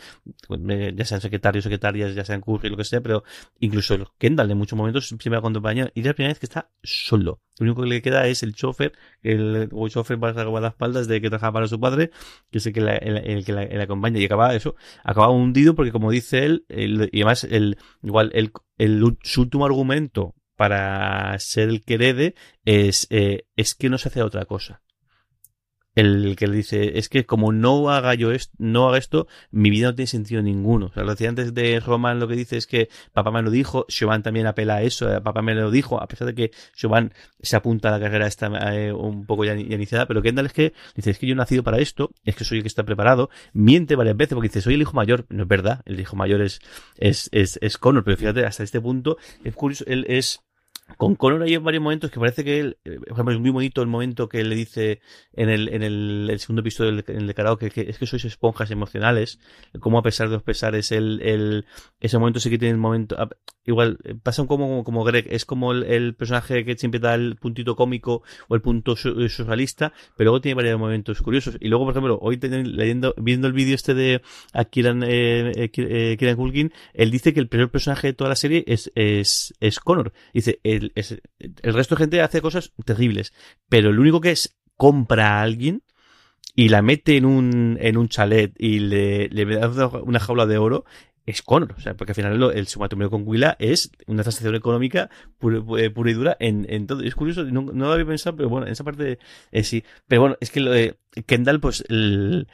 pues, 0.47 0.59
ya 0.95 1.05
sean 1.05 1.21
secretarios, 1.21 1.63
secretarias, 1.63 2.15
ya 2.15 2.23
sean 2.23 2.41
Curry, 2.41 2.69
lo 2.69 2.77
que 2.77 2.83
sea, 2.83 3.01
pero 3.01 3.23
incluso 3.59 3.97
Kendall 4.17 4.51
en 4.51 4.57
muchos 4.57 4.77
momentos 4.77 5.07
siempre 5.07 5.29
va 5.29 5.39
acompañado. 5.39 5.91
Y 5.93 6.01
es 6.01 6.05
la 6.05 6.13
primera 6.13 6.31
vez 6.31 6.39
que 6.39 6.45
está 6.45 6.69
solo. 6.81 7.41
Lo 7.59 7.65
único 7.65 7.83
que 7.83 7.89
le 7.89 8.01
queda 8.01 8.27
es 8.27 8.41
el 8.43 8.55
chofer, 8.55 8.93
el, 9.21 9.69
el 9.71 9.89
chofer 9.89 10.19
para 10.19 10.43
las 10.43 10.71
espaldas 10.71 11.07
de 11.07 11.21
que 11.21 11.29
trabaja 11.29 11.51
para 11.51 11.67
su 11.67 11.79
padre, 11.79 12.11
que 12.49 12.57
es 12.57 12.65
el 12.65 12.73
que 12.73 12.81
la, 12.81 12.95
el, 12.95 13.45
que 13.45 13.53
la, 13.53 13.83
acompaña. 13.83 14.19
Y 14.19 14.25
acaba 14.25 14.55
eso, 14.55 14.75
acaba 15.03 15.29
hundido 15.29 15.75
porque 15.75 15.91
como 15.91 16.09
dice 16.11 16.45
él, 16.45 16.65
y 16.69 17.21
además 17.21 17.43
el, 17.43 17.77
igual 18.01 18.31
el, 18.33 18.51
el, 18.77 19.17
su 19.23 19.41
último 19.41 19.65
argumento 19.65 20.35
para 20.55 21.37
ser 21.39 21.69
el 21.69 21.83
que 21.83 21.95
herede 21.95 22.35
es, 22.65 23.07
eh, 23.09 23.45
es 23.55 23.73
que 23.75 23.89
no 23.89 23.97
se 23.97 24.09
hace 24.09 24.21
otra 24.21 24.45
cosa 24.45 24.82
el 25.95 26.35
que 26.35 26.47
le 26.47 26.57
dice, 26.57 26.97
es 26.97 27.09
que 27.09 27.25
como 27.25 27.51
no 27.51 27.89
haga 27.91 28.13
yo 28.15 28.31
esto, 28.31 28.53
no 28.57 28.87
haga 28.87 28.97
esto, 28.97 29.27
mi 29.51 29.69
vida 29.69 29.87
no 29.87 29.95
tiene 29.95 30.07
sentido 30.07 30.41
ninguno. 30.41 30.87
O 30.87 30.93
sea, 30.93 31.03
lo 31.03 31.11
decía 31.11 31.29
antes 31.29 31.53
de 31.53 31.79
Roman 31.79 32.19
lo 32.19 32.27
que 32.27 32.35
dice 32.35 32.57
es 32.57 32.67
que 32.67 32.89
papá 33.13 33.31
me 33.31 33.41
lo 33.41 33.51
dijo, 33.51 33.85
Siobhan 33.89 34.23
también 34.23 34.47
apela 34.47 34.75
a 34.75 34.81
eso, 34.81 35.13
eh, 35.13 35.21
papá 35.21 35.41
me 35.41 35.53
lo 35.53 35.69
dijo, 35.71 36.01
a 36.01 36.07
pesar 36.07 36.27
de 36.27 36.35
que 36.35 36.51
Siobhan 36.73 37.13
se 37.41 37.55
apunta 37.55 37.89
a 37.89 37.91
la 37.91 37.99
carrera 37.99 38.27
esta 38.27 38.47
eh, 38.75 38.91
un 38.91 39.25
poco 39.25 39.45
ya, 39.45 39.55
iniciada, 39.55 40.07
pero 40.07 40.21
Kendall 40.21 40.47
es 40.47 40.53
que 40.53 40.73
dice, 40.95 41.11
es 41.11 41.19
que 41.19 41.27
yo 41.27 41.33
he 41.33 41.35
nacido 41.35 41.63
para 41.63 41.79
esto, 41.79 42.11
es 42.23 42.35
que 42.35 42.43
soy 42.43 42.57
el 42.59 42.63
que 42.63 42.69
está 42.69 42.83
preparado, 42.83 43.29
miente 43.53 43.95
varias 43.95 44.17
veces 44.17 44.35
porque 44.35 44.49
dice, 44.49 44.61
soy 44.61 44.75
el 44.75 44.81
hijo 44.81 44.93
mayor, 44.93 45.25
no 45.29 45.43
es 45.43 45.49
verdad, 45.49 45.81
el 45.85 45.99
hijo 45.99 46.15
mayor 46.15 46.41
es, 46.41 46.59
es, 46.97 47.29
es, 47.31 47.59
es 47.61 47.77
Connor, 47.77 48.03
pero 48.03 48.17
fíjate, 48.17 48.45
hasta 48.45 48.63
este 48.63 48.81
punto, 48.81 49.17
es 49.43 49.55
curioso, 49.55 49.83
él 49.87 50.05
es, 50.07 50.41
con 50.97 51.15
Connor 51.15 51.43
hay 51.43 51.57
varios 51.57 51.83
momentos 51.83 52.11
que 52.11 52.19
parece 52.19 52.43
que 52.43 52.59
él, 52.59 52.77
eh, 52.85 52.97
por 52.99 53.11
ejemplo, 53.13 53.33
es 53.33 53.39
muy 53.39 53.49
bonito 53.49 53.81
el 53.81 53.87
momento 53.87 54.29
que 54.29 54.43
le 54.43 54.55
dice 54.55 55.01
en 55.33 55.49
el, 55.49 55.69
en 55.69 55.83
el, 55.83 56.39
segundo 56.39 56.61
episodio 56.61 56.91
del, 56.91 57.03
en 57.07 57.33
karaoke 57.33 57.69
que, 57.69 57.81
es 57.81 57.97
que 57.97 58.05
sois 58.05 58.25
esponjas 58.25 58.71
emocionales, 58.71 59.39
como 59.79 59.97
a 59.97 60.03
pesar 60.03 60.29
de 60.29 60.35
los 60.35 60.43
pesares, 60.43 60.91
el, 60.91 61.21
el, 61.21 61.65
ese 61.99 62.17
momento 62.17 62.39
sí 62.39 62.49
que 62.49 62.57
tiene 62.57 62.73
el 62.73 62.79
momento, 62.79 63.15
ah, 63.17 63.29
igual, 63.65 63.97
pasa 64.23 64.45
como, 64.45 64.83
como 64.83 65.03
Greg, 65.03 65.27
es 65.29 65.45
como 65.45 65.71
el, 65.71 66.15
personaje 66.15 66.65
que 66.65 66.77
siempre 66.77 66.99
da 66.99 67.15
el 67.15 67.35
puntito 67.35 67.75
cómico 67.75 68.23
o 68.47 68.55
el 68.55 68.61
punto 68.61 68.93
eh, 68.93 69.29
socialista, 69.29 69.93
pero 70.17 70.29
luego 70.29 70.41
tiene 70.41 70.55
varios 70.55 70.79
momentos 70.79 71.21
curiosos. 71.21 71.57
Y 71.59 71.69
luego, 71.69 71.85
por 71.85 71.93
ejemplo, 71.93 72.19
hoy 72.21 72.39
leyendo, 72.41 73.13
viendo 73.17 73.47
el 73.47 73.53
vídeo 73.53 73.75
este 73.75 73.93
de 73.93 74.21
Akiran, 74.53 75.03
eh, 75.03 75.51
eh, 75.55 75.71
eh 75.75 76.15
Kieran 76.17 76.35
Culkin, 76.35 76.73
él 76.93 77.11
dice 77.11 77.33
que 77.33 77.39
el 77.39 77.47
peor 77.47 77.69
personaje 77.69 78.07
de 78.07 78.13
toda 78.13 78.29
la 78.29 78.35
serie 78.35 78.63
es, 78.67 78.91
es, 78.95 79.79
Connor. 79.79 80.13
Dice, 80.33 80.59
el 80.95 81.73
resto 81.73 81.95
de 81.95 81.99
gente 81.99 82.21
hace 82.21 82.41
cosas 82.41 82.73
terribles, 82.85 83.33
pero 83.69 83.89
el 83.89 83.99
único 83.99 84.21
que 84.21 84.31
es 84.31 84.57
compra 84.75 85.39
a 85.39 85.41
alguien 85.41 85.83
y 86.55 86.69
la 86.69 86.81
mete 86.81 87.17
en 87.17 87.25
un, 87.25 87.77
en 87.79 87.97
un 87.97 88.09
chalet 88.09 88.53
y 88.57 88.79
le, 88.79 89.29
le 89.29 89.45
da 89.45 89.87
una 89.87 90.19
jaula 90.19 90.45
de 90.45 90.57
oro, 90.57 90.85
es 91.25 91.41
Connor. 91.41 91.73
O 91.77 91.79
sea, 91.79 91.95
porque 91.95 92.11
al 92.11 92.15
final 92.15 92.33
el, 92.33 92.67
matrimonio 92.77 93.09
con 93.09 93.27
Willa 93.27 93.55
es 93.59 93.91
una 94.07 94.23
transacción 94.23 94.55
económica 94.55 95.09
pura, 95.37 95.59
y 95.59 96.13
dura 96.13 96.37
en, 96.39 96.65
en. 96.69 96.87
Es 97.03 97.15
curioso, 97.15 97.43
no, 97.45 97.61
lo 97.71 97.91
había 97.91 98.05
pensado, 98.05 98.35
pero 98.35 98.49
bueno, 98.49 98.67
en 98.67 98.73
esa 98.73 98.83
parte 98.83 99.19
eh, 99.51 99.63
sí. 99.63 99.83
Pero 100.07 100.21
bueno, 100.21 100.37
es 100.39 100.51
que 100.51 100.95
Kendall, 101.25 101.59
pues 101.59 101.83
el, 101.89 102.47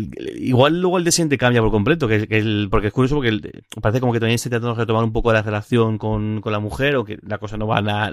Igual 0.00 0.80
luego 0.80 0.96
el 0.98 1.04
de 1.04 1.38
cambia 1.38 1.60
por 1.60 1.72
completo, 1.72 2.06
que, 2.06 2.28
que 2.28 2.38
el, 2.38 2.68
porque 2.70 2.86
es 2.86 2.92
curioso 2.92 3.16
porque 3.16 3.40
parece 3.82 3.98
como 3.98 4.12
que 4.12 4.20
también 4.20 4.38
se 4.38 4.48
trata 4.48 4.68
de 4.68 4.74
retomar 4.74 5.02
un 5.02 5.12
poco 5.12 5.32
la 5.32 5.42
relación 5.42 5.98
con, 5.98 6.40
con 6.40 6.52
la 6.52 6.60
mujer 6.60 6.94
o 6.94 7.04
que 7.04 7.18
la 7.26 7.38
cosa 7.38 7.56
no 7.56 7.66
va 7.66 7.82
nada, 7.82 8.12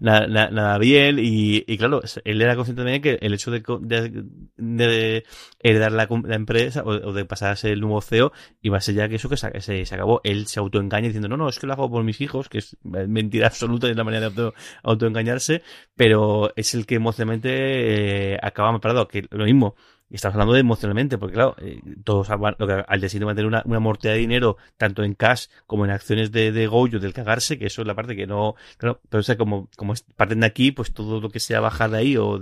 nada, 0.00 0.50
nada, 0.50 0.78
bien 0.78 1.18
y, 1.18 1.64
y, 1.66 1.78
claro, 1.78 2.00
él 2.24 2.40
era 2.40 2.54
consciente 2.54 2.82
también 2.82 3.02
que 3.02 3.18
el 3.20 3.34
hecho 3.34 3.50
de, 3.50 3.60
de, 3.80 4.24
de 4.56 5.24
heredar 5.58 5.90
la, 5.90 6.06
empresa 6.36 6.84
o, 6.84 7.12
de 7.12 7.24
pasar 7.24 7.50
a 7.50 7.56
ser 7.56 7.72
el 7.72 7.80
nuevo 7.80 8.00
CEO 8.00 8.30
iba 8.62 8.78
a 8.78 8.80
ser 8.80 8.94
ya 8.94 9.08
que 9.08 9.16
eso 9.16 9.28
que 9.28 9.36
se, 9.36 9.60
se, 9.60 9.84
se, 9.84 9.94
acabó. 9.96 10.20
Él 10.22 10.46
se 10.46 10.60
autoengaña 10.60 11.08
diciendo, 11.08 11.26
no, 11.26 11.36
no, 11.36 11.48
es 11.48 11.58
que 11.58 11.66
lo 11.66 11.72
hago 11.72 11.90
por 11.90 12.04
mis 12.04 12.20
hijos, 12.20 12.48
que 12.48 12.58
es 12.58 12.76
mentira 12.84 13.48
absoluta 13.48 13.88
y 13.88 13.90
es 13.90 13.96
la 13.96 14.04
manera 14.04 14.30
de 14.30 14.42
auto, 14.42 14.54
autoengañarse, 14.84 15.62
pero 15.96 16.52
es 16.54 16.72
el 16.74 16.86
que 16.86 16.94
emocionalmente 16.94 18.34
eh, 18.34 18.38
acaba 18.40 18.78
parado, 18.78 19.08
que 19.08 19.26
lo 19.30 19.44
mismo 19.44 19.74
y 20.08 20.14
estamos 20.16 20.34
hablando 20.34 20.54
de 20.54 20.60
emocionalmente, 20.60 21.18
porque 21.18 21.34
claro, 21.34 21.56
eh, 21.58 21.80
todos 22.04 22.28
lo 22.58 22.66
que 22.66 22.84
al 22.86 23.00
destino 23.00 23.26
va 23.26 23.32
a 23.32 23.34
tener 23.34 23.48
una, 23.48 23.62
una 23.64 23.92
de 24.02 24.14
dinero, 24.14 24.56
tanto 24.76 25.02
en 25.02 25.14
cash 25.14 25.46
como 25.66 25.84
en 25.84 25.90
acciones 25.90 26.30
de, 26.30 26.52
de 26.52 26.66
Goyo, 26.66 27.00
del 27.00 27.12
cagarse, 27.12 27.58
que 27.58 27.66
eso 27.66 27.82
es 27.82 27.88
la 27.88 27.94
parte 27.94 28.14
que 28.14 28.26
no, 28.26 28.54
claro, 28.78 29.00
pero 29.08 29.20
o 29.20 29.24
sea, 29.24 29.36
como, 29.36 29.68
como 29.76 29.94
parten 30.14 30.40
de 30.40 30.46
aquí, 30.46 30.70
pues 30.70 30.92
todo 30.92 31.20
lo 31.20 31.28
que 31.30 31.40
sea 31.40 31.60
bajar 31.60 31.90
de 31.90 31.98
ahí 31.98 32.16
o, 32.16 32.40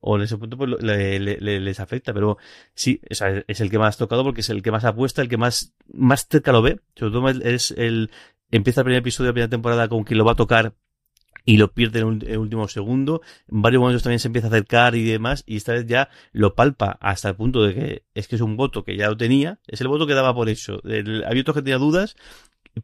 o 0.00 0.16
en 0.16 0.22
ese 0.22 0.36
punto 0.36 0.56
pues 0.56 0.70
le, 0.80 1.18
le, 1.18 1.60
les 1.60 1.80
afecta, 1.80 2.12
pero 2.12 2.38
sí, 2.74 3.00
o 3.10 3.14
sea, 3.14 3.42
es 3.46 3.60
el 3.60 3.70
que 3.70 3.78
más 3.78 3.96
tocado 3.96 4.22
porque 4.24 4.42
es 4.42 4.50
el 4.50 4.62
que 4.62 4.70
más 4.70 4.84
apuesta, 4.84 5.22
el 5.22 5.28
que 5.28 5.36
más, 5.36 5.74
más 5.92 6.28
cerca 6.28 6.52
lo 6.52 6.62
ve, 6.62 6.80
sobre 6.94 7.12
todo 7.12 7.28
es 7.30 7.72
el, 7.72 8.10
empieza 8.50 8.82
el 8.82 8.84
primer 8.84 9.00
episodio 9.00 9.26
de 9.26 9.30
la 9.30 9.34
primera 9.34 9.50
temporada 9.50 9.88
con 9.88 10.04
quien 10.04 10.18
lo 10.18 10.24
va 10.24 10.32
a 10.32 10.36
tocar 10.36 10.74
y 11.44 11.56
lo 11.56 11.72
pierde 11.72 12.00
en 12.00 12.22
el 12.26 12.38
último 12.38 12.68
segundo. 12.68 13.22
En 13.50 13.62
varios 13.62 13.80
momentos 13.80 14.02
también 14.02 14.20
se 14.20 14.28
empieza 14.28 14.48
a 14.48 14.50
acercar 14.50 14.94
y 14.94 15.04
demás, 15.04 15.44
y 15.46 15.56
esta 15.56 15.72
vez 15.72 15.86
ya 15.86 16.08
lo 16.32 16.54
palpa 16.54 16.98
hasta 17.00 17.30
el 17.30 17.36
punto 17.36 17.62
de 17.62 17.74
que 17.74 18.02
es 18.14 18.28
que 18.28 18.36
es 18.36 18.42
un 18.42 18.56
voto 18.56 18.84
que 18.84 18.96
ya 18.96 19.08
lo 19.08 19.16
tenía, 19.16 19.58
es 19.66 19.80
el 19.80 19.88
voto 19.88 20.06
que 20.06 20.14
daba 20.14 20.34
por 20.34 20.48
eso. 20.48 20.80
había 20.84 21.40
otros 21.40 21.56
que 21.56 21.62
tenía 21.62 21.78
dudas, 21.78 22.16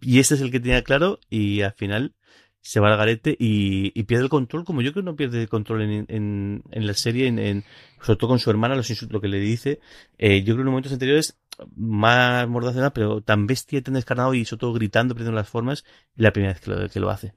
y 0.01 0.19
este 0.19 0.35
es 0.35 0.41
el 0.41 0.51
que 0.51 0.61
tenía 0.61 0.83
claro, 0.83 1.21
y 1.31 1.63
al 1.63 1.73
final 1.73 2.15
se 2.61 2.81
va 2.81 2.91
al 2.91 2.99
garete 2.99 3.37
y, 3.39 4.03
pierde 4.03 4.25
el 4.25 4.31
control, 4.31 4.65
como 4.65 4.83
yo 4.83 4.93
creo 4.93 5.03
que 5.03 5.11
no 5.11 5.17
pierde 5.17 5.43
el 5.43 5.49
control 5.49 5.83
en, 5.83 6.63
en, 6.71 6.87
la 6.87 6.95
serie, 6.95 7.27
en, 7.27 7.65
sobre 8.03 8.19
todo 8.19 8.29
con 8.29 8.39
su 8.39 8.51
hermana, 8.51 8.75
los 8.75 8.91
insultos 8.91 9.21
que 9.23 9.29
le 9.29 9.41
dice. 9.41 9.81
Eh, 10.19 10.41
yo 10.41 10.55
creo 10.55 10.57
que 10.57 10.63
en 10.63 10.67
momentos 10.67 10.93
anteriores 10.93 11.39
más 11.77 12.47
mordazana, 12.49 12.93
pero 12.93 13.23
tan 13.23 13.47
bestia 13.47 13.83
tan 13.83 13.95
descarnado 13.95 14.35
y 14.35 14.45
sobre 14.45 14.61
todo 14.61 14.73
gritando, 14.75 15.15
perdiendo 15.15 15.37
las 15.37 15.49
formas, 15.49 15.85
la 16.17 16.33
primera 16.33 16.53
vez 16.53 16.61
que 16.61 16.71
lo, 16.71 16.89
que 16.89 17.01
lo 17.01 17.11
hace. 17.11 17.33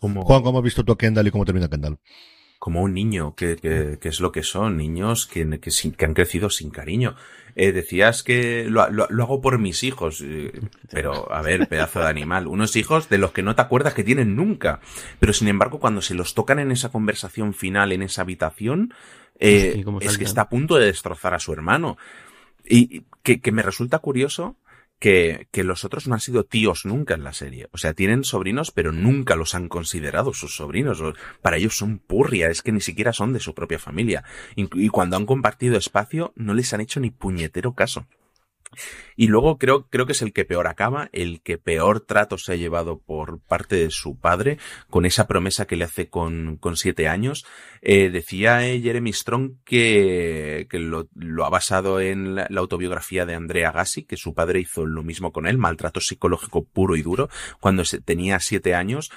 Como... 0.00 0.24
Juan, 0.24 0.42
¿cómo 0.42 0.58
has 0.58 0.64
visto 0.64 0.82
tú 0.82 0.92
a 0.92 0.98
Kendall 0.98 1.26
y 1.26 1.30
cómo 1.30 1.44
termina 1.44 1.68
Kendall? 1.68 1.98
Como 2.58 2.80
un 2.80 2.94
niño, 2.94 3.34
que, 3.34 3.56
que, 3.56 3.98
que 4.00 4.08
es 4.08 4.20
lo 4.20 4.32
que 4.32 4.42
son, 4.42 4.78
niños 4.78 5.26
que, 5.26 5.46
que, 5.60 5.70
que 5.70 6.04
han 6.06 6.14
crecido 6.14 6.48
sin 6.48 6.70
cariño. 6.70 7.16
Eh, 7.54 7.72
decías 7.72 8.22
que 8.22 8.64
lo, 8.64 8.88
lo, 8.90 9.08
lo, 9.10 9.22
hago 9.24 9.42
por 9.42 9.58
mis 9.58 9.82
hijos, 9.82 10.22
eh, 10.24 10.52
pero 10.90 11.30
a 11.30 11.42
ver, 11.42 11.68
pedazo 11.68 12.00
de 12.00 12.08
animal, 12.08 12.46
unos 12.46 12.76
hijos 12.76 13.10
de 13.10 13.18
los 13.18 13.32
que 13.32 13.42
no 13.42 13.54
te 13.54 13.60
acuerdas 13.60 13.92
que 13.92 14.02
tienen 14.02 14.36
nunca, 14.36 14.80
pero 15.18 15.34
sin 15.34 15.48
embargo 15.48 15.80
cuando 15.80 16.00
se 16.00 16.14
los 16.14 16.32
tocan 16.32 16.58
en 16.60 16.72
esa 16.72 16.88
conversación 16.88 17.52
final, 17.52 17.92
en 17.92 18.00
esa 18.00 18.22
habitación, 18.22 18.94
eh, 19.38 19.84
es 20.00 20.16
que 20.16 20.24
está 20.24 20.42
a 20.42 20.48
punto 20.48 20.76
de 20.76 20.86
destrozar 20.86 21.34
a 21.34 21.40
su 21.40 21.52
hermano. 21.52 21.98
Y 22.64 23.02
que, 23.22 23.40
que 23.40 23.52
me 23.52 23.62
resulta 23.62 23.98
curioso 23.98 24.56
que, 25.00 25.48
que 25.50 25.64
los 25.64 25.84
otros 25.84 26.06
no 26.06 26.14
han 26.14 26.20
sido 26.20 26.44
tíos 26.44 26.84
nunca 26.84 27.14
en 27.14 27.24
la 27.24 27.32
serie. 27.32 27.68
O 27.72 27.78
sea, 27.78 27.94
tienen 27.94 28.22
sobrinos, 28.22 28.70
pero 28.70 28.92
nunca 28.92 29.34
los 29.34 29.54
han 29.54 29.68
considerado 29.68 30.34
sus 30.34 30.54
sobrinos. 30.54 31.02
Para 31.42 31.56
ellos 31.56 31.76
son 31.76 31.98
purria, 31.98 32.48
es 32.48 32.62
que 32.62 32.70
ni 32.70 32.80
siquiera 32.80 33.12
son 33.12 33.32
de 33.32 33.40
su 33.40 33.54
propia 33.54 33.78
familia. 33.78 34.22
Y 34.54 34.88
cuando 34.88 35.16
han 35.16 35.26
compartido 35.26 35.76
espacio, 35.76 36.32
no 36.36 36.54
les 36.54 36.72
han 36.74 36.82
hecho 36.82 37.00
ni 37.00 37.10
puñetero 37.10 37.72
caso. 37.74 38.06
Y 39.16 39.26
luego 39.26 39.58
creo, 39.58 39.86
creo 39.88 40.06
que 40.06 40.12
es 40.12 40.22
el 40.22 40.32
que 40.32 40.44
peor 40.44 40.66
acaba, 40.66 41.08
el 41.12 41.42
que 41.42 41.58
peor 41.58 42.00
trato 42.00 42.38
se 42.38 42.52
ha 42.52 42.56
llevado 42.56 42.98
por 42.98 43.40
parte 43.40 43.76
de 43.76 43.90
su 43.90 44.18
padre, 44.18 44.58
con 44.88 45.04
esa 45.04 45.26
promesa 45.26 45.66
que 45.66 45.76
le 45.76 45.84
hace 45.84 46.08
con, 46.08 46.56
con 46.56 46.76
siete 46.76 47.08
años. 47.08 47.44
Eh, 47.82 48.10
decía 48.10 48.66
eh, 48.66 48.80
Jeremy 48.80 49.12
Strong 49.12 49.56
que, 49.64 50.66
que 50.70 50.78
lo, 50.78 51.08
lo, 51.14 51.44
ha 51.44 51.50
basado 51.50 52.00
en 52.00 52.34
la, 52.34 52.46
la, 52.48 52.60
autobiografía 52.60 53.26
de 53.26 53.34
Andrea 53.34 53.72
Gassi, 53.72 54.04
que 54.04 54.16
su 54.16 54.34
padre 54.34 54.60
hizo 54.60 54.86
lo 54.86 55.02
mismo 55.02 55.32
con 55.32 55.46
él, 55.46 55.58
maltrato 55.58 56.00
psicológico 56.00 56.64
puro 56.64 56.96
y 56.96 57.02
duro, 57.02 57.28
cuando 57.58 57.84
se, 57.84 58.00
tenía 58.00 58.38
siete 58.40 58.74
años 58.74 59.10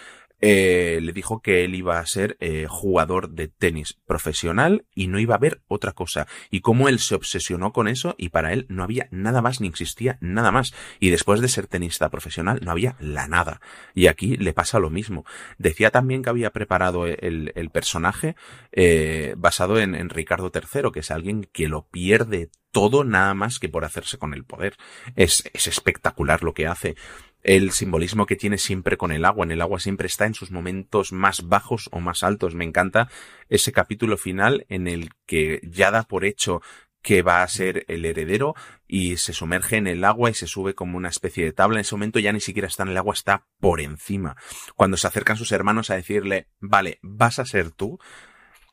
eh, 0.45 0.99
le 1.01 1.13
dijo 1.13 1.41
que 1.41 1.63
él 1.63 1.73
iba 1.73 1.99
a 1.99 2.05
ser 2.05 2.35
eh, 2.41 2.67
jugador 2.67 3.29
de 3.29 3.47
tenis 3.47 3.97
profesional 4.05 4.85
y 4.93 5.07
no 5.07 5.17
iba 5.17 5.35
a 5.35 5.37
ver 5.37 5.61
otra 5.69 5.93
cosa. 5.93 6.27
Y 6.51 6.59
cómo 6.59 6.89
él 6.89 6.99
se 6.99 7.15
obsesionó 7.15 7.71
con 7.71 7.87
eso 7.87 8.13
y 8.17 8.27
para 8.27 8.51
él 8.51 8.65
no 8.67 8.83
había 8.83 9.07
nada 9.09 9.41
más 9.41 9.61
ni 9.61 9.69
existía 9.69 10.17
nada 10.19 10.51
más. 10.51 10.73
Y 10.99 11.11
después 11.11 11.39
de 11.39 11.47
ser 11.47 11.67
tenista 11.67 12.09
profesional 12.09 12.59
no 12.61 12.71
había 12.71 12.97
la 12.99 13.29
nada. 13.29 13.61
Y 13.93 14.07
aquí 14.07 14.35
le 14.35 14.51
pasa 14.51 14.79
lo 14.79 14.89
mismo. 14.89 15.23
Decía 15.57 15.91
también 15.91 16.23
que 16.23 16.29
había 16.29 16.49
preparado 16.49 17.07
el, 17.07 17.53
el 17.55 17.69
personaje 17.69 18.35
eh, 18.73 19.35
basado 19.37 19.79
en, 19.79 20.09
Ricardo 20.09 20.51
III, 20.53 20.91
que 20.91 20.99
es 20.99 21.11
alguien 21.11 21.47
que 21.53 21.69
lo 21.69 21.87
pierde 21.87 22.49
todo 22.71 23.03
nada 23.03 23.33
más 23.33 23.59
que 23.59 23.69
por 23.69 23.85
hacerse 23.85 24.17
con 24.17 24.33
el 24.33 24.43
poder. 24.43 24.75
Es 25.15 25.43
espectacular 25.53 26.43
lo 26.43 26.53
que 26.53 26.67
hace 26.67 26.95
el 27.43 27.71
simbolismo 27.71 28.25
que 28.25 28.35
tiene 28.35 28.57
siempre 28.57 28.97
con 28.97 29.11
el 29.11 29.25
agua. 29.25 29.45
En 29.45 29.51
el 29.51 29.61
agua 29.61 29.79
siempre 29.79 30.07
está 30.07 30.25
en 30.25 30.33
sus 30.33 30.51
momentos 30.51 31.11
más 31.11 31.47
bajos 31.47 31.89
o 31.91 31.99
más 31.99 32.23
altos. 32.23 32.55
Me 32.55 32.65
encanta 32.65 33.09
ese 33.49 33.71
capítulo 33.71 34.17
final 34.17 34.65
en 34.69 34.87
el 34.87 35.11
que 35.25 35.59
ya 35.63 35.91
da 35.91 36.03
por 36.03 36.25
hecho 36.25 36.61
que 37.01 37.21
va 37.21 37.43
a 37.43 37.47
ser 37.49 37.85
el 37.89 38.05
heredero 38.05 38.55
y 38.87 39.17
se 39.17 39.33
sumerge 39.33 39.75
en 39.75 39.87
el 39.87 40.05
agua 40.05 40.29
y 40.29 40.33
se 40.33 40.47
sube 40.47 40.73
como 40.73 40.97
una 40.97 41.09
especie 41.09 41.43
de 41.43 41.51
tabla. 41.51 41.77
En 41.77 41.81
ese 41.81 41.95
momento 41.95 42.17
ya 42.17 42.31
ni 42.31 42.39
siquiera 42.39 42.67
está 42.67 42.83
en 42.83 42.89
el 42.89 42.97
agua, 42.97 43.13
está 43.13 43.45
por 43.59 43.81
encima. 43.81 44.37
Cuando 44.75 44.95
se 44.95 45.07
acercan 45.07 45.35
sus 45.35 45.51
hermanos 45.51 45.89
a 45.89 45.95
decirle, 45.95 46.47
vale, 46.61 46.99
vas 47.01 47.39
a 47.39 47.45
ser 47.45 47.71
tú, 47.71 47.99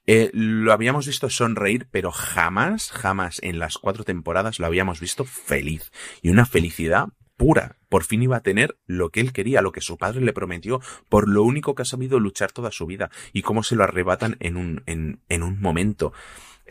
eh, 0.07 0.31
lo 0.33 0.73
habíamos 0.73 1.07
visto 1.07 1.29
sonreír, 1.29 1.89
pero 1.91 2.13
jamás, 2.13 2.93
jamás 2.93 3.41
en 3.43 3.59
las 3.59 3.79
cuatro 3.79 4.05
temporadas 4.05 4.61
lo 4.61 4.67
habíamos 4.67 5.01
visto 5.01 5.25
feliz. 5.25 5.91
Y 6.23 6.31
una 6.31 6.47
felicidad 6.47 7.09
pura. 7.37 7.80
Por 7.91 8.05
fin 8.05 8.23
iba 8.23 8.39
a 8.39 8.43
tener 8.43 8.79
lo 8.87 9.11
que 9.11 9.21
él 9.21 9.35
quería, 9.35 9.61
lo 9.61 9.73
que 9.73 9.83
su 9.83 9.99
padre 9.99 10.23
le 10.23 10.33
prometió, 10.33 10.81
por 11.11 11.29
lo 11.29 11.43
único 11.43 11.75
que 11.75 11.83
ha 11.83 11.85
sabido 11.85 12.19
luchar 12.19 12.53
toda 12.53 12.71
su 12.71 12.87
vida, 12.87 13.11
y 13.35 13.43
cómo 13.43 13.63
se 13.63 13.77
lo 13.77 13.85
arrebatan 13.85 14.39
en 14.41 14.57
un, 14.57 14.83
en, 14.87 15.21
en 15.29 15.43
un 15.43 15.61
momento. 15.61 16.15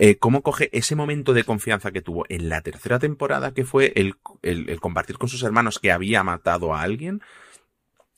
Eh, 0.02 0.16
cómo 0.16 0.42
coge 0.42 0.70
ese 0.72 0.96
momento 0.96 1.34
de 1.34 1.44
confianza 1.44 1.92
que 1.92 2.02
tuvo 2.02 2.26
en 2.30 2.48
la 2.48 2.62
tercera 2.62 3.00
temporada, 3.00 3.54
que 3.54 3.66
fue 3.66 3.92
el, 3.98 4.16
el, 4.42 4.70
el 4.70 4.80
compartir 4.80 5.18
con 5.18 5.28
sus 5.28 5.44
hermanos 5.44 5.78
que 5.78 5.92
había 5.92 6.24
matado 6.24 6.74
a 6.74 6.82
alguien, 6.82 7.22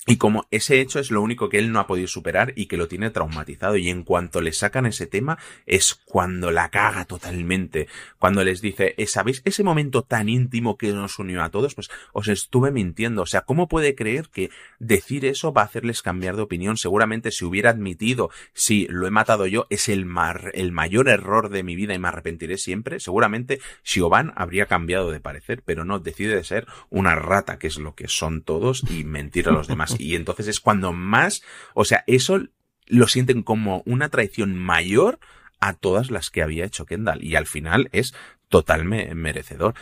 y 0.07 0.17
como 0.17 0.47
ese 0.49 0.81
hecho 0.81 0.97
es 0.97 1.11
lo 1.11 1.21
único 1.21 1.47
que 1.47 1.59
él 1.59 1.71
no 1.71 1.79
ha 1.79 1.85
podido 1.85 2.07
superar 2.07 2.53
y 2.55 2.65
que 2.65 2.75
lo 2.75 2.87
tiene 2.87 3.11
traumatizado. 3.11 3.77
Y 3.77 3.89
en 3.89 4.01
cuanto 4.01 4.41
le 4.41 4.51
sacan 4.51 4.87
ese 4.87 5.05
tema, 5.05 5.37
es 5.67 5.93
cuando 5.93 6.49
la 6.49 6.69
caga 6.69 7.05
totalmente. 7.05 7.87
Cuando 8.17 8.43
les 8.43 8.61
dice, 8.61 8.95
eh, 8.97 9.05
¿sabéis 9.05 9.43
ese 9.45 9.63
momento 9.63 10.01
tan 10.01 10.27
íntimo 10.27 10.75
que 10.75 10.91
nos 10.91 11.19
unió 11.19 11.43
a 11.43 11.49
todos? 11.49 11.75
Pues 11.75 11.91
os 12.13 12.27
estuve 12.29 12.71
mintiendo. 12.71 13.21
O 13.21 13.25
sea, 13.27 13.41
¿cómo 13.41 13.67
puede 13.67 13.93
creer 13.93 14.29
que 14.29 14.49
decir 14.79 15.23
eso 15.23 15.53
va 15.53 15.61
a 15.61 15.65
hacerles 15.65 16.01
cambiar 16.01 16.35
de 16.35 16.41
opinión? 16.41 16.77
Seguramente 16.77 17.29
si 17.29 17.45
hubiera 17.45 17.69
admitido, 17.69 18.31
sí, 18.53 18.87
lo 18.89 19.05
he 19.05 19.11
matado 19.11 19.45
yo, 19.45 19.67
es 19.69 19.87
el, 19.87 20.05
mar, 20.05 20.49
el 20.55 20.71
mayor 20.71 21.09
error 21.09 21.49
de 21.49 21.61
mi 21.61 21.75
vida 21.75 21.93
y 21.93 21.99
me 21.99 22.07
arrepentiré 22.07 22.57
siempre. 22.57 22.99
Seguramente 22.99 23.59
Siobhan 23.83 24.33
habría 24.35 24.65
cambiado 24.65 25.11
de 25.11 25.19
parecer, 25.19 25.61
pero 25.63 25.85
no, 25.85 25.99
decide 25.99 26.43
ser 26.43 26.65
una 26.89 27.13
rata, 27.13 27.59
que 27.59 27.67
es 27.67 27.77
lo 27.77 27.93
que 27.93 28.07
son 28.07 28.41
todos, 28.41 28.83
y 28.89 29.03
mentir 29.03 29.47
a 29.47 29.51
los 29.51 29.67
demás. 29.67 29.90
Y 29.99 30.15
entonces 30.15 30.47
es 30.47 30.59
cuando 30.59 30.93
más, 30.93 31.41
o 31.73 31.85
sea, 31.85 32.03
eso 32.07 32.41
lo 32.87 33.07
sienten 33.07 33.43
como 33.43 33.83
una 33.85 34.09
traición 34.09 34.57
mayor 34.57 35.19
a 35.59 35.73
todas 35.73 36.11
las 36.11 36.29
que 36.29 36.41
había 36.41 36.65
hecho 36.65 36.85
Kendall. 36.85 37.23
Y 37.23 37.35
al 37.35 37.47
final 37.47 37.89
es 37.91 38.13
totalmente 38.49 39.15
merecedor. 39.15 39.75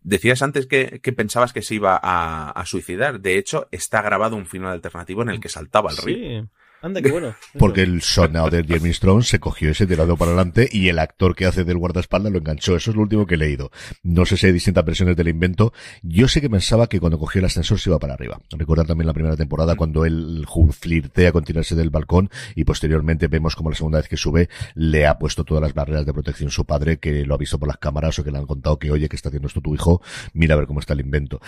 Decías 0.00 0.42
antes 0.42 0.66
que, 0.66 1.00
que, 1.00 1.12
pensabas 1.12 1.52
que 1.52 1.62
se 1.62 1.74
iba 1.74 1.98
a, 2.00 2.50
a, 2.50 2.66
suicidar. 2.66 3.20
De 3.20 3.38
hecho, 3.38 3.68
está 3.72 4.02
grabado 4.02 4.36
un 4.36 4.46
final 4.46 4.72
alternativo 4.72 5.22
en 5.22 5.30
el 5.30 5.40
que 5.40 5.48
saltaba 5.48 5.90
al 5.90 5.96
río. 5.96 6.42
Sí. 6.42 6.48
Anda, 6.82 7.00
qué 7.00 7.10
bueno. 7.10 7.34
Porque 7.58 7.82
el 7.82 8.02
sonado 8.02 8.50
de 8.50 8.62
Jeremy 8.62 8.92
Strong 8.92 9.22
se 9.24 9.40
cogió 9.40 9.70
ese 9.70 9.86
tirado 9.86 10.16
para 10.16 10.32
adelante 10.32 10.68
y 10.70 10.88
el 10.88 10.98
actor 10.98 11.34
que 11.34 11.46
hace 11.46 11.64
del 11.64 11.78
guardaespaldas 11.78 12.32
lo 12.32 12.38
enganchó. 12.38 12.76
Eso 12.76 12.90
es 12.90 12.96
lo 12.96 13.02
último 13.02 13.26
que 13.26 13.34
he 13.34 13.38
leído. 13.38 13.70
No 14.02 14.26
sé 14.26 14.36
si 14.36 14.46
hay 14.46 14.52
distintas 14.52 14.84
versiones 14.84 15.16
del 15.16 15.28
invento. 15.28 15.72
Yo 16.02 16.28
sé 16.28 16.40
que 16.40 16.50
pensaba 16.50 16.88
que 16.88 17.00
cuando 17.00 17.18
cogió 17.18 17.38
el 17.38 17.46
ascensor 17.46 17.80
se 17.80 17.90
iba 17.90 17.98
para 17.98 18.14
arriba. 18.14 18.40
Recuerda 18.50 18.84
también 18.84 19.06
la 19.06 19.14
primera 19.14 19.36
temporada 19.36 19.74
cuando 19.74 20.04
él 20.04 20.46
flirtea 20.72 21.32
con 21.32 21.44
tirarse 21.44 21.74
del 21.74 21.90
balcón 21.90 22.30
y 22.54 22.64
posteriormente 22.64 23.28
vemos 23.28 23.56
como 23.56 23.70
la 23.70 23.76
segunda 23.76 23.98
vez 23.98 24.08
que 24.08 24.16
sube 24.16 24.48
le 24.74 25.06
ha 25.06 25.18
puesto 25.18 25.44
todas 25.44 25.62
las 25.62 25.74
barreras 25.74 26.06
de 26.06 26.12
protección 26.12 26.50
su 26.50 26.64
padre 26.64 26.98
que 26.98 27.24
lo 27.24 27.34
ha 27.34 27.38
visto 27.38 27.58
por 27.58 27.68
las 27.68 27.78
cámaras 27.78 28.18
o 28.18 28.24
que 28.24 28.30
le 28.30 28.38
han 28.38 28.46
contado 28.46 28.78
que 28.78 28.90
oye 28.90 29.08
que 29.08 29.16
está 29.16 29.28
haciendo 29.28 29.48
esto 29.48 29.60
tu 29.60 29.74
hijo, 29.74 30.02
mira 30.32 30.54
a 30.54 30.58
ver 30.58 30.66
cómo 30.66 30.80
está 30.80 30.92
el 30.92 31.00
invento. 31.00 31.40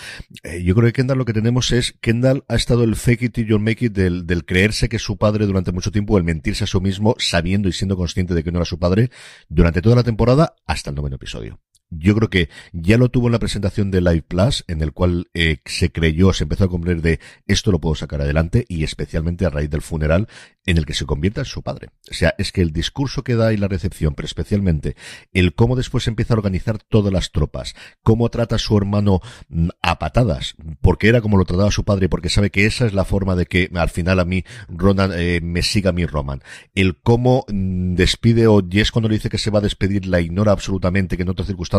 Eh, 0.43 0.63
yo 0.63 0.75
creo 0.75 0.87
que 0.87 0.93
Kendall 0.93 1.19
lo 1.19 1.25
que 1.25 1.33
tenemos 1.33 1.73
es 1.73 1.95
Kendall 2.01 2.45
ha 2.49 2.55
estado 2.55 2.85
el 2.85 2.97
fake 2.97 3.23
it 3.23 3.33
till 3.35 3.47
you 3.47 3.59
make 3.59 3.85
it 3.85 3.93
del, 3.93 4.27
del 4.27 4.45
creerse 4.45 4.89
que 4.89 4.99
su 4.99 5.18
padre 5.19 5.47
durante 5.47 5.73
mucho 5.73 5.91
tiempo 5.93 6.17
el 6.17 6.25
mentirse 6.25 6.65
a 6.65 6.67
sí 6.67 6.81
mismo 6.81 7.15
sabiendo 7.19 7.69
y 7.69 7.73
siendo 7.73 7.97
consciente 7.97 8.35
de 8.35 8.43
que 8.43 8.53
no 8.53 8.59
era 8.59 8.65
su 8.65 8.79
padre 8.79 9.11
durante 9.49 9.83
toda 9.83 9.97
la 9.97 10.05
temporada 10.05 10.55
hasta 10.67 10.91
el 10.91 10.97
noveno 10.97 11.17
episodio. 11.17 11.61
Yo 11.91 12.15
creo 12.15 12.29
que 12.29 12.51
ya 12.73 12.99
lo 12.99 13.09
tuvo 13.09 13.29
en 13.29 13.33
la 13.33 13.39
presentación 13.39 13.91
de 13.91 14.03
Live 14.03 14.25
Plus, 14.29 14.65
en 14.69 14.83
el 14.83 14.93
cual 14.93 15.31
eh, 15.33 15.59
se 15.65 15.91
creyó, 15.91 16.33
se 16.35 16.45
empezó 16.45 16.65
a 16.65 16.69
comprender 16.69 17.03
de 17.03 17.21
esto 17.47 17.73
lo 17.73 17.81
puedo 17.81 17.95
sacar 17.95 18.21
adelante, 18.21 18.67
y 18.69 18.85
especialmente 18.85 19.47
a 19.47 19.51
raíz 19.51 19.71
del 19.71 19.81
funeral, 19.81 20.29
en 20.67 20.77
el 20.77 20.85
que 20.85 20.93
se 20.93 21.07
convierta 21.07 21.41
en 21.41 21.47
su 21.47 21.63
padre. 21.63 21.89
O 22.11 22.15
sea, 22.15 22.35
es 22.37 22.53
que 22.53 22.61
el 22.61 22.75
discurso 22.75 23.25
que 23.25 23.37
da 23.37 23.55
y 23.55 23.57
la 23.57 23.69
recepción, 23.69 24.15
pero 24.15 24.27
especialmente 24.27 24.97
el 25.33 25.55
cómo 25.55 25.77
después 25.77 26.07
empieza 26.09 26.35
a 26.35 26.37
organizar 26.37 26.79
todas 26.79 27.11
las 27.11 27.33
tropas, 27.33 27.75
cómo 28.03 28.29
trata 28.29 28.57
a 28.57 28.59
su 28.59 28.77
hermano 28.77 29.21
mm, 29.49 29.69
a 29.81 29.99
patadas, 29.99 30.57
porque 30.83 31.09
era 31.09 31.23
como 31.23 31.39
lo 31.39 31.47
trataba 31.47 31.71
su 31.71 31.85
padre, 31.85 32.11
porque 32.11 32.29
sabe 32.29 32.51
que 32.51 32.67
esa 32.67 32.85
es 32.85 32.93
la 32.93 33.07
forma 33.07 33.35
de 33.35 33.47
que 33.47 33.71
al 33.75 33.89
final 33.89 34.21
a 34.21 34.27
mí 34.27 34.45
Ronan 34.69 35.13
eh, 35.15 35.41
me 35.43 35.63
siga 35.63 35.93
mí 35.93 36.05
Roman. 36.05 36.43
El 36.75 37.01
cómo 37.01 37.47
mm, 37.49 37.95
despide 37.95 38.47
o 38.47 38.63
Jess 38.69 38.93
cuando 38.93 39.09
le 39.09 39.15
dice 39.15 39.31
que 39.31 39.39
se 39.39 39.51
va 39.51 39.61
a 39.61 39.63
despedir 39.63 40.07
la 40.07 40.21
ignora 40.21 40.53
absolutamente, 40.53 41.17
que 41.17 41.23
en 41.23 41.31
otras 41.31 41.47
circunstancias 41.47 41.78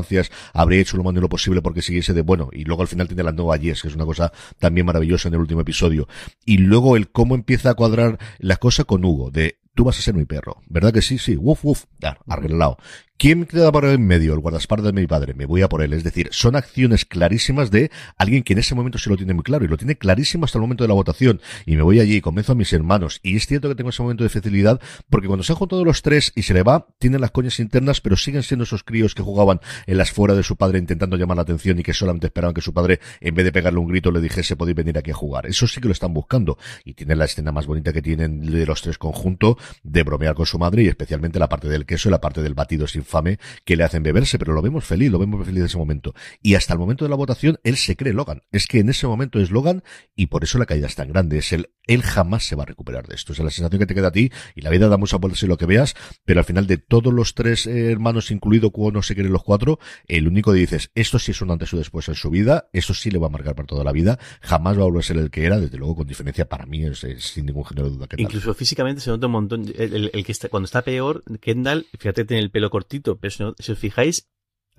habría 0.54 0.82
hecho 0.82 0.98
lo 0.98 1.04
más 1.04 1.14
de 1.14 1.22
lo 1.22 1.30
posible 1.30 1.62
porque 1.62 1.82
siguiese 1.82 2.14
de 2.14 2.22
bueno. 2.22 2.50
Y 2.52 2.64
luego 2.66 2.82
al 2.82 2.88
final 2.88 3.08
tiene 3.08 3.24
la 3.24 3.32
nueva 3.32 3.58
Yes, 3.58 3.82
que 3.82 3.88
es 3.88 3.96
una 3.96 4.06
cosa 4.06 4.32
también 4.58 4.86
maravillosa 4.86 5.28
en 5.28 5.36
el 5.36 5.42
último 5.42 5.62
episodio. 5.62 6.08
Y 6.46 6.58
luego 6.58 6.96
el 6.96 7.10
cómo 7.10 7.36
empieza 7.36 7.72
a 7.72 7.74
cuadrar 7.74 8.20
la 8.38 8.58
cosa 8.58 8.84
con 8.84 9.04
Hugo, 9.06 9.32
de 9.32 9.60
tú 9.80 9.86
vas 9.86 9.98
a 9.98 10.02
ser 10.02 10.14
mi 10.14 10.26
perro. 10.26 10.62
¿Verdad 10.68 10.92
que 10.92 11.02
sí? 11.02 11.18
Sí, 11.18 11.38
uf, 11.40 11.64
uf, 11.64 11.86
ya, 12.00 12.18
arreglado. 12.28 12.78
¿Quién 13.20 13.44
queda 13.46 13.70
por 13.70 13.84
en 13.84 14.08
medio? 14.08 14.34
El 14.34 14.40
guardaespaldas 14.40 14.94
de 14.94 15.02
mi 15.02 15.06
padre. 15.06 15.34
Me 15.34 15.46
voy 15.46 15.62
a 15.62 15.68
por 15.68 15.82
él. 15.82 15.92
Es 15.92 16.06
decir, 16.06 16.30
son 16.32 16.56
acciones 16.56 17.04
clarísimas 17.04 17.70
de 17.70 17.92
alguien 18.16 18.44
que 18.44 18.54
en 18.54 18.60
ese 18.60 18.76
momento 18.76 18.98
se 18.98 19.10
lo 19.10 19.18
tiene 19.18 19.34
muy 19.34 19.44
claro 19.44 19.66
y 19.66 19.68
lo 19.68 19.76
tiene 19.76 19.98
clarísimo 19.98 20.46
hasta 20.46 20.58
el 20.58 20.62
momento 20.62 20.86
de 20.86 20.88
la 20.88 20.94
votación. 20.94 21.42
Y 21.66 21.76
me 21.76 21.82
voy 21.82 22.00
allí 22.00 22.16
y 22.16 22.22
convenzo 22.22 22.54
a 22.54 22.56
mis 22.56 22.72
hermanos. 22.72 23.20
Y 23.22 23.36
es 23.36 23.46
cierto 23.46 23.68
que 23.68 23.76
tengo 23.76 23.90
ese 23.90 24.02
momento 24.02 24.24
de 24.24 24.30
facilidad 24.30 24.80
porque 25.10 25.28
cuando 25.28 25.44
se 25.44 25.52
han 25.52 25.58
juntado 25.58 25.84
los 25.84 26.02
tres 26.02 26.32
y 26.34 26.44
se 26.44 26.54
le 26.54 26.64
va, 26.64 26.88
tienen 26.98 27.20
las 27.20 27.32
coñas 27.32 27.60
internas, 27.60 28.00
pero 28.00 28.16
siguen 28.16 28.42
siendo 28.42 28.64
esos 28.64 28.86
críos 28.86 29.14
que 29.14 29.22
jugaban 29.22 29.60
en 29.86 29.98
las 29.98 30.12
fuera 30.12 30.34
de 30.34 30.44
su 30.44 30.56
padre 30.56 30.80
intentando 30.80 31.18
llamar 31.18 31.36
la 31.36 31.44
atención 31.44 31.78
y 31.78 31.84
que 31.84 31.94
solamente 31.94 32.28
esperaban 32.28 32.54
que 32.54 32.62
su 32.62 32.74
padre, 32.74 33.02
en 33.20 33.36
vez 33.36 33.44
de 33.44 33.52
pegarle 33.52 33.80
un 33.80 33.90
grito, 33.90 34.12
le 34.14 34.22
dijese 34.22 34.56
podéis 34.56 34.78
venir 34.78 34.98
aquí 34.98 35.12
a 35.12 35.16
jugar. 35.16 35.46
Eso 35.46 35.68
sí 35.68 35.82
que 35.82 35.90
lo 35.90 35.94
están 35.94 36.14
buscando. 36.14 36.58
Y 36.86 36.94
tienen 36.94 37.18
la 37.20 37.26
escena 37.26 37.52
más 37.52 37.68
bonita 37.68 37.92
que 37.92 38.02
tienen 38.02 38.46
de 38.46 38.66
los 38.66 38.82
tres 38.82 38.98
conjuntos 38.98 39.58
de 39.84 40.04
bromear 40.04 40.36
con 40.36 40.46
su 40.46 40.60
madre 40.60 40.84
y 40.84 40.88
especialmente 40.88 41.40
la 41.40 41.50
parte 41.50 41.68
del 41.68 41.86
queso 41.86 42.10
y 42.10 42.12
la 42.12 42.22
parte 42.22 42.42
del 42.42 42.54
batido 42.54 42.88
sin 42.88 43.02
infame 43.02 43.40
que 43.66 43.76
le 43.76 43.84
hacen 43.84 44.04
beberse, 44.04 44.38
pero 44.38 44.54
lo 44.54 44.62
vemos 44.62 44.86
feliz, 44.86 45.12
lo 45.12 45.20
vemos 45.20 45.46
feliz 45.46 45.60
en 45.60 45.66
ese 45.66 45.78
momento. 45.78 46.14
Y 46.42 46.56
hasta 46.56 46.74
el 46.74 46.80
momento 46.80 47.06
de 47.06 47.10
la 47.10 47.16
votación, 47.16 47.60
él 47.64 47.78
se 47.78 47.96
cree 47.96 48.14
Logan. 48.14 48.44
Es 48.52 48.68
que 48.68 48.80
en 48.80 48.90
ese 48.90 49.08
momento 49.08 49.40
es 49.40 49.52
Logan 49.52 49.84
y 50.16 50.28
por 50.28 50.44
eso 50.44 50.58
la 50.58 50.66
caída 50.66 50.88
es 50.88 50.96
tan 50.96 51.10
grande. 51.10 51.38
Es 51.38 51.54
el, 51.54 51.72
él 51.88 52.04
jamás 52.04 52.46
se 52.46 52.56
va 52.56 52.64
a 52.64 52.66
recuperar 52.66 53.08
de 53.08 53.16
esto. 53.16 53.34
Es 53.34 53.40
la 53.40 53.50
sensación 53.50 53.80
que 53.80 53.86
te 53.86 53.96
queda 53.96 54.10
a 54.10 54.12
ti 54.12 54.32
y 54.56 54.62
la 54.62 54.70
vida 54.70 54.88
da 54.88 54.98
muchas 54.98 55.20
vueltas 55.20 55.42
y 55.44 55.48
lo 55.48 55.58
que 55.58 55.66
veas, 55.66 55.96
pero 56.26 56.40
al 56.40 56.46
final 56.46 56.68
de 56.68 56.78
todos 56.78 57.14
los 57.14 57.36
tres 57.36 57.66
eh, 57.66 57.92
hermanos, 57.92 58.32
incluido 58.32 58.72
cuando 58.72 59.00
no 59.00 59.04
se 59.04 59.14
quieren 59.14 59.32
los 59.32 59.44
cuatro, 59.44 59.80
el 60.08 60.28
único 60.28 60.54
que 60.54 60.60
dices, 60.60 60.92
esto 60.96 61.20
sí 61.20 61.32
es 61.32 61.42
un 61.42 61.52
antes 61.52 61.74
o 61.74 61.78
después 61.78 62.08
en 62.10 62.16
su 62.16 62.30
vida, 62.30 62.70
eso 62.74 62.94
sí 62.94 63.12
le 63.12 63.20
va 63.20 63.28
a 63.28 63.30
marcar 63.30 63.56
para 63.56 63.68
toda 63.68 63.84
la 63.84 63.92
vida, 63.92 64.20
jamás 64.42 64.78
va 64.78 64.82
a 64.82 64.86
volver 64.86 65.00
a 65.00 65.04
ser 65.04 65.18
el 65.18 65.32
que 65.32 65.46
era, 65.46 65.60
desde 65.60 65.78
luego 65.78 65.98
con 65.98 66.08
diferencia 66.08 66.48
para 66.48 66.66
mí 66.66 66.84
es, 66.86 67.00
sin 67.00 67.46
ningún 67.46 67.66
género 67.66 67.90
de 67.90 67.96
duda 67.96 68.08
que 68.08 68.22
Incluso 68.22 68.54
físicamente 68.54 69.02
se 69.02 69.10
nota 69.10 69.28
un 69.28 69.34
montón, 69.34 69.59
el, 69.78 70.24
que 70.26 70.32
está, 70.32 70.50
cuando 70.50 70.66
está 70.66 70.82
peor, 70.82 71.24
Kendall, 71.42 71.88
fíjate, 71.98 72.26
tiene 72.26 72.44
el 72.44 72.52
pelo 72.52 72.70
cortito, 72.70 73.18
pero 73.18 73.32
si, 73.32 73.44
si 73.64 73.72
os 73.72 73.80
fijáis, 73.80 74.30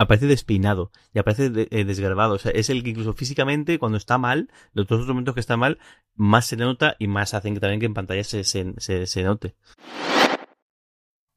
aparece 0.00 0.26
despeinado 0.26 0.90
y 1.12 1.18
aparece 1.18 1.68
eh, 1.70 1.84
desgarbado. 1.84 2.34
O 2.34 2.38
sea, 2.38 2.52
es 2.52 2.70
el 2.70 2.82
que 2.82 2.90
incluso 2.90 3.12
físicamente, 3.12 3.78
cuando 3.78 3.98
está 3.98 4.16
mal, 4.16 4.50
los 4.72 4.86
dos 4.86 5.06
momentos 5.06 5.34
que 5.34 5.40
está 5.40 5.58
mal, 5.58 5.78
más 6.14 6.46
se 6.46 6.56
nota 6.56 6.96
y 6.98 7.06
más 7.06 7.34
hacen 7.34 7.52
que 7.52 7.60
también 7.60 7.80
que 7.80 7.86
en 7.86 7.94
pantalla 7.94 8.24
se, 8.24 8.42
se, 8.42 8.74
se, 9.06 9.22
note. 9.22 9.54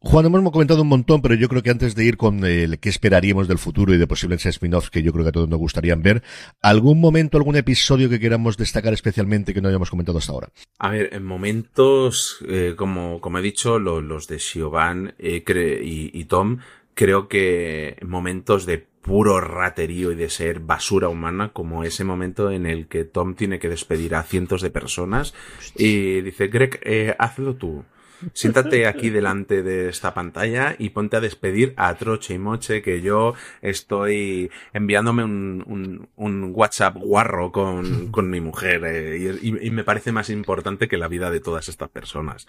Juan, 0.06 0.26
hemos 0.26 0.52
comentado 0.52 0.82
un 0.82 0.90
montón, 0.90 1.22
pero 1.22 1.34
yo 1.34 1.48
creo 1.48 1.64
que 1.64 1.70
antes 1.70 1.96
de 1.96 2.04
ir 2.04 2.18
con 2.18 2.44
el 2.44 2.78
qué 2.80 2.90
esperaríamos 2.90 3.48
del 3.48 3.58
futuro 3.58 3.94
y 3.94 3.98
de 3.98 4.06
posibles 4.06 4.46
spin-offs 4.46 4.90
que 4.90 5.02
yo 5.02 5.14
creo 5.14 5.24
que 5.24 5.30
a 5.30 5.32
todos 5.32 5.48
nos 5.48 5.60
gustaría 5.60 5.96
ver, 5.96 6.22
¿algún 6.62 7.00
momento, 7.00 7.38
algún 7.38 7.56
episodio 7.56 8.10
que 8.10 8.20
queramos 8.20 8.58
destacar 8.58 8.92
especialmente 8.94 9.54
que 9.54 9.62
no 9.62 9.70
hayamos 9.70 9.90
comentado 9.90 10.18
hasta 10.18 10.34
ahora? 10.34 10.50
A 10.78 10.90
ver, 10.90 11.14
en 11.14 11.24
momentos, 11.24 12.44
eh, 12.50 12.74
como, 12.76 13.22
como 13.22 13.40
he 13.40 13.42
dicho, 13.42 13.80
los 13.80 14.28
de 14.28 14.40
Siobhan 14.40 15.16
eh, 15.20 15.42
y, 15.82 16.20
y 16.20 16.26
Tom 16.26 16.60
creo 16.96 17.30
que 17.30 17.96
momentos 18.06 18.66
de 18.66 18.86
puro 19.04 19.40
raterío 19.40 20.12
y 20.12 20.16
de 20.16 20.30
ser 20.30 20.60
basura 20.60 21.08
humana, 21.08 21.54
como 21.54 21.86
ese 21.86 22.04
momento 22.04 22.52
en 22.52 22.66
el 22.66 22.88
que 22.88 23.06
Tom 23.06 23.36
tiene 23.36 23.58
que 23.58 23.70
despedir 23.70 24.16
a 24.16 24.24
cientos 24.24 24.62
de 24.62 24.70
personas 24.70 25.34
y 25.76 26.20
dice, 26.22 26.48
Greg, 26.48 26.82
eh, 26.84 27.16
hazlo 27.20 27.56
tú. 27.56 27.86
Siéntate 28.34 28.88
aquí 28.88 29.10
delante 29.10 29.64
de 29.64 29.90
esta 29.90 30.14
pantalla 30.14 30.76
y 30.78 30.90
ponte 30.90 31.18
a 31.18 31.22
despedir 31.22 31.74
a 31.78 31.94
Troche 31.96 32.34
y 32.34 32.40
Moche 32.40 32.82
que 32.82 33.02
yo 33.02 33.34
estoy 33.62 34.50
enviándome 34.74 35.24
un, 35.24 36.08
un, 36.16 36.52
WhatsApp 36.54 36.96
guarro 36.98 37.52
con, 37.52 38.12
con 38.12 38.30
mi 38.30 38.40
mujer 38.40 38.84
eh, 38.86 39.38
y, 39.42 39.68
y, 39.68 39.72
me 39.72 39.84
parece 39.84 40.12
más 40.12 40.30
importante 40.30 40.88
que 40.88 40.98
la 40.98 41.08
vida 41.08 41.32
de 41.32 41.40
todas 41.40 41.68
estas 41.68 41.90
personas. 41.90 42.48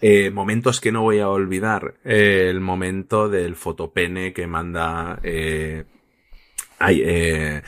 Eh, 0.00 0.30
momentos 0.30 0.80
que 0.80 0.92
no 0.92 1.02
voy 1.02 1.20
a 1.20 1.28
olvidar. 1.28 1.94
Eh, 2.04 2.48
el 2.50 2.60
momento 2.60 3.28
del 3.28 3.56
fotopene 3.56 4.32
que 4.32 4.46
manda. 4.46 5.18
Eh, 5.22 5.84
ay, 6.78 7.02
eh, 7.04 7.62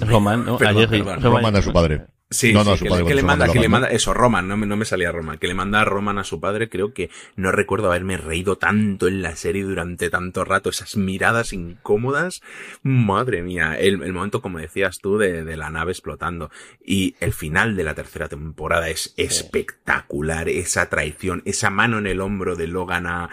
Roman, 0.00 0.44
¿no? 0.44 0.58
Roman 0.58 1.56
a 1.56 1.62
su 1.62 1.72
padre. 1.72 2.06
Sí, 2.30 2.52
no, 2.52 2.62
no, 2.62 2.76
sí, 2.76 2.84
que, 2.84 3.14
le 3.14 3.22
manda, 3.22 3.50
que 3.50 3.58
le 3.58 3.70
manda, 3.70 3.88
eso, 3.88 4.12
Roman, 4.12 4.46
no 4.46 4.58
me, 4.58 4.66
no 4.66 4.76
me 4.76 4.84
salía 4.84 5.10
Roman, 5.10 5.38
que 5.38 5.46
le 5.46 5.54
manda 5.54 5.80
a 5.80 5.86
Roman 5.86 6.18
a 6.18 6.24
su 6.24 6.40
padre, 6.40 6.68
creo 6.68 6.92
que 6.92 7.08
no 7.36 7.52
recuerdo 7.52 7.86
haberme 7.86 8.18
reído 8.18 8.58
tanto 8.58 9.08
en 9.08 9.22
la 9.22 9.34
serie 9.34 9.62
durante 9.62 10.10
tanto 10.10 10.44
rato, 10.44 10.68
esas 10.68 10.98
miradas 10.98 11.54
incómodas, 11.54 12.42
madre 12.82 13.40
mía, 13.40 13.76
el, 13.78 14.02
el 14.02 14.12
momento, 14.12 14.42
como 14.42 14.58
decías 14.58 14.98
tú, 14.98 15.16
de, 15.16 15.42
de, 15.42 15.56
la 15.56 15.70
nave 15.70 15.92
explotando, 15.92 16.50
y 16.84 17.16
el 17.20 17.32
final 17.32 17.76
de 17.76 17.84
la 17.84 17.94
tercera 17.94 18.28
temporada 18.28 18.90
es 18.90 19.14
espectacular, 19.16 20.50
esa 20.50 20.90
traición, 20.90 21.40
esa 21.46 21.70
mano 21.70 21.96
en 21.96 22.06
el 22.06 22.20
hombro 22.20 22.56
de 22.56 22.66
Logan 22.66 23.06
a, 23.06 23.30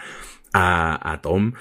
a, 0.54 1.12
a 1.12 1.20
Tom, 1.20 1.52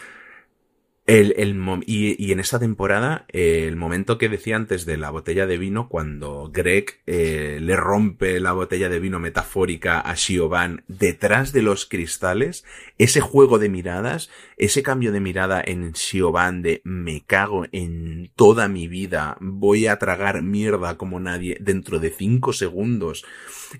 el, 1.07 1.35
el, 1.37 1.55
y, 1.85 2.15
y, 2.23 2.31
en 2.31 2.39
esta 2.39 2.57
temporada, 2.57 3.25
eh, 3.29 3.65
el 3.67 3.75
momento 3.75 4.17
que 4.17 4.27
decía 4.27 4.55
antes 4.55 4.87
de 4.87 4.97
la 4.97 5.11
botella 5.11 5.45
de 5.45 5.59
vino, 5.59 5.87
cuando 5.87 6.49
Greg 6.51 6.99
eh, 7.05 7.59
le 7.61 7.75
rompe 7.75 8.39
la 8.39 8.53
botella 8.53 8.89
de 8.89 8.99
vino 8.99 9.19
metafórica 9.19 9.99
a 9.99 10.15
Siobhan 10.15 10.83
detrás 10.87 11.53
de 11.53 11.61
los 11.61 11.85
cristales, 11.85 12.65
ese 12.97 13.21
juego 13.21 13.59
de 13.59 13.69
miradas, 13.69 14.31
ese 14.57 14.81
cambio 14.81 15.11
de 15.11 15.19
mirada 15.19 15.61
en 15.63 15.95
Siobhan 15.95 16.63
de 16.63 16.81
me 16.83 17.23
cago 17.23 17.67
en 17.71 18.31
toda 18.35 18.67
mi 18.67 18.87
vida, 18.87 19.37
voy 19.39 19.85
a 19.85 19.99
tragar 19.99 20.41
mierda 20.41 20.97
como 20.97 21.19
nadie 21.19 21.57
dentro 21.61 21.99
de 21.99 22.09
cinco 22.09 22.51
segundos, 22.51 23.25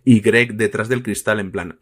y 0.03 0.19
Greg 0.19 0.53
detrás 0.53 0.89
del 0.89 1.01
cristal 1.01 1.39
en 1.39 1.51
plan, 1.51 1.79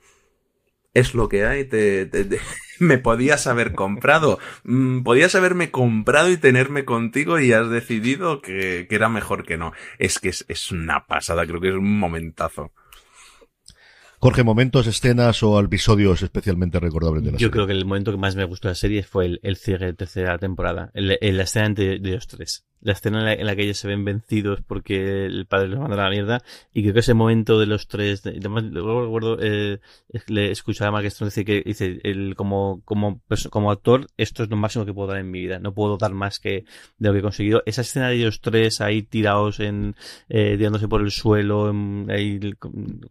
es 0.93 1.13
lo 1.15 1.29
que 1.29 1.45
hay, 1.45 1.65
te, 1.65 2.05
te, 2.05 2.39
me 2.79 2.97
podías 2.97 3.47
haber 3.47 3.73
comprado, 3.73 4.39
mm, 4.63 5.03
podías 5.03 5.35
haberme 5.35 5.71
comprado 5.71 6.29
y 6.31 6.37
tenerme 6.37 6.85
contigo 6.85 7.39
y 7.39 7.53
has 7.53 7.69
decidido 7.69 8.41
que, 8.41 8.85
que 8.89 8.95
era 8.95 9.09
mejor 9.09 9.45
que 9.45 9.57
no. 9.57 9.73
Es 9.99 10.19
que 10.19 10.29
es, 10.29 10.45
es 10.47 10.71
una 10.71 11.05
pasada, 11.07 11.45
creo 11.45 11.59
que 11.61 11.69
es 11.69 11.75
un 11.75 11.99
momentazo. 11.99 12.71
Jorge, 14.19 14.43
momentos, 14.43 14.87
escenas 14.87 15.43
o 15.43 15.59
episodios 15.59 16.21
especialmente 16.23 16.79
recordables 16.79 17.23
de 17.23 17.31
la 17.33 17.37
Yo 17.37 17.49
serie. 17.49 17.51
creo 17.51 17.67
que 17.67 17.73
el 17.73 17.85
momento 17.85 18.11
que 18.11 18.17
más 18.17 18.35
me 18.35 18.45
gustó 18.45 18.67
de 18.67 18.71
la 18.71 18.75
serie 18.75 19.03
fue 19.03 19.25
el, 19.25 19.39
el 19.43 19.57
cierre 19.57 19.87
de 19.87 19.93
tercera 19.93 20.37
temporada, 20.37 20.91
el, 20.93 21.07
la 21.37 21.43
escena 21.43 21.69
de, 21.69 21.99
de 21.99 22.11
los 22.15 22.27
tres 22.27 22.65
la 22.83 22.93
escena 22.93 23.33
en 23.33 23.45
la, 23.45 23.55
que 23.55 23.63
ellos 23.63 23.77
se 23.77 23.87
ven 23.87 24.05
vencidos 24.05 24.59
porque 24.65 25.25
el 25.25 25.45
padre 25.45 25.69
los 25.69 25.79
manda 25.79 25.95
a 25.95 26.05
la 26.05 26.09
mierda 26.09 26.43
y 26.73 26.81
creo 26.83 26.93
que 26.93 26.99
ese 26.99 27.13
momento 27.13 27.59
de 27.59 27.65
los 27.65 27.87
tres 27.87 28.25
además 28.25 28.63
luego 28.65 29.03
recuerdo 29.03 29.37
eh, 29.41 29.79
le 30.27 30.51
escuchaba 30.51 30.89
a 30.89 30.91
Mark 30.91 31.09
Strong 31.09 31.27
decir 31.29 31.45
que 31.45 31.63
dice 31.65 31.99
el, 32.03 32.35
como 32.35 32.81
como 32.85 33.21
como 33.49 33.71
actor 33.71 34.07
esto 34.17 34.43
es 34.43 34.49
lo 34.49 34.57
máximo 34.57 34.85
que 34.85 34.93
puedo 34.93 35.07
dar 35.07 35.17
en 35.17 35.31
mi 35.31 35.41
vida 35.41 35.59
no 35.59 35.73
puedo 35.73 35.97
dar 35.97 36.13
más 36.13 36.39
que 36.39 36.65
de 36.97 37.07
lo 37.07 37.13
que 37.13 37.19
he 37.19 37.21
conseguido. 37.21 37.63
Esa 37.65 37.81
escena 37.81 38.09
de 38.09 38.15
ellos 38.15 38.41
tres 38.41 38.81
ahí 38.81 39.01
tirados 39.03 39.59
en 39.59 39.95
eh, 40.29 40.55
tirándose 40.57 40.87
por 40.87 41.01
el 41.01 41.11
suelo 41.11 41.73
ahí 42.09 42.53
con, 42.59 43.01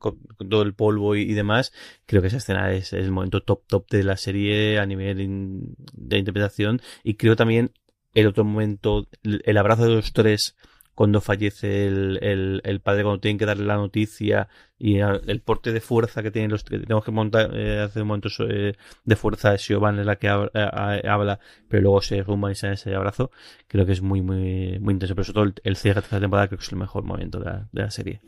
todo 0.49 0.63
el 0.63 0.75
polvo 0.75 1.17
y, 1.17 1.33
demás 1.33 1.73
creo 2.07 2.21
que 2.21 2.29
esa 2.29 2.37
escena 2.37 2.73
es, 2.73 2.93
el 2.93 3.11
momento 3.11 3.43
top 3.43 3.63
top 3.67 3.89
de 3.91 4.05
la 4.05 4.17
serie 4.17 4.79
a 4.79 4.87
nivel 4.87 5.75
de 5.93 6.19
interpretación. 6.19 6.81
Y 7.03 7.15
creo 7.15 7.37
también 7.37 7.73
el 8.15 8.27
otro 8.27 8.45
momento, 8.45 9.09
el 9.23 9.57
abrazo 9.57 9.85
de 9.85 9.95
los 9.95 10.13
tres 10.13 10.57
cuando 10.95 11.21
fallece 11.21 11.87
el, 11.87 12.19
el, 12.23 12.61
el, 12.65 12.81
padre, 12.81 13.03
cuando 13.03 13.21
tienen 13.21 13.39
que 13.39 13.47
darle 13.47 13.65
la 13.65 13.77
noticia 13.77 14.49
y 14.79 14.99
el 14.99 15.41
porte 15.41 15.73
de 15.73 15.81
fuerza 15.81 16.23
que 16.23 16.31
tienen 16.31 16.51
los 16.51 16.65
que 16.65 16.79
tenemos 16.79 17.05
que 17.05 17.11
montar, 17.11 17.51
eh, 17.55 17.81
hacer 17.81 18.05
momentos 18.05 18.39
eh, 18.41 18.75
de 19.05 19.17
fuerza 19.17 19.55
es 19.55 19.71
la 19.71 20.17
que 20.17 20.29
habla, 20.29 20.51
eh, 20.55 21.09
habla, 21.09 21.41
pero 21.69 21.83
luego 21.83 22.03
se 22.03 22.23
rumba 22.23 22.53
y 22.53 22.55
se 22.55 22.73
ese 22.73 22.95
abrazo, 22.95 23.31
creo 23.69 23.87
que 23.87 23.93
es 23.93 24.03
muy, 24.03 24.21
muy, 24.23 24.79
muy 24.81 24.93
intenso, 24.95 25.15
pero 25.15 25.25
sobre 25.25 25.53
todo 25.53 25.63
el, 25.65 25.77
cierre 25.77 26.03
de 26.03 26.09
la 26.11 26.21
temporada 26.21 26.49
creo 26.49 26.59
que 26.59 26.65
es 26.65 26.73
el 26.73 26.79
mejor 26.79 27.05
momento 27.05 27.39
de 27.39 27.45
la, 27.47 27.69
de 27.73 27.83
la 27.83 27.91
serie. 27.91 28.21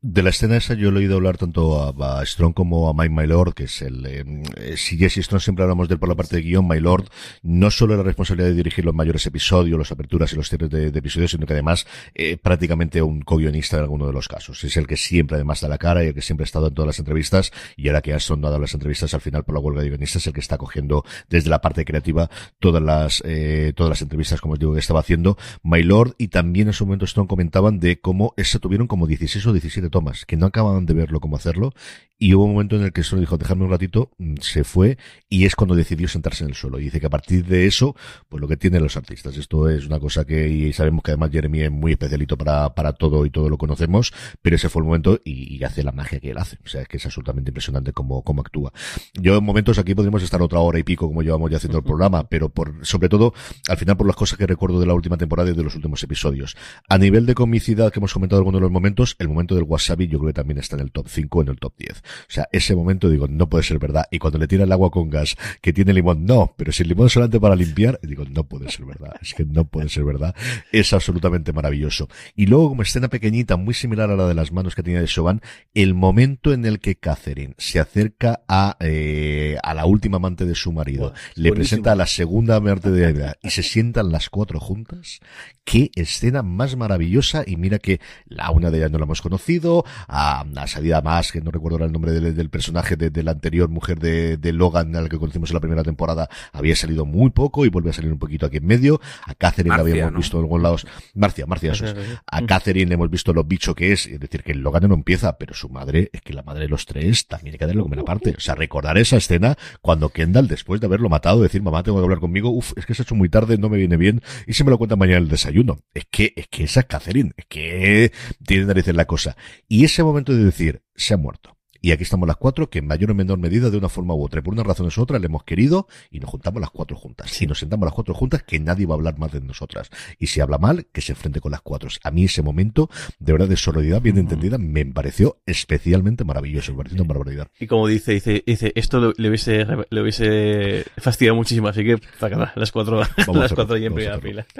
De 0.00 0.22
la 0.22 0.30
escena 0.30 0.56
esa 0.56 0.74
yo 0.74 0.90
he 0.90 0.92
oído 0.94 1.16
hablar 1.16 1.38
tanto 1.38 1.82
a, 1.82 2.24
Strong 2.24 2.54
como 2.54 2.88
a 2.88 2.94
Mike 2.94 3.12
My 3.12 3.26
Lord, 3.26 3.54
que 3.54 3.64
es 3.64 3.82
el... 3.82 4.06
Eh, 4.06 4.76
si 4.76 4.96
Jesse 4.96 5.24
Strong 5.24 5.42
siempre 5.42 5.64
hablamos 5.64 5.88
de 5.88 5.94
él 5.94 5.98
por 5.98 6.08
la 6.08 6.14
parte 6.14 6.36
de 6.36 6.42
guion, 6.42 6.68
My 6.68 6.78
Lord, 6.78 7.08
no 7.42 7.68
solo 7.72 7.96
la 7.96 8.04
responsabilidad 8.04 8.50
de 8.50 8.54
dirigir 8.54 8.84
los 8.84 8.94
mayores 8.94 9.26
episodios, 9.26 9.76
las 9.76 9.90
aperturas 9.90 10.32
y 10.32 10.36
los 10.36 10.48
cierres 10.48 10.70
de, 10.70 10.86
episodios, 10.86 11.32
sino 11.32 11.46
que 11.46 11.52
además 11.54 11.84
eh, 12.14 12.36
prácticamente 12.36 13.02
un 13.02 13.22
co-guionista 13.22 13.78
en 13.78 13.82
alguno 13.82 14.06
de 14.06 14.12
los 14.12 14.28
casos. 14.28 14.62
Es 14.62 14.76
el 14.76 14.86
que 14.86 14.96
siempre 14.96 15.34
además 15.34 15.62
da 15.62 15.66
la 15.66 15.78
cara 15.78 16.04
y 16.04 16.06
el 16.06 16.14
que 16.14 16.22
siempre 16.22 16.44
ha 16.44 16.46
estado 16.46 16.68
en 16.68 16.74
todas 16.74 16.86
las 16.86 17.00
entrevistas 17.00 17.50
y 17.76 17.88
ahora 17.88 18.00
que 18.00 18.14
Aston 18.14 18.40
no 18.40 18.46
ha 18.46 18.50
dado 18.50 18.62
las 18.62 18.74
entrevistas 18.74 19.14
al 19.14 19.20
final 19.20 19.42
por 19.42 19.56
la 19.56 19.60
huelga 19.60 19.82
de 19.82 19.88
guionistas 19.88 20.22
es 20.22 20.26
el 20.28 20.32
que 20.32 20.40
está 20.40 20.58
cogiendo 20.58 21.04
desde 21.28 21.50
la 21.50 21.60
parte 21.60 21.84
creativa 21.84 22.30
todas 22.60 22.80
las 22.80 23.20
eh, 23.26 23.72
todas 23.74 23.90
las 23.90 24.02
entrevistas, 24.02 24.40
como 24.40 24.54
os 24.54 24.60
digo, 24.60 24.74
que 24.74 24.78
estaba 24.78 25.00
haciendo 25.00 25.36
My 25.64 25.82
Lord 25.82 26.14
y 26.18 26.28
también 26.28 26.68
en 26.68 26.72
su 26.72 26.86
momento 26.86 27.04
Strong 27.04 27.26
comentaban 27.26 27.80
de 27.80 28.00
cómo 28.00 28.32
se 28.36 28.60
tuvieron 28.60 28.86
como 28.86 29.08
16 29.08 29.44
o 29.44 29.52
17 29.52 29.87
tomas, 29.90 30.26
que 30.26 30.36
no 30.36 30.46
acababan 30.46 30.86
de 30.86 30.94
verlo 30.94 31.20
cómo 31.20 31.36
hacerlo, 31.36 31.72
y 32.18 32.34
hubo 32.34 32.44
un 32.44 32.52
momento 32.52 32.76
en 32.76 32.82
el 32.82 32.92
que 32.92 33.02
solo 33.02 33.20
dijo, 33.20 33.38
dejadme 33.38 33.64
un 33.64 33.70
ratito, 33.70 34.10
mm, 34.18 34.36
se 34.40 34.64
fue, 34.64 34.98
y 35.28 35.44
es 35.44 35.54
cuando 35.54 35.74
decidió 35.74 36.08
sentarse 36.08 36.44
en 36.44 36.50
el 36.50 36.56
suelo. 36.56 36.80
Y 36.80 36.84
dice 36.84 37.00
que 37.00 37.06
a 37.06 37.10
partir 37.10 37.44
de 37.46 37.66
eso, 37.66 37.94
pues 38.28 38.40
lo 38.40 38.48
que 38.48 38.56
tienen 38.56 38.82
los 38.82 38.96
artistas. 38.96 39.36
Esto 39.36 39.68
es 39.68 39.86
una 39.86 40.00
cosa 40.00 40.24
que, 40.24 40.48
y 40.48 40.72
sabemos 40.72 41.02
que 41.02 41.12
además 41.12 41.30
Jeremy 41.30 41.62
es 41.62 41.70
muy 41.70 41.92
especialito 41.92 42.36
para, 42.36 42.74
para 42.74 42.92
todo 42.92 43.24
y 43.24 43.30
todo 43.30 43.48
lo 43.48 43.56
conocemos, 43.56 44.12
pero 44.42 44.56
ese 44.56 44.68
fue 44.68 44.80
el 44.82 44.86
momento 44.86 45.20
y, 45.24 45.56
y 45.56 45.64
hace 45.64 45.82
la 45.82 45.92
magia 45.92 46.18
que 46.18 46.30
él 46.30 46.38
hace. 46.38 46.58
O 46.64 46.68
sea, 46.68 46.82
es 46.82 46.88
que 46.88 46.96
es 46.96 47.06
absolutamente 47.06 47.50
impresionante 47.50 47.92
cómo, 47.92 48.22
cómo 48.22 48.40
actúa. 48.40 48.72
Yo 49.14 49.36
en 49.36 49.44
momentos 49.44 49.78
aquí 49.78 49.94
podríamos 49.94 50.22
estar 50.22 50.42
otra 50.42 50.58
hora 50.58 50.78
y 50.78 50.82
pico 50.82 51.06
como 51.06 51.22
llevamos 51.22 51.50
ya 51.50 51.58
haciendo 51.58 51.78
el 51.78 51.84
programa, 51.84 52.28
pero 52.28 52.48
por, 52.48 52.84
sobre 52.84 53.08
todo, 53.08 53.32
al 53.68 53.76
final 53.76 53.96
por 53.96 54.06
las 54.06 54.16
cosas 54.16 54.38
que 54.38 54.46
recuerdo 54.46 54.80
de 54.80 54.86
la 54.86 54.94
última 54.94 55.16
temporada 55.16 55.50
y 55.50 55.54
de 55.54 55.62
los 55.62 55.76
últimos 55.76 56.02
episodios. 56.02 56.56
A 56.88 56.98
nivel 56.98 57.26
de 57.26 57.34
comicidad 57.34 57.92
que 57.92 58.00
hemos 58.00 58.12
comentado 58.12 58.40
algunos 58.40 58.60
de 58.60 58.62
los 58.62 58.72
momentos, 58.72 59.14
el 59.18 59.28
momento 59.28 59.54
del 59.54 59.64
wasabi 59.64 60.08
yo 60.08 60.18
creo 60.18 60.30
que 60.30 60.34
también 60.34 60.58
está 60.58 60.76
en 60.76 60.82
el 60.82 60.90
top 60.90 61.08
5, 61.08 61.42
en 61.42 61.48
el 61.48 61.58
top 61.58 61.74
10. 61.78 62.02
O 62.22 62.30
sea, 62.30 62.48
ese 62.52 62.74
momento 62.74 63.10
digo, 63.10 63.26
no 63.28 63.48
puede 63.48 63.64
ser 63.64 63.78
verdad. 63.78 64.06
Y 64.10 64.18
cuando 64.18 64.38
le 64.38 64.48
tira 64.48 64.64
el 64.64 64.72
agua 64.72 64.90
con 64.90 65.10
gas, 65.10 65.36
que 65.60 65.72
tiene 65.72 65.92
limón, 65.92 66.24
no, 66.24 66.54
pero 66.56 66.72
si 66.72 66.82
el 66.82 66.90
limón 66.90 67.06
es 67.06 67.12
solamente 67.12 67.40
para 67.40 67.56
limpiar, 67.56 67.98
digo, 68.02 68.24
no 68.24 68.44
puede 68.44 68.70
ser 68.70 68.86
verdad. 68.86 69.14
Es 69.20 69.34
que 69.34 69.44
no 69.44 69.64
puede 69.64 69.88
ser 69.88 70.04
verdad. 70.04 70.34
Es 70.72 70.92
absolutamente 70.92 71.52
maravilloso. 71.52 72.08
Y 72.34 72.46
luego, 72.46 72.70
como 72.70 72.82
escena 72.82 73.08
pequeñita, 73.08 73.56
muy 73.56 73.74
similar 73.74 74.10
a 74.10 74.16
la 74.16 74.26
de 74.26 74.34
las 74.34 74.52
manos 74.52 74.74
que 74.74 74.82
tenía 74.82 75.00
de 75.00 75.06
Chauvin, 75.06 75.40
el 75.74 75.94
momento 75.94 76.52
en 76.52 76.64
el 76.64 76.80
que 76.80 76.96
Catherine 76.96 77.54
se 77.58 77.80
acerca 77.80 78.42
a, 78.48 78.76
eh, 78.80 79.56
a 79.62 79.74
la 79.74 79.86
última 79.86 80.16
amante 80.16 80.44
de 80.44 80.54
su 80.54 80.72
marido, 80.72 81.12
le 81.34 81.52
presenta 81.52 81.92
a 81.92 81.96
la 81.96 82.06
segunda 82.06 82.56
amante 82.56 82.90
de 82.90 83.10
ella 83.10 83.36
y 83.42 83.50
se 83.50 83.62
sientan 83.62 84.12
las 84.12 84.30
cuatro 84.30 84.60
juntas, 84.60 85.20
qué 85.64 85.90
escena 85.94 86.42
más 86.42 86.76
maravillosa 86.76 87.44
y 87.46 87.56
mira 87.56 87.78
que 87.78 88.00
la 88.26 88.50
una 88.50 88.70
de 88.70 88.78
ellas 88.78 88.90
no 88.90 88.98
la 88.98 89.04
hemos 89.04 89.22
conocido, 89.22 89.84
a, 90.06 90.40
a 90.40 90.66
salida 90.66 91.00
más, 91.02 91.32
que 91.32 91.40
no 91.40 91.50
recuerdo 91.50 91.84
el 91.84 91.92
nombre 91.92 91.97
del, 92.00 92.34
del 92.34 92.50
personaje 92.50 92.96
de, 92.96 93.10
de, 93.10 93.22
la 93.22 93.32
anterior 93.32 93.68
mujer 93.68 93.98
de, 93.98 94.36
de 94.36 94.52
Logan, 94.52 94.94
al 94.96 95.08
que 95.08 95.18
conocimos 95.18 95.50
en 95.50 95.54
la 95.54 95.60
primera 95.60 95.82
temporada, 95.82 96.28
había 96.52 96.76
salido 96.76 97.04
muy 97.04 97.30
poco 97.30 97.64
y 97.64 97.68
vuelve 97.68 97.90
a 97.90 97.92
salir 97.92 98.12
un 98.12 98.18
poquito 98.18 98.46
aquí 98.46 98.58
en 98.58 98.66
medio, 98.66 99.00
a 99.26 99.34
Catherine 99.34 99.70
Marcia, 99.70 99.84
la 99.84 99.90
habíamos 99.90 100.12
¿no? 100.12 100.18
visto 100.18 100.36
en 100.38 100.44
algunos 100.44 100.62
lados, 100.62 100.86
Marcia, 101.14 101.46
Marcia, 101.46 101.72
eso 101.72 101.86
es. 101.86 101.96
a 102.26 102.46
Catherine 102.46 102.88
le 102.88 102.94
hemos 102.94 103.10
visto 103.10 103.32
lo 103.32 103.44
bicho 103.44 103.74
que 103.74 103.92
es, 103.92 104.06
es 104.06 104.20
decir, 104.20 104.42
que 104.42 104.52
el 104.52 104.60
Logan 104.60 104.88
no 104.88 104.94
empieza, 104.94 105.36
pero 105.38 105.54
su 105.54 105.68
madre, 105.68 106.10
es 106.12 106.22
que 106.22 106.32
la 106.32 106.42
madre 106.42 106.62
de 106.62 106.68
los 106.68 106.86
tres 106.86 107.26
también 107.26 107.54
hay 107.54 107.58
que 107.58 107.66
darle 107.66 107.82
comer 107.82 108.00
aparte, 108.00 108.34
o 108.36 108.40
sea, 108.40 108.54
recordar 108.54 108.98
esa 108.98 109.16
escena 109.16 109.56
cuando 109.80 110.10
Kendall, 110.10 110.48
después 110.48 110.80
de 110.80 110.86
haberlo 110.86 111.08
matado, 111.08 111.42
decir, 111.42 111.62
mamá, 111.62 111.82
tengo 111.82 111.98
que 111.98 112.04
hablar 112.04 112.20
conmigo, 112.20 112.50
uff, 112.50 112.72
es 112.76 112.86
que 112.86 112.94
se 112.94 113.02
ha 113.02 113.04
hecho 113.04 113.14
muy 113.14 113.28
tarde, 113.28 113.58
no 113.58 113.68
me 113.68 113.78
viene 113.78 113.96
bien, 113.96 114.22
y 114.46 114.52
se 114.54 114.64
me 114.64 114.70
lo 114.70 114.78
cuenta 114.78 114.96
mañana 114.96 115.18
el 115.18 115.28
desayuno. 115.28 115.80
Es 115.94 116.06
que, 116.10 116.32
es 116.36 116.48
que 116.48 116.64
esa 116.64 116.80
es 116.80 116.86
Catherine, 116.86 117.32
es 117.36 117.46
que 117.46 118.12
tiene 118.44 118.66
narices 118.66 118.94
la 118.94 119.06
cosa. 119.06 119.36
Y 119.68 119.84
ese 119.84 120.02
momento 120.02 120.32
de 120.32 120.44
decir, 120.44 120.82
se 120.94 121.14
ha 121.14 121.16
muerto. 121.16 121.57
Y 121.80 121.92
aquí 121.92 122.02
estamos 122.02 122.26
las 122.26 122.36
cuatro, 122.36 122.68
que 122.68 122.80
en 122.80 122.86
mayor 122.86 123.10
o 123.10 123.14
menor 123.14 123.38
medida, 123.38 123.70
de 123.70 123.76
una 123.76 123.88
forma 123.88 124.14
u 124.14 124.24
otra, 124.24 124.42
por 124.42 124.52
unas 124.52 124.66
razones 124.66 124.96
u 124.98 125.02
otras, 125.02 125.20
le 125.20 125.26
hemos 125.26 125.44
querido 125.44 125.86
y 126.10 126.18
nos 126.20 126.30
juntamos 126.30 126.60
las 126.60 126.70
cuatro 126.70 126.96
juntas. 126.96 127.40
Y 127.40 127.46
nos 127.46 127.58
sentamos 127.60 127.86
las 127.86 127.94
cuatro 127.94 128.14
juntas, 128.14 128.42
que 128.42 128.58
nadie 128.58 128.86
va 128.86 128.94
a 128.94 128.96
hablar 128.96 129.18
más 129.18 129.32
de 129.32 129.40
nosotras. 129.40 129.90
Y 130.18 130.26
si 130.26 130.40
habla 130.40 130.58
mal, 130.58 130.86
que 130.92 131.00
se 131.00 131.12
enfrente 131.12 131.40
con 131.40 131.52
las 131.52 131.60
cuatro. 131.60 131.88
A 132.02 132.10
mí 132.10 132.24
ese 132.24 132.42
momento, 132.42 132.90
de 133.18 133.32
verdad, 133.32 133.48
de 133.48 133.56
sororidad 133.56 134.02
bien 134.02 134.18
entendida, 134.18 134.58
me 134.58 134.84
pareció 134.86 135.40
especialmente 135.46 136.24
maravilloso. 136.24 136.72
Me 136.72 136.78
pareció 136.78 137.02
una 137.02 137.08
barbaridad. 137.08 137.48
Y 137.60 137.66
como 137.66 137.86
dice, 137.86 138.12
dice, 138.12 138.42
dice, 138.44 138.72
esto 138.74 139.12
le 139.16 139.28
hubiese, 139.28 139.66
le 139.90 140.02
hubiese 140.02 140.84
fastidiado 140.98 141.36
muchísimo, 141.36 141.68
así 141.68 141.84
que 141.84 141.98
para 142.18 142.52
las 142.56 142.72
cuatro, 142.72 143.02
vamos 143.26 143.36
las 143.42 143.52
cuatro 143.52 143.76
ahí 143.76 143.86
en 143.86 143.94
primera 143.94 144.18
fila. 144.18 144.46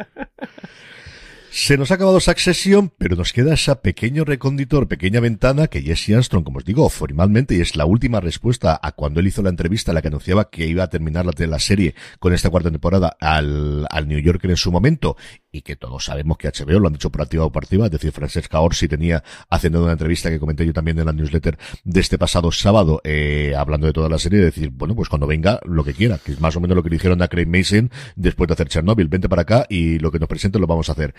Se 1.60 1.76
nos 1.76 1.90
ha 1.90 1.94
acabado 1.94 2.20
Succession, 2.20 2.93
pero 2.98 3.16
nos 3.16 3.32
queda 3.32 3.52
esa 3.52 3.82
pequeño 3.82 4.24
recóndito, 4.24 4.86
pequeña 4.86 5.18
ventana 5.18 5.66
que 5.66 5.82
Jesse 5.82 6.10
Armstrong, 6.10 6.44
como 6.44 6.59
os 6.59 6.64
digo, 6.64 6.89
formalmente, 6.89 7.56
y 7.56 7.60
es 7.60 7.74
la 7.74 7.85
última 7.85 8.20
respuesta 8.20 8.78
a 8.80 8.93
cuando 8.93 9.18
él 9.18 9.26
hizo 9.26 9.43
la 9.43 9.51
entrevista, 9.51 9.93
la 9.93 10.01
que 10.01 10.06
anunciaba 10.06 10.51
que 10.51 10.68
iba 10.68 10.85
a 10.85 10.89
terminar 10.89 11.26
la, 11.26 11.32
la 11.36 11.59
serie 11.59 11.97
con 12.20 12.32
esta 12.32 12.48
cuarta 12.48 12.70
temporada 12.70 13.16
al, 13.20 13.89
al 13.90 14.06
New 14.06 14.20
Yorker 14.20 14.52
en 14.52 14.56
su 14.56 14.70
momento, 14.70 15.16
y 15.51 15.62
que 15.62 15.77
todos 15.77 16.05
sabemos 16.05 16.37
que 16.37 16.49
HBO 16.49 16.79
lo 16.79 16.89
han 16.89 16.93
dicho 16.93 17.11
por 17.11 17.23
activa 17.23 17.45
o 17.45 17.53
por 17.53 17.65
activa, 17.65 17.87
es 17.87 17.93
decir, 17.93 18.12
Francesca 18.12 18.61
Orsi 18.61 18.89
tenía 18.89 19.23
haciendo 19.49 19.83
una 19.83 19.93
entrevista 19.93 20.31
que 20.31 20.39
comenté 20.39 20.66
yo 20.66 20.73
también 20.73 20.99
en 20.99 21.07
la 21.07 21.12
newsletter 21.12 21.59
de 21.85 22.01
este 22.01 22.19
pasado 22.19 22.53
sábado, 22.53 23.01
eh, 23.05 23.55
hablando 23.57 23.87
de 23.87 23.93
toda 23.93 24.09
la 24.09 24.19
serie, 24.19 24.39
de 24.39 24.47
decir, 24.47 24.70
bueno, 24.70 24.95
pues 24.95 25.09
cuando 25.09 25.27
venga, 25.27 25.61
lo 25.65 25.85
que 25.85 25.95
quiera, 25.95 26.19
que 26.19 26.33
es 26.33 26.41
más 26.41 26.57
o 26.57 26.61
menos 26.61 26.77
lo 26.77 26.83
que 26.83 26.91
dijeron 26.91 27.23
a 27.23 27.29
Craig 27.29 27.47
Mason 27.47 27.91
después 28.16 28.49
de 28.49 28.55
hacer 28.55 28.69
Chernobyl, 28.69 29.09
vente 29.09 29.29
para 29.29 29.43
acá 29.43 29.66
y 29.69 29.99
lo 29.99 30.11
que 30.11 30.19
nos 30.19 30.29
presente 30.29 30.59
lo 30.59 30.66
vamos 30.66 30.89
a 30.89 30.93
hacer. 30.93 31.15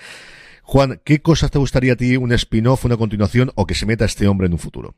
Juan, 0.63 1.01
¿qué 1.03 1.21
cosas 1.21 1.49
te 1.49 1.57
gustaría 1.57 1.93
a 1.93 1.95
ti, 1.95 2.15
un 2.17 2.31
spin-off, 2.31 2.85
una 2.85 2.97
continuación 2.97 3.51
o 3.55 3.65
que 3.65 3.73
se 3.73 3.87
meta 3.87 4.05
este 4.05 4.27
hombre 4.27 4.45
en 4.45 4.53
un 4.53 4.59
futuro? 4.59 4.95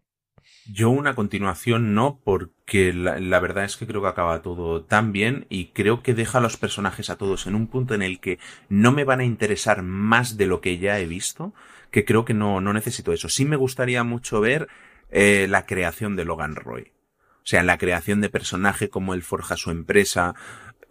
Yo 0.73 0.89
una 0.89 1.15
continuación 1.15 1.93
no, 1.93 2.22
porque 2.23 2.93
la, 2.93 3.39
verdad 3.41 3.65
es 3.65 3.76
que 3.76 3.85
creo 3.85 4.02
que 4.02 4.07
acaba 4.07 4.41
todo 4.41 4.84
tan 4.84 5.11
bien 5.11 5.45
y 5.49 5.68
creo 5.68 6.02
que 6.02 6.14
deja 6.14 6.38
a 6.38 6.41
los 6.41 6.56
personajes 6.56 7.10
a 7.10 7.18
todos 7.18 7.45
en 7.45 7.56
un 7.56 7.68
punto 7.68 7.93
en 7.93 8.02
el 8.02 8.22
que 8.22 8.39
no 8.69 8.93
me 8.93 9.03
van 9.03 9.19
a 9.19 9.26
interesar 9.26 9.81
más 9.81 10.38
de 10.38 10.45
lo 10.45 10.61
que 10.61 10.77
ya 10.77 10.98
he 10.99 11.07
visto, 11.07 11.53
que 11.89 12.06
creo 12.06 12.23
que 12.23 12.34
no, 12.34 12.61
no 12.61 12.72
necesito 12.72 13.11
eso. 13.11 13.27
Sí 13.27 13.43
me 13.43 13.57
gustaría 13.57 14.06
mucho 14.06 14.39
ver 14.39 14.69
eh, 15.10 15.48
la 15.49 15.65
creación 15.65 16.15
de 16.15 16.23
Logan 16.23 16.56
Roy. 16.56 16.93
O 17.43 17.45
sea, 17.45 17.64
la 17.64 17.77
creación 17.77 18.22
de 18.22 18.30
personaje, 18.30 18.89
como 18.89 19.14
él 19.14 19.23
forja 19.23 19.57
su 19.57 19.72
empresa, 19.72 20.35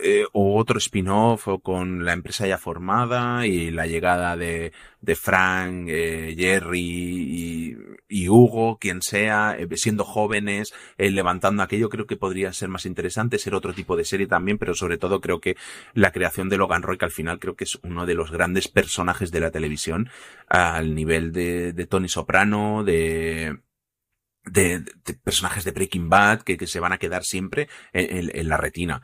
eh, 0.02 0.24
o 0.32 0.58
otro 0.58 0.78
spin-off 0.78 1.48
o 1.48 1.58
con 1.60 2.04
la 2.04 2.12
empresa 2.12 2.46
ya 2.46 2.58
formada 2.58 3.46
y 3.46 3.70
la 3.70 3.86
llegada 3.86 4.36
de, 4.36 4.72
de 5.00 5.14
Frank, 5.16 5.86
eh, 5.88 6.34
Jerry 6.38 6.80
y, 6.80 7.76
y, 8.08 8.28
Hugo, 8.28 8.78
quien 8.78 9.02
sea, 9.02 9.56
eh, 9.58 9.68
siendo 9.76 10.04
jóvenes, 10.04 10.72
levantando 10.96 11.62
aquello, 11.62 11.88
creo 11.88 12.06
que 12.06 12.16
podría 12.16 12.52
ser 12.52 12.68
más 12.68 12.86
interesante, 12.86 13.38
ser 13.38 13.54
otro 13.54 13.74
tipo 13.74 13.96
de 13.96 14.04
serie 14.04 14.26
también, 14.26 14.58
pero 14.58 14.74
sobre 14.74 14.98
todo 14.98 15.20
creo 15.20 15.40
que 15.40 15.56
la 15.94 16.12
creación 16.12 16.48
de 16.48 16.56
Logan 16.56 16.82
Roy, 16.82 16.98
que 16.98 17.04
al 17.04 17.10
final 17.10 17.38
creo 17.38 17.56
que 17.56 17.64
es 17.64 17.78
uno 17.82 18.06
de 18.06 18.14
los 18.14 18.30
grandes 18.30 18.68
personajes 18.68 19.30
de 19.30 19.40
la 19.40 19.50
televisión, 19.50 20.10
al 20.48 20.94
nivel 20.94 21.32
de, 21.32 21.72
de 21.72 21.86
Tony 21.86 22.08
Soprano, 22.08 22.84
de, 22.84 23.58
de, 24.44 24.80
de, 24.80 25.14
personajes 25.22 25.64
de 25.64 25.72
Breaking 25.72 26.08
Bad 26.08 26.42
que, 26.42 26.56
que 26.56 26.66
se 26.66 26.80
van 26.80 26.92
a 26.92 26.98
quedar 26.98 27.24
siempre 27.24 27.68
en, 27.92 28.30
en 28.34 28.48
la 28.48 28.56
retina. 28.56 29.02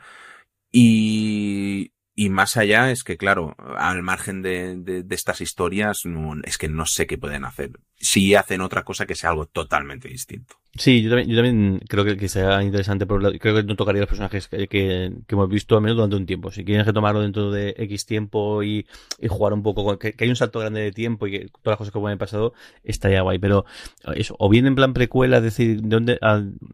Y, 0.71 1.93
y 2.15 2.29
más 2.29 2.57
allá 2.57 2.91
es 2.91 3.03
que, 3.03 3.17
claro, 3.17 3.55
al 3.77 4.03
margen 4.03 4.41
de, 4.41 4.77
de, 4.77 5.03
de 5.03 5.15
estas 5.15 5.41
historias, 5.41 6.01
no, 6.05 6.35
es 6.43 6.57
que 6.57 6.69
no 6.69 6.85
sé 6.85 7.07
qué 7.07 7.17
pueden 7.17 7.45
hacer. 7.45 7.71
Si 7.99 8.35
hacen 8.35 8.61
otra 8.61 8.83
cosa 8.83 9.05
que 9.05 9.15
sea 9.15 9.31
algo 9.31 9.47
totalmente 9.47 10.07
distinto. 10.07 10.55
Sí, 10.77 11.01
yo 11.01 11.09
también, 11.09 11.29
yo 11.29 11.35
también 11.35 11.79
creo 11.87 12.05
que, 12.05 12.17
que 12.17 12.27
sea 12.27 12.61
interesante, 12.61 13.07
creo 13.07 13.55
que 13.55 13.63
no 13.63 13.75
tocaría 13.75 14.01
los 14.01 14.09
personajes 14.09 14.47
que, 14.47 14.67
que, 14.67 15.11
que, 15.25 15.35
hemos 15.35 15.49
visto 15.49 15.75
al 15.75 15.81
menos 15.81 15.97
durante 15.97 16.15
un 16.15 16.27
tiempo. 16.27 16.51
Si 16.51 16.63
quieren 16.63 16.85
retomarlo 16.85 17.21
dentro 17.21 17.51
de 17.51 17.73
X 17.77 18.05
tiempo 18.05 18.61
y, 18.61 18.85
y 19.19 19.27
jugar 19.27 19.53
un 19.53 19.63
poco, 19.63 19.83
con, 19.83 19.97
que, 19.97 20.13
hay 20.19 20.29
un 20.29 20.35
salto 20.35 20.59
grande 20.59 20.81
de 20.81 20.91
tiempo 20.91 21.25
y 21.25 21.31
que 21.31 21.39
todas 21.39 21.73
las 21.73 21.77
cosas 21.77 21.93
que 21.93 21.99
pueden 21.99 22.19
pasado, 22.19 22.53
estaría 22.83 23.21
guay. 23.21 23.39
Pero 23.39 23.65
eso, 24.15 24.35
o 24.37 24.49
bien 24.49 24.67
en 24.67 24.75
plan 24.75 24.93
precuela, 24.93 25.37
es 25.37 25.43
decir, 25.43 25.81
de 25.81 25.87
dónde, 25.87 26.19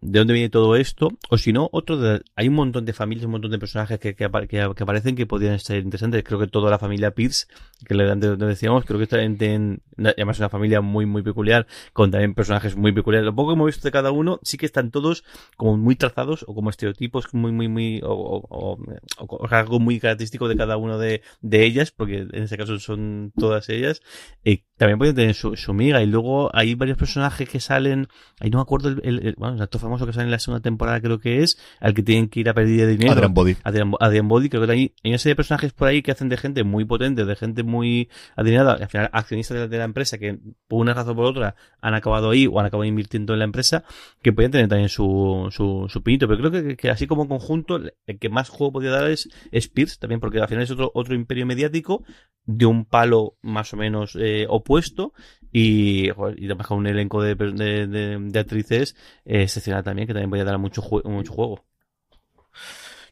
de 0.01 0.19
dónde 0.19 0.33
viene 0.33 0.49
todo 0.49 0.75
esto, 0.75 1.09
o 1.29 1.37
si 1.37 1.53
no, 1.53 1.69
otro 1.71 1.97
hay 2.35 2.47
un 2.49 2.55
montón 2.55 2.83
de 2.83 2.91
familias, 2.91 3.25
un 3.25 3.31
montón 3.31 3.51
de 3.51 3.59
personajes 3.59 3.99
que, 3.99 4.15
que, 4.15 4.29
que 4.49 4.59
aparecen 4.59 5.15
que 5.15 5.25
podrían 5.25 5.59
ser 5.59 5.81
interesantes. 5.83 6.23
Creo 6.25 6.39
que 6.39 6.47
toda 6.47 6.69
la 6.69 6.79
familia 6.79 7.11
Pierce, 7.11 7.47
que 7.85 7.93
antes 7.93 8.37
decíamos, 8.37 8.83
creo 8.83 8.97
que 8.97 9.03
está 9.03 9.21
en, 9.21 9.37
en, 9.39 9.81
además 9.97 10.39
una 10.39 10.49
familia 10.49 10.81
muy, 10.81 11.05
muy 11.14 11.23
peculiar, 11.23 11.68
con 11.94 12.11
también 12.11 12.34
personajes 12.34 12.76
muy 12.76 12.91
peculiares. 12.91 13.26
Lo 13.26 13.34
poco 13.34 13.52
que 13.52 13.53
hemos 13.53 13.68
visto 13.68 13.88
de 13.88 13.91
cada 13.91 14.11
uno, 14.11 14.40
sí 14.44 14.57
que 14.57 14.65
están 14.65 14.91
todos 14.91 15.23
como 15.56 15.77
muy 15.77 15.95
trazados 15.95 16.44
o 16.48 16.53
como 16.53 16.69
estereotipos 16.69 17.34
muy, 17.34 17.53
muy, 17.53 17.69
muy, 17.69 18.02
o, 18.03 18.11
o, 18.11 18.77
o, 19.18 19.26
o 19.26 19.48
algo 19.49 19.80
muy 19.80 19.99
característico 19.99 20.49
de 20.49 20.57
cada 20.57 20.76
uno 20.77 20.98
de, 20.98 21.22
de, 21.41 21.64
ellas, 21.64 21.91
porque 21.91 22.18
en 22.18 22.44
este 22.44 22.57
caso 22.57 22.77
son 22.80 23.31
todas 23.38 23.69
ellas. 23.69 24.02
Y 24.44 24.65
también 24.84 24.99
pueden 24.99 25.15
tener 25.15 25.34
su, 25.35 25.55
su 25.55 25.73
miga. 25.73 26.01
Y 26.01 26.05
luego 26.05 26.53
hay 26.55 26.76
varios 26.76 26.97
personajes 26.97 27.47
que 27.49 27.60
salen, 27.60 28.07
ahí 28.39 28.49
no 28.49 28.57
me 28.57 28.64
acuerdo 28.64 28.89
el, 28.89 29.01
el, 29.03 29.27
el, 29.27 29.35
bueno, 29.38 29.55
el 29.55 29.61
actor 29.61 29.81
famoso 29.81 30.05
que 30.05 30.14
sale 30.14 30.26
en 30.26 30.31
la 30.31 30.39
segunda 30.39 30.61
temporada, 30.61 31.01
creo 31.01 31.19
que 31.19 31.41
es, 31.41 31.57
al 31.80 31.93
que 31.93 32.03
tienen 32.03 32.30
que 32.30 32.41
ir 32.41 32.49
a 32.49 32.53
pedir 32.53 32.85
dinero. 32.88 33.14
Adrian 33.14 33.34
Body. 33.34 33.57
Adrian, 33.64 33.91
Adrian 33.99 34.27
Body, 34.27 34.49
creo 34.49 34.65
que 34.65 34.72
hay, 34.72 34.93
hay 35.03 35.11
una 35.11 35.18
serie 35.18 35.31
de 35.31 35.35
personajes 35.38 35.73
por 35.73 35.88
ahí 35.88 36.01
que 36.01 36.11
hacen 36.11 36.30
de 36.30 36.38
gente 36.38 36.64
muy 36.64 36.85
potente, 36.85 37.26
de 37.26 37.35
gente 37.35 37.64
muy 37.64 38.10
adinerada, 38.35 38.73
al 38.73 38.88
final 38.89 39.10
accionistas 39.14 39.57
de, 39.57 39.68
de 39.68 39.77
la 39.77 39.85
empresa 39.85 40.18
que 40.18 40.38
por 40.68 40.81
una 40.81 40.93
razón 40.93 41.14
o 41.14 41.15
por 41.15 41.26
otra 41.26 41.55
han 41.81 41.93
acabado 41.93 42.31
ahí 42.31 42.47
o 42.47 42.60
han 42.60 42.65
acabado 42.65 42.85
invirtiendo 42.85 43.34
en 43.34 43.39
la 43.39 43.45
empresa, 43.45 43.84
que 44.22 44.34
pueden 44.34 44.51
tener 44.51 44.68
también 44.68 44.89
su, 44.89 45.47
su, 45.51 45.88
su 45.89 46.03
pinito. 46.03 46.27
Pero 46.27 46.49
creo 46.49 46.51
que, 46.51 46.76
que, 46.76 46.89
así 46.89 47.07
como 47.07 47.27
conjunto, 47.27 47.80
el 48.05 48.19
que 48.19 48.30
más 48.30 48.49
juego 48.49 48.73
podría 48.73 48.91
dar 48.91 49.10
es 49.10 49.30
Spears, 49.51 49.99
también 49.99 50.19
porque 50.19 50.39
al 50.39 50.47
final 50.47 50.64
es 50.64 50.72
otro, 50.72 50.91
otro 50.93 51.15
imperio 51.15 51.45
mediático 51.45 52.03
de 52.45 52.65
un 52.65 52.86
palo 52.86 53.36
más 53.41 53.74
o 53.74 53.78
menos 53.78 54.18
eh, 54.20 54.45
opuesto 54.49 55.14
y, 55.52 56.10
además 56.10 56.68
con 56.68 56.80
un 56.80 56.88
elenco 56.88 57.22
de, 57.22 57.36
de, 57.36 57.88
de, 57.88 58.40
actrices 58.40 58.95
eh, 59.26 59.44
excepcional 59.44 59.84
también, 59.84 60.07
que 60.07 60.14
también 60.14 60.30
podría 60.30 60.45
dar 60.45 60.57
mucho, 60.57 60.82
mucho 61.06 61.34
juego. 61.34 61.64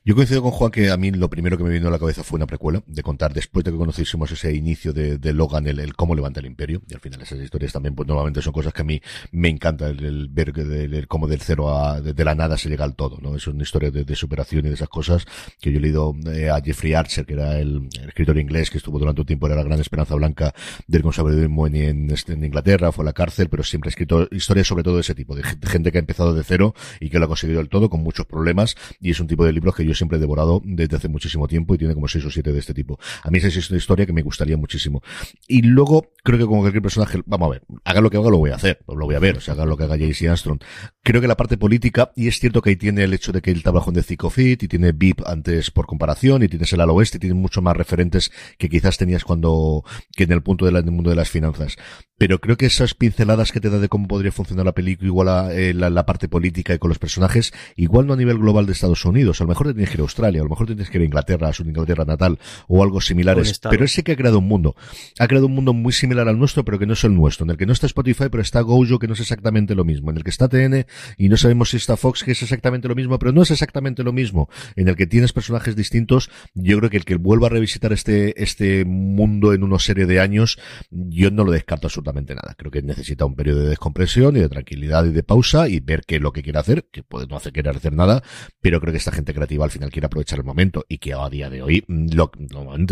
Yo 0.04 0.16
coincido 0.16 0.42
con 0.42 0.50
Juan 0.50 0.72
que 0.72 0.90
a 0.90 0.98
mí 0.98 1.12
lo 1.12 1.30
primero 1.30 1.60
que 1.60 1.64
me 1.64 1.70
vino 1.70 1.88
a 1.88 1.92
la 1.92 2.00
cabeza 2.00 2.24
fue 2.24 2.38
una 2.38 2.48
precuela, 2.48 2.82
de 2.88 3.04
contar 3.04 3.36
después 3.36 3.64
de 3.64 3.70
que 3.70 3.78
conociésemos 3.78 4.32
ese 4.32 4.52
inicio 4.52 4.94
de, 4.94 5.20
de 5.20 5.32
Logan, 5.32 5.68
el, 5.68 5.80
el, 5.80 5.96
cómo 5.96 6.16
levanta 6.16 6.40
el 6.40 6.48
imperio, 6.48 6.82
y 6.90 6.96
al 6.96 7.00
final 7.00 7.22
esas 7.22 7.38
historias 7.40 7.72
también, 7.72 7.94
pues 7.94 8.08
normalmente 8.08 8.42
son 8.42 8.52
cosas 8.52 8.74
que 8.74 8.82
a 8.82 8.86
mí 8.86 9.00
me 9.32 9.50
encanta, 9.50 9.90
el, 9.90 10.04
el 10.04 10.28
ver 10.28 10.54
de, 10.54 10.86
el, 10.86 11.08
cómo 11.08 11.28
del 11.28 11.40
cero 11.40 11.78
a, 11.78 12.02
de, 12.02 12.26
la 12.26 12.34
nada 12.34 12.58
se 12.58 12.68
llega 12.68 12.84
al 12.84 12.96
todo, 12.96 13.20
¿no? 13.22 13.36
Es 13.36 13.46
una 13.46 13.62
historia 13.62 13.92
de, 13.92 14.16
superación 14.16 14.66
y 14.66 14.70
de 14.70 14.74
esas 14.74 14.90
cosas 14.90 15.24
que 15.60 15.72
yo 15.72 15.78
he 15.78 15.82
leído 15.82 16.16
eh, 16.34 16.50
a 16.50 16.60
Jeffrey 16.62 16.96
Archer, 16.96 17.24
que 17.24 17.34
era 17.34 17.60
el, 17.60 17.88
escritor 18.08 18.40
inglés 18.40 18.72
que 18.72 18.80
estuvo 18.80 18.98
durante 18.98 19.22
un 19.22 19.28
tiempo, 19.28 19.46
era 19.46 19.56
la 19.56 19.64
gran 19.64 19.80
esperanza 19.80 20.16
blanca 20.16 20.52
del 20.88 21.04
conservadurismo 21.04 21.68
en, 21.68 21.76
en, 22.10 22.44
Inglaterra, 22.44 22.92
fue 22.92 23.04
a 23.04 23.06
la 23.06 23.14
cárcel, 23.14 23.50
pero 23.50 23.62
siempre 23.62 23.90
ha 23.90 23.92
escrito 23.92 24.28
historias 24.32 24.66
sobre 24.66 24.84
todo 24.84 24.96
de 24.96 25.02
ese 25.02 25.14
tipo, 25.14 25.36
de 25.36 25.44
gente 25.44 25.92
que 25.92 26.00
ha 26.00 26.02
empezado 26.02 26.34
de 26.34 26.44
cero 26.44 26.74
y 27.00 27.12
que 27.12 27.20
lo 27.20 27.26
ha 27.26 27.28
conseguido 27.28 27.60
del 27.60 27.70
todo 27.70 27.88
con 27.88 28.02
muchos 28.02 28.26
problemas, 28.26 28.76
y 29.00 29.12
es 29.12 29.20
un 29.20 29.28
tipo 29.28 29.46
de 29.46 29.54
libros 29.54 29.76
que 29.76 29.86
yo 29.86 29.91
yo 29.92 29.96
siempre 29.96 30.18
he 30.18 30.22
devorado 30.22 30.62
desde 30.64 30.98
hace 30.98 31.08
muchísimo 31.08 31.48
tiempo 31.48 31.76
y 31.76 31.78
tiene 31.78 31.94
como 31.94 32.08
seis 32.08 32.26
o 32.26 32.32
siete 32.32 32.52
de 32.52 32.60
este 32.60 32.74
tipo. 32.74 33.00
A 33.24 33.30
mí 33.30 33.38
esa 33.38 33.48
es 33.48 33.70
una 33.70 33.78
historia 33.78 34.06
que 34.06 34.14
me 34.14 34.22
gustaría 34.22 34.58
muchísimo. 34.58 35.02
Y 35.48 35.62
luego, 35.64 36.12
creo 36.24 36.40
que 36.40 36.46
como 36.46 36.62
cualquier 36.62 36.82
personaje, 36.82 37.22
vamos 37.26 37.48
a 37.48 37.52
ver, 37.52 37.64
haga 37.84 38.02
lo 38.02 38.10
que 38.10 38.18
haga, 38.18 38.30
lo 38.30 38.38
voy 38.38 38.52
a 38.52 38.56
hacer, 38.56 38.80
lo 38.88 39.06
voy 39.06 39.16
a 39.16 39.20
ver, 39.20 39.38
o 39.38 39.42
sea, 39.42 39.54
haga 39.54 39.66
lo 39.66 39.78
que 39.78 39.84
haga 39.84 39.98
JC 39.98 40.28
Armstrong. 40.28 40.60
Creo 41.04 41.22
que 41.22 41.28
la 41.28 41.38
parte 41.38 41.58
política, 41.58 42.12
y 42.16 42.28
es 42.28 42.40
cierto 42.40 42.62
que 42.62 42.72
ahí 42.72 42.76
tiene 42.76 43.04
el 43.04 43.14
hecho 43.14 43.32
de 43.32 43.42
que 43.42 43.52
el 43.52 43.64
trabajo 43.64 43.92
de 43.92 44.04
Fit 44.04 44.64
y 44.64 44.68
tiene 44.68 44.92
VIP 44.92 45.22
antes 45.26 45.72
por 45.72 45.86
comparación 45.86 46.44
y 46.44 46.48
tienes 46.48 46.72
el 46.74 46.82
al 46.82 46.90
oeste 46.90 47.18
y 47.18 47.20
tiene 47.20 47.36
mucho 47.36 47.62
más 47.62 47.76
referentes 47.76 48.32
que 48.58 48.70
quizás 48.70 48.98
tenías 48.98 49.24
cuando, 49.24 49.84
que 50.16 50.24
en 50.24 50.32
el 50.32 50.42
punto 50.42 50.66
del 50.66 50.84
mundo 50.86 51.10
de 51.10 51.16
las 51.16 51.30
finanzas 51.30 51.78
pero 52.22 52.38
creo 52.38 52.56
que 52.56 52.68
esas 52.68 52.94
pinceladas 52.94 53.52
que 53.52 53.60
te 53.60 53.72
da 53.72 53.80
de 53.80 53.90
cómo 53.90 54.08
podría 54.08 54.32
funcionar 54.32 54.64
la 54.64 54.74
película, 54.74 55.08
igual 55.08 55.28
a, 55.28 55.56
eh, 55.56 55.74
la, 55.74 56.06
parte 56.06 56.28
política 56.28 56.72
y 56.72 56.78
con 56.78 56.90
los 56.90 57.00
personajes, 57.00 57.52
igual 57.76 58.06
no 58.06 58.14
a 58.14 58.16
nivel 58.16 58.38
global 58.38 58.68
de 58.68 58.74
Estados 58.74 59.06
Unidos, 59.06 59.42
a 59.42 59.46
lo 59.46 59.48
mejor 59.48 59.66
te 59.66 59.74
tienes 59.74 59.90
que 59.90 59.96
ir 59.96 60.02
a 60.02 60.04
Australia, 60.04 60.42
a 60.42 60.44
lo 60.44 60.52
mejor 60.52 60.68
te 60.68 60.76
tienes 60.76 60.92
que 60.92 61.00
ir 61.00 61.02
a 61.02 61.06
Inglaterra, 61.06 61.48
a 61.48 61.54
su 61.54 61.64
Inglaterra 61.64 62.06
natal, 62.06 62.38
o 62.68 62.84
algo 62.84 63.02
similares, 63.02 63.60
pero 63.68 63.86
ese 63.86 64.04
que 64.04 64.12
ha 64.12 64.16
creado 64.16 64.38
un 64.38 64.48
mundo, 64.48 64.76
ha 65.18 65.28
creado 65.28 65.48
un 65.48 65.56
mundo 65.56 65.74
muy 65.74 65.94
similar 65.94 66.28
al 66.28 66.38
nuestro, 66.38 66.64
pero 66.64 66.78
que 66.78 66.86
no 66.86 66.94
es 66.94 67.04
el 67.04 67.16
nuestro, 67.16 67.44
en 67.46 67.50
el 67.50 67.58
que 67.58 67.66
no 67.66 67.74
está 67.74 67.88
Spotify, 67.88 68.26
pero 68.30 68.44
está 68.44 68.62
Gojo, 68.62 69.00
que 69.00 69.08
no 69.08 69.14
es 69.14 69.20
exactamente 69.20 69.74
lo 69.74 69.84
mismo, 69.84 70.12
en 70.12 70.18
el 70.18 70.24
que 70.24 70.30
está 70.30 70.48
TN, 70.48 70.86
y 71.18 71.28
no 71.28 71.38
sabemos 71.38 71.72
si 71.72 71.78
está 71.78 71.98
Fox, 71.98 72.24
que 72.24 72.34
es 72.34 72.44
exactamente 72.44 72.88
lo 72.88 72.94
mismo, 72.94 73.18
pero 73.18 73.32
no 73.32 73.42
es 73.42 73.50
exactamente 73.50 74.04
lo 74.04 74.14
mismo, 74.14 74.48
en 74.76 74.90
el 74.90 74.96
que 74.96 75.08
tienes 75.08 75.34
personajes 75.34 75.76
distintos, 75.76 76.30
yo 76.54 76.78
creo 76.78 76.92
que 76.92 76.98
el 76.98 77.06
que 77.06 77.16
vuelva 77.16 77.48
a 77.48 77.50
revisitar 77.50 77.92
este, 77.94 78.44
este 78.44 78.86
mundo 78.86 79.56
en 79.56 79.64
una 79.64 79.80
serie 79.80 80.06
de 80.06 80.20
años, 80.20 80.60
yo 80.92 81.32
no 81.32 81.44
lo 81.46 81.52
descarto 81.52 81.88
absolutamente 81.88 82.11
nada. 82.14 82.56
Creo 82.58 82.72
que 82.72 82.82
necesita 82.82 83.26
un 83.26 83.36
periodo 83.36 83.62
de 83.62 83.70
descompresión 83.70 84.36
y 84.38 84.40
de 84.40 84.50
tranquilidad 84.50 85.06
y 85.06 85.10
de 85.10 85.24
pausa 85.24 85.68
y 85.68 85.80
ver 85.80 86.04
qué 86.06 86.16
es 86.18 86.22
lo 86.22 86.32
que 86.32 86.44
quiere 86.44 86.60
hacer, 86.60 86.86
que 86.92 87.04
puede 87.04 87.28
no 87.28 87.36
hacer 87.36 87.54
querer 87.54 87.76
hacer 87.76 87.94
nada, 87.94 88.24
pero 88.62 88.80
creo 88.80 88.92
que 88.92 88.98
esta 88.98 89.12
gente 89.12 89.34
creativa 89.34 89.66
al 89.66 89.72
final 89.72 89.92
quiere 89.92 90.06
aprovechar 90.06 90.40
el 90.40 90.46
momento 90.46 90.86
y 90.88 90.98
que 90.98 91.14
a 91.14 91.30
día 91.30 91.50
de 91.50 91.62
hoy 91.62 91.84
mm, 91.88 92.14
lo, 92.14 92.32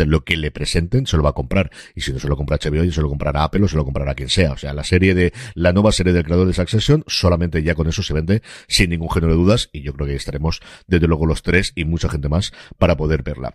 lo 0.06 0.24
que 0.24 0.36
le 0.36 0.50
presenten 0.50 1.06
se 1.06 1.16
lo 1.16 1.22
va 1.22 1.30
a 1.30 1.34
comprar. 1.34 1.70
Y 1.94 2.00
si 2.00 2.12
no 2.12 2.18
se 2.18 2.28
lo 2.28 2.36
compra 2.36 2.58
HBO, 2.58 2.90
se 2.90 3.02
lo 3.02 3.08
comprará 3.08 3.44
Apple 3.44 3.64
o 3.64 3.68
se 3.68 3.76
lo 3.76 3.84
comprará 3.84 4.14
quien 4.14 4.28
sea. 4.28 4.52
O 4.52 4.56
sea, 4.56 4.72
la 4.72 4.84
serie 4.84 5.14
de, 5.14 5.32
la 5.54 5.72
nueva 5.72 5.92
serie 5.92 6.12
del 6.12 6.24
creador 6.24 6.46
de 6.46 6.54
Succession, 6.54 7.04
solamente 7.06 7.62
ya 7.62 7.74
con 7.74 7.88
eso 7.88 8.02
se 8.02 8.14
vende 8.14 8.42
sin 8.68 8.90
ningún 8.90 9.10
género 9.10 9.32
de 9.32 9.38
dudas 9.38 9.68
y 9.72 9.82
yo 9.82 9.92
creo 9.94 10.06
que 10.06 10.14
estaremos 10.14 10.60
desde 10.86 11.06
luego 11.06 11.26
los 11.26 11.42
tres 11.42 11.72
y 11.74 11.84
mucha 11.84 12.08
gente 12.08 12.28
más 12.28 12.52
para 12.78 12.96
poder 12.96 13.22
verla. 13.22 13.54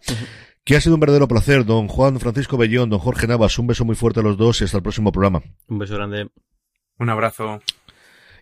Que 0.65 0.75
ha 0.75 0.81
sido 0.81 0.95
un 0.95 0.99
verdadero 0.99 1.27
placer, 1.27 1.63
don 1.63 1.87
Juan 1.87 2.19
Francisco 2.19 2.57
Bellón, 2.57 2.89
don 2.89 2.97
Jorge 2.97 3.27
Navas. 3.27 3.59
Un 3.59 3.67
beso 3.67 3.85
muy 3.85 3.95
fuerte 3.95 4.21
a 4.21 4.23
los 4.23 4.35
dos 4.35 4.61
y 4.61 4.63
hasta 4.63 4.77
el 4.77 4.83
próximo 4.83 5.11
programa. 5.11 5.43
Un 5.67 5.77
beso 5.77 5.93
grande. 5.93 6.27
Un 6.97 7.09
abrazo. 7.11 7.61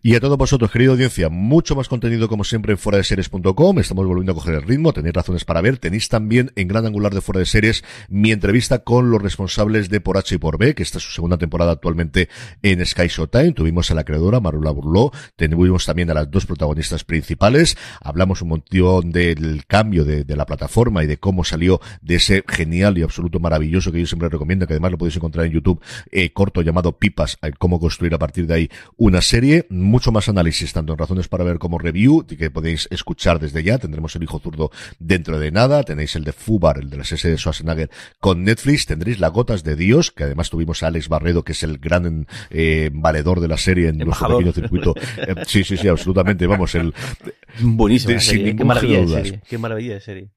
Y 0.05 0.15
a 0.15 0.19
todos 0.19 0.37
vosotros, 0.37 0.69
querida 0.69 0.91
audiencia, 0.91 1.29
mucho 1.29 1.77
más 1.77 1.87
contenido 1.87 2.27
como 2.27 2.43
siempre 2.43 2.73
en 2.73 2.77
fuera 2.77 2.97
de 2.97 3.05
series.com. 3.05 3.79
Estamos 3.79 4.05
volviendo 4.05 4.33
a 4.33 4.35
coger 4.35 4.55
el 4.55 4.63
ritmo, 4.63 4.91
tenéis 4.91 5.13
razones 5.13 5.45
para 5.45 5.61
ver. 5.61 5.77
Tenéis 5.77 6.09
también 6.09 6.51
en 6.57 6.67
Gran 6.67 6.85
Angular 6.85 7.13
de 7.13 7.21
Fuera 7.21 7.39
de 7.39 7.45
Series 7.45 7.85
mi 8.09 8.33
entrevista 8.33 8.79
con 8.79 9.11
los 9.11 9.21
responsables 9.21 9.87
de 9.87 10.01
Por 10.01 10.17
H 10.17 10.35
y 10.35 10.39
Por 10.39 10.57
B, 10.57 10.75
que 10.75 10.83
esta 10.83 10.97
es 10.97 11.05
su 11.05 11.11
segunda 11.13 11.37
temporada 11.37 11.71
actualmente 11.71 12.27
en 12.61 12.85
Sky 12.85 13.07
Showtime. 13.07 13.53
Tuvimos 13.53 13.91
a 13.91 13.93
la 13.93 14.03
creadora 14.03 14.41
Marula 14.41 14.71
Burló, 14.71 15.13
tuvimos 15.37 15.85
también 15.85 16.11
a 16.11 16.15
las 16.15 16.29
dos 16.29 16.45
protagonistas 16.45 17.05
principales. 17.05 17.77
Hablamos 18.01 18.41
un 18.41 18.49
montón 18.49 19.09
del 19.09 19.63
cambio 19.67 20.03
de, 20.03 20.25
la 20.35 20.45
plataforma 20.45 21.05
y 21.05 21.07
de 21.07 21.15
cómo 21.15 21.45
salió 21.45 21.79
de 22.01 22.15
ese 22.15 22.43
genial 22.45 22.97
y 22.97 23.03
absoluto 23.03 23.39
maravilloso 23.39 23.93
que 23.93 24.01
yo 24.01 24.05
siempre 24.05 24.27
recomiendo, 24.27 24.67
que 24.67 24.73
además 24.73 24.91
lo 24.91 24.97
podéis 24.97 25.15
encontrar 25.15 25.45
en 25.45 25.53
YouTube, 25.53 25.81
eh, 26.11 26.33
corto 26.33 26.61
llamado 26.61 26.99
Pipas, 26.99 27.37
cómo 27.57 27.79
construir 27.79 28.13
a 28.13 28.19
partir 28.19 28.47
de 28.47 28.53
ahí 28.53 28.69
una 28.97 29.21
serie 29.21 29.65
mucho 29.93 30.11
más 30.11 30.27
análisis, 30.27 30.73
tanto 30.73 30.93
en 30.93 30.97
Razones 30.97 31.27
para 31.27 31.43
Ver 31.43 31.59
como 31.59 31.77
Review, 31.77 32.25
que 32.25 32.49
podéis 32.49 32.87
escuchar 32.89 33.39
desde 33.39 33.61
ya. 33.61 33.77
Tendremos 33.77 34.15
el 34.15 34.23
hijo 34.23 34.39
zurdo 34.39 34.71
dentro 34.97 35.37
de 35.37 35.51
nada. 35.51 35.83
Tenéis 35.83 36.15
el 36.15 36.23
de 36.23 36.33
Fubar, 36.33 36.79
el 36.79 36.89
de 36.89 36.97
la 36.97 37.03
S 37.03 37.29
de 37.29 37.37
Schwarzenegger 37.37 37.91
con 38.19 38.43
Netflix. 38.43 38.87
Tendréis 38.87 39.19
La 39.19 39.27
Gotas 39.27 39.63
de 39.63 39.75
Dios, 39.75 40.09
que 40.09 40.23
además 40.23 40.49
tuvimos 40.49 40.81
a 40.81 40.87
Alex 40.87 41.09
Barredo, 41.09 41.43
que 41.43 41.51
es 41.51 41.61
el 41.61 41.77
gran 41.77 42.25
eh, 42.49 42.89
valedor 42.91 43.39
de 43.39 43.47
la 43.47 43.57
serie 43.57 43.89
en 43.89 43.99
nuestro 43.99 44.29
pequeño 44.29 44.51
circuito. 44.51 44.95
Eh, 45.15 45.35
sí, 45.45 45.63
sí, 45.63 45.77
sí, 45.77 45.87
absolutamente. 45.87 46.47
Vamos, 46.47 46.73
el. 46.75 46.93
Buenísimo. 47.59 48.17
Qué 48.19 48.65
maravilla 48.65 49.01
de 49.01 49.07
serie. 49.07 49.41
Qué 49.47 49.57
maravilla 49.57 49.93
de 49.93 50.01
serie. 50.01 50.29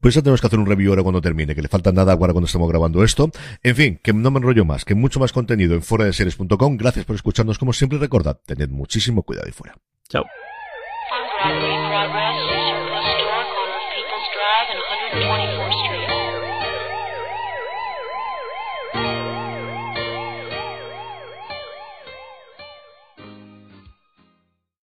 Pues 0.00 0.14
ya 0.14 0.22
tenemos 0.22 0.40
que 0.40 0.46
hacer 0.46 0.58
un 0.58 0.66
review 0.66 0.90
ahora 0.90 1.02
cuando 1.02 1.20
termine, 1.20 1.54
que 1.54 1.62
le 1.62 1.68
falta 1.68 1.92
nada 1.92 2.12
ahora 2.12 2.32
cuando 2.32 2.46
estamos 2.46 2.68
grabando 2.68 3.02
esto. 3.04 3.30
En 3.62 3.76
fin, 3.76 4.00
que 4.02 4.12
no 4.12 4.30
me 4.30 4.38
enrollo 4.38 4.64
más, 4.64 4.84
que 4.84 4.94
mucho 4.94 5.20
más 5.20 5.32
contenido 5.32 5.74
en 5.74 5.82
fuera 5.82 6.04
de 6.04 6.12
series.com. 6.12 6.76
Gracias 6.76 7.04
por 7.04 7.16
escucharnos 7.16 7.58
como 7.58 7.72
siempre. 7.72 7.98
Recordad, 7.98 8.38
tened 8.44 8.70
muchísimo 8.70 9.22
cuidado 9.22 9.46
ahí 9.46 9.52
fuera. 9.52 9.74
Chao. 10.08 10.24